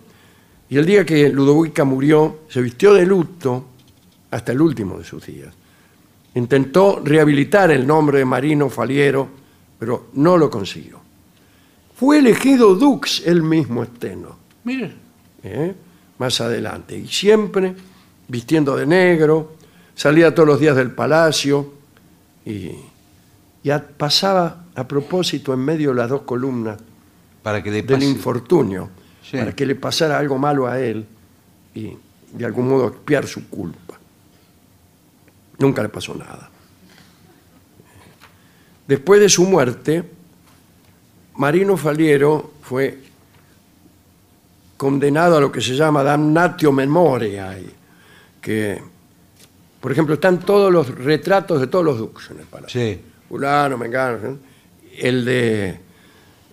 y 0.69 0.77
el 0.77 0.85
día 0.85 1.07
que 1.07 1.29
Ludovica 1.29 1.85
murió, 1.85 2.41
se 2.49 2.61
vistió 2.61 2.93
de 2.93 3.07
luto 3.07 3.65
hasta 4.33 4.51
el 4.51 4.61
último 4.61 4.99
de 4.99 5.05
sus 5.05 5.25
días. 5.25 5.55
Intentó 6.35 7.01
rehabilitar 7.05 7.71
el 7.71 7.87
nombre 7.87 8.19
de 8.19 8.25
Marino 8.25 8.69
Faliero, 8.69 9.29
pero 9.79 10.09
no 10.15 10.37
lo 10.37 10.51
consiguió. 10.51 10.99
Fue 11.95 12.19
elegido 12.19 12.75
Dux 12.75 13.23
el 13.25 13.45
mismo 13.45 13.85
Esteno, 13.85 14.37
Mire, 14.65 14.93
¿eh? 15.45 15.75
Más 16.19 16.41
adelante, 16.41 16.97
y 16.97 17.07
siempre 17.09 17.75
vistiendo 18.29 18.77
de 18.77 18.87
negro, 18.87 19.55
salía 19.95 20.35
todos 20.35 20.49
los 20.49 20.61
días 20.61 20.75
del 20.77 20.91
palacio 20.91 21.75
y, 22.45 22.73
y 23.63 23.71
a- 23.71 23.87
pasaba 23.87 24.65
a 24.75 24.87
propósito 24.89 25.53
en 25.55 25.61
medio 25.61 25.91
de 25.91 25.97
las 25.97 26.09
dos 26.11 26.23
columnas 26.23 26.79
para 27.43 27.63
que 27.63 27.71
le 27.71 27.83
del 27.83 27.99
pase. 27.99 28.07
infortunio, 28.07 28.91
Sí. 29.23 29.37
para 29.39 29.55
que 29.55 29.67
le 29.67 29.75
pasara 29.75 30.19
algo 30.19 30.39
malo 30.39 30.67
a 30.67 30.79
él 30.81 31.07
y 31.75 31.97
de 32.33 32.45
algún 32.45 32.69
modo 32.69 32.89
expiar 32.89 33.27
su 33.27 33.49
culpa. 33.49 33.99
Nunca 35.59 35.83
le 35.83 35.89
pasó 35.89 36.15
nada. 36.15 36.51
Después 38.87 39.21
de 39.21 39.29
su 39.29 39.45
muerte, 39.45 40.05
Marino 41.37 41.77
Faliero 41.77 42.53
fue 42.63 43.03
condenado 44.77 45.37
a 45.37 45.41
lo 45.41 45.51
que 45.51 45.61
se 45.61 45.75
llama 45.75 46.03
damnatio 46.03 46.73
memoriae, 46.73 47.65
que, 48.41 48.81
por 49.81 49.93
ejemplo, 49.93 50.15
están 50.15 50.39
todos 50.41 50.73
los 50.73 50.89
retratos 50.95 51.61
de 51.61 51.67
todos 51.67 51.85
los 51.85 51.99
duques 51.99 52.31
en 52.31 52.41
el 52.41 52.47
palacio. 52.47 52.81
Sí. 52.81 53.01
Fulano, 53.29 53.77
Mengano, 53.79 54.19
¿eh? 54.29 54.37
el 54.99 55.25
de 55.25 55.81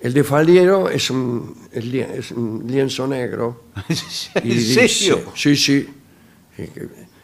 el 0.02 0.14
de 0.14 0.24
Faliero 0.26 0.90
es 0.90 1.10
un, 1.10 1.56
es 1.72 1.86
lienzo 1.86 3.08
negro. 3.08 3.66
¿En 4.36 4.48
y 4.52 4.56
dice- 4.56 4.88
serio? 4.90 5.32
sí, 5.36 5.56
sí. 5.56 5.88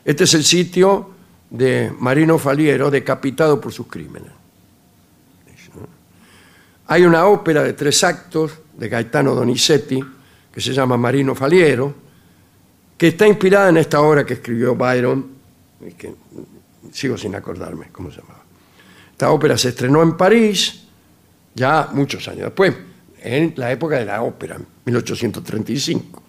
Este 0.06 0.24
es 0.24 0.34
el 0.34 0.44
sitio 0.46 1.10
de 1.50 1.92
Marino 2.00 2.38
Faliero 2.40 2.90
decapitado 2.90 3.60
por 3.60 3.74
sus 3.74 3.88
crímenes. 3.88 4.32
Hay 6.88 7.04
una 7.04 7.26
ópera 7.28 7.64
de 7.64 7.74
tres 7.74 8.04
actos 8.04 8.52
de 8.78 8.90
Gaetano 8.90 9.36
Donizetti 9.36 10.04
que 10.52 10.62
se 10.62 10.74
llama 10.74 10.98
Marino 10.98 11.36
Faliero, 11.36 11.94
que 12.98 13.08
está 13.08 13.28
inspirada 13.28 13.70
en 13.70 13.78
esta 13.78 14.02
obra 14.02 14.26
que 14.26 14.34
escribió 14.36 14.76
Byron, 14.76 15.26
y 15.88 15.92
que 15.94 16.14
sigo 16.92 17.18
sin 17.18 17.36
acordarme 17.36 17.88
cómo 17.92 18.12
se 18.12 18.22
llamaba. 18.22 18.44
Esta 19.12 19.32
ópera 19.32 19.58
se 19.58 19.70
estrenó 19.70 20.02
en 20.02 20.18
París 20.18 20.84
ya 21.54 21.90
muchos 21.94 22.28
años 22.28 22.46
después, 22.46 22.74
en 23.22 23.54
la 23.58 23.72
época 23.72 23.98
de 23.98 24.06
la 24.06 24.22
ópera, 24.22 24.58
1835. 24.86 26.24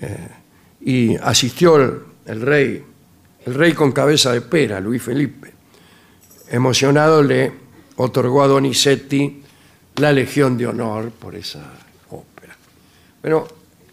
Eh, 0.00 0.28
y 0.82 1.16
asistió 1.16 1.76
el, 1.76 2.00
el 2.26 2.40
rey, 2.40 2.84
el 3.46 3.54
rey 3.54 3.72
con 3.72 3.92
cabeza 3.92 4.32
de 4.32 4.40
pera, 4.40 4.80
Luis 4.80 5.02
Felipe. 5.02 5.52
Emocionado 6.50 7.22
le 7.22 7.52
otorgó 7.96 8.42
a 8.42 8.46
Donizetti 8.46 9.42
la 9.96 10.12
Legión 10.12 10.56
de 10.56 10.66
Honor 10.66 11.10
por 11.10 11.34
esa. 11.34 11.81
Pero 13.22 13.48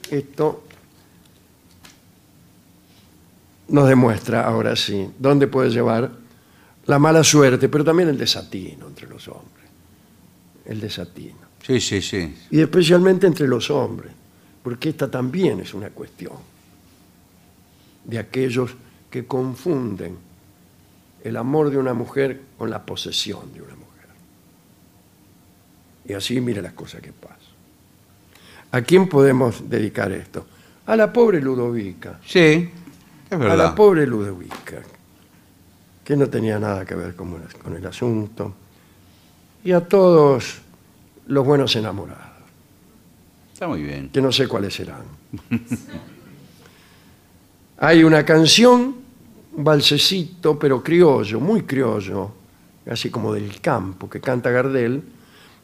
esto 0.10 0.64
nos 3.70 3.88
demuestra 3.88 4.46
ahora 4.46 4.76
sí 4.76 5.10
dónde 5.18 5.48
puede 5.48 5.70
llevar 5.70 6.12
la 6.88 6.98
mala 6.98 7.24
suerte, 7.24 7.70
pero 7.70 7.84
también 7.84 8.10
el 8.10 8.18
desatino 8.18 8.88
entre 8.88 9.08
los 9.08 9.28
hombres. 9.28 9.66
El 10.66 10.82
desatino. 10.82 11.38
Sí, 11.66 11.80
sí, 11.80 12.02
sí. 12.02 12.36
Y 12.50 12.62
especialmente 12.62 13.28
entre 13.28 13.48
los 13.48 13.70
hombres, 13.70 14.12
porque 14.64 14.90
esta 14.90 15.10
también 15.10 15.60
es 15.60 15.74
una 15.74 15.90
cuestión 15.90 16.34
de 18.06 18.18
aquellos 18.18 18.72
que 19.12 19.26
confunden 19.26 20.18
el 21.24 21.38
amor 21.38 21.70
de 21.70 21.78
una 21.78 21.94
mujer 21.94 22.42
con 22.58 22.70
la 22.70 22.84
posesión 22.84 23.54
de 23.54 23.62
una 23.62 23.76
mujer. 23.76 24.08
Y 26.06 26.14
así 26.14 26.42
mire 26.42 26.62
las 26.62 26.74
cosas 26.74 27.02
que 27.02 27.12
pasan. 27.12 27.39
¿A 28.72 28.82
quién 28.82 29.08
podemos 29.10 29.68
dedicar 29.70 30.12
esto? 30.12 30.46
A 30.86 30.96
la 30.96 31.12
pobre 31.12 31.42
Ludovica. 31.42 32.20
Sí, 32.26 32.70
es 33.28 33.34
A 33.34 33.38
verdad. 33.38 33.58
la 33.58 33.76
pobre 33.76 34.06
Ludovica, 34.08 34.82
que 36.04 36.16
no 36.16 36.28
tenía 36.30 36.60
nada 36.60 36.86
que 36.86 36.96
ver 36.96 37.16
con, 37.16 37.36
con 37.64 37.76
el 37.76 37.86
asunto. 37.86 38.54
Y 39.64 39.72
a 39.72 39.82
todos 39.82 40.62
los 41.28 41.46
buenos 41.46 41.76
enamorados, 41.76 42.26
Está 43.54 43.68
muy 43.68 43.84
bien. 43.84 44.10
que 44.10 44.22
no 44.22 44.32
sé 44.32 44.48
cuáles 44.48 44.74
serán. 44.74 45.04
Hay 47.78 48.04
una 48.04 48.26
canción, 48.26 48.96
un 49.56 49.64
balsecito, 49.64 50.58
pero 50.60 50.84
criollo, 50.84 51.40
muy 51.40 51.64
criollo, 51.64 52.32
así 52.90 53.10
como 53.10 53.34
del 53.34 53.62
campo, 53.62 54.10
que 54.10 54.20
canta 54.20 54.50
Gardel, 54.50 55.02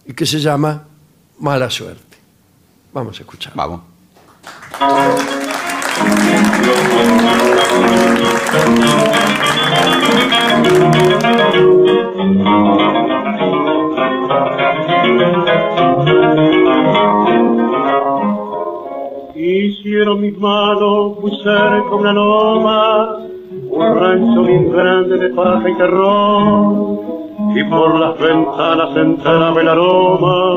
y 0.06 0.14
que 0.14 0.26
se 0.26 0.40
llama 0.40 0.88
Mala 1.40 1.70
Suerte. 1.70 2.05
Vamos 2.96 3.20
a 3.20 3.24
escuchar. 3.24 3.52
Vamos. 3.56 3.82
Hicieron 19.36 20.22
mis 20.22 20.38
manos 20.38 21.20
muy 21.20 21.32
cerca 21.44 21.96
una 21.96 22.14
loma, 22.14 23.18
un 23.72 24.00
rancho 24.00 24.44
bien 24.44 24.72
grande 24.72 25.18
de 25.18 25.30
paja 25.32 25.70
y 25.70 25.76
terror, 25.76 27.05
y 27.56 27.64
por 27.64 27.98
las 27.98 28.20
ventanas 28.20 28.96
entraba 28.98 29.62
el 29.62 29.70
aroma 29.70 30.56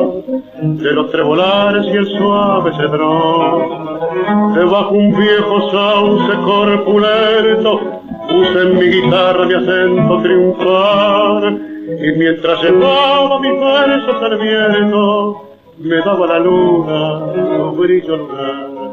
de 0.60 0.92
los 0.92 1.10
trebolares 1.12 1.86
y 1.86 1.96
el 1.96 2.06
suave 2.18 2.72
cedrón. 2.76 4.54
Debajo 4.54 4.90
un 4.90 5.16
viejo 5.16 5.70
sauce 5.70 6.32
corpulento, 6.44 7.80
puse 8.28 8.62
en 8.62 8.78
mi 8.78 8.86
guitarra 8.86 9.46
mi 9.46 9.54
acento 9.54 10.22
triunfar, 10.22 11.52
y 12.00 12.18
mientras 12.18 12.62
llevaba 12.64 13.38
mis 13.38 13.60
versos 13.60 14.22
al 14.22 14.38
viento, 14.38 15.42
me 15.78 15.96
daba 15.98 16.26
la 16.26 16.38
luna 16.40 17.32
su 17.56 17.72
brillo 17.76 18.16
lunar. 18.16 18.87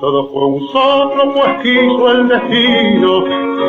Todo 0.00 0.28
fue 0.28 0.44
un 0.44 0.60
soplo, 0.68 1.32
pues 1.32 1.62
quiso 1.62 2.12
el 2.12 2.28
destino 2.28 3.24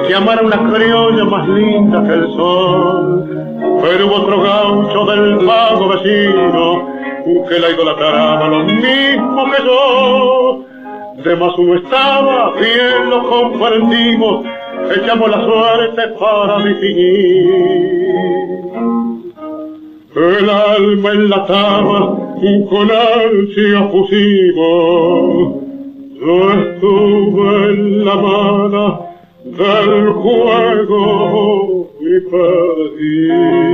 que 0.05 0.13
amara 0.13 0.41
una 0.41 0.73
criolla 0.73 1.23
más 1.23 1.47
linda 1.47 2.03
que 2.03 2.13
el 2.13 2.27
sol. 2.35 3.25
Pero 3.81 4.13
otro 4.13 4.41
gaucho 4.41 5.05
del 5.05 5.45
vago 5.45 5.87
vecino 5.87 6.97
que 7.47 7.59
la 7.59 7.69
idolatraba 7.69 8.47
lo 8.49 8.63
mismo 8.65 9.45
que 9.51 9.63
yo. 9.63 10.65
De 11.23 11.35
más 11.37 11.57
uno 11.57 11.75
estaba, 11.75 12.51
bien 12.55 13.09
lo 13.09 13.29
comprendimos, 13.29 14.45
echamos 14.95 15.29
la 15.29 15.45
suerte 15.45 16.01
para 16.19 16.59
definir. 16.59 17.97
El 20.13 20.49
alma 20.49 21.11
enlatada 21.11 22.17
con 22.69 22.91
ansia 22.91 23.89
pusimos. 23.91 25.66
Yo 26.19 26.51
estuve 26.51 27.73
en 27.73 28.05
la 28.05 28.15
mano 28.15 29.05
del 29.43 30.09
juego 30.13 31.89
y 32.01 32.19
perdí. 32.31 33.67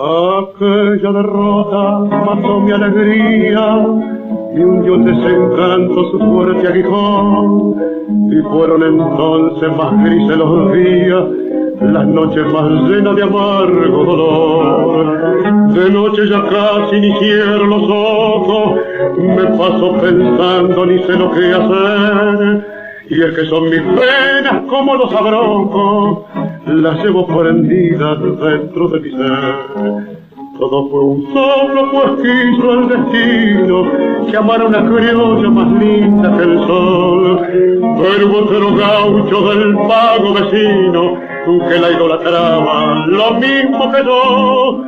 Aquella 0.00 1.12
derrota 1.12 1.98
mató 2.24 2.60
mi 2.60 2.72
alegría 2.72 4.17
y 4.58 4.64
hundió 4.64 4.96
desencanto 4.98 6.10
su 6.10 6.18
fuerte 6.18 6.66
aguijón. 6.66 7.74
Y 8.30 8.42
fueron 8.42 8.82
entonces 8.82 9.76
más 9.76 10.04
grises 10.04 10.36
los 10.36 10.72
días, 10.72 11.24
las 11.80 12.06
noches 12.06 12.44
más 12.52 12.70
llenas 12.88 13.16
de 13.16 13.22
amargo 13.22 14.04
dolor. 14.04 15.72
De 15.72 15.90
noche 15.90 16.28
ya 16.28 16.42
casi 16.44 17.00
ni 17.00 17.12
cierro 17.18 17.66
los 17.66 17.82
ojos, 17.88 18.80
me 19.18 19.44
paso 19.56 19.92
pensando 20.00 20.86
ni 20.86 20.98
sé 21.04 21.12
lo 21.12 21.30
que 21.30 21.52
hacer. 21.52 22.66
Y 23.10 23.22
es 23.22 23.34
que 23.34 23.44
son 23.46 23.70
mis 23.70 23.80
penas 23.80 24.64
como 24.68 24.94
los 24.96 25.12
abrojos, 25.14 26.24
las 26.66 27.02
llevo 27.02 27.26
prendidas 27.26 28.18
dentro 28.20 28.88
de 28.88 29.00
mi 29.00 29.10
ser. 29.10 30.17
Todo 30.58 30.88
fue 30.88 31.00
un 31.00 31.22
soplo, 31.32 31.90
pues 31.92 32.10
quiso 32.22 32.72
el 32.72 32.88
destino 32.88 33.76
que 34.28 34.36
amara 34.36 34.64
una 34.64 34.84
criolla 34.84 35.50
más 35.50 35.68
linda 35.80 36.36
que 36.36 36.42
el 36.42 36.58
sol. 36.66 37.40
Otro 38.34 38.74
gaucho 38.74 39.54
del 39.54 39.74
pago 39.88 40.34
vecino 40.34 41.14
que 41.68 41.78
la 41.78 41.92
idolatraba, 41.92 43.06
lo 43.06 43.34
mismo 43.34 43.92
que 43.92 44.04
yo. 44.04 44.82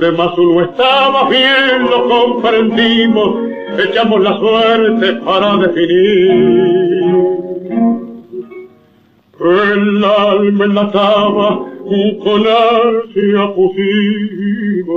De 0.00 0.12
más 0.12 0.38
uno 0.38 0.64
estaba 0.64 1.28
bien, 1.28 1.84
lo 1.90 2.08
comprendimos, 2.08 3.36
echamos 3.78 4.22
la 4.22 4.38
suerte 4.38 5.12
para 5.24 5.56
definir. 5.56 7.55
El 9.38 10.02
alma 10.02 10.64
enlataba 10.64 11.66
con 12.22 12.46
ansia 12.46 13.54
pusimos. 13.54 14.96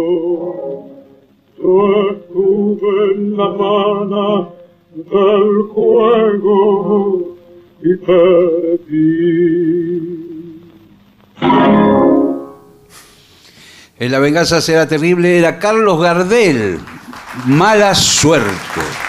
Yo 1.61 2.09
estuve 2.11 3.13
en 3.15 3.37
la 3.37 3.49
mano 3.49 4.53
del 4.95 5.61
juego 5.73 7.37
y 7.83 7.95
perdí. 7.95 9.39
En 13.99 14.11
La 14.11 14.19
venganza 14.19 14.61
será 14.61 14.87
terrible 14.87 15.37
era 15.37 15.59
Carlos 15.59 15.99
Gardel. 15.99 16.79
Mala 17.45 17.93
suerte. 17.93 19.08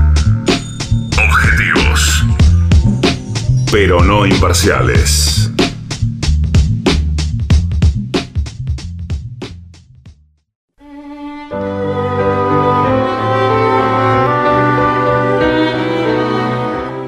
Pero 3.71 4.03
no 4.03 4.25
imparciales. 4.25 5.49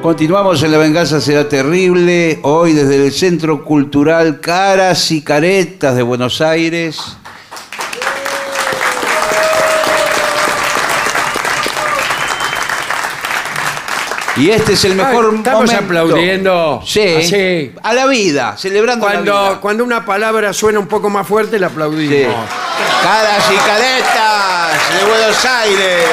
Continuamos 0.02 0.64
en 0.64 0.72
La 0.72 0.78
Venganza 0.78 1.20
Será 1.20 1.50
Terrible, 1.50 2.40
hoy 2.44 2.72
desde 2.72 3.06
el 3.06 3.12
Centro 3.12 3.66
Cultural 3.66 4.40
Caras 4.40 5.12
y 5.12 5.22
Caretas 5.22 5.98
de 5.98 6.04
Buenos 6.04 6.40
Aires. 6.40 7.18
Y 14.36 14.50
este 14.50 14.74
es 14.74 14.84
el 14.86 14.96
mejor 14.96 15.28
Ay, 15.32 15.38
estamos 15.38 15.66
momento. 15.66 15.86
aplaudiendo. 15.86 16.82
Sí, 16.86 17.02
Así. 17.18 17.72
a 17.84 17.94
la 17.94 18.08
vida, 18.08 18.58
celebrando 18.58 19.06
la 19.06 19.12
Cuando, 19.14 19.32
vida. 19.50 19.60
cuando 19.62 19.84
una 19.84 20.06
palabra 20.06 20.54
suena 20.54 20.80
un 20.80 20.88
poco 20.88 21.10
más 21.10 21.28
fuerte, 21.28 21.60
la 21.60 21.68
aplaudimos. 21.68 22.18
Sí. 22.18 22.26
Caras 23.04 23.52
y 23.52 23.56
Caretas 23.58 25.00
de 25.00 25.06
Buenos 25.08 25.46
Aires. 25.46 26.06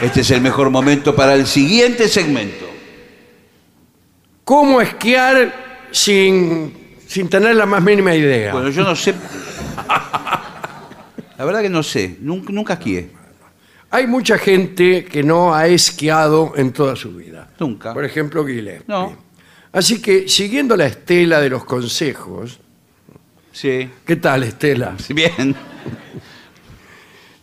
Este 0.00 0.20
es 0.20 0.30
el 0.30 0.40
mejor 0.40 0.70
momento 0.70 1.14
para 1.16 1.34
el 1.34 1.46
siguiente 1.46 2.08
segmento. 2.08 2.64
¿Cómo 4.44 4.80
esquiar 4.80 5.86
sin, 5.90 6.96
sin 7.06 7.28
tener 7.28 7.56
la 7.56 7.66
más 7.66 7.82
mínima 7.82 8.14
idea? 8.14 8.52
Bueno, 8.52 8.68
yo 8.68 8.84
no 8.84 8.94
sé. 8.94 9.14
La 11.38 11.44
verdad 11.44 11.62
que 11.62 11.70
no 11.70 11.82
sé. 11.82 12.16
Nunca, 12.20 12.52
nunca 12.52 12.74
esquié. 12.74 13.10
Hay 13.94 14.08
mucha 14.08 14.38
gente 14.38 15.04
que 15.04 15.22
no 15.22 15.54
ha 15.54 15.68
esquiado 15.68 16.54
en 16.56 16.72
toda 16.72 16.96
su 16.96 17.14
vida. 17.14 17.52
Nunca. 17.60 17.94
Por 17.94 18.04
ejemplo, 18.04 18.44
Gillespie. 18.44 18.84
No. 18.88 19.16
Así 19.70 20.02
que, 20.02 20.28
siguiendo 20.28 20.76
la 20.76 20.86
estela 20.86 21.40
de 21.40 21.48
los 21.48 21.64
consejos, 21.64 22.58
Sí. 23.52 23.88
¿qué 24.04 24.16
tal, 24.16 24.42
Estela? 24.42 24.96
Bien. 25.10 25.54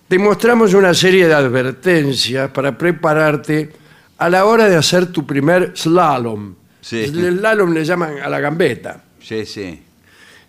Te 0.09 0.19
mostramos 0.19 0.73
una 0.73 0.93
serie 0.93 1.25
de 1.25 1.33
advertencias 1.33 2.51
para 2.51 2.77
prepararte 2.77 3.71
a 4.17 4.29
la 4.29 4.43
hora 4.43 4.67
de 4.67 4.75
hacer 4.75 5.05
tu 5.09 5.25
primer 5.25 5.71
slalom. 5.73 6.53
Sí. 6.81 6.97
El 7.05 7.37
slalom 7.39 7.71
le 7.71 7.85
llaman 7.85 8.17
a 8.21 8.27
la 8.27 8.41
gambeta. 8.41 9.01
Sí, 9.21 9.45
sí. 9.45 9.81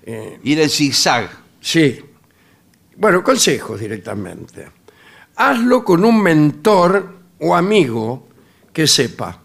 Eh, 0.05 0.41
Ir 0.43 0.61
en 0.63 0.69
zigzag. 0.69 1.31
Sí. 1.61 2.01
Bueno, 2.97 3.23
consejos 3.23 3.79
directamente. 3.79 4.82
Hazlo 5.51 5.85
con 5.85 6.05
un 6.05 6.23
mentor 6.23 7.09
o 7.41 7.55
amigo 7.55 8.29
que 8.73 8.87
sepa. 8.87 9.39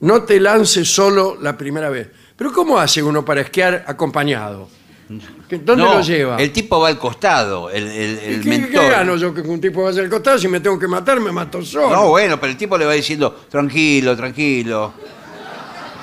No 0.00 0.22
te 0.22 0.40
lances 0.40 0.88
solo 0.92 1.38
la 1.40 1.56
primera 1.56 1.88
vez. 1.90 2.08
Pero 2.36 2.52
¿cómo 2.52 2.78
hace 2.78 3.02
uno 3.02 3.24
para 3.24 3.40
esquiar 3.40 3.84
acompañado? 3.86 4.68
¿Qué- 5.48 5.58
¿Dónde 5.58 5.84
No, 5.84 5.94
lo 5.94 6.00
lleva? 6.02 6.36
El 6.36 6.50
tipo 6.52 6.80
va 6.80 6.88
al 6.88 6.98
costado, 6.98 7.70
el, 7.70 7.84
el, 7.86 8.18
el 8.18 8.36
¿Y 8.38 8.40
¿Qué, 8.42 8.48
mentor. 8.48 8.70
qué 8.82 8.88
gano 8.90 9.16
yo 9.16 9.32
que 9.32 9.40
un 9.42 9.60
tipo 9.60 9.84
vaya 9.84 10.02
al 10.02 10.10
costado? 10.10 10.36
Si 10.38 10.48
me 10.48 10.58
tengo 10.60 10.78
que 10.78 10.88
matar, 10.88 11.20
me 11.20 11.30
mato 11.30 11.62
solo. 11.62 11.90
No, 11.90 12.08
bueno, 12.08 12.38
pero 12.40 12.50
el 12.50 12.58
tipo 12.58 12.76
le 12.76 12.84
va 12.84 12.92
diciendo, 12.92 13.32
tranquilo, 13.48 14.16
tranquilo. 14.16 14.92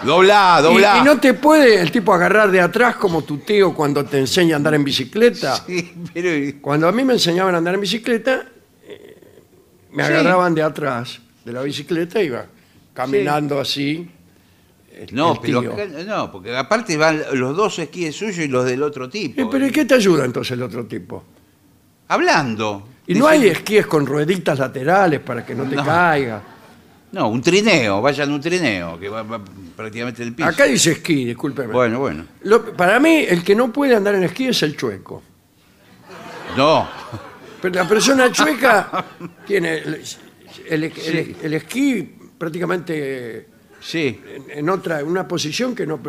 Dobla, 0.05 0.57
Y- 0.59 0.63
dobla. 0.63 0.97
Y, 0.99 1.03
no 1.03 1.19
te 1.19 1.33
puede 1.33 1.79
el 1.81 1.91
tipo 1.91 2.13
agarrar 2.13 2.49
de 2.51 2.61
atrás 2.61 2.95
como 2.95 3.23
tu 3.23 3.37
tío 3.39 3.73
cuando 3.73 4.03
te 4.05 4.19
enseña 4.19 4.55
a 4.55 4.57
andar 4.57 4.73
en 4.73 4.83
bicicleta. 4.83 5.63
Sí, 5.67 5.93
pero... 6.13 6.57
Cuando 6.61 6.87
a 6.87 6.91
mí 6.91 7.03
me 7.03 7.13
enseñaban 7.13 7.53
a 7.55 7.57
andar 7.59 7.75
en 7.75 7.81
bicicleta, 7.81 8.45
me 9.93 10.03
agarraban 10.03 10.53
de 10.55 10.61
atrás 10.63 11.19
de 11.45 11.51
la 11.53 11.61
bicicleta 11.61 12.21
y 12.21 12.27
iba 12.27 12.45
caminando 12.93 13.59
así. 13.59 14.09
el- 14.95 15.13
No, 15.15 15.33
el 15.33 15.39
pero 15.41 15.61
tío. 15.61 15.73
acá- 15.73 15.85
no, 16.05 16.31
porque 16.31 16.55
aparte 16.55 16.95
van 16.97 17.21
los 17.33 17.55
dos 17.57 17.79
esquíes 17.79 18.15
suyos 18.15 18.37
y 18.39 18.47
los 18.47 18.63
del 18.65 18.83
otro 18.83 19.09
tipo. 19.09 19.41
Eh, 19.41 19.47
pero 19.49 19.65
¿y 19.65 19.71
qué 19.71 19.85
te 19.85 19.95
ayuda 19.95 20.23
entonces 20.25 20.51
el 20.51 20.61
otro 20.61 20.85
tipo? 20.85 21.23
Hablando. 22.09 22.87
Y 23.07 23.15
no 23.15 23.27
hay 23.27 23.47
esquíes 23.47 23.85
con 23.87 24.05
rueditas 24.05 24.59
laterales 24.59 25.19
para 25.19 25.45
que 25.45 25.55
no 25.55 25.63
te 25.65 25.75
No. 25.75 25.83
caiga. 25.83 26.41
No, 27.11 27.27
un 27.29 27.41
trineo, 27.41 28.01
vayan 28.01 28.31
un 28.31 28.41
trineo, 28.41 28.99
que 28.99 29.07
va, 29.09 29.21
va 29.23 29.39
prácticamente 29.75 30.21
en 30.23 30.29
el 30.29 30.35
piso. 30.35 30.47
Acá 30.49 30.63
dice 30.65 30.93
esquí, 30.93 31.25
discúlpeme. 31.25 31.71
Bueno, 31.73 31.99
bueno. 31.99 32.25
Lo- 32.43 32.73
para 32.75 32.99
mí, 32.99 33.25
el 33.27 33.43
que 33.43 33.55
no 33.55 33.71
puede 33.71 33.95
andar 33.95 34.15
en 34.15 34.23
esquí 34.23 34.47
es 34.47 34.63
el 34.63 34.75
chueco. 34.77 35.21
No, 36.57 36.87
Pero 37.63 37.75
la 37.81 37.87
persona 37.87 38.29
chueca 38.31 39.05
tiene 39.47 39.77
el, 39.77 40.01
el- 40.69 40.83
el- 40.83 41.35
el 41.41 41.53
esquí 41.53 42.03
prácticamente 42.37 43.47
sí. 43.79 44.19
en, 44.35 44.59
en 44.59 44.69
otra, 44.69 44.99
en 44.99 45.07
una 45.07 45.25
posición 45.27 45.73
que 45.73 45.85
no, 45.87 45.99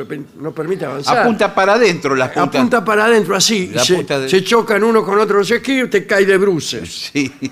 no 0.40 0.52
permite 0.52 0.84
avanzar. 0.84 1.18
Apunta 1.18 1.54
para 1.54 1.74
adentro 1.74 2.14
las 2.16 2.30
puntas. 2.30 2.56
Apunta 2.60 2.84
para 2.84 3.04
adentro 3.04 3.36
así, 3.36 3.68
y 3.70 3.74
La 3.74 3.84
se, 3.84 3.94
punta 3.94 4.18
de- 4.18 4.28
se 4.28 4.42
chocan 4.42 4.82
uno 4.82 5.04
con 5.04 5.18
otro 5.20 5.38
los 5.38 5.50
esquís 5.50 5.78
y 5.78 5.82
usted 5.84 6.06
cae 6.08 6.26
de 6.26 6.36
bruces. 6.36 7.10
Sí. 7.12 7.32
De 7.40 7.46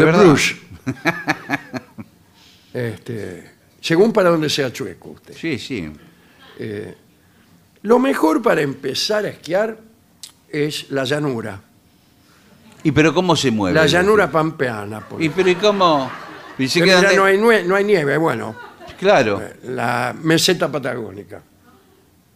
Es 0.00 0.04
verdad. 0.04 0.24
bruce. 0.24 0.56
Este, 2.74 3.50
según 3.80 4.12
para 4.12 4.28
donde 4.30 4.50
sea 4.50 4.70
chueco 4.72 5.10
usted. 5.10 5.34
Sí, 5.34 5.58
sí. 5.58 5.90
Lo 7.82 7.98
mejor 7.98 8.42
para 8.42 8.60
empezar 8.60 9.24
a 9.24 9.28
esquiar 9.28 9.78
es 10.50 10.90
la 10.90 11.04
llanura. 11.04 11.62
¿Y 12.86 12.92
pero 12.92 13.12
cómo 13.12 13.34
se 13.34 13.50
mueve? 13.50 13.74
La 13.74 13.86
llanura 13.86 14.30
pampeana. 14.30 15.00
por 15.00 15.20
¿Y 15.20 15.28
pero 15.30 15.50
y 15.50 15.56
cómo? 15.56 16.08
Y 16.56 16.68
se 16.68 16.78
Pero 16.78 16.90
quedan 16.92 17.02
ya 17.02 17.10
de- 17.10 17.16
no 17.16 17.24
hay, 17.24 17.36
nue- 17.36 17.64
no 17.64 17.74
hay 17.74 17.82
nieve, 17.84 18.16
bueno, 18.16 18.54
Claro. 18.96 19.42
la 19.64 20.14
meseta 20.22 20.70
patagónica. 20.70 21.42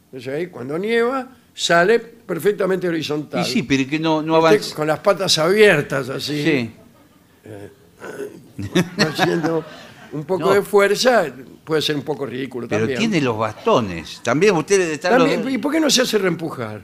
Entonces 0.07 0.35
ahí 0.35 0.47
cuando 0.49 0.77
nieva 0.77 1.29
sale 1.55 2.01
perfectamente 2.01 2.89
horizontal. 2.89 3.43
Y 3.43 3.45
sí, 3.45 3.63
pero 3.63 3.89
que 3.89 4.01
no, 4.01 4.23
no 4.23 4.39
Usted 4.39 4.49
avanza. 4.49 4.75
Con 4.75 4.89
las 4.89 4.99
patas 4.99 5.39
abiertas 5.39 6.09
así, 6.09 6.43
Sí. 6.43 6.71
haciendo 8.99 9.65
un 10.13 10.25
poco 10.25 10.45
No. 10.49 10.55
de 10.55 10.63
fuerza, 10.63 11.27
puede 11.65 11.81
ser 11.81 11.95
un 11.95 12.03
poco 12.03 12.27
ridículo 12.27 12.67
Pero 12.67 12.81
también. 12.89 12.99
tiene 12.99 13.21
los 13.21 13.39
bastones. 13.39 14.21
También 14.25 14.57
ustedes 14.57 14.91
están 14.91 15.17
También, 15.19 15.49
¿Y 15.49 15.59
por 15.59 15.71
qué 15.73 15.79
no 15.79 15.89
se 15.91 16.03
hace 16.03 16.19
reempujar? 16.19 16.83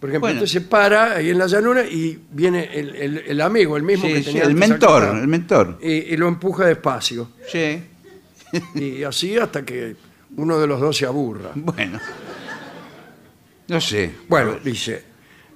Por 0.00 0.10
ejemplo, 0.10 0.28
Bueno. 0.28 0.42
usted 0.44 0.60
se 0.60 0.66
para 0.66 1.12
ahí 1.16 1.30
en 1.30 1.38
la 1.38 1.46
llanura 1.46 1.84
y 1.84 2.18
viene 2.30 2.68
el, 2.72 2.94
el- 2.96 3.18
el 3.26 3.40
amigo, 3.40 3.76
el 3.76 3.82
mismo 3.82 4.06
Sí, 4.06 4.12
que 4.12 4.18
sí, 4.20 4.24
tenía 4.26 4.42
el 4.42 4.50
antes 4.50 4.68
mentor, 4.68 5.02
el 5.16 5.26
mentor. 5.28 5.78
Y, 5.82 5.88
y 5.92 6.16
lo 6.16 6.28
empuja 6.28 6.66
despacio. 6.66 7.28
Sí. 7.50 7.82
Y 8.74 9.02
así 9.02 9.36
hasta 9.36 9.64
que 9.64 9.96
uno 10.36 10.58
de 10.58 10.66
los 10.66 10.80
dos 10.80 10.96
se 10.96 11.04
aburra. 11.06 11.50
Bueno. 11.54 11.98
No 13.68 13.80
sé. 13.80 14.12
Bueno, 14.28 14.56
dice, 14.62 15.02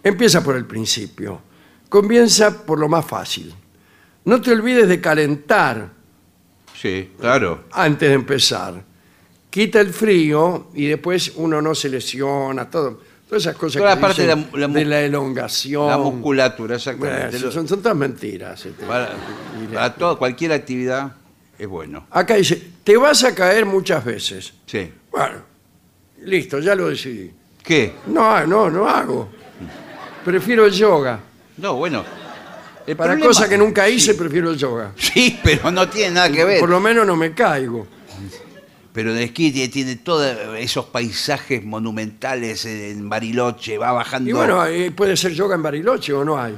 empieza 0.03 0.43
por 0.43 0.57
el 0.57 0.65
principio. 0.67 1.41
Comienza 1.89 2.65
por 2.65 2.79
lo 2.79 2.89
más 2.89 3.05
fácil. 3.07 3.55
No 4.25 4.41
te 4.41 4.53
olvides 4.53 4.89
de 4.89 5.01
calentar 5.01 5.91
Sí, 6.75 7.13
claro. 7.19 7.65
antes 7.73 8.09
de 8.09 8.15
empezar. 8.15 8.83
Quita 9.51 9.81
el 9.81 9.93
frío 9.93 10.69
y 10.75 10.87
después 10.87 11.33
uno 11.37 11.61
no 11.63 11.75
se 11.75 11.89
lesiona, 11.89 12.69
todo. 12.71 13.01
Todas 13.31 13.45
esas 13.45 13.55
cosas 13.57 13.79
Toda 13.81 13.91
que 13.91 13.95
la 13.95 14.01
parte 14.01 14.23
dicen 14.23 14.41
de 14.41 14.51
la- 14.53 14.59
la 14.59 14.69
mu- 14.69 14.75
de 14.75 14.85
la 14.85 15.01
elongación. 15.03 15.87
La 15.89 15.97
musculatura, 15.99 16.77
Bueno, 16.77 16.77
exactamente. 16.77 17.39
Lo- 17.39 17.53
son, 17.53 17.67
todas 17.67 17.97
mentiras. 17.97 18.67
este. 18.67 18.85
Para, 18.85 19.11
para 19.73 19.95
toda, 19.95 20.17
cualquier 20.17 20.51
actividad 20.53 21.13
es 21.57 21.69
bueno. 21.69 22.07
Acá 22.11 22.35
dice, 22.35 22.61
te 22.83 22.97
vas 22.97 23.23
a 23.23 23.33
caer 23.33 23.65
muchas 23.67 24.05
veces. 24.05 24.53
Sí. 24.67 24.93
Bueno, 25.13 25.37
listo, 26.25 26.59
ya 26.59 26.75
lo 26.75 26.89
decidí. 26.89 27.31
¿Qué? 27.63 27.95
No, 28.09 28.45
no, 28.49 28.69
no 28.69 28.89
hago. 28.89 29.29
Prefiero 30.25 30.67
el 30.67 30.73
yoga. 30.73 31.21
No, 31.59 31.77
bueno. 31.77 32.05
El 32.87 32.97
Para 32.97 33.13
problema- 33.13 33.27
cosas 33.29 33.49
que 33.49 33.57
nunca 33.57 33.89
hice, 33.89 34.15
prefiero 34.15 34.51
el 34.51 34.57
yoga. 34.57 34.91
Sí, 34.97 35.39
pero 35.45 35.71
no 35.71 35.89
tiene 35.89 36.11
nada 36.17 36.33
que 36.33 36.45
ver. 36.45 36.59
Por 36.59 36.69
lo 36.71 36.81
menos 36.81 37.07
no 37.07 37.15
me 37.15 37.33
caigo. 37.33 37.87
Pero 38.93 39.13
en 39.13 39.19
el 39.19 39.23
esquí 39.25 39.53
tiene, 39.53 39.69
tiene 39.73 39.97
todos 39.97 40.37
esos 40.59 40.87
paisajes 40.87 41.65
monumentales 41.65 42.65
en 42.67 43.09
Bariloche, 43.09 43.79
va 43.79 43.93
bajando. 43.93 44.31
Y 44.31 44.33
bueno, 44.33 44.67
eh, 44.67 44.91
puede 44.91 45.17
ser 45.17 45.33
yoga 45.33 45.55
en 45.55 45.63
Bariloche 45.63 46.13
o 46.13 46.25
no 46.25 46.41
hay. 46.41 46.57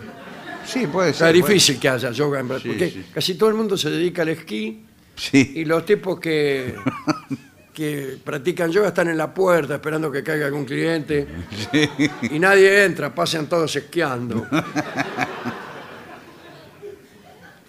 sí, 0.65 0.87
puede 0.87 1.11
Está 1.11 1.27
ser. 1.27 1.35
difícil 1.35 1.79
que 1.79 1.89
haya 1.91 2.11
yoga 2.11 2.41
en 2.41 2.49
Bariloche, 2.49 2.79
Sí, 2.79 2.91
porque 2.95 3.07
sí. 3.09 3.13
casi 3.15 3.35
todo 3.35 3.49
el 3.51 3.55
mundo 3.57 3.77
se 3.77 3.91
dedica 3.91 4.23
al 4.23 4.31
esquí 4.31 4.85
Sí. 5.15 5.53
y 5.57 5.65
los 5.67 5.85
tipos 5.85 6.19
que, 6.19 6.75
que 7.75 8.17
practican 8.25 8.71
yoga 8.73 8.89
están 8.89 9.09
en 9.09 9.19
la 9.19 9.35
puerta 9.35 9.75
esperando 9.75 10.11
que 10.11 10.23
caiga 10.23 10.47
algún 10.47 10.65
cliente 10.65 11.27
y 12.31 12.39
nadie 12.39 12.85
entra, 12.85 13.15
pasan 13.15 13.47
todos 13.47 13.77
esquiando. 13.77 14.47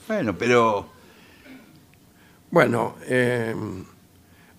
Bueno, 0.07 0.37
pero 0.37 0.89
Bueno, 2.51 2.97
eh, 3.07 3.55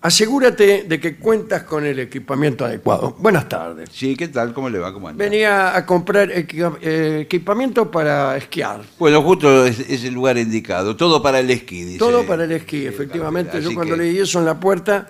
asegúrate 0.05 0.83
de 0.87 0.99
que 0.99 1.15
cuentas 1.15 1.63
con 1.63 1.83
el 1.85 1.97
equipamiento 1.99 2.63
adecuado. 2.63 3.15
Buenas 3.19 3.49
tardes. 3.49 3.89
sí, 3.91 4.15
¿qué 4.15 4.27
tal? 4.27 4.53
¿Cómo 4.53 4.69
le 4.69 4.77
va? 4.79 4.93
¿Cómo 4.93 5.07
anda? 5.07 5.23
Venía 5.23 5.75
a 5.75 5.85
comprar 5.85 6.29
equi- 6.29 6.77
eh, 6.81 7.21
equipamiento 7.21 7.89
para 7.89 8.37
esquiar. 8.37 8.81
Bueno, 8.99 9.21
justo 9.23 9.65
es, 9.65 9.79
es 9.79 10.03
el 10.03 10.13
lugar 10.13 10.37
indicado. 10.37 10.95
Todo 10.95 11.21
para 11.23 11.39
el 11.39 11.49
esquí, 11.49 11.83
dice. 11.83 11.97
Todo 11.99 12.23
para 12.25 12.43
el 12.43 12.51
esquí, 12.51 12.85
efectivamente. 12.85 13.59
Yo 13.59 13.67
Así 13.69 13.75
cuando 13.75 13.95
que- 13.95 14.01
leí 14.03 14.19
eso 14.19 14.37
en 14.39 14.45
la 14.45 14.59
puerta, 14.59 15.09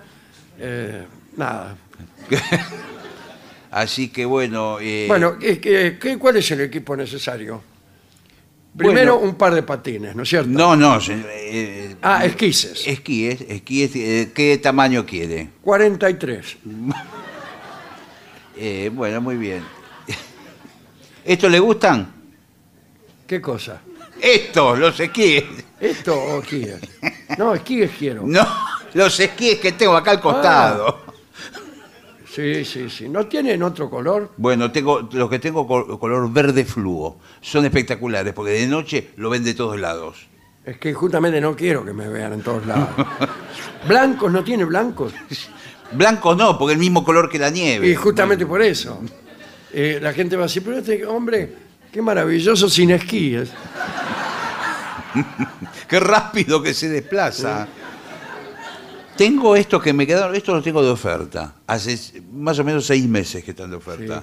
eh, 0.58 1.04
nada. 1.36 1.76
Así 3.70 4.08
que 4.08 4.24
bueno. 4.24 4.78
eh, 4.80 5.04
Bueno, 5.08 5.38
¿qué- 5.38 5.60
qué- 5.60 5.98
qué- 6.00 6.18
¿cuál 6.18 6.36
es 6.38 6.50
el 6.52 6.62
equipo 6.62 6.96
necesario? 6.96 7.62
Primero 8.76 9.14
Bueno. 9.14 9.30
un 9.30 9.36
par 9.36 9.54
de 9.54 9.62
patines, 9.62 10.14
¿no 10.14 10.22
es 10.24 10.28
cierto? 10.28 10.50
No, 10.50 10.76
no. 10.76 10.98
eh, 11.08 11.96
Ah, 12.02 12.24
esquises. 12.26 12.86
esquí, 12.86 13.26
es- 13.26 13.40
esquí 13.40 13.82
es- 13.84 13.96
eh, 13.96 14.32
¿Qué 14.34 14.58
tamaño 14.58 15.04
quiere? 15.06 15.48
43. 15.62 16.56
Eh, 18.58 18.90
bueno, 18.92 19.20
muy 19.20 19.36
bien. 19.36 19.62
¿Estos 21.24 21.50
le 21.50 21.58
gustan? 21.58 22.10
¿Qué 23.26 23.38
cosa? 23.40 23.82
Estos, 24.20 24.78
los 24.78 24.98
esquíes. 24.98 25.44
¿Esto 25.78 26.14
o 26.18 26.40
esquíes? 26.40 26.76
No, 27.36 27.54
esquíes 27.54 27.90
quiero. 27.98 28.22
No, 28.26 28.46
los 28.94 29.20
esquíes 29.20 29.58
que 29.58 29.72
tengo 29.72 29.94
acá 29.94 30.12
al 30.12 30.20
costado. 30.22 31.04
Sí, 32.36 32.64
sí, 32.66 32.90
sí. 32.90 33.08
¿No 33.08 33.26
tienen 33.26 33.62
otro 33.62 33.88
color? 33.88 34.30
Bueno, 34.36 34.70
tengo 34.70 35.08
los 35.12 35.30
que 35.30 35.38
tengo 35.38 35.66
col- 35.66 35.98
color 35.98 36.30
verde 36.30 36.66
fluo. 36.66 37.18
Son 37.40 37.64
espectaculares 37.64 38.34
porque 38.34 38.52
de 38.52 38.66
noche 38.66 39.10
lo 39.16 39.30
ven 39.30 39.42
de 39.42 39.54
todos 39.54 39.80
lados. 39.80 40.26
Es 40.64 40.76
que 40.76 40.92
justamente 40.92 41.40
no 41.40 41.56
quiero 41.56 41.82
que 41.82 41.94
me 41.94 42.06
vean 42.08 42.34
en 42.34 42.42
todos 42.42 42.66
lados. 42.66 42.90
¿Blancos 43.88 44.30
no 44.30 44.44
tiene 44.44 44.66
blancos? 44.66 45.14
Blanco 45.92 46.34
no, 46.34 46.58
porque 46.58 46.72
es 46.72 46.76
el 46.76 46.80
mismo 46.80 47.02
color 47.04 47.30
que 47.30 47.38
la 47.38 47.48
nieve. 47.48 47.88
Y 47.88 47.94
justamente 47.94 48.44
por 48.44 48.60
eso. 48.60 49.00
Eh, 49.72 49.98
la 50.02 50.12
gente 50.12 50.36
va 50.36 50.42
a 50.42 50.46
decir, 50.46 50.62
pero 50.64 50.76
este 50.78 51.06
hombre, 51.06 51.54
qué 51.90 52.02
maravilloso 52.02 52.68
sin 52.68 52.90
esquíes. 52.90 53.48
Qué 55.88 55.98
rápido 56.00 56.62
que 56.62 56.74
se 56.74 56.88
desplaza. 56.90 57.66
Tengo 59.16 59.56
estos 59.56 59.82
que 59.82 59.92
me 59.92 60.06
quedaron, 60.06 60.34
estos 60.34 60.54
los 60.54 60.64
tengo 60.64 60.82
de 60.82 60.90
oferta. 60.90 61.54
Hace 61.66 62.20
más 62.32 62.58
o 62.58 62.64
menos 62.64 62.86
seis 62.86 63.06
meses 63.06 63.42
que 63.44 63.52
están 63.52 63.70
de 63.70 63.76
oferta. 63.76 64.22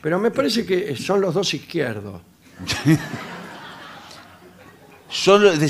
Pero 0.00 0.18
me 0.20 0.30
parece 0.30 0.64
que 0.64 0.94
son 0.96 1.20
los 1.20 1.34
dos 1.34 1.52
izquierdos. 1.54 2.20
Son 5.10 5.42
los 5.42 5.58
de 5.58 5.66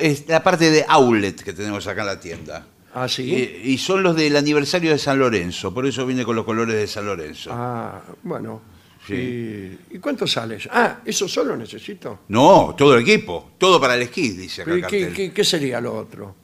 es 0.00 0.26
la 0.28 0.42
parte 0.42 0.68
de 0.68 0.84
outlet 0.88 1.40
que 1.42 1.52
tenemos 1.52 1.86
acá 1.86 2.00
en 2.00 2.06
la 2.08 2.18
tienda. 2.18 2.66
Ah, 2.92 3.06
sí. 3.08 3.22
Y, 3.64 3.70
y 3.74 3.78
son 3.78 4.02
los 4.02 4.16
del 4.16 4.34
aniversario 4.36 4.90
de 4.90 4.98
San 4.98 5.16
Lorenzo, 5.16 5.72
por 5.72 5.86
eso 5.86 6.04
viene 6.04 6.24
con 6.24 6.34
los 6.34 6.44
colores 6.44 6.74
de 6.74 6.88
San 6.88 7.06
Lorenzo. 7.06 7.50
Ah, 7.52 8.02
bueno. 8.24 8.60
Sí. 9.06 9.14
¿Y, 9.14 9.78
¿y 9.96 9.98
cuánto 10.00 10.26
sale? 10.26 10.56
eso? 10.56 10.70
Ah, 10.72 10.98
¿eso 11.04 11.28
solo 11.28 11.56
necesito? 11.56 12.22
No, 12.28 12.74
todo 12.76 12.96
el 12.96 13.02
equipo, 13.02 13.52
todo 13.58 13.80
para 13.80 13.94
el 13.94 14.02
esquí, 14.02 14.30
dice 14.30 14.62
acá 14.62 14.72
¿Pero 14.72 14.74
el 14.74 14.80
¿y 14.80 14.86
qué, 14.88 15.00
cartel. 15.06 15.14
qué- 15.28 15.32
qué 15.34 15.44
sería 15.44 15.80
lo 15.80 15.94
otro? 15.94 16.34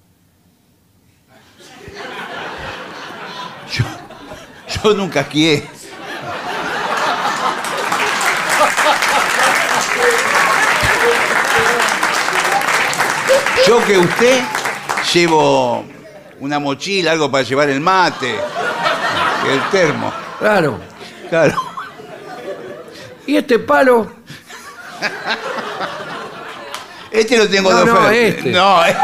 Yo 4.82 4.94
nunca 4.94 5.20
esquié. 5.20 5.64
Yo 13.66 13.84
que 13.84 13.98
usted 13.98 14.42
llevo 15.12 15.84
una 16.40 16.58
mochila, 16.58 17.12
algo 17.12 17.30
para 17.30 17.42
llevar 17.44 17.68
el 17.70 17.80
mate, 17.80 18.36
el 19.50 19.70
termo. 19.70 20.12
Claro. 20.38 20.78
Claro. 21.28 21.54
¿Y 23.26 23.36
este 23.36 23.58
palo? 23.58 24.12
Este 27.10 27.36
lo 27.38 27.48
tengo 27.48 27.72
No, 27.72 27.78
de 27.80 27.84
no, 27.86 27.92
oferta. 27.94 28.14
este. 28.14 28.50
No, 28.50 28.84
es... 28.84 28.96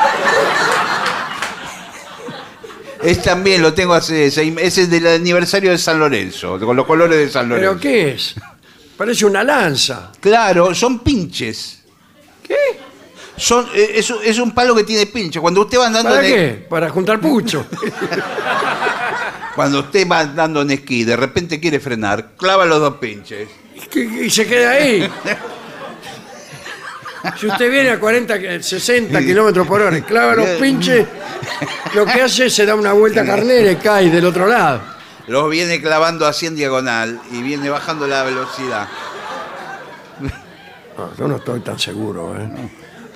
es 3.02 3.22
también, 3.22 3.62
lo 3.62 3.72
tengo 3.74 3.94
hace 3.94 4.30
seis 4.30 4.52
meses. 4.52 4.78
Es 4.78 4.84
el 4.84 4.90
del 4.90 5.06
aniversario 5.06 5.70
de 5.70 5.78
San 5.78 5.98
Lorenzo, 5.98 6.58
con 6.60 6.76
los 6.76 6.86
colores 6.86 7.18
de 7.18 7.28
San 7.30 7.48
Lorenzo. 7.48 7.70
¿Pero 7.70 7.80
qué 7.80 8.10
es? 8.12 8.34
Parece 8.96 9.24
una 9.26 9.42
lanza. 9.42 10.12
Claro, 10.20 10.74
son 10.74 11.00
pinches. 11.00 11.80
¿Qué? 12.42 12.56
Son, 13.36 13.66
eh, 13.74 13.92
es, 13.96 14.10
un- 14.10 14.18
es 14.22 14.38
un 14.38 14.52
palo 14.52 14.74
que 14.74 14.84
tiene 14.84 15.06
pinche. 15.06 15.40
Cuando 15.40 15.62
usted 15.62 15.78
va 15.78 15.86
andando 15.86 16.10
¿Para 16.10 16.26
en 16.26 16.34
qué? 16.34 16.66
Para 16.68 16.90
juntar 16.90 17.18
pucho. 17.20 17.66
cuando 19.56 19.80
usted 19.80 20.06
va 20.08 20.20
andando 20.20 20.62
en 20.62 20.70
esquí, 20.72 21.04
de 21.04 21.16
repente 21.16 21.58
quiere 21.60 21.80
frenar, 21.80 22.32
clava 22.36 22.64
los 22.66 22.80
dos 22.80 22.96
pinches. 22.96 23.48
y 24.24 24.30
se 24.30 24.46
queda 24.46 24.70
ahí. 24.72 25.08
Si 27.38 27.46
usted 27.46 27.70
viene 27.70 27.90
a 27.90 28.00
40, 28.00 28.38
que- 28.38 28.62
60 28.62 29.20
kilómetros 29.20 29.66
por 29.66 29.80
hora 29.80 29.96
y 29.96 30.02
clava 30.02 30.34
los 30.34 30.48
pinches, 30.60 31.06
lo 31.94 32.04
que 32.04 32.22
hace 32.22 32.46
es 32.46 32.54
se 32.54 32.66
da 32.66 32.74
una 32.74 32.92
vuelta 32.92 33.24
carnera 33.24 33.70
y 33.70 33.76
cae 33.76 34.10
del 34.10 34.24
otro 34.26 34.46
lado. 34.46 34.80
Los 35.28 35.48
viene 35.50 35.80
clavando 35.80 36.26
así 36.26 36.46
en 36.46 36.56
diagonal 36.56 37.20
y 37.30 37.42
viene 37.42 37.70
bajando 37.70 38.06
la 38.08 38.24
velocidad. 38.24 38.88
No, 40.98 41.16
yo 41.16 41.28
no 41.28 41.36
estoy 41.36 41.60
tan 41.60 41.78
seguro. 41.78 42.36
¿eh? 42.38 42.48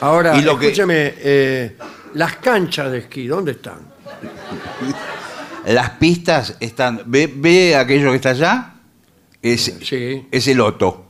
Ahora, 0.01 0.37
Y 0.37 0.43
lo 0.43 0.59
que- 0.59 0.67
escúcheme, 0.67 1.15
eh, 1.19 1.77
las 2.15 2.37
canchas 2.37 2.91
de 2.93 2.99
esquí, 2.99 3.27
¿dónde 3.27 3.53
están? 3.53 3.81
Las 5.67 5.91
pistas 5.91 6.55
están. 6.61 7.03
¿Ve, 7.07 7.31
ve 7.35 7.75
aquello 7.77 8.11
que 8.11 8.17
está 8.17 8.31
allá? 8.31 8.75
Es, 9.43 9.75
Sí. 9.83 10.27
es 10.31 10.47
el 10.49 10.61
Otto. 10.61 11.06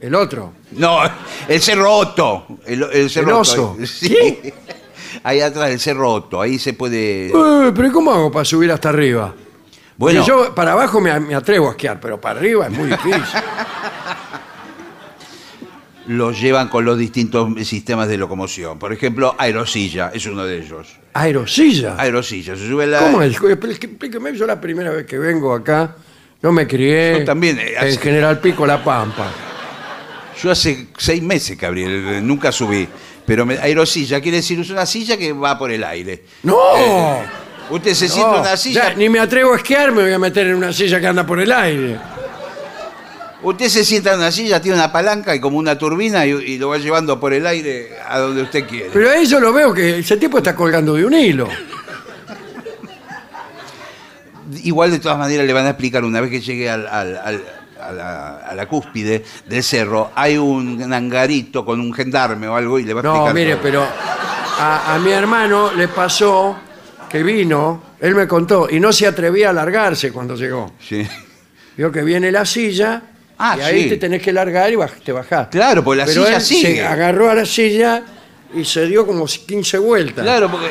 El 0.00 0.14
otro. 0.14 0.52
No, 0.72 0.98
el 1.46 1.60
Cerro 1.60 1.92
Otto. 1.92 2.46
El, 2.66 2.82
el 2.92 3.10
Cerro 3.10 3.28
¿El 3.28 3.34
Otto. 3.34 3.40
oso? 3.40 3.76
Sí. 3.86 4.38
Ahí 5.22 5.40
atrás, 5.40 5.70
el 5.70 5.80
Cerro 5.80 6.10
Otto. 6.12 6.40
Ahí 6.40 6.58
se 6.58 6.72
puede. 6.72 7.26
Eh, 7.28 7.72
pero 7.74 7.88
¿y 7.88 7.90
¿cómo 7.90 8.10
hago 8.12 8.30
para 8.32 8.44
subir 8.44 8.70
hasta 8.72 8.88
arriba? 8.88 9.34
Bueno, 9.96 10.20
Porque 10.24 10.46
yo 10.46 10.54
para 10.54 10.72
abajo 10.72 11.00
me, 11.00 11.18
me 11.20 11.34
atrevo 11.34 11.68
a 11.68 11.72
esquiar, 11.72 12.00
pero 12.00 12.18
para 12.20 12.38
arriba 12.40 12.66
es 12.66 12.72
muy 12.72 12.88
difícil. 12.88 13.20
los 16.06 16.40
llevan 16.40 16.68
con 16.68 16.84
los 16.84 16.96
distintos 16.98 17.48
sistemas 17.66 18.08
de 18.08 18.16
locomoción. 18.16 18.78
Por 18.78 18.92
ejemplo, 18.92 19.34
Aerosilla 19.38 20.10
es 20.14 20.24
uno 20.26 20.44
de 20.44 20.58
ellos. 20.62 20.88
Aerosilla. 21.12 21.96
Aerosilla, 21.98 22.56
se 22.56 22.66
sube 22.66 22.86
la. 22.86 23.00
¿Cómo 23.00 23.20
es? 23.22 23.36
Explíqueme, 23.36 24.34
yo 24.36 24.46
la 24.46 24.60
primera 24.60 24.90
vez 24.90 25.04
que 25.06 25.18
vengo 25.18 25.52
acá, 25.54 25.94
yo 26.42 26.50
me 26.52 26.66
crié 26.66 27.18
Yo 27.18 27.24
también, 27.26 27.58
eh, 27.58 27.74
en 27.78 27.88
hace- 27.88 27.98
General 27.98 28.38
Pico 28.40 28.66
La 28.66 28.82
Pampa. 28.82 29.30
Yo 30.42 30.50
hace 30.50 30.86
seis 30.96 31.22
meses 31.22 31.56
que 31.56 31.66
abrí, 31.66 31.84
eh, 31.84 32.20
nunca 32.22 32.50
subí. 32.52 32.88
Pero 33.26 33.44
me- 33.46 33.58
aerosilla 33.58 34.20
quiere 34.20 34.38
decir 34.38 34.58
es 34.60 34.70
una 34.70 34.86
silla 34.86 35.16
que 35.16 35.32
va 35.32 35.58
por 35.58 35.70
el 35.70 35.84
aire. 35.84 36.24
¡No! 36.42 36.56
Eh, 36.76 37.22
Usted 37.70 37.94
se 37.94 38.08
sienta 38.08 38.34
en 38.36 38.40
una 38.40 38.56
silla. 38.56 38.88
ya, 38.90 38.94
ni 38.96 39.08
me 39.08 39.20
atrevo 39.20 39.52
a 39.52 39.56
esquiar, 39.56 39.92
me 39.92 40.02
voy 40.02 40.12
a 40.12 40.18
meter 40.18 40.48
en 40.48 40.56
una 40.56 40.72
silla 40.72 40.98
que 40.98 41.06
anda 41.06 41.24
por 41.24 41.38
el 41.40 41.52
aire. 41.52 41.98
Usted 43.42 43.68
se 43.68 43.84
sienta 43.84 44.12
en 44.12 44.18
una 44.18 44.32
silla, 44.32 44.60
tiene 44.60 44.76
una 44.76 44.90
palanca 44.90 45.34
y 45.34 45.40
como 45.40 45.56
una 45.58 45.78
turbina 45.78 46.26
y, 46.26 46.30
y 46.30 46.58
lo 46.58 46.70
va 46.70 46.78
llevando 46.78 47.18
por 47.20 47.32
el 47.32 47.46
aire 47.46 47.90
a 48.08 48.18
donde 48.18 48.42
usted 48.42 48.66
quiere. 48.66 48.90
Pero 48.92 49.10
ahí 49.10 49.24
yo 49.26 49.38
lo 49.40 49.52
veo 49.52 49.72
que 49.72 50.00
ese 50.00 50.16
tipo 50.16 50.38
está 50.38 50.54
colgando 50.56 50.94
de 50.94 51.04
un 51.04 51.14
hilo. 51.14 51.48
Igual 54.64 54.90
de 54.90 54.98
todas 54.98 55.16
maneras 55.16 55.46
le 55.46 55.52
van 55.52 55.66
a 55.66 55.70
explicar 55.70 56.04
una 56.04 56.20
vez 56.20 56.30
que 56.30 56.40
llegue 56.40 56.68
al- 56.68 56.88
al- 56.88 57.16
al- 57.24 57.44
a, 57.82 57.92
la, 57.92 58.36
a 58.38 58.54
la 58.54 58.66
cúspide 58.66 59.24
del 59.46 59.62
cerro, 59.62 60.10
hay 60.14 60.36
un 60.36 60.92
hangarito 60.92 61.64
con 61.64 61.80
un 61.80 61.92
gendarme 61.92 62.46
o 62.48 62.56
algo 62.56 62.78
y 62.78 62.84
le 62.84 62.94
va 62.94 63.00
a 63.00 63.04
explicar. 63.04 63.28
No, 63.28 63.34
mire, 63.34 63.52
todo. 63.52 63.62
pero 63.62 63.86
a, 64.58 64.94
a 64.94 64.98
mi 64.98 65.10
hermano 65.10 65.72
le 65.72 65.88
pasó 65.88 66.56
que 67.08 67.22
vino, 67.22 67.82
él 68.00 68.14
me 68.14 68.28
contó, 68.28 68.68
y 68.70 68.78
no 68.78 68.92
se 68.92 69.06
atrevía 69.06 69.50
a 69.50 69.52
largarse 69.52 70.12
cuando 70.12 70.36
llegó. 70.36 70.72
Sí. 70.86 71.06
Vio 71.76 71.90
que 71.90 72.02
viene 72.02 72.30
la 72.30 72.44
silla 72.44 73.02
Ah, 73.42 73.56
y 73.56 73.60
ahí 73.62 73.82
sí. 73.84 73.88
te 73.88 73.96
tenés 73.96 74.20
que 74.22 74.32
largar 74.34 74.70
y 74.70 74.74
baj- 74.76 75.02
te 75.02 75.12
bajás. 75.12 75.48
Claro, 75.48 75.82
porque 75.82 75.96
la 76.00 76.04
Pero 76.04 76.24
silla 76.24 76.36
él 76.36 76.42
sigue. 76.42 76.74
se 76.74 76.86
agarró 76.86 77.30
a 77.30 77.34
la 77.34 77.46
silla 77.46 78.02
y 78.54 78.64
se 78.66 78.84
dio 78.86 79.06
como 79.06 79.24
15 79.24 79.78
vueltas. 79.78 80.22
Claro, 80.22 80.50
porque 80.50 80.68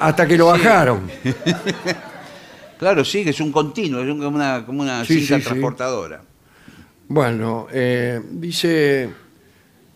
hasta 0.00 0.26
que 0.26 0.36
lo 0.36 0.46
bajaron. 0.46 1.08
Claro, 2.84 3.02
sí, 3.02 3.24
que 3.24 3.30
es 3.30 3.40
un 3.40 3.50
continuo, 3.50 4.02
es 4.02 4.10
un- 4.10 4.18
como 4.22 4.36
una, 4.36 4.66
como 4.66 4.82
una 4.82 5.06
Sí, 5.06 5.20
cinta 5.20 5.36
sí, 5.36 5.40
sí. 5.40 5.46
transportadora. 5.48 6.20
Bueno, 7.08 7.66
eh, 7.72 8.20
dice, 8.32 9.08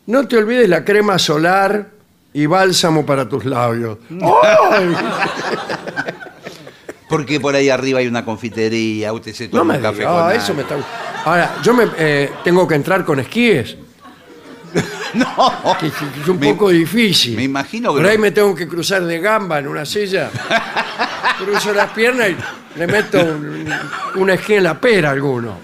no 0.06 0.27
te 0.27 0.39
olvides 0.39 0.66
la 0.70 0.82
crema 0.86 1.19
solar 1.19 1.90
y 2.32 2.47
bálsamo 2.47 3.05
para 3.05 3.28
tus 3.28 3.44
labios. 3.44 3.98
¡Ay! 4.10 4.89
Porque 7.10 7.39
por 7.40 7.55
ahí 7.55 7.69
arriba 7.69 7.98
hay 7.98 8.06
una 8.06 8.24
confitería, 8.24 9.12
usted 9.12 9.35
se 9.35 9.48
toma 9.48 9.65
No 9.65 9.69
me 9.69 9.77
un 9.77 9.82
café 9.82 9.98
diga, 9.98 10.10
con 10.10 10.24
ah, 10.24 10.35
eso 10.35 10.55
me 10.55 10.62
está... 10.62 10.77
Ahora, 11.27 11.56
yo 11.62 11.74
me 11.74 11.89
eh, 11.98 12.31
tengo 12.43 12.66
que 12.66 12.74
entrar 12.74 13.05
con 13.05 13.20
esquíes. 13.20 13.77
No, 15.14 15.76
que, 15.80 15.90
que 15.90 16.20
es 16.22 16.28
un 16.28 16.39
Me- 16.39 16.52
poco 16.52 16.68
difícil. 16.70 17.36
me 17.36 17.44
imagino 17.44 17.94
que 17.94 18.01
Por 18.02 18.10
ahí 18.10 18.18
me 18.18 18.30
tengo 18.30 18.55
que 18.55 18.68
cruzar 18.68 19.05
de 19.05 19.18
gamba 19.20 19.59
en 19.59 19.68
una 19.68 19.85
silla. 19.86 20.30
Cruzo 21.39 21.72
las 21.72 21.90
piernas 21.93 22.30
y 22.30 22.78
le 22.78 22.86
meto 22.86 23.18
un, 23.18 23.72
un 24.16 24.30
esquí 24.30 24.55
en 24.55 24.64
la 24.64 24.80
pera 24.80 25.10
a 25.10 25.12
alguno. 25.12 25.56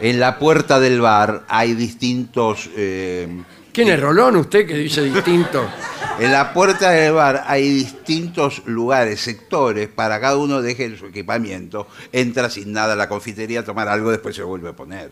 en 0.00 0.18
la 0.18 0.38
puerta 0.38 0.80
del 0.80 1.00
bar 1.00 1.44
hay 1.48 1.74
distintos... 1.74 2.68
eh, 2.76 3.28
¿Quién 3.72 3.88
es 3.88 4.00
Rolón 4.00 4.36
usted 4.36 4.66
que 4.66 4.74
dice 4.74 5.02
distinto? 5.02 5.64
en 6.18 6.30
la 6.32 6.52
puerta 6.52 6.90
del 6.90 7.12
bar 7.14 7.44
hay 7.46 7.68
distintos 7.72 8.62
lugares, 8.66 9.20
sectores, 9.20 9.88
para 9.88 10.20
cada 10.20 10.36
uno 10.36 10.60
deje 10.60 10.96
su 10.98 11.06
equipamiento, 11.06 11.86
entra 12.12 12.50
sin 12.50 12.72
nada 12.72 12.92
a 12.94 12.96
la 12.96 13.08
confitería 13.08 13.60
a 13.60 13.64
tomar 13.64 13.88
algo, 13.88 14.10
después 14.10 14.34
se 14.36 14.42
vuelve 14.42 14.70
a 14.70 14.72
poner. 14.74 15.10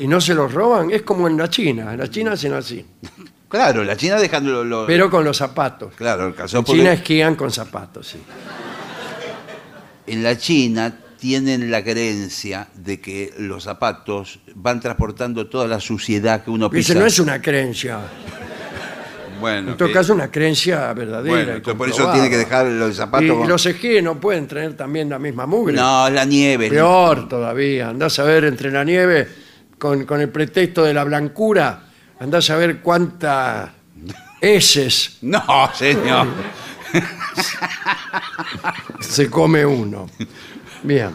¿Y 0.00 0.06
no 0.06 0.20
se 0.20 0.34
los 0.34 0.52
roban? 0.52 0.90
Es 0.90 1.02
como 1.02 1.26
en 1.28 1.36
la 1.36 1.48
China. 1.50 1.92
En 1.92 1.98
la 1.98 2.08
China 2.08 2.32
hacen 2.32 2.52
así. 2.52 2.84
Claro, 3.48 3.84
la 3.84 3.96
China 3.96 4.16
dejando 4.16 4.64
los... 4.64 4.86
Pero 4.86 5.10
con 5.10 5.24
los 5.24 5.36
zapatos. 5.36 5.94
Claro, 5.94 6.22
el 6.24 6.28
En 6.30 6.32
calzón 6.34 6.64
porque 6.64 6.80
China 6.80 6.92
esquían 6.92 7.34
con 7.36 7.50
zapatos, 7.50 8.08
sí. 8.08 8.18
en 10.06 10.22
la 10.22 10.36
China 10.36 10.92
tienen 11.18 11.70
la 11.70 11.82
creencia 11.82 12.68
de 12.74 13.00
que 13.00 13.32
los 13.38 13.64
zapatos 13.64 14.40
van 14.54 14.80
transportando 14.80 15.46
toda 15.48 15.66
la 15.66 15.80
suciedad 15.80 16.44
que 16.44 16.50
uno 16.50 16.68
Dice, 16.68 16.92
pisa. 16.92 17.00
no 17.00 17.06
es 17.06 17.18
una 17.18 17.40
creencia. 17.40 17.98
Bueno, 19.40 19.72
En 19.72 19.76
todo 19.76 19.88
que- 19.88 19.94
caso, 19.94 20.14
una 20.14 20.30
creencia 20.30 20.92
verdadera. 20.92 21.34
bueno, 21.34 21.52
y 21.52 21.56
entonces 21.56 21.78
por 21.78 21.88
eso 21.88 21.96
comprobada. 21.98 22.14
tiene 22.14 22.30
que 22.30 22.36
dejar 22.38 22.66
los 22.66 22.96
zapatos. 22.96 23.26
Y, 23.26 23.28
con- 23.30 23.48
los 23.48 23.66
esquíes 23.66 24.02
no 24.02 24.20
pueden 24.20 24.46
tener 24.46 24.76
también 24.76 25.08
la 25.08 25.18
misma 25.18 25.46
mugre. 25.46 25.74
No, 25.74 26.08
la 26.10 26.24
nieve. 26.24 26.68
Peor 26.70 27.28
todavía. 27.28 27.88
Andás 27.88 28.18
a 28.18 28.24
ver 28.24 28.44
entre 28.44 28.70
la 28.70 28.84
nieve, 28.84 29.28
con, 29.84 30.06
con 30.06 30.18
el 30.22 30.30
pretexto 30.30 30.82
de 30.82 30.94
la 30.94 31.04
blancura, 31.04 31.82
andás 32.18 32.48
a 32.48 32.56
ver 32.56 32.78
cuántas 32.80 33.68
heces 34.40 35.18
No, 35.20 35.42
señor. 35.74 36.26
se 39.00 39.28
come 39.28 39.66
uno. 39.66 40.08
Bien. 40.82 41.10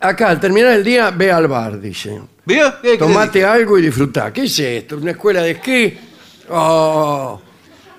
Acá, 0.00 0.30
al 0.30 0.40
terminar 0.40 0.72
el 0.72 0.84
día, 0.84 1.10
ve 1.10 1.30
al 1.30 1.48
bar, 1.48 1.78
dice. 1.78 2.18
¿Vio? 2.46 2.80
¿Qué- 2.80 2.92
qué 2.92 2.96
Tomate 2.98 3.44
algo 3.44 3.78
y 3.78 3.82
disfrutá. 3.82 4.32
¿Qué 4.32 4.44
es 4.44 4.58
esto? 4.58 4.96
¿Una 4.96 5.10
escuela 5.10 5.42
de 5.42 5.50
esquí? 5.50 5.98
Oh, 6.48 7.38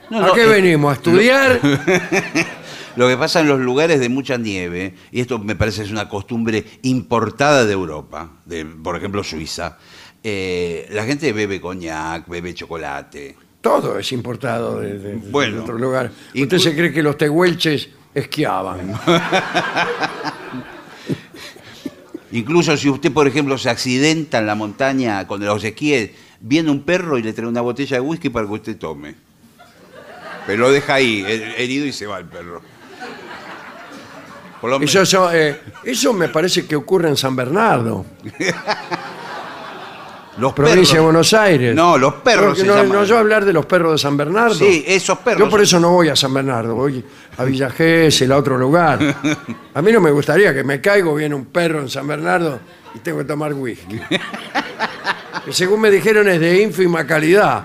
No, 0.10 0.24
¿A 0.24 0.28
no, 0.30 0.34
qué 0.34 0.42
eh, 0.44 0.48
venimos? 0.48 0.92
¿A 0.92 0.96
estudiar? 0.96 1.60
Lo 2.98 3.08
que 3.08 3.16
pasa 3.16 3.40
en 3.42 3.48
los 3.48 3.60
lugares 3.60 4.00
de 4.00 4.10
mucha 4.10 4.38
nieve, 4.38 4.96
y 5.12 5.22
esto 5.22 5.38
me 5.40 5.56
parece 5.56 5.84
es 5.84 5.92
una 5.92 6.10
costumbre 6.10 6.66
importada 6.82 7.64
de 7.64 7.72
Europa, 7.74 8.32
de, 8.46 8.66
por 8.66 8.98
ejemplo 8.98 9.24
Suiza, 9.24 9.78
eh, 10.24 10.88
la 10.92 11.06
gente 11.06 11.32
bebe 11.32 11.62
coñac, 11.62 12.28
bebe 12.28 12.54
chocolate. 12.56 13.36
Todo 13.62 14.00
es 14.00 14.12
importado 14.12 14.80
de, 14.82 14.98
de- 14.98 15.16
de 15.18 15.30
Bueno. 15.32 15.62
otro 15.62 15.78
lugar. 15.78 16.12
¿Usted 16.36 16.58
se 16.58 16.76
cree 16.76 16.92
que 16.92 17.04
los 17.04 17.18
tehuelches 17.18 17.90
esquiaban? 18.16 18.94
Incluso 22.32 22.76
si 22.78 22.90
usted, 22.90 23.12
por 23.12 23.28
ejemplo, 23.28 23.58
se 23.58 23.70
accidenta 23.70 24.40
en 24.40 24.48
la 24.48 24.56
montaña 24.56 25.26
con 25.28 25.44
los 25.46 25.64
esquíes, 25.64 26.12
viene 26.42 26.72
un 26.72 26.82
perro 26.84 27.18
y 27.18 27.24
le 27.24 27.32
trae 27.34 27.48
una 27.48 27.62
botella 27.62 27.98
de 27.98 28.02
whisky 28.02 28.30
para 28.30 28.48
que 28.48 28.54
usted 28.54 28.78
tome. 28.78 29.16
Pero 30.46 30.64
lo 30.64 30.72
deja 30.72 30.96
ahí, 30.96 31.24
her- 31.24 31.54
herido, 31.58 31.86
y 31.86 31.92
se 31.94 32.06
va 32.06 32.18
el 32.20 32.26
perro. 32.26 32.62
Por 34.62 34.70
lo 34.72 34.80
Eso, 34.82 35.02
eso, 35.02 35.32
eh, 35.32 35.62
eso 35.84 36.14
me 36.14 36.30
parece 36.30 36.66
que 36.66 36.76
ocurre 36.76 37.10
en 37.10 37.18
San 37.18 37.36
Bernardo, 37.36 38.06
los 40.38 40.54
provincia 40.54 40.82
de 40.82 40.88
perros- 41.00 41.04
Buenos 41.06 41.34
Aires. 41.34 41.76
No, 41.76 41.98
los 41.98 42.16
perros 42.16 42.46
Porque 42.48 42.62
se 42.62 42.68
no, 42.68 42.76
llaman. 42.76 42.92
no, 42.92 43.04
yo 43.04 43.18
hablar 43.18 43.46
de 43.46 43.54
los 43.54 43.66
perros 43.66 43.94
de 43.94 43.98
San 43.98 44.18
Bernardo. 44.18 44.56
Sí, 44.56 44.84
esos 44.88 45.18
perros. 45.20 45.40
Yo 45.40 45.50
por 45.50 45.62
eso 45.62 45.80
no 45.80 45.92
voy 45.92 46.10
a 46.10 46.16
San 46.16 46.34
Bernardo, 46.34 46.76
voy 46.76 47.04
a 47.38 47.44
Villa 47.44 47.70
Gesell, 47.70 48.32
a 48.32 48.38
otro 48.38 48.58
lugar. 48.58 49.00
A 49.74 49.82
mí 49.82 49.92
no 49.92 50.02
me 50.02 50.12
gustaría 50.12 50.54
que 50.54 50.64
me 50.64 50.82
caigo, 50.82 51.16
viene 51.16 51.36
un 51.36 51.46
perro 51.46 51.80
en 51.82 51.90
San 51.90 52.08
Bernardo 52.08 52.60
y 52.94 53.00
tengo 53.00 53.20
que 53.20 53.26
tomar 53.26 53.54
whisky. 53.54 54.00
Que 55.46 55.54
según 55.54 55.80
me 55.80 55.90
dijeron 55.90 56.28
es 56.28 56.42
de 56.42 56.62
ínfima 56.62 57.08
calidad. 57.08 57.64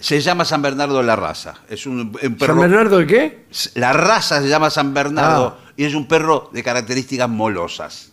Se 0.00 0.20
llama 0.20 0.44
San 0.44 0.62
Bernardo 0.62 1.02
la 1.02 1.14
raza. 1.14 1.54
Es 1.68 1.86
un, 1.86 2.00
un 2.00 2.34
perro. 2.36 2.54
¿San 2.54 2.58
Bernardo 2.60 2.98
de 2.98 3.06
qué? 3.06 3.44
La 3.74 3.92
raza 3.92 4.40
se 4.40 4.48
llama 4.48 4.70
San 4.70 4.92
Bernardo 4.94 5.56
Ah. 5.58 5.72
y 5.76 5.84
es 5.84 5.94
un 5.94 6.08
perro 6.08 6.48
de 6.52 6.62
características 6.62 7.28
molosas. 7.28 8.12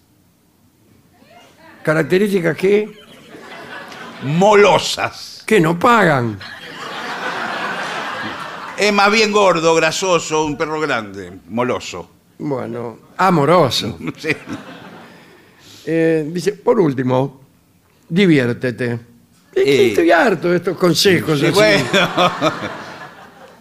¿Características 1.84 2.58
qué? 2.58 2.92
Molosas. 4.24 5.44
Que 5.46 5.60
no 5.62 5.80
pagan. 5.80 6.38
Es 8.78 8.94
más 8.94 9.12
bien 9.12 9.32
gordo, 9.32 9.74
grasoso, 9.74 10.46
un 10.46 10.58
perro 10.58 10.80
grande, 10.80 11.40
moloso. 11.50 12.10
Bueno, 12.40 13.00
amoroso. 13.18 13.98
Sí. 14.18 14.30
Eh, 15.90 16.28
dice, 16.34 16.52
por 16.52 16.80
último, 16.82 17.42
diviértete. 18.10 19.00
Es 19.60 19.64
que 19.64 19.86
Eh. 19.86 19.88
Estoy 19.90 20.12
harto 20.12 20.50
de 20.50 20.58
estos 20.58 20.78
consejos. 20.78 21.40
Sí, 21.40 21.46
así. 21.48 21.54
bueno. 21.56 21.86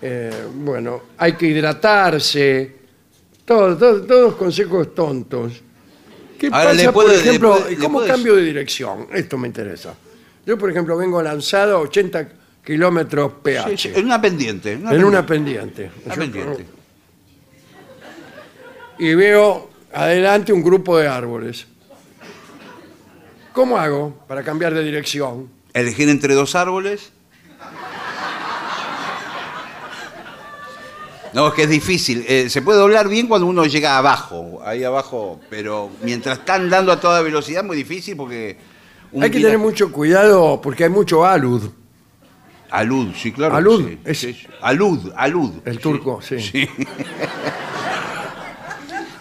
Eh, 0.03 0.31
bueno, 0.55 1.03
hay 1.17 1.33
que 1.33 1.47
hidratarse. 1.47 2.77
Todos, 3.47 3.79
todos, 3.79 4.07
todos 4.07 4.35
consejos 4.37 4.95
tontos. 4.95 5.53
¿Qué 6.39 6.47
Ahora, 6.49 6.65
pasa, 6.71 6.75
le 6.75 6.93
puedo- 6.93 7.09
por 7.09 7.17
le 7.17 7.21
ejemplo, 7.23 7.51
puedo- 7.57 7.69
le 7.71 7.77
cómo 7.79 7.99
puedo 7.99 8.09
cambio 8.13 8.37
de 8.37 8.43
dirección? 8.43 9.09
Esto 9.13 9.39
me 9.39 9.49
interesa. 9.49 9.95
Yo, 10.45 10.59
por 10.59 10.71
ejemplo, 10.71 10.97
vengo 10.99 11.23
lanzado 11.23 11.79
a 11.79 11.81
80 11.81 12.29
kilómetros 12.63 13.33
pH. 13.43 13.71
Sí, 13.71 13.77
sí, 13.89 13.93
en 13.99 14.05
una 14.05 14.21
pendiente. 14.21 14.73
en 14.75 15.05
una 15.05 15.25
pendiente. 15.25 15.91
Una 16.05 16.15
Yo- 16.15 16.21
pendiente. 16.21 16.67
y 18.99 19.15
veo 19.15 19.71
adelante 19.95 20.53
un 20.53 20.63
grupo 20.63 20.99
de 20.99 21.09
árboles. 21.09 21.67
¿Cómo 23.55 23.79
hago 23.79 24.25
para 24.29 24.43
cambiar 24.43 24.75
de 24.75 24.85
dirección? 24.85 25.56
Elegir 25.77 26.09
entre 26.09 26.35
dos 26.35 26.55
árboles. 26.55 27.13
No, 31.35 31.49
es 31.49 31.55
que 31.55 31.65
es 31.65 31.69
difícil. 31.69 32.25
Eh, 32.27 32.49
se 32.49 32.63
puede 32.63 32.79
doblar 32.79 33.09
bien 33.09 33.27
cuando 33.27 33.47
uno 33.47 33.67
llega 33.67 33.99
abajo, 33.99 34.63
ahí 34.65 34.85
abajo, 34.85 35.39
pero 35.51 35.91
mientras 36.03 36.39
están 36.39 36.71
dando 36.71 36.93
a 36.93 36.99
toda 37.01 37.21
velocidad, 37.21 37.63
muy 37.63 37.77
difícil 37.77 38.17
porque... 38.17 38.57
un 39.13 39.23
Hay 39.23 39.31
que 39.31 39.41
tener 39.41 39.59
mucho 39.59 39.93
cuidado 39.93 40.61
porque 40.63 40.85
hay 40.85 40.91
mucho 40.91 41.27
alud. 41.27 41.71
Alud, 42.71 43.13
sí, 43.15 43.33
claro. 43.33 43.55
Alud, 43.55 43.87
sí. 43.87 43.99
es- 44.05 44.19
Sí, 44.19 44.33
sí. 44.33 44.47
Alud, 44.63 45.13
alud. 45.15 45.53
El 45.67 45.79
turco, 45.79 46.21
sí. 46.23 46.37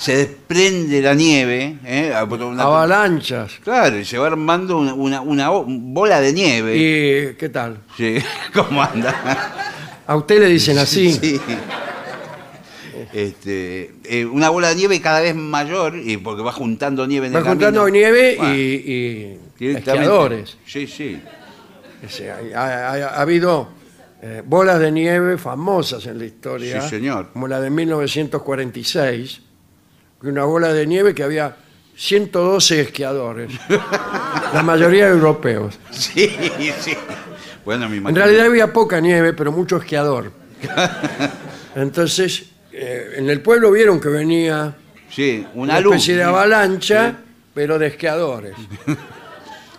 Se 0.06 0.18
desprende 0.18 1.02
la 1.02 1.16
nieve, 1.16 1.78
¿eh? 1.84 2.14
Una- 2.30 2.62
Avalanchas. 2.64 3.54
Claro, 3.64 3.98
y 3.98 4.06
se 4.06 4.20
va 4.20 4.28
armando 4.28 4.78
una, 4.78 4.94
una- 4.94 5.22
una 5.22 5.52
o- 5.52 5.66
bola 5.68 6.22
de 6.22 6.32
nieve. 6.32 6.76
¿Y 6.78 7.36
qué 7.38 7.50
tal? 7.50 7.80
Sí, 7.98 8.18
¿Cómo 8.54 8.84
anda? 8.84 9.52
A 10.06 10.16
usted 10.16 10.40
le 10.42 10.48
dicen 10.48 10.78
así. 10.78 11.12
Sí. 11.12 11.42
Este, 13.14 13.96
eh, 14.04 14.26
una 14.26 14.50
bola 14.50 14.70
de 14.70 14.76
nieve 14.76 15.02
cada 15.02 15.22
vez 15.22 15.34
mayor, 15.36 15.96
y 15.98 16.18
porque 16.18 16.44
va 16.44 16.52
juntando 16.52 17.08
nieve 17.08 17.28
en 17.28 17.34
Va 17.34 17.40
el 17.40 17.46
juntando 17.46 17.80
camino. 17.86 17.90
nieve 17.98 18.36
Bueno, 18.38 18.56
y, 18.56 18.60
y 18.60 19.40
directamente. 19.58 19.92
esquiadores. 20.04 20.58
Sí, 20.68 20.86
sí. 20.86 21.20
Ha 22.56 23.22
habido 23.22 23.70
eh, 24.22 24.44
bolas 24.46 24.80
de 24.80 24.92
nieve 24.92 25.38
famosas 25.38 26.06
en 26.06 26.20
la 26.20 26.26
historia. 26.26 26.82
Sí, 26.82 26.90
señor. 26.90 27.32
Como 27.34 27.48
la 27.48 27.60
de 27.60 27.70
1946, 27.70 29.42
que 30.22 30.28
una 30.28 30.44
bola 30.46 30.74
de 30.74 30.88
nieve 30.88 31.14
que 31.14 31.24
había 31.24 31.56
112 31.98 32.82
esquiadores, 32.82 33.52
la 34.54 34.64
mayoría 34.64 35.08
europeos. 35.08 35.78
Sí, 35.92 36.30
sí. 36.80 36.94
Bueno, 37.64 37.88
me 37.90 37.96
En 37.96 38.02
imagino. 38.02 38.20
realidad 38.22 38.46
había 38.48 38.74
poca 38.74 39.00
nieve, 39.00 39.34
pero 39.34 39.52
mucho 39.52 39.78
esquiador. 39.78 40.32
Entonces, 41.76 42.46
eh, 42.72 43.14
en 43.18 43.30
el 43.30 43.42
pueblo 43.42 43.72
vieron 43.72 44.00
que 44.00 44.10
venía 44.10 44.76
Sí, 45.10 45.46
una 45.54 45.78
especie 45.80 46.16
de 46.16 46.24
avalancha, 46.24 47.16
pero 47.54 47.78
de 47.80 47.88
esquiadores. 47.88 48.54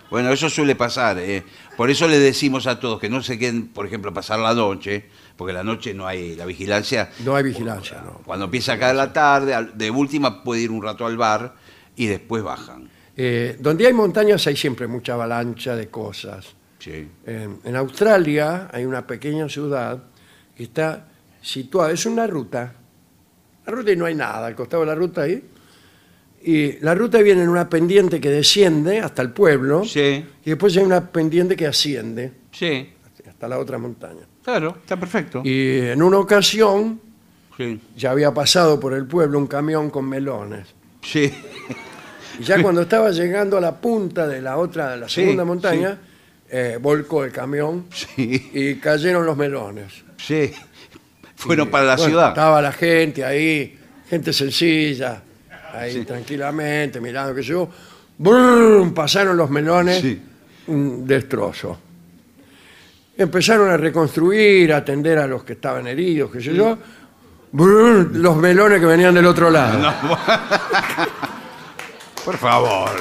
Bueno, 0.09 0.31
eso 0.31 0.49
suele 0.49 0.73
pasar. 0.73 1.17
eh. 1.19 1.43
Por 1.75 1.89
eso 1.89 2.07
le 2.07 2.17
decimos 2.17 2.65
a 2.65 2.79
todos 2.79 2.97
que 2.97 3.09
no 3.09 3.21
se 3.21 3.37
queden, 3.37 3.67
por 3.67 3.85
ejemplo, 3.85 4.13
pasar 4.13 4.39
la 4.39 4.53
noche, 4.53 5.03
porque 5.37 5.53
la 5.53 5.63
noche 5.63 5.93
no 5.93 6.07
hay 6.07 6.35
la 6.35 6.45
vigilancia. 6.45 7.09
No 7.23 7.35
hay 7.35 7.43
vigilancia, 7.43 8.01
no. 8.03 8.21
Cuando 8.25 8.45
empieza 8.45 8.73
a 8.73 8.79
caer 8.79 8.95
la 8.95 9.13
tarde, 9.13 9.69
de 9.73 9.91
última 9.91 10.43
puede 10.43 10.61
ir 10.61 10.71
un 10.71 10.81
rato 10.81 11.05
al 11.05 11.15
bar 11.15 11.55
y 11.95 12.07
después 12.07 12.43
bajan. 12.43 12.89
Eh, 13.15 13.55
donde 13.59 13.87
hay 13.87 13.93
montañas 13.93 14.45
hay 14.47 14.55
siempre 14.55 14.87
mucha 14.87 15.13
avalancha 15.13 15.75
de 15.75 15.87
cosas. 15.87 16.47
Sí. 16.79 17.07
En, 17.25 17.59
en 17.63 17.75
Australia 17.75 18.69
hay 18.71 18.85
una 18.85 19.05
pequeña 19.05 19.47
ciudad 19.47 20.03
que 20.55 20.63
está 20.63 21.07
situada, 21.41 21.91
es 21.91 22.05
una 22.05 22.27
ruta, 22.27 22.73
la 23.65 23.71
ruta 23.71 23.91
y 23.91 23.95
no 23.95 24.05
hay 24.05 24.15
nada, 24.15 24.47
al 24.47 24.55
costado 24.55 24.81
de 24.81 24.87
la 24.87 24.95
ruta 24.95 25.21
ahí, 25.21 25.43
y 26.43 26.79
la 26.79 26.93
ruta 26.95 27.19
viene 27.19 27.43
en 27.43 27.49
una 27.49 27.69
pendiente 27.69 28.19
que 28.19 28.29
desciende 28.29 28.99
hasta 28.99 29.21
el 29.21 29.31
pueblo, 29.31 29.83
Sí, 29.85 30.25
y 30.45 30.49
después 30.49 30.75
hay 30.77 30.83
una 30.83 31.11
pendiente 31.11 31.55
que 31.55 31.67
asciende 31.67 32.31
sí, 32.51 32.89
hasta 33.27 33.47
la 33.47 33.59
otra 33.59 33.77
montaña. 33.77 34.27
Claro, 34.47 34.77
está 34.81 34.95
perfecto. 34.97 35.41
Y 35.43 35.79
en 35.79 36.01
una 36.01 36.19
ocasión 36.19 37.01
Sí, 37.57 37.79
ya 37.97 38.11
había 38.11 38.31
pasado 38.33 38.79
por 38.79 38.93
el 38.93 39.05
pueblo 39.07 39.39
un 39.39 39.47
camión 39.47 39.89
con 39.89 40.07
melones. 40.07 40.67
sí, 41.01 41.33
Y 42.39 42.43
ya 42.43 42.61
cuando 42.61 42.81
estaba 42.83 43.09
llegando 43.11 43.57
a 43.57 43.61
la 43.61 43.75
punta 43.75 44.27
de 44.27 44.41
la 44.43 44.57
otra, 44.57 44.91
de 44.91 44.97
la 44.97 45.09
Sí, 45.09 45.15
segunda 45.21 45.43
montaña, 45.43 45.97
eh, 46.49 46.77
volcó 46.79 47.23
el 47.25 47.31
camión 47.31 47.87
sí, 47.91 48.49
y 48.53 48.75
cayeron 48.75 49.25
los 49.25 49.35
melones. 49.35 49.91
sí. 50.17 50.51
Fueron 51.35 51.67
Y, 51.67 51.71
para 51.71 51.83
la 51.85 51.95
bueno, 51.97 52.09
ciudad. 52.09 52.29
Estaba 52.29 52.61
la 52.63 52.71
gente 52.71 53.23
ahí, 53.25 53.77
gente 54.09 54.33
sencilla, 54.33 55.21
ahí 55.73 56.03
tranquilamente, 56.05 56.99
mirando 57.01 57.35
que 57.35 57.43
yo. 57.43 57.69
¡brum! 58.17 58.91
pasaron 58.93 59.35
los 59.37 59.47
melones, 59.49 60.01
Sí. 60.01 60.19
un 60.67 61.05
destrozo. 61.05 61.79
Empezaron 63.17 63.69
a 63.69 63.77
reconstruir, 63.77 64.71
a 64.73 64.77
atender 64.77 65.17
a 65.17 65.27
los 65.27 65.43
que 65.43 65.53
estaban 65.53 65.87
heridos, 65.87 66.31
qué 66.31 66.41
sé 66.41 66.53
yo. 66.53 66.77
¡brum! 67.51 68.09
los 68.13 68.37
melones 68.37 68.79
que 68.79 68.85
venían 68.85 69.13
del 69.13 69.25
otro 69.25 69.49
lado. 69.49 69.93
Por 72.23 72.37
favor. 72.37 72.91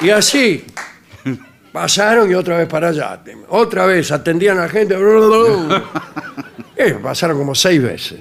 Y 0.00 0.10
así 0.10 0.64
pasaron 1.72 2.30
y 2.30 2.34
otra 2.34 2.58
vez 2.58 2.68
para 2.68 2.88
allá. 2.88 3.20
Otra 3.48 3.86
vez 3.86 4.12
atendían 4.12 4.58
a 4.58 4.62
la 4.62 4.68
gente. 4.68 4.96
Eh, 6.80 6.96
pasaron 7.02 7.36
como 7.36 7.56
seis 7.56 7.82
veces. 7.82 8.20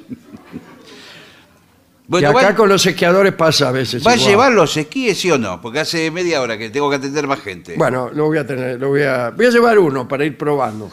Bueno, 2.07 2.27
y 2.27 2.31
acá 2.31 2.47
¿va, 2.47 2.55
con 2.55 2.69
los 2.69 2.85
esquiadores 2.85 3.33
pasa 3.33 3.67
a 3.67 3.71
veces. 3.71 4.05
¿va 4.05 4.11
a 4.11 4.15
igual. 4.15 4.29
llevar 4.29 4.51
los 4.53 4.77
esquíes, 4.77 5.19
sí 5.19 5.29
o 5.29 5.37
no? 5.37 5.59
Porque 5.59 5.79
hace 5.79 6.09
media 6.09 6.41
hora 6.41 6.57
que 6.57 6.69
tengo 6.69 6.89
que 6.89 6.95
atender 6.95 7.27
más 7.27 7.41
gente. 7.41 7.75
Bueno, 7.75 8.09
lo 8.13 8.25
voy 8.25 8.37
a 8.37 8.47
tener, 8.47 8.79
lo 8.79 8.89
voy 8.89 9.03
a, 9.03 9.31
voy 9.31 9.45
a 9.45 9.49
llevar 9.49 9.77
uno 9.77 10.07
para 10.07 10.23
ir 10.23 10.37
probando. 10.37 10.89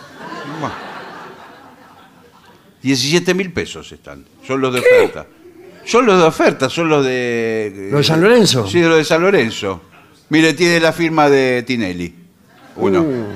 17 2.83 3.33
mil 3.33 3.53
pesos 3.53 3.91
están. 3.93 4.25
Son 4.47 4.61
los 4.61 4.75
de 4.75 4.81
oferta. 4.81 5.27
Son 5.85 6.05
los 6.05 6.19
de 6.19 6.25
oferta, 6.25 6.69
son 6.69 6.89
los 6.89 7.05
de. 7.05 7.89
¿Los 7.91 8.01
de 8.01 8.05
San 8.05 8.21
Lorenzo? 8.21 8.67
Sí, 8.67 8.81
los 8.83 8.97
de 8.97 9.05
San 9.05 9.23
Lorenzo. 9.23 9.83
Mire, 10.31 10.53
tiene 10.55 10.81
la 10.81 10.93
firma 10.93 11.31
de 11.31 11.63
Tinelli. 11.63 12.15
Uno. 12.77 13.03
Uh, 13.03 13.27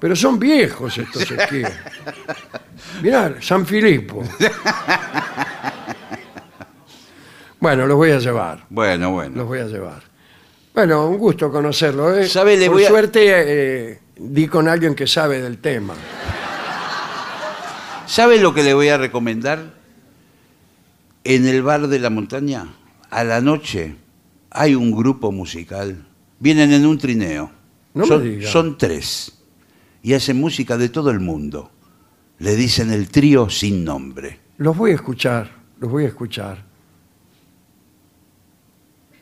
pero 0.00 0.16
son 0.16 0.38
viejos 0.38 0.98
estos 0.98 1.30
esquíes. 1.30 1.70
Mirá, 3.02 3.36
San 3.40 3.64
Filipo. 3.64 4.22
Bueno, 7.62 7.86
los 7.86 7.96
voy 7.96 8.10
a 8.10 8.18
llevar. 8.18 8.66
Bueno, 8.70 9.12
bueno. 9.12 9.36
Los 9.36 9.46
voy 9.46 9.60
a 9.60 9.66
llevar. 9.66 10.02
Bueno, 10.74 11.06
un 11.08 11.16
gusto 11.16 11.48
conocerlo. 11.52 12.12
¿eh? 12.18 12.26
¿Sabe? 12.28 12.56
Le 12.56 12.66
Por 12.66 12.74
voy 12.74 12.84
a- 12.86 12.88
suerte 12.88 13.20
eh, 13.92 14.00
di 14.16 14.48
con 14.48 14.66
alguien 14.66 14.96
que 14.96 15.06
sabe 15.06 15.40
del 15.40 15.58
tema. 15.58 15.94
¿Sabe 18.06 18.38
lo 18.40 18.52
que 18.52 18.64
le 18.64 18.74
voy 18.74 18.88
a 18.88 18.98
recomendar? 18.98 19.74
En 21.22 21.46
el 21.46 21.62
bar 21.62 21.86
de 21.86 22.00
la 22.00 22.10
montaña, 22.10 22.66
a 23.10 23.22
la 23.22 23.40
noche, 23.40 23.94
hay 24.50 24.74
un 24.74 24.90
grupo 24.90 25.30
musical. 25.30 26.04
Vienen 26.40 26.72
en 26.72 26.84
un 26.84 26.98
trineo. 26.98 27.52
No 27.94 28.02
me 28.02 28.08
son, 28.08 28.24
diga. 28.24 28.50
son 28.50 28.76
tres. 28.76 29.32
Y 30.02 30.14
hacen 30.14 30.40
música 30.40 30.76
de 30.76 30.88
todo 30.88 31.10
el 31.12 31.20
mundo. 31.20 31.70
Le 32.40 32.56
dicen 32.56 32.90
el 32.92 33.08
trío 33.08 33.48
sin 33.48 33.84
nombre. 33.84 34.40
Los 34.58 34.76
voy 34.76 34.90
a 34.90 34.94
escuchar, 34.94 35.48
los 35.78 35.92
voy 35.92 36.06
a 36.06 36.08
escuchar. 36.08 36.71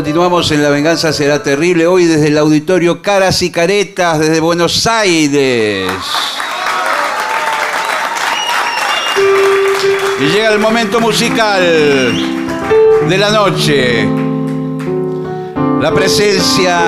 Continuamos 0.00 0.50
en 0.50 0.62
La 0.62 0.70
Venganza 0.70 1.12
Será 1.12 1.42
Terrible, 1.42 1.86
hoy 1.86 2.06
desde 2.06 2.28
el 2.28 2.38
auditorio 2.38 3.02
Caras 3.02 3.42
y 3.42 3.50
Caretas, 3.50 4.18
desde 4.18 4.40
Buenos 4.40 4.86
Aires. 4.86 5.92
Y 10.18 10.24
llega 10.24 10.48
el 10.54 10.58
momento 10.58 11.00
musical 11.00 11.60
de 13.10 13.18
la 13.18 13.30
noche. 13.30 14.08
La 15.82 15.92
presencia 15.92 16.80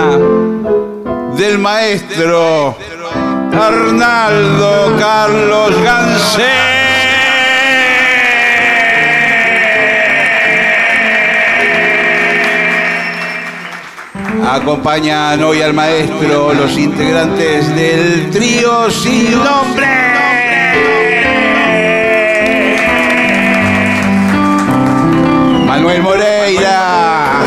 del 1.36 1.59
maestro 1.59 2.74
Arnaldo 3.52 4.97
Carlos 4.98 5.82
Gansé. 5.82 6.72
Acompañan 14.44 15.43
hoy 15.43 15.62
al 15.62 15.73
maestro 15.73 16.52
los 16.52 16.77
integrantes 16.77 17.74
del 17.74 18.31
trío 18.31 18.90
sin 18.90 19.32
nombre. 19.32 19.86
Manuel 25.66 26.02
Moreira. 26.02 27.40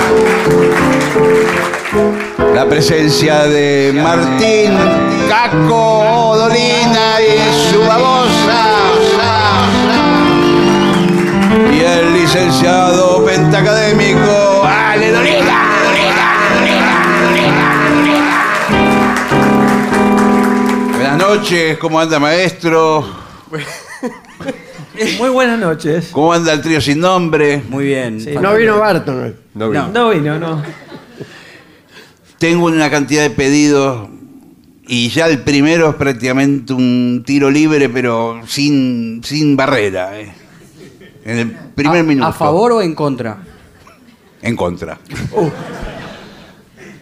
La 2.53 2.65
presencia 2.65 3.43
de 3.43 3.91
Martín 3.93 4.71
Caco 5.29 6.35
Dolina 6.37 7.17
y 7.21 7.71
su 7.71 7.79
babosa. 7.81 8.65
Y 11.73 11.79
el 11.81 12.13
licenciado 12.13 13.23
pentacadémico 13.25 14.14
noches, 21.45 21.77
¿cómo 21.77 21.99
anda 21.99 22.17
maestro? 22.19 23.05
Muy 25.19 25.29
buenas 25.29 25.59
noches. 25.59 26.09
¿Cómo 26.11 26.33
anda 26.33 26.51
el 26.53 26.61
trío 26.61 26.81
sin 26.81 26.99
nombre? 26.99 27.61
Muy 27.69 27.85
bien. 27.85 28.17
No 28.41 28.55
vino 28.55 28.79
Barton. 28.79 29.35
No, 29.53 29.71
no 29.89 30.09
vino, 30.09 30.39
no. 30.39 30.63
Tengo 32.39 32.65
una 32.65 32.89
cantidad 32.89 33.21
de 33.21 33.29
pedidos 33.29 34.09
y 34.87 35.09
ya 35.09 35.27
el 35.27 35.43
primero 35.43 35.89
es 35.91 35.95
prácticamente 35.97 36.73
un 36.73 37.23
tiro 37.23 37.51
libre, 37.51 37.89
pero 37.89 38.41
sin, 38.47 39.21
sin 39.23 39.55
barrera. 39.55 40.19
eh. 40.19 40.33
En 41.25 41.37
el 41.37 41.51
primer 41.51 41.99
¿A, 41.99 42.03
minuto. 42.03 42.27
¿A 42.27 42.33
favor 42.33 42.71
o 42.71 42.81
en 42.81 42.95
contra? 42.95 43.37
En 44.41 44.55
contra. 44.55 44.97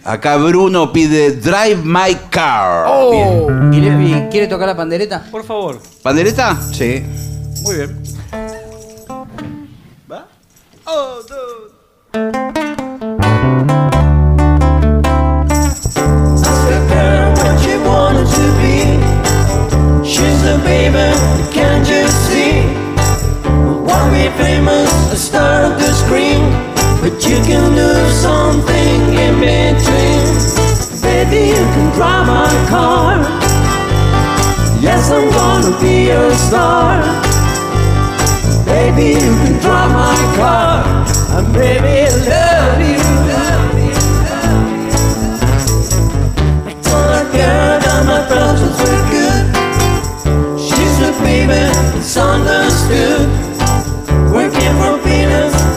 Acá 0.06 0.36
Bruno 0.38 0.92
pide 0.92 1.32
Drive 1.38 1.82
My 1.84 2.16
Car. 2.30 2.86
¡Oh! 2.90 3.48
¿Quiere, 3.72 3.88
y- 4.04 4.28
quiere 4.30 4.48
tocar 4.48 4.68
la 4.68 4.76
pandereta? 4.76 5.24
Por 5.32 5.44
favor. 5.46 5.80
¿Pandereta? 6.02 6.60
Sí. 6.74 7.04
Muy 7.64 7.76
bien. 7.76 8.04
what 17.38 17.60
she 17.64 17.76
wanted 17.78 18.28
to 18.28 18.46
be. 18.62 18.78
She's 20.08 20.44
a 20.46 20.58
baby, 20.64 21.08
can't 21.52 21.88
you 21.88 22.08
see? 22.08 22.64
Won't 23.88 24.12
be 24.14 24.30
famous, 24.42 24.90
a 25.12 25.16
star 25.16 25.64
of 25.72 25.80
the 25.80 25.92
screen, 25.94 26.42
you 27.28 27.38
can 27.44 27.76
do 27.76 27.94
something 28.12 29.14
in 29.14 29.40
between. 29.40 30.24
Baby, 31.02 31.50
you 31.50 31.64
can 31.74 31.92
drive 31.96 32.28
my 32.28 32.50
car. 32.70 33.18
Yes, 34.82 35.12
I'm 35.12 35.30
gonna 35.32 35.80
be 35.80 36.10
a 36.10 36.34
star. 36.36 37.02
Baby, 38.66 39.20
you 39.24 39.34
can 39.42 39.60
drive 39.62 39.92
my 39.92 40.16
car. 40.36 40.84
And 41.38 41.54
baby, 41.54 41.96
I 42.02 42.14
love 42.30 42.82
you, 42.92 43.04
love 43.32 43.74
you, 43.86 43.96
love 44.28 44.68
you. 44.76 44.92
I 46.68 46.74
told 46.82 47.08
that 47.10 47.26
good. 49.14 49.46
She's 50.60 50.98
a 51.00 51.12
baby, 51.24 51.62
it's 51.98 52.18
understood. 52.18 53.43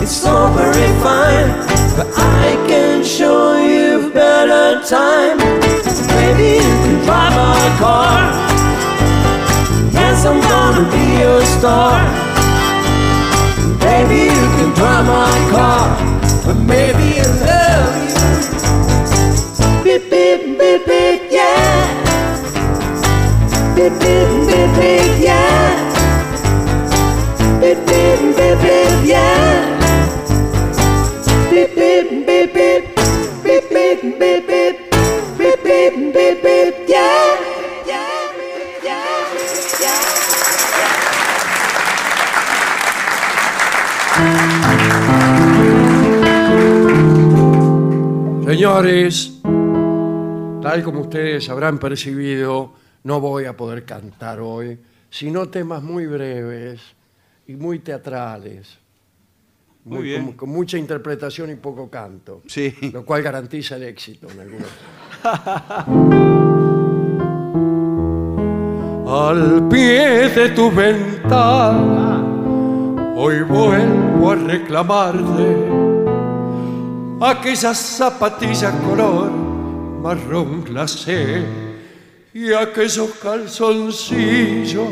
It's 0.06 0.24
all 0.24 0.54
very 0.54 0.86
fine. 1.02 1.50
But 1.96 2.06
I 2.14 2.54
can 2.68 3.02
show 3.02 3.56
you 3.58 4.12
better 4.12 4.80
time. 4.86 5.36
Baby, 6.14 6.62
you 6.62 6.74
can 6.84 7.04
drive 7.04 7.34
my 7.34 7.76
car. 7.82 8.30
Yes, 9.90 10.24
I'm 10.24 10.40
gonna 10.40 10.86
be 10.94 11.04
your 11.18 11.42
star. 11.44 11.98
Baby, 13.82 14.30
you 14.30 14.46
can 14.56 14.70
drive 14.78 15.06
my 15.06 15.38
car. 15.50 15.84
But 16.46 16.54
maybe 16.54 17.18
I 17.18 17.26
love 17.50 17.94
you. 18.06 19.98
Beep, 19.98 20.02
beep, 20.08 20.40
beep, 20.56 20.86
beep, 20.86 21.20
yeah. 21.32 21.82
Beep, 23.74 23.92
beep, 23.98 24.28
beep, 24.46 24.70
beep, 24.78 25.18
yeah. 25.18 25.74
Beep, 27.60 27.78
beep, 27.88 28.36
beep, 28.36 28.56
beep, 28.62 29.04
yeah. 29.04 29.85
Señores, 48.46 49.40
tal 50.62 50.82
como 50.82 51.00
ustedes 51.02 51.48
habrán 51.50 51.78
percibido, 51.78 52.72
no 53.04 53.20
voy 53.20 53.44
a 53.44 53.56
poder 53.56 53.84
cantar 53.84 54.40
hoy, 54.40 54.78
sino 55.10 55.48
temas 55.48 55.82
muy 55.82 56.06
breves 56.06 56.80
y 57.46 57.54
muy 57.54 57.80
teatrales. 57.80 58.78
Muy 59.86 60.02
bien. 60.02 60.26
Con, 60.26 60.34
con 60.34 60.48
mucha 60.50 60.76
interpretación 60.76 61.50
y 61.50 61.54
poco 61.54 61.88
canto. 61.88 62.42
Sí. 62.46 62.74
Lo 62.92 63.04
cual 63.04 63.22
garantiza 63.22 63.76
el 63.76 63.84
éxito 63.84 64.28
en 64.30 64.40
algunos. 64.40 64.68
Al 69.08 69.68
pie 69.68 70.28
de 70.30 70.48
tu 70.48 70.68
ventana, 70.68 72.24
hoy 73.16 73.42
vuelvo 73.42 74.32
a 74.32 74.34
reclamarte 74.34 75.56
aquellas 77.20 77.78
zapatillas 77.78 78.74
color 78.84 79.30
marrón 79.30 80.64
glacé 80.64 81.44
y 82.34 82.52
aquellos 82.52 83.10
calzoncillos 83.22 84.88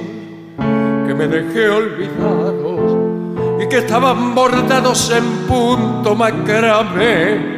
que 0.57 1.15
me 1.15 1.27
dejé 1.27 1.69
olvidados 1.69 2.55
y 2.61 2.64
que 3.69 3.79
estaban 3.79 4.35
bordados 4.35 5.11
en 5.11 5.47
punto 5.47 6.15
macramé. 6.15 7.55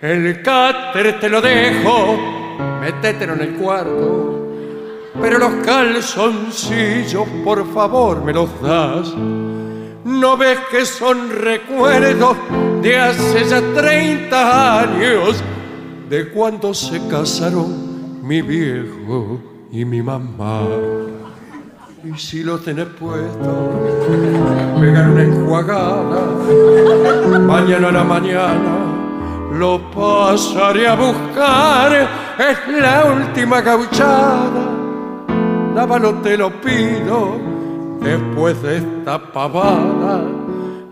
El 0.00 0.42
cáter 0.42 1.18
te 1.20 1.28
lo 1.28 1.40
dejo, 1.40 2.16
métetelo 2.80 3.34
en 3.34 3.40
el 3.40 3.54
cuarto. 3.54 4.48
Pero 5.20 5.38
los 5.38 5.64
calzoncillos, 5.64 7.26
por 7.44 7.66
favor, 7.72 8.22
me 8.22 8.32
los 8.32 8.48
das. 8.62 9.14
¿No 10.04 10.36
ves 10.36 10.58
que 10.70 10.86
son 10.86 11.30
recuerdos 11.30 12.36
de 12.80 12.98
hace 12.98 13.44
ya 13.44 13.60
30 13.74 14.80
años? 14.80 15.42
De 16.08 16.28
cuando 16.30 16.72
se 16.72 17.06
casaron 17.08 18.22
mi 18.22 18.40
viejo 18.40 19.40
y 19.70 19.84
mi 19.84 20.00
mamá. 20.00 20.62
Y 22.04 22.16
si 22.16 22.44
lo 22.44 22.58
tenés 22.58 22.86
puesto, 22.86 23.70
pegar 24.80 25.10
una 25.10 25.22
enjuagada. 25.22 26.20
Mañana 27.40 27.88
a 27.88 27.92
la 27.92 28.04
mañana 28.04 28.78
lo 29.52 29.90
pasaré 29.90 30.86
a 30.86 30.94
buscar. 30.94 32.08
Es 32.38 32.80
la 32.80 33.04
última 33.04 33.60
gauchada. 33.60 34.64
Lávalo, 35.74 36.14
te 36.22 36.38
lo 36.38 36.52
pido. 36.60 37.36
Después 38.00 38.62
de 38.62 38.76
esta 38.76 39.18
pavada, 39.32 40.22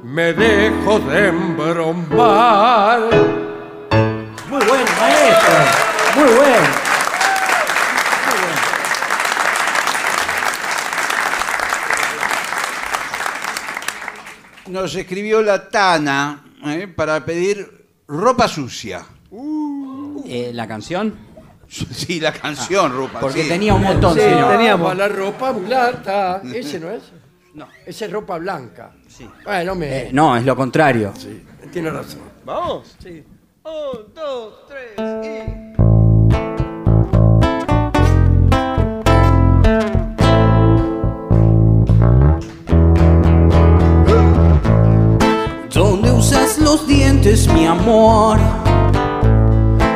me 0.03 0.33
dejo 0.33 0.99
de 0.99 1.29
embromar. 1.29 3.01
Muy 4.51 4.65
bueno, 4.67 4.85
maestro. 5.01 5.57
Muy 6.17 6.35
bueno. 6.35 6.86
Nos 14.69 14.95
escribió 14.95 15.43
la 15.43 15.69
Tana 15.69 16.45
¿eh? 16.65 16.89
para 16.89 17.25
pedir 17.25 17.87
ropa 18.09 18.49
sucia. 18.49 19.05
Eh, 20.25 20.51
¿La 20.53 20.67
canción? 20.67 21.15
Sí, 21.69 22.21
la 22.21 22.33
canción, 22.33 22.93
ropa. 22.97 23.19
Porque 23.19 23.43
sí. 23.43 23.49
tenía 23.49 23.75
un 23.75 23.83
montón, 23.83 24.15
Sí, 24.15 24.21
señor. 24.21 24.53
teníamos 24.53 24.97
la 24.97 25.09
ropa 25.09 25.53
mulata. 25.53 26.41
Ese 26.55 26.79
no 26.79 26.91
es. 26.91 27.03
No. 27.55 27.67
Esa 27.85 28.05
es 28.05 28.13
ropa 28.13 28.39
blanca. 28.39 28.93
Sí. 29.09 29.29
Bueno, 29.45 29.75
me. 29.75 29.99
Eh, 30.03 30.09
no, 30.13 30.37
es 30.37 30.45
lo 30.45 30.55
contrario. 30.55 31.13
Sí, 31.19 31.43
tiene 31.73 31.91
razón. 31.91 32.21
¿Vamos? 32.45 32.95
Sí. 33.03 33.25
Un, 33.65 34.15
dos, 34.15 34.65
tres 34.69 34.93
y... 34.97 35.76
los 46.77 46.87
dientes, 46.87 47.49
mi 47.49 47.67
amor? 47.67 48.39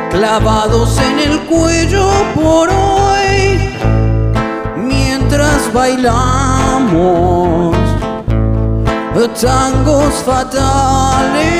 Clavados 0.09 0.99
en 0.99 1.19
el 1.19 1.39
cuello 1.41 2.09
por 2.33 2.69
hoy, 2.69 3.59
mientras 4.77 5.71
bailamos 5.73 7.75
tangos 9.39 10.15
fatales. 10.25 11.51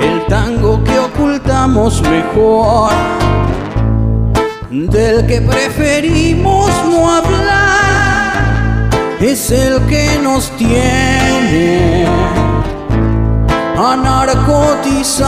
El 0.00 0.24
tango 0.26 0.82
que 0.82 0.98
ocultamos 0.98 2.00
mejor, 2.02 2.92
del 4.70 5.26
que 5.26 5.42
preferimos 5.42 6.70
no 6.90 7.10
hablar 7.10 8.88
es 9.20 9.50
el 9.50 9.82
que 9.82 10.18
nos 10.22 10.50
tiene 10.56 12.41
anarcotizados. 13.82 15.22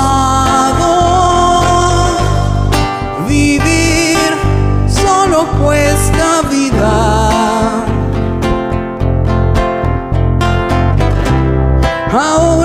Vivir 3.26 4.30
solo 4.86 5.46
cuesta 5.60 6.42
vida. 6.50 7.74
Ahora 12.12 12.63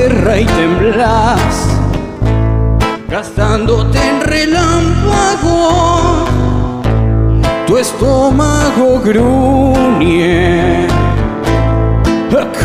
tierra 0.00 0.38
y 0.38 0.46
temblas, 0.46 1.68
gastándote 3.08 3.98
en 3.98 4.20
relámpagos. 4.22 6.28
Tu 7.66 7.78
estómago 7.78 9.00
gruñe 9.00 10.88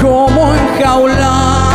como 0.02 0.54
enjaulado. 0.54 1.75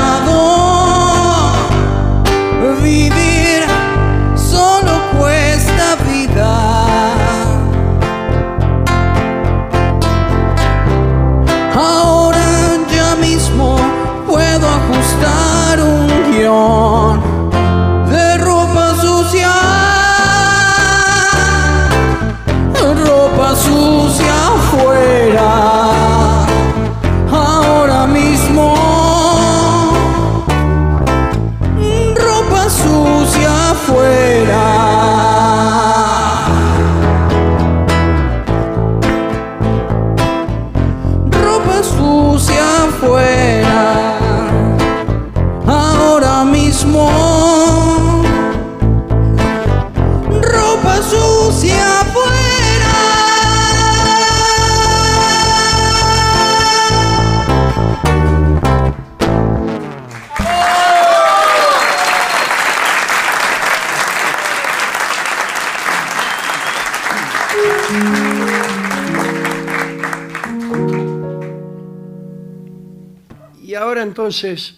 Entonces, 74.31 74.77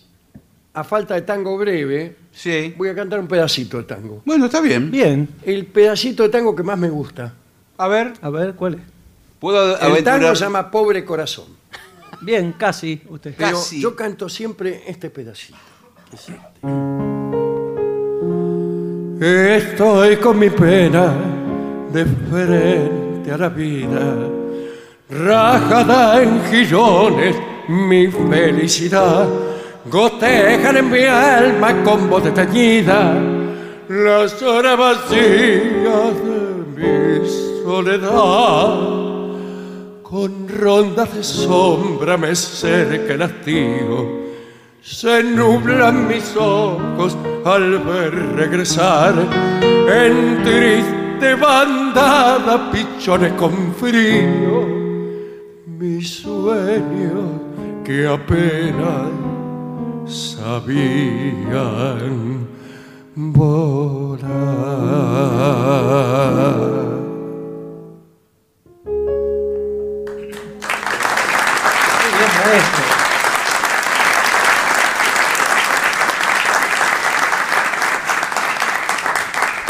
a 0.72 0.82
falta 0.82 1.14
de 1.14 1.20
tango 1.20 1.58
breve, 1.58 2.16
voy 2.74 2.88
a 2.88 2.94
cantar 2.94 3.20
un 3.20 3.28
pedacito 3.28 3.76
de 3.76 3.84
tango. 3.84 4.22
Bueno, 4.24 4.46
está 4.46 4.62
bien. 4.62 4.90
Bien. 4.90 5.28
El 5.44 5.66
pedacito 5.66 6.22
de 6.22 6.30
tango 6.30 6.56
que 6.56 6.62
más 6.62 6.78
me 6.78 6.88
gusta. 6.88 7.34
A 7.76 7.86
ver. 7.86 8.14
A 8.22 8.30
ver, 8.30 8.54
¿cuál 8.54 8.74
es? 8.76 8.80
¿Puedo 9.38 9.78
El 9.78 10.02
tango 10.02 10.34
se 10.34 10.44
llama 10.44 10.70
Pobre 10.70 11.04
Corazón. 11.04 11.48
Bien, 12.22 12.54
casi. 12.54 13.02
Usted. 13.10 13.34
Pero 13.36 13.58
yo 13.72 13.94
canto 13.94 14.26
siempre 14.30 14.84
este 14.86 15.10
pedacito. 15.10 15.58
Estoy 19.20 20.16
con 20.16 20.38
mi 20.38 20.48
pena 20.48 21.14
de 21.92 22.06
frente 22.06 23.30
a 23.30 23.36
la 23.36 23.48
vida, 23.50 24.30
rajada 25.10 26.22
en 26.22 26.42
girones 26.46 27.51
mi 27.68 28.08
felicidad, 28.08 29.28
gotejan 29.86 30.76
en 30.76 30.90
mi 30.90 31.04
alma 31.04 31.82
con 31.82 32.08
voz 32.08 32.24
desteñida 32.24 33.14
las 33.88 34.40
horas 34.42 34.78
vacías 34.78 36.14
de 36.24 37.20
mi 37.20 37.28
soledad. 37.62 39.02
Con 40.02 40.48
rondas 40.48 41.14
de 41.14 41.22
sombra 41.22 42.16
me 42.16 42.34
cerca 42.34 43.14
el 43.14 43.22
hastío, 43.22 44.22
se 44.82 45.22
nublan 45.22 46.06
mis 46.06 46.36
ojos 46.36 47.16
al 47.44 47.78
ver 47.78 48.14
regresar 48.36 49.14
en 49.62 50.42
triste 50.42 51.34
bandada 51.34 52.70
pichones 52.70 53.32
con 53.34 53.74
frío, 53.74 54.66
mis 55.66 56.20
sueños 56.20 57.51
que 57.84 58.06
apenas 58.06 59.10
sabían 60.06 61.46
volar. 63.16 64.22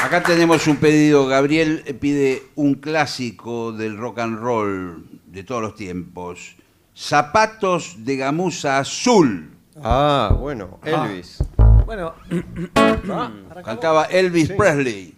Acá 0.02 0.22
tenemos 0.22 0.66
un 0.66 0.76
pedido. 0.76 1.26
Gabriel 1.26 1.96
pide 1.98 2.42
un 2.56 2.74
clásico 2.74 3.72
del 3.72 3.96
rock 3.96 4.18
and 4.18 4.38
roll 4.38 5.06
de 5.26 5.42
todos 5.42 5.62
los 5.62 5.74
tiempos. 5.74 6.56
Zapatos 7.02 7.96
de 8.04 8.16
gamuza 8.16 8.78
azul. 8.78 9.50
Ah, 9.82 10.30
bueno, 10.38 10.78
Ah. 10.84 10.88
Elvis. 11.08 11.42
Bueno, 11.84 12.14
Cantaba 13.64 14.04
Elvis 14.08 14.50
Presley. 14.56 15.12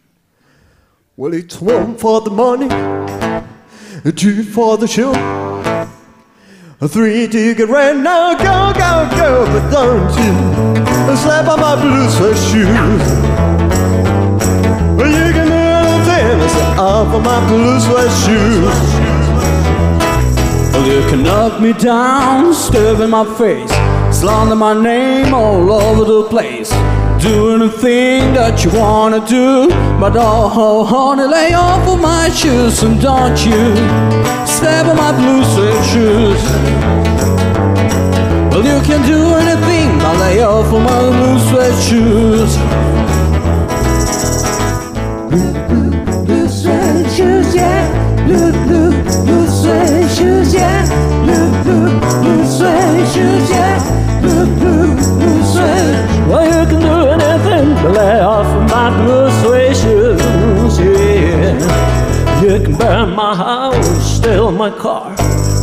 Well, 1.17 1.35
it's 1.35 1.61
one 1.61 1.97
for 1.99 2.23
the 2.23 2.31
money, 2.31 2.69
two 4.17 4.43
for 4.45 4.79
the 4.79 4.87
show, 4.89 5.13
three 6.89 7.29
to 7.29 7.55
get 7.55 7.69
ready 7.69 7.99
now, 8.01 8.33
go, 8.35 8.73
go, 8.73 9.07
go, 9.15 9.45
but 9.53 9.71
don't 9.71 10.11
you 10.19 11.17
slap 11.19 11.47
on 11.49 11.61
my 11.61 11.77
blue 11.81 12.09
sweat 12.11 12.37
shoes. 12.49 12.67
Well, 14.97 15.13
you 15.13 15.33
can 15.35 15.47
do 15.49 15.55
anything 15.55 16.39
that's 16.41 16.79
off 16.81 17.15
of 17.15 17.23
my 17.23 17.47
blue 17.47 17.79
sweat 17.79 18.11
shoes. 18.25 19.04
Well, 20.75 20.87
you 20.89 21.09
can 21.09 21.23
knock 21.23 21.61
me 21.61 21.73
down, 21.73 22.53
stab 22.53 23.01
in 23.01 23.11
my 23.11 23.25
face, 23.39 23.71
slander 24.11 24.57
my 24.57 24.75
name 24.75 25.33
all 25.33 25.71
over 25.71 26.05
the 26.05 26.29
place. 26.29 26.71
Do 27.23 27.55
anything 27.55 28.35
that 28.35 28.65
you 28.65 28.71
wanna 28.73 29.25
do, 29.25 29.69
but 30.01 30.17
oh, 30.17 30.51
oh, 30.53 30.85
honey, 30.85 31.29
lay 31.29 31.55
off 31.55 31.87
of 31.87 32.01
my 32.01 32.29
shoes 32.29 32.83
and 32.83 33.01
don't 33.01 33.39
you 33.47 33.63
step 34.45 34.87
on 34.87 34.97
my 34.97 35.13
blue 35.13 35.45
suede 35.53 35.85
shoes. 35.93 36.43
Well, 38.51 38.65
you 38.65 38.83
can 38.83 39.07
do 39.07 39.21
anything, 39.43 39.97
but 39.99 40.19
lay 40.19 40.43
off 40.43 40.67
of 40.73 40.83
my 40.83 41.03
blue 41.17 41.39
suede 41.49 41.83
shoes. 41.87 43.04
Shoes, 53.13 53.51
yeah. 53.51 54.21
Blue, 54.21 54.47
blue, 54.57 54.95
blue 54.95 55.43
suede. 55.45 56.29
Well, 56.29 56.45
you 56.45 56.63
can 56.71 56.81
do 56.81 56.97
anything 57.15 57.77
to 57.83 57.89
lay 57.91 58.21
off 58.21 58.47
of 58.47 58.71
my 58.71 58.89
blue 59.03 59.31
suede 59.41 59.77
shoes, 59.77 60.79
yeah. 60.79 62.43
You 62.43 62.61
can 62.65 62.77
burn 62.77 63.11
my 63.11 63.35
house, 63.35 64.17
steal 64.17 64.51
my 64.53 64.71
car, 64.71 65.15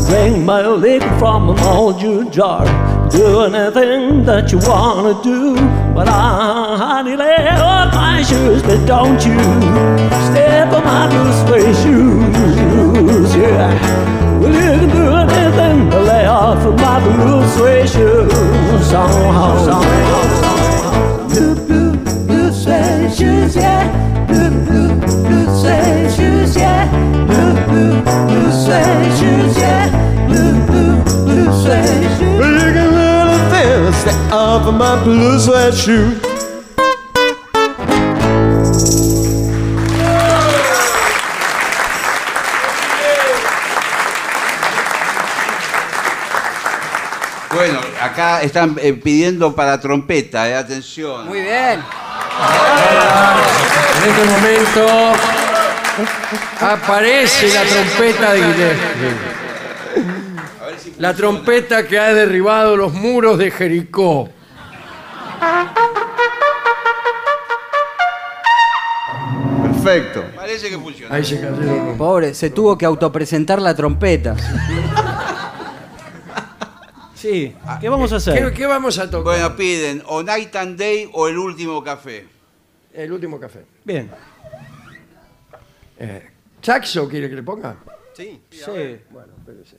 drink 0.08 0.44
my 0.46 0.66
liquor 0.68 1.20
from 1.20 1.50
an 1.50 1.60
old 1.60 2.00
juice 2.00 2.34
jar. 2.36 2.66
Do 3.10 3.42
anything 3.42 4.24
that 4.26 4.52
you 4.52 4.60
wanna 4.60 5.22
do, 5.22 5.56
but 5.94 6.08
I, 6.08 6.78
honey, 6.78 7.16
lay 7.16 7.48
off 7.50 7.94
my 7.94 8.24
shoes, 8.24 8.62
but 8.64 8.86
don't 8.86 9.20
you 9.26 9.38
step 10.30 10.72
on 10.74 10.84
my 10.86 11.08
blue 11.12 11.32
suede 11.42 11.76
shoes, 11.84 13.36
yeah. 13.36 14.40
Well, 14.40 14.52
you 14.52 14.80
can 14.80 14.90
do 14.90 15.06
anything 15.24 15.71
lay 16.00 16.26
off 16.26 16.66
of 16.66 16.76
my 16.76 17.00
blue 17.04 17.48
suede 17.56 17.90
shoes, 17.90 18.32
somehow, 18.88 19.58
somehow. 19.66 21.28
Blue, 21.28 21.56
blue, 21.66 21.96
blue 22.28 22.52
suede 22.52 23.14
shoes, 23.14 23.56
yeah. 23.56 24.26
Blue, 24.28 24.50
blue, 24.66 24.96
blue 25.00 25.48
suede 25.60 26.12
shoes, 26.12 26.56
yeah. 26.56 26.90
Blue, 27.26 27.54
blue, 27.68 28.02
blue 28.02 28.52
suede 28.52 29.12
shoes, 29.20 29.58
yeah. 29.58 29.90
Blue, 30.28 30.66
blue, 30.66 31.04
blue 31.26 31.52
suede 31.62 32.10
shoes. 32.18 32.40
Well, 32.40 32.54
you 32.54 32.74
can 32.74 32.94
do 32.94 33.00
anything 33.00 33.84
that's 33.84 34.04
the 34.04 34.14
off 34.34 34.68
of 34.68 34.76
my 34.76 35.04
blue 35.04 35.40
sweat 35.40 35.74
shoes. 35.74 36.31
Acá 48.42 48.46
están 48.46 48.76
eh, 48.82 48.94
pidiendo 48.94 49.56
para 49.56 49.80
trompeta, 49.80 50.50
eh, 50.50 50.56
atención. 50.56 51.28
Muy 51.28 51.42
bien. 51.42 51.80
En 53.98 54.10
este 54.10 54.26
momento 54.26 55.14
aparece 56.60 57.54
la 57.54 57.64
trompeta 57.64 58.34
de 58.34 58.40
Guillermo. 58.40 58.84
La 60.98 61.14
trompeta 61.16 61.88
que 61.88 62.00
ha 62.00 62.14
derribado 62.14 62.76
los 62.76 62.94
muros 62.94 63.38
de 63.38 63.52
Jericó. 63.52 64.30
Perfecto. 69.64 70.24
Parece 70.36 70.70
que 70.70 70.78
funciona. 70.78 71.16
Ahí 71.16 71.24
se 71.24 71.42
cayeron 71.42 71.98
Pobre, 71.98 72.34
se 72.34 72.50
tuvo 72.52 72.78
que 72.78 72.86
autopresentar 72.86 73.62
la 73.62 73.76
trompeta. 73.76 74.36
Sí, 77.22 77.56
¿qué 77.80 77.88
vamos 77.88 78.12
a 78.14 78.16
hacer? 78.16 78.34
¿Qué, 78.34 78.52
qué 78.52 78.66
vamos 78.66 78.98
a 78.98 79.08
tocar? 79.08 79.36
Bueno, 79.36 79.56
piden 79.56 80.02
o 80.08 80.24
Night 80.24 80.56
and 80.56 80.76
Day 80.76 81.08
o 81.14 81.28
el 81.28 81.38
último 81.38 81.84
café. 81.84 82.28
El 82.92 83.12
último 83.12 83.40
café. 83.40 83.64
Bien. 83.84 84.10
Eh, 86.00 86.32
¿Saxo 86.64 87.08
quiere 87.08 87.30
que 87.30 87.36
le 87.36 87.44
ponga? 87.44 87.76
Sí. 88.16 88.42
Sí. 88.50 89.02
Bueno, 89.12 89.34
espérese. 89.38 89.78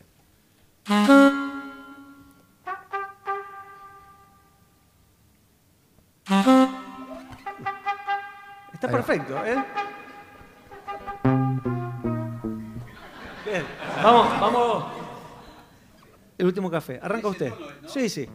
Está 8.73 8.89
perfecto, 8.89 9.45
¿eh? 9.45 9.65
Bien. 13.45 13.65
Vamos, 14.01 14.41
vamos. 14.41 15.02
El 16.43 16.49
último 16.49 16.69
café. 16.73 16.99
Arranca 17.01 17.29
usted. 17.29 17.53
Sí, 17.87 18.09
sí. 18.09 18.29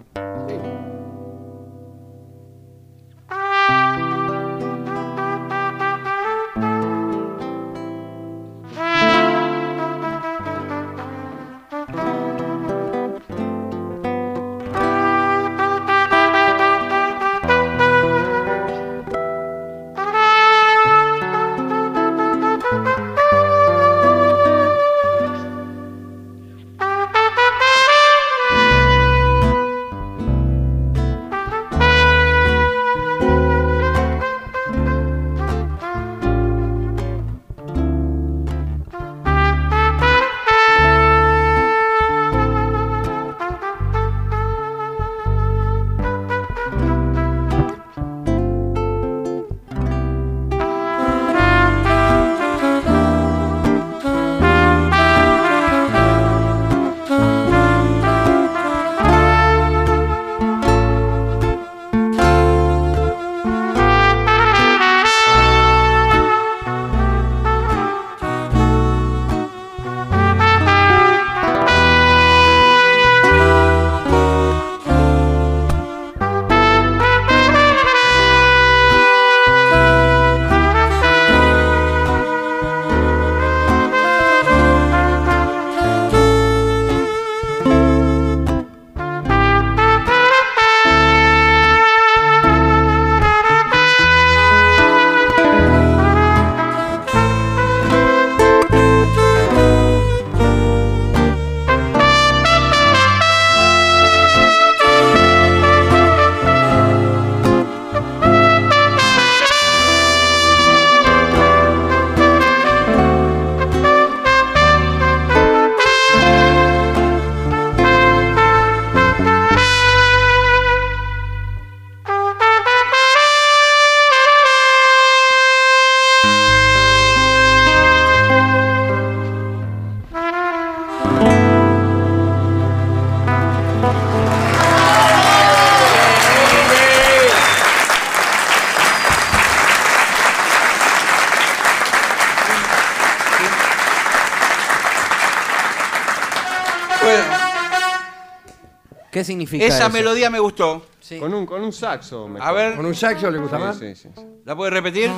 ¿Qué 149.17 149.23
significa 149.23 149.65
esa 149.65 149.85
eso? 149.87 149.89
melodía 149.89 150.29
me 150.29 150.37
gustó. 150.39 150.85
Con, 151.19 151.33
un, 151.33 151.47
con 151.47 151.63
un 151.63 151.73
saxo. 151.73 152.27
mejor. 152.27 152.47
A 152.47 152.51
ver, 152.51 152.75
¿Con 152.75 152.85
un 152.85 152.93
saxo 152.93 153.31
le 153.31 153.39
gusta 153.39 153.57
Sí, 153.57 153.63
más? 153.63 153.77
sí, 153.79 153.95
sí. 153.95 154.09
¿la 154.45 154.55
puede 154.55 154.69
repetir? 154.69 155.09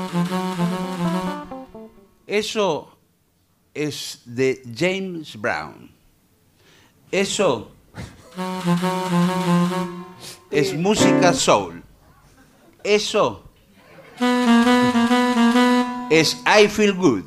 Eso 2.25 2.97
es 3.73 4.21
de 4.23 4.61
James 4.73 5.35
Brown. 5.35 5.91
Eso 7.11 7.71
es 10.49 10.73
música 10.75 11.33
soul. 11.33 11.83
Eso 12.81 13.43
es 16.09 16.37
I 16.45 16.69
Feel 16.69 16.93
Good. 16.93 17.23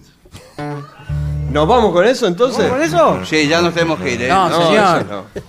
¿Nos 1.51 1.69
vamos 1.69 1.93
con 1.93 2.07
eso 2.07 2.27
entonces? 2.27 2.71
¿Con 2.71 2.81
eso? 2.81 3.23
Sí, 3.27 3.47
ya 3.47 3.61
nos 3.61 3.75
tenemos 3.75 4.01
que 4.01 4.15
ir. 4.15 4.23
¿eh? 4.23 4.29
No, 4.29 4.49
No, 4.49 4.67
señor. 4.69 4.99
eso 5.03 5.07
no. 5.11 5.43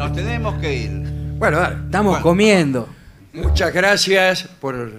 Nos 0.00 0.14
tenemos 0.14 0.54
que 0.62 0.72
ir. 0.72 0.90
Bueno, 1.36 1.58
dale. 1.60 1.76
Estamos 1.84 2.12
Bueno. 2.12 2.22
comiendo. 2.22 2.88
Muchas 3.34 3.70
gracias 3.74 4.44
por 4.58 4.90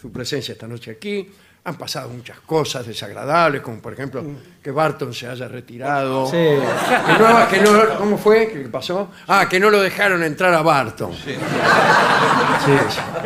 su 0.00 0.12
presencia 0.12 0.52
esta 0.52 0.68
noche 0.68 0.92
aquí. 0.92 1.28
Han 1.64 1.76
pasado 1.76 2.08
muchas 2.08 2.38
cosas 2.40 2.86
desagradables, 2.86 3.62
como 3.62 3.78
por 3.80 3.92
ejemplo 3.92 4.24
que 4.62 4.70
Barton 4.70 5.12
se 5.12 5.26
haya 5.26 5.48
retirado. 5.48 6.26
Sí. 6.26 6.36
Que 6.36 7.18
no- 7.18 7.48
que 7.48 7.60
no- 7.60 7.98
¿Cómo 7.98 8.16
fue? 8.16 8.48
¿Qué 8.52 8.68
pasó? 8.68 9.10
Ah, 9.26 9.48
que 9.48 9.58
no 9.58 9.70
lo 9.70 9.80
dejaron 9.82 10.22
entrar 10.22 10.54
a 10.54 10.62
Barton. 10.62 11.12
Sí. 11.14 11.34
sí. 11.34 12.72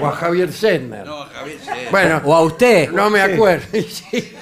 O 0.00 0.06
a 0.06 0.12
Javier 0.12 0.50
Sedner. 0.50 1.04
No, 1.06 1.26
Javier, 1.26 1.58
sí. 1.62 1.70
Bueno, 1.90 2.22
O 2.24 2.34
a 2.34 2.40
usted. 2.40 2.90
no 2.90 3.10
me 3.10 3.20
acuerdo. 3.20 3.66
Sí. 3.72 4.34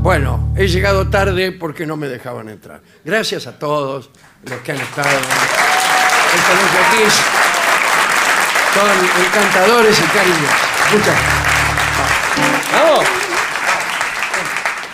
Bueno, 0.00 0.52
he 0.56 0.68
llegado 0.68 1.08
tarde 1.08 1.52
porque 1.52 1.84
no 1.84 1.96
me 1.96 2.08
dejaban 2.08 2.48
entrar. 2.48 2.80
Gracias 3.04 3.46
a 3.46 3.58
todos 3.58 4.10
los 4.44 4.60
que 4.60 4.72
han 4.72 4.78
estado 4.78 5.08
esta 5.08 6.54
noche 6.54 6.78
aquí. 6.86 7.02
Son 8.74 8.88
encantadores 9.26 9.98
y 9.98 10.02
cariñosos. 10.02 10.68
Muchas 10.92 11.06
gracias. 11.06 11.38
¡Vamos! 12.72 13.04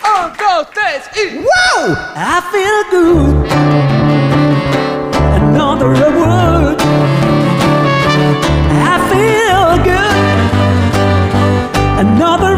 Un, 0.03 0.27
dos, 0.37 0.67
tres 0.73 1.03
y 1.15 1.37
Wow! 1.37 1.95
I 2.15 2.41
feel 2.51 2.83
good. 2.91 3.35
Another 5.35 5.91
word. 6.17 6.81
I 8.81 8.97
feel 9.11 9.77
good. 9.83 10.39
Another 11.99 12.54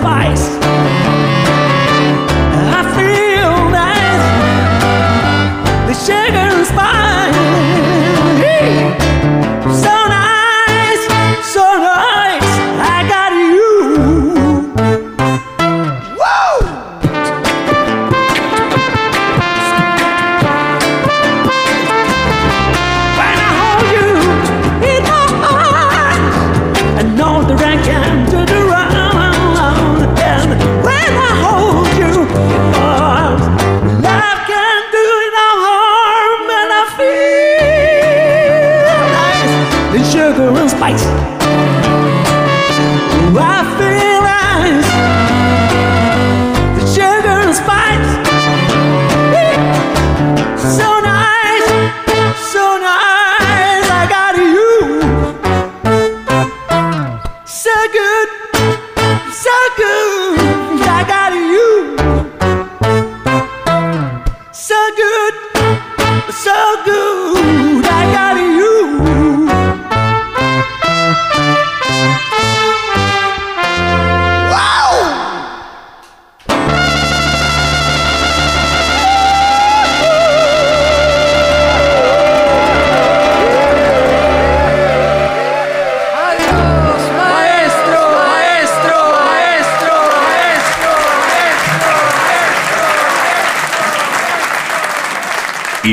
pais. 0.00 0.59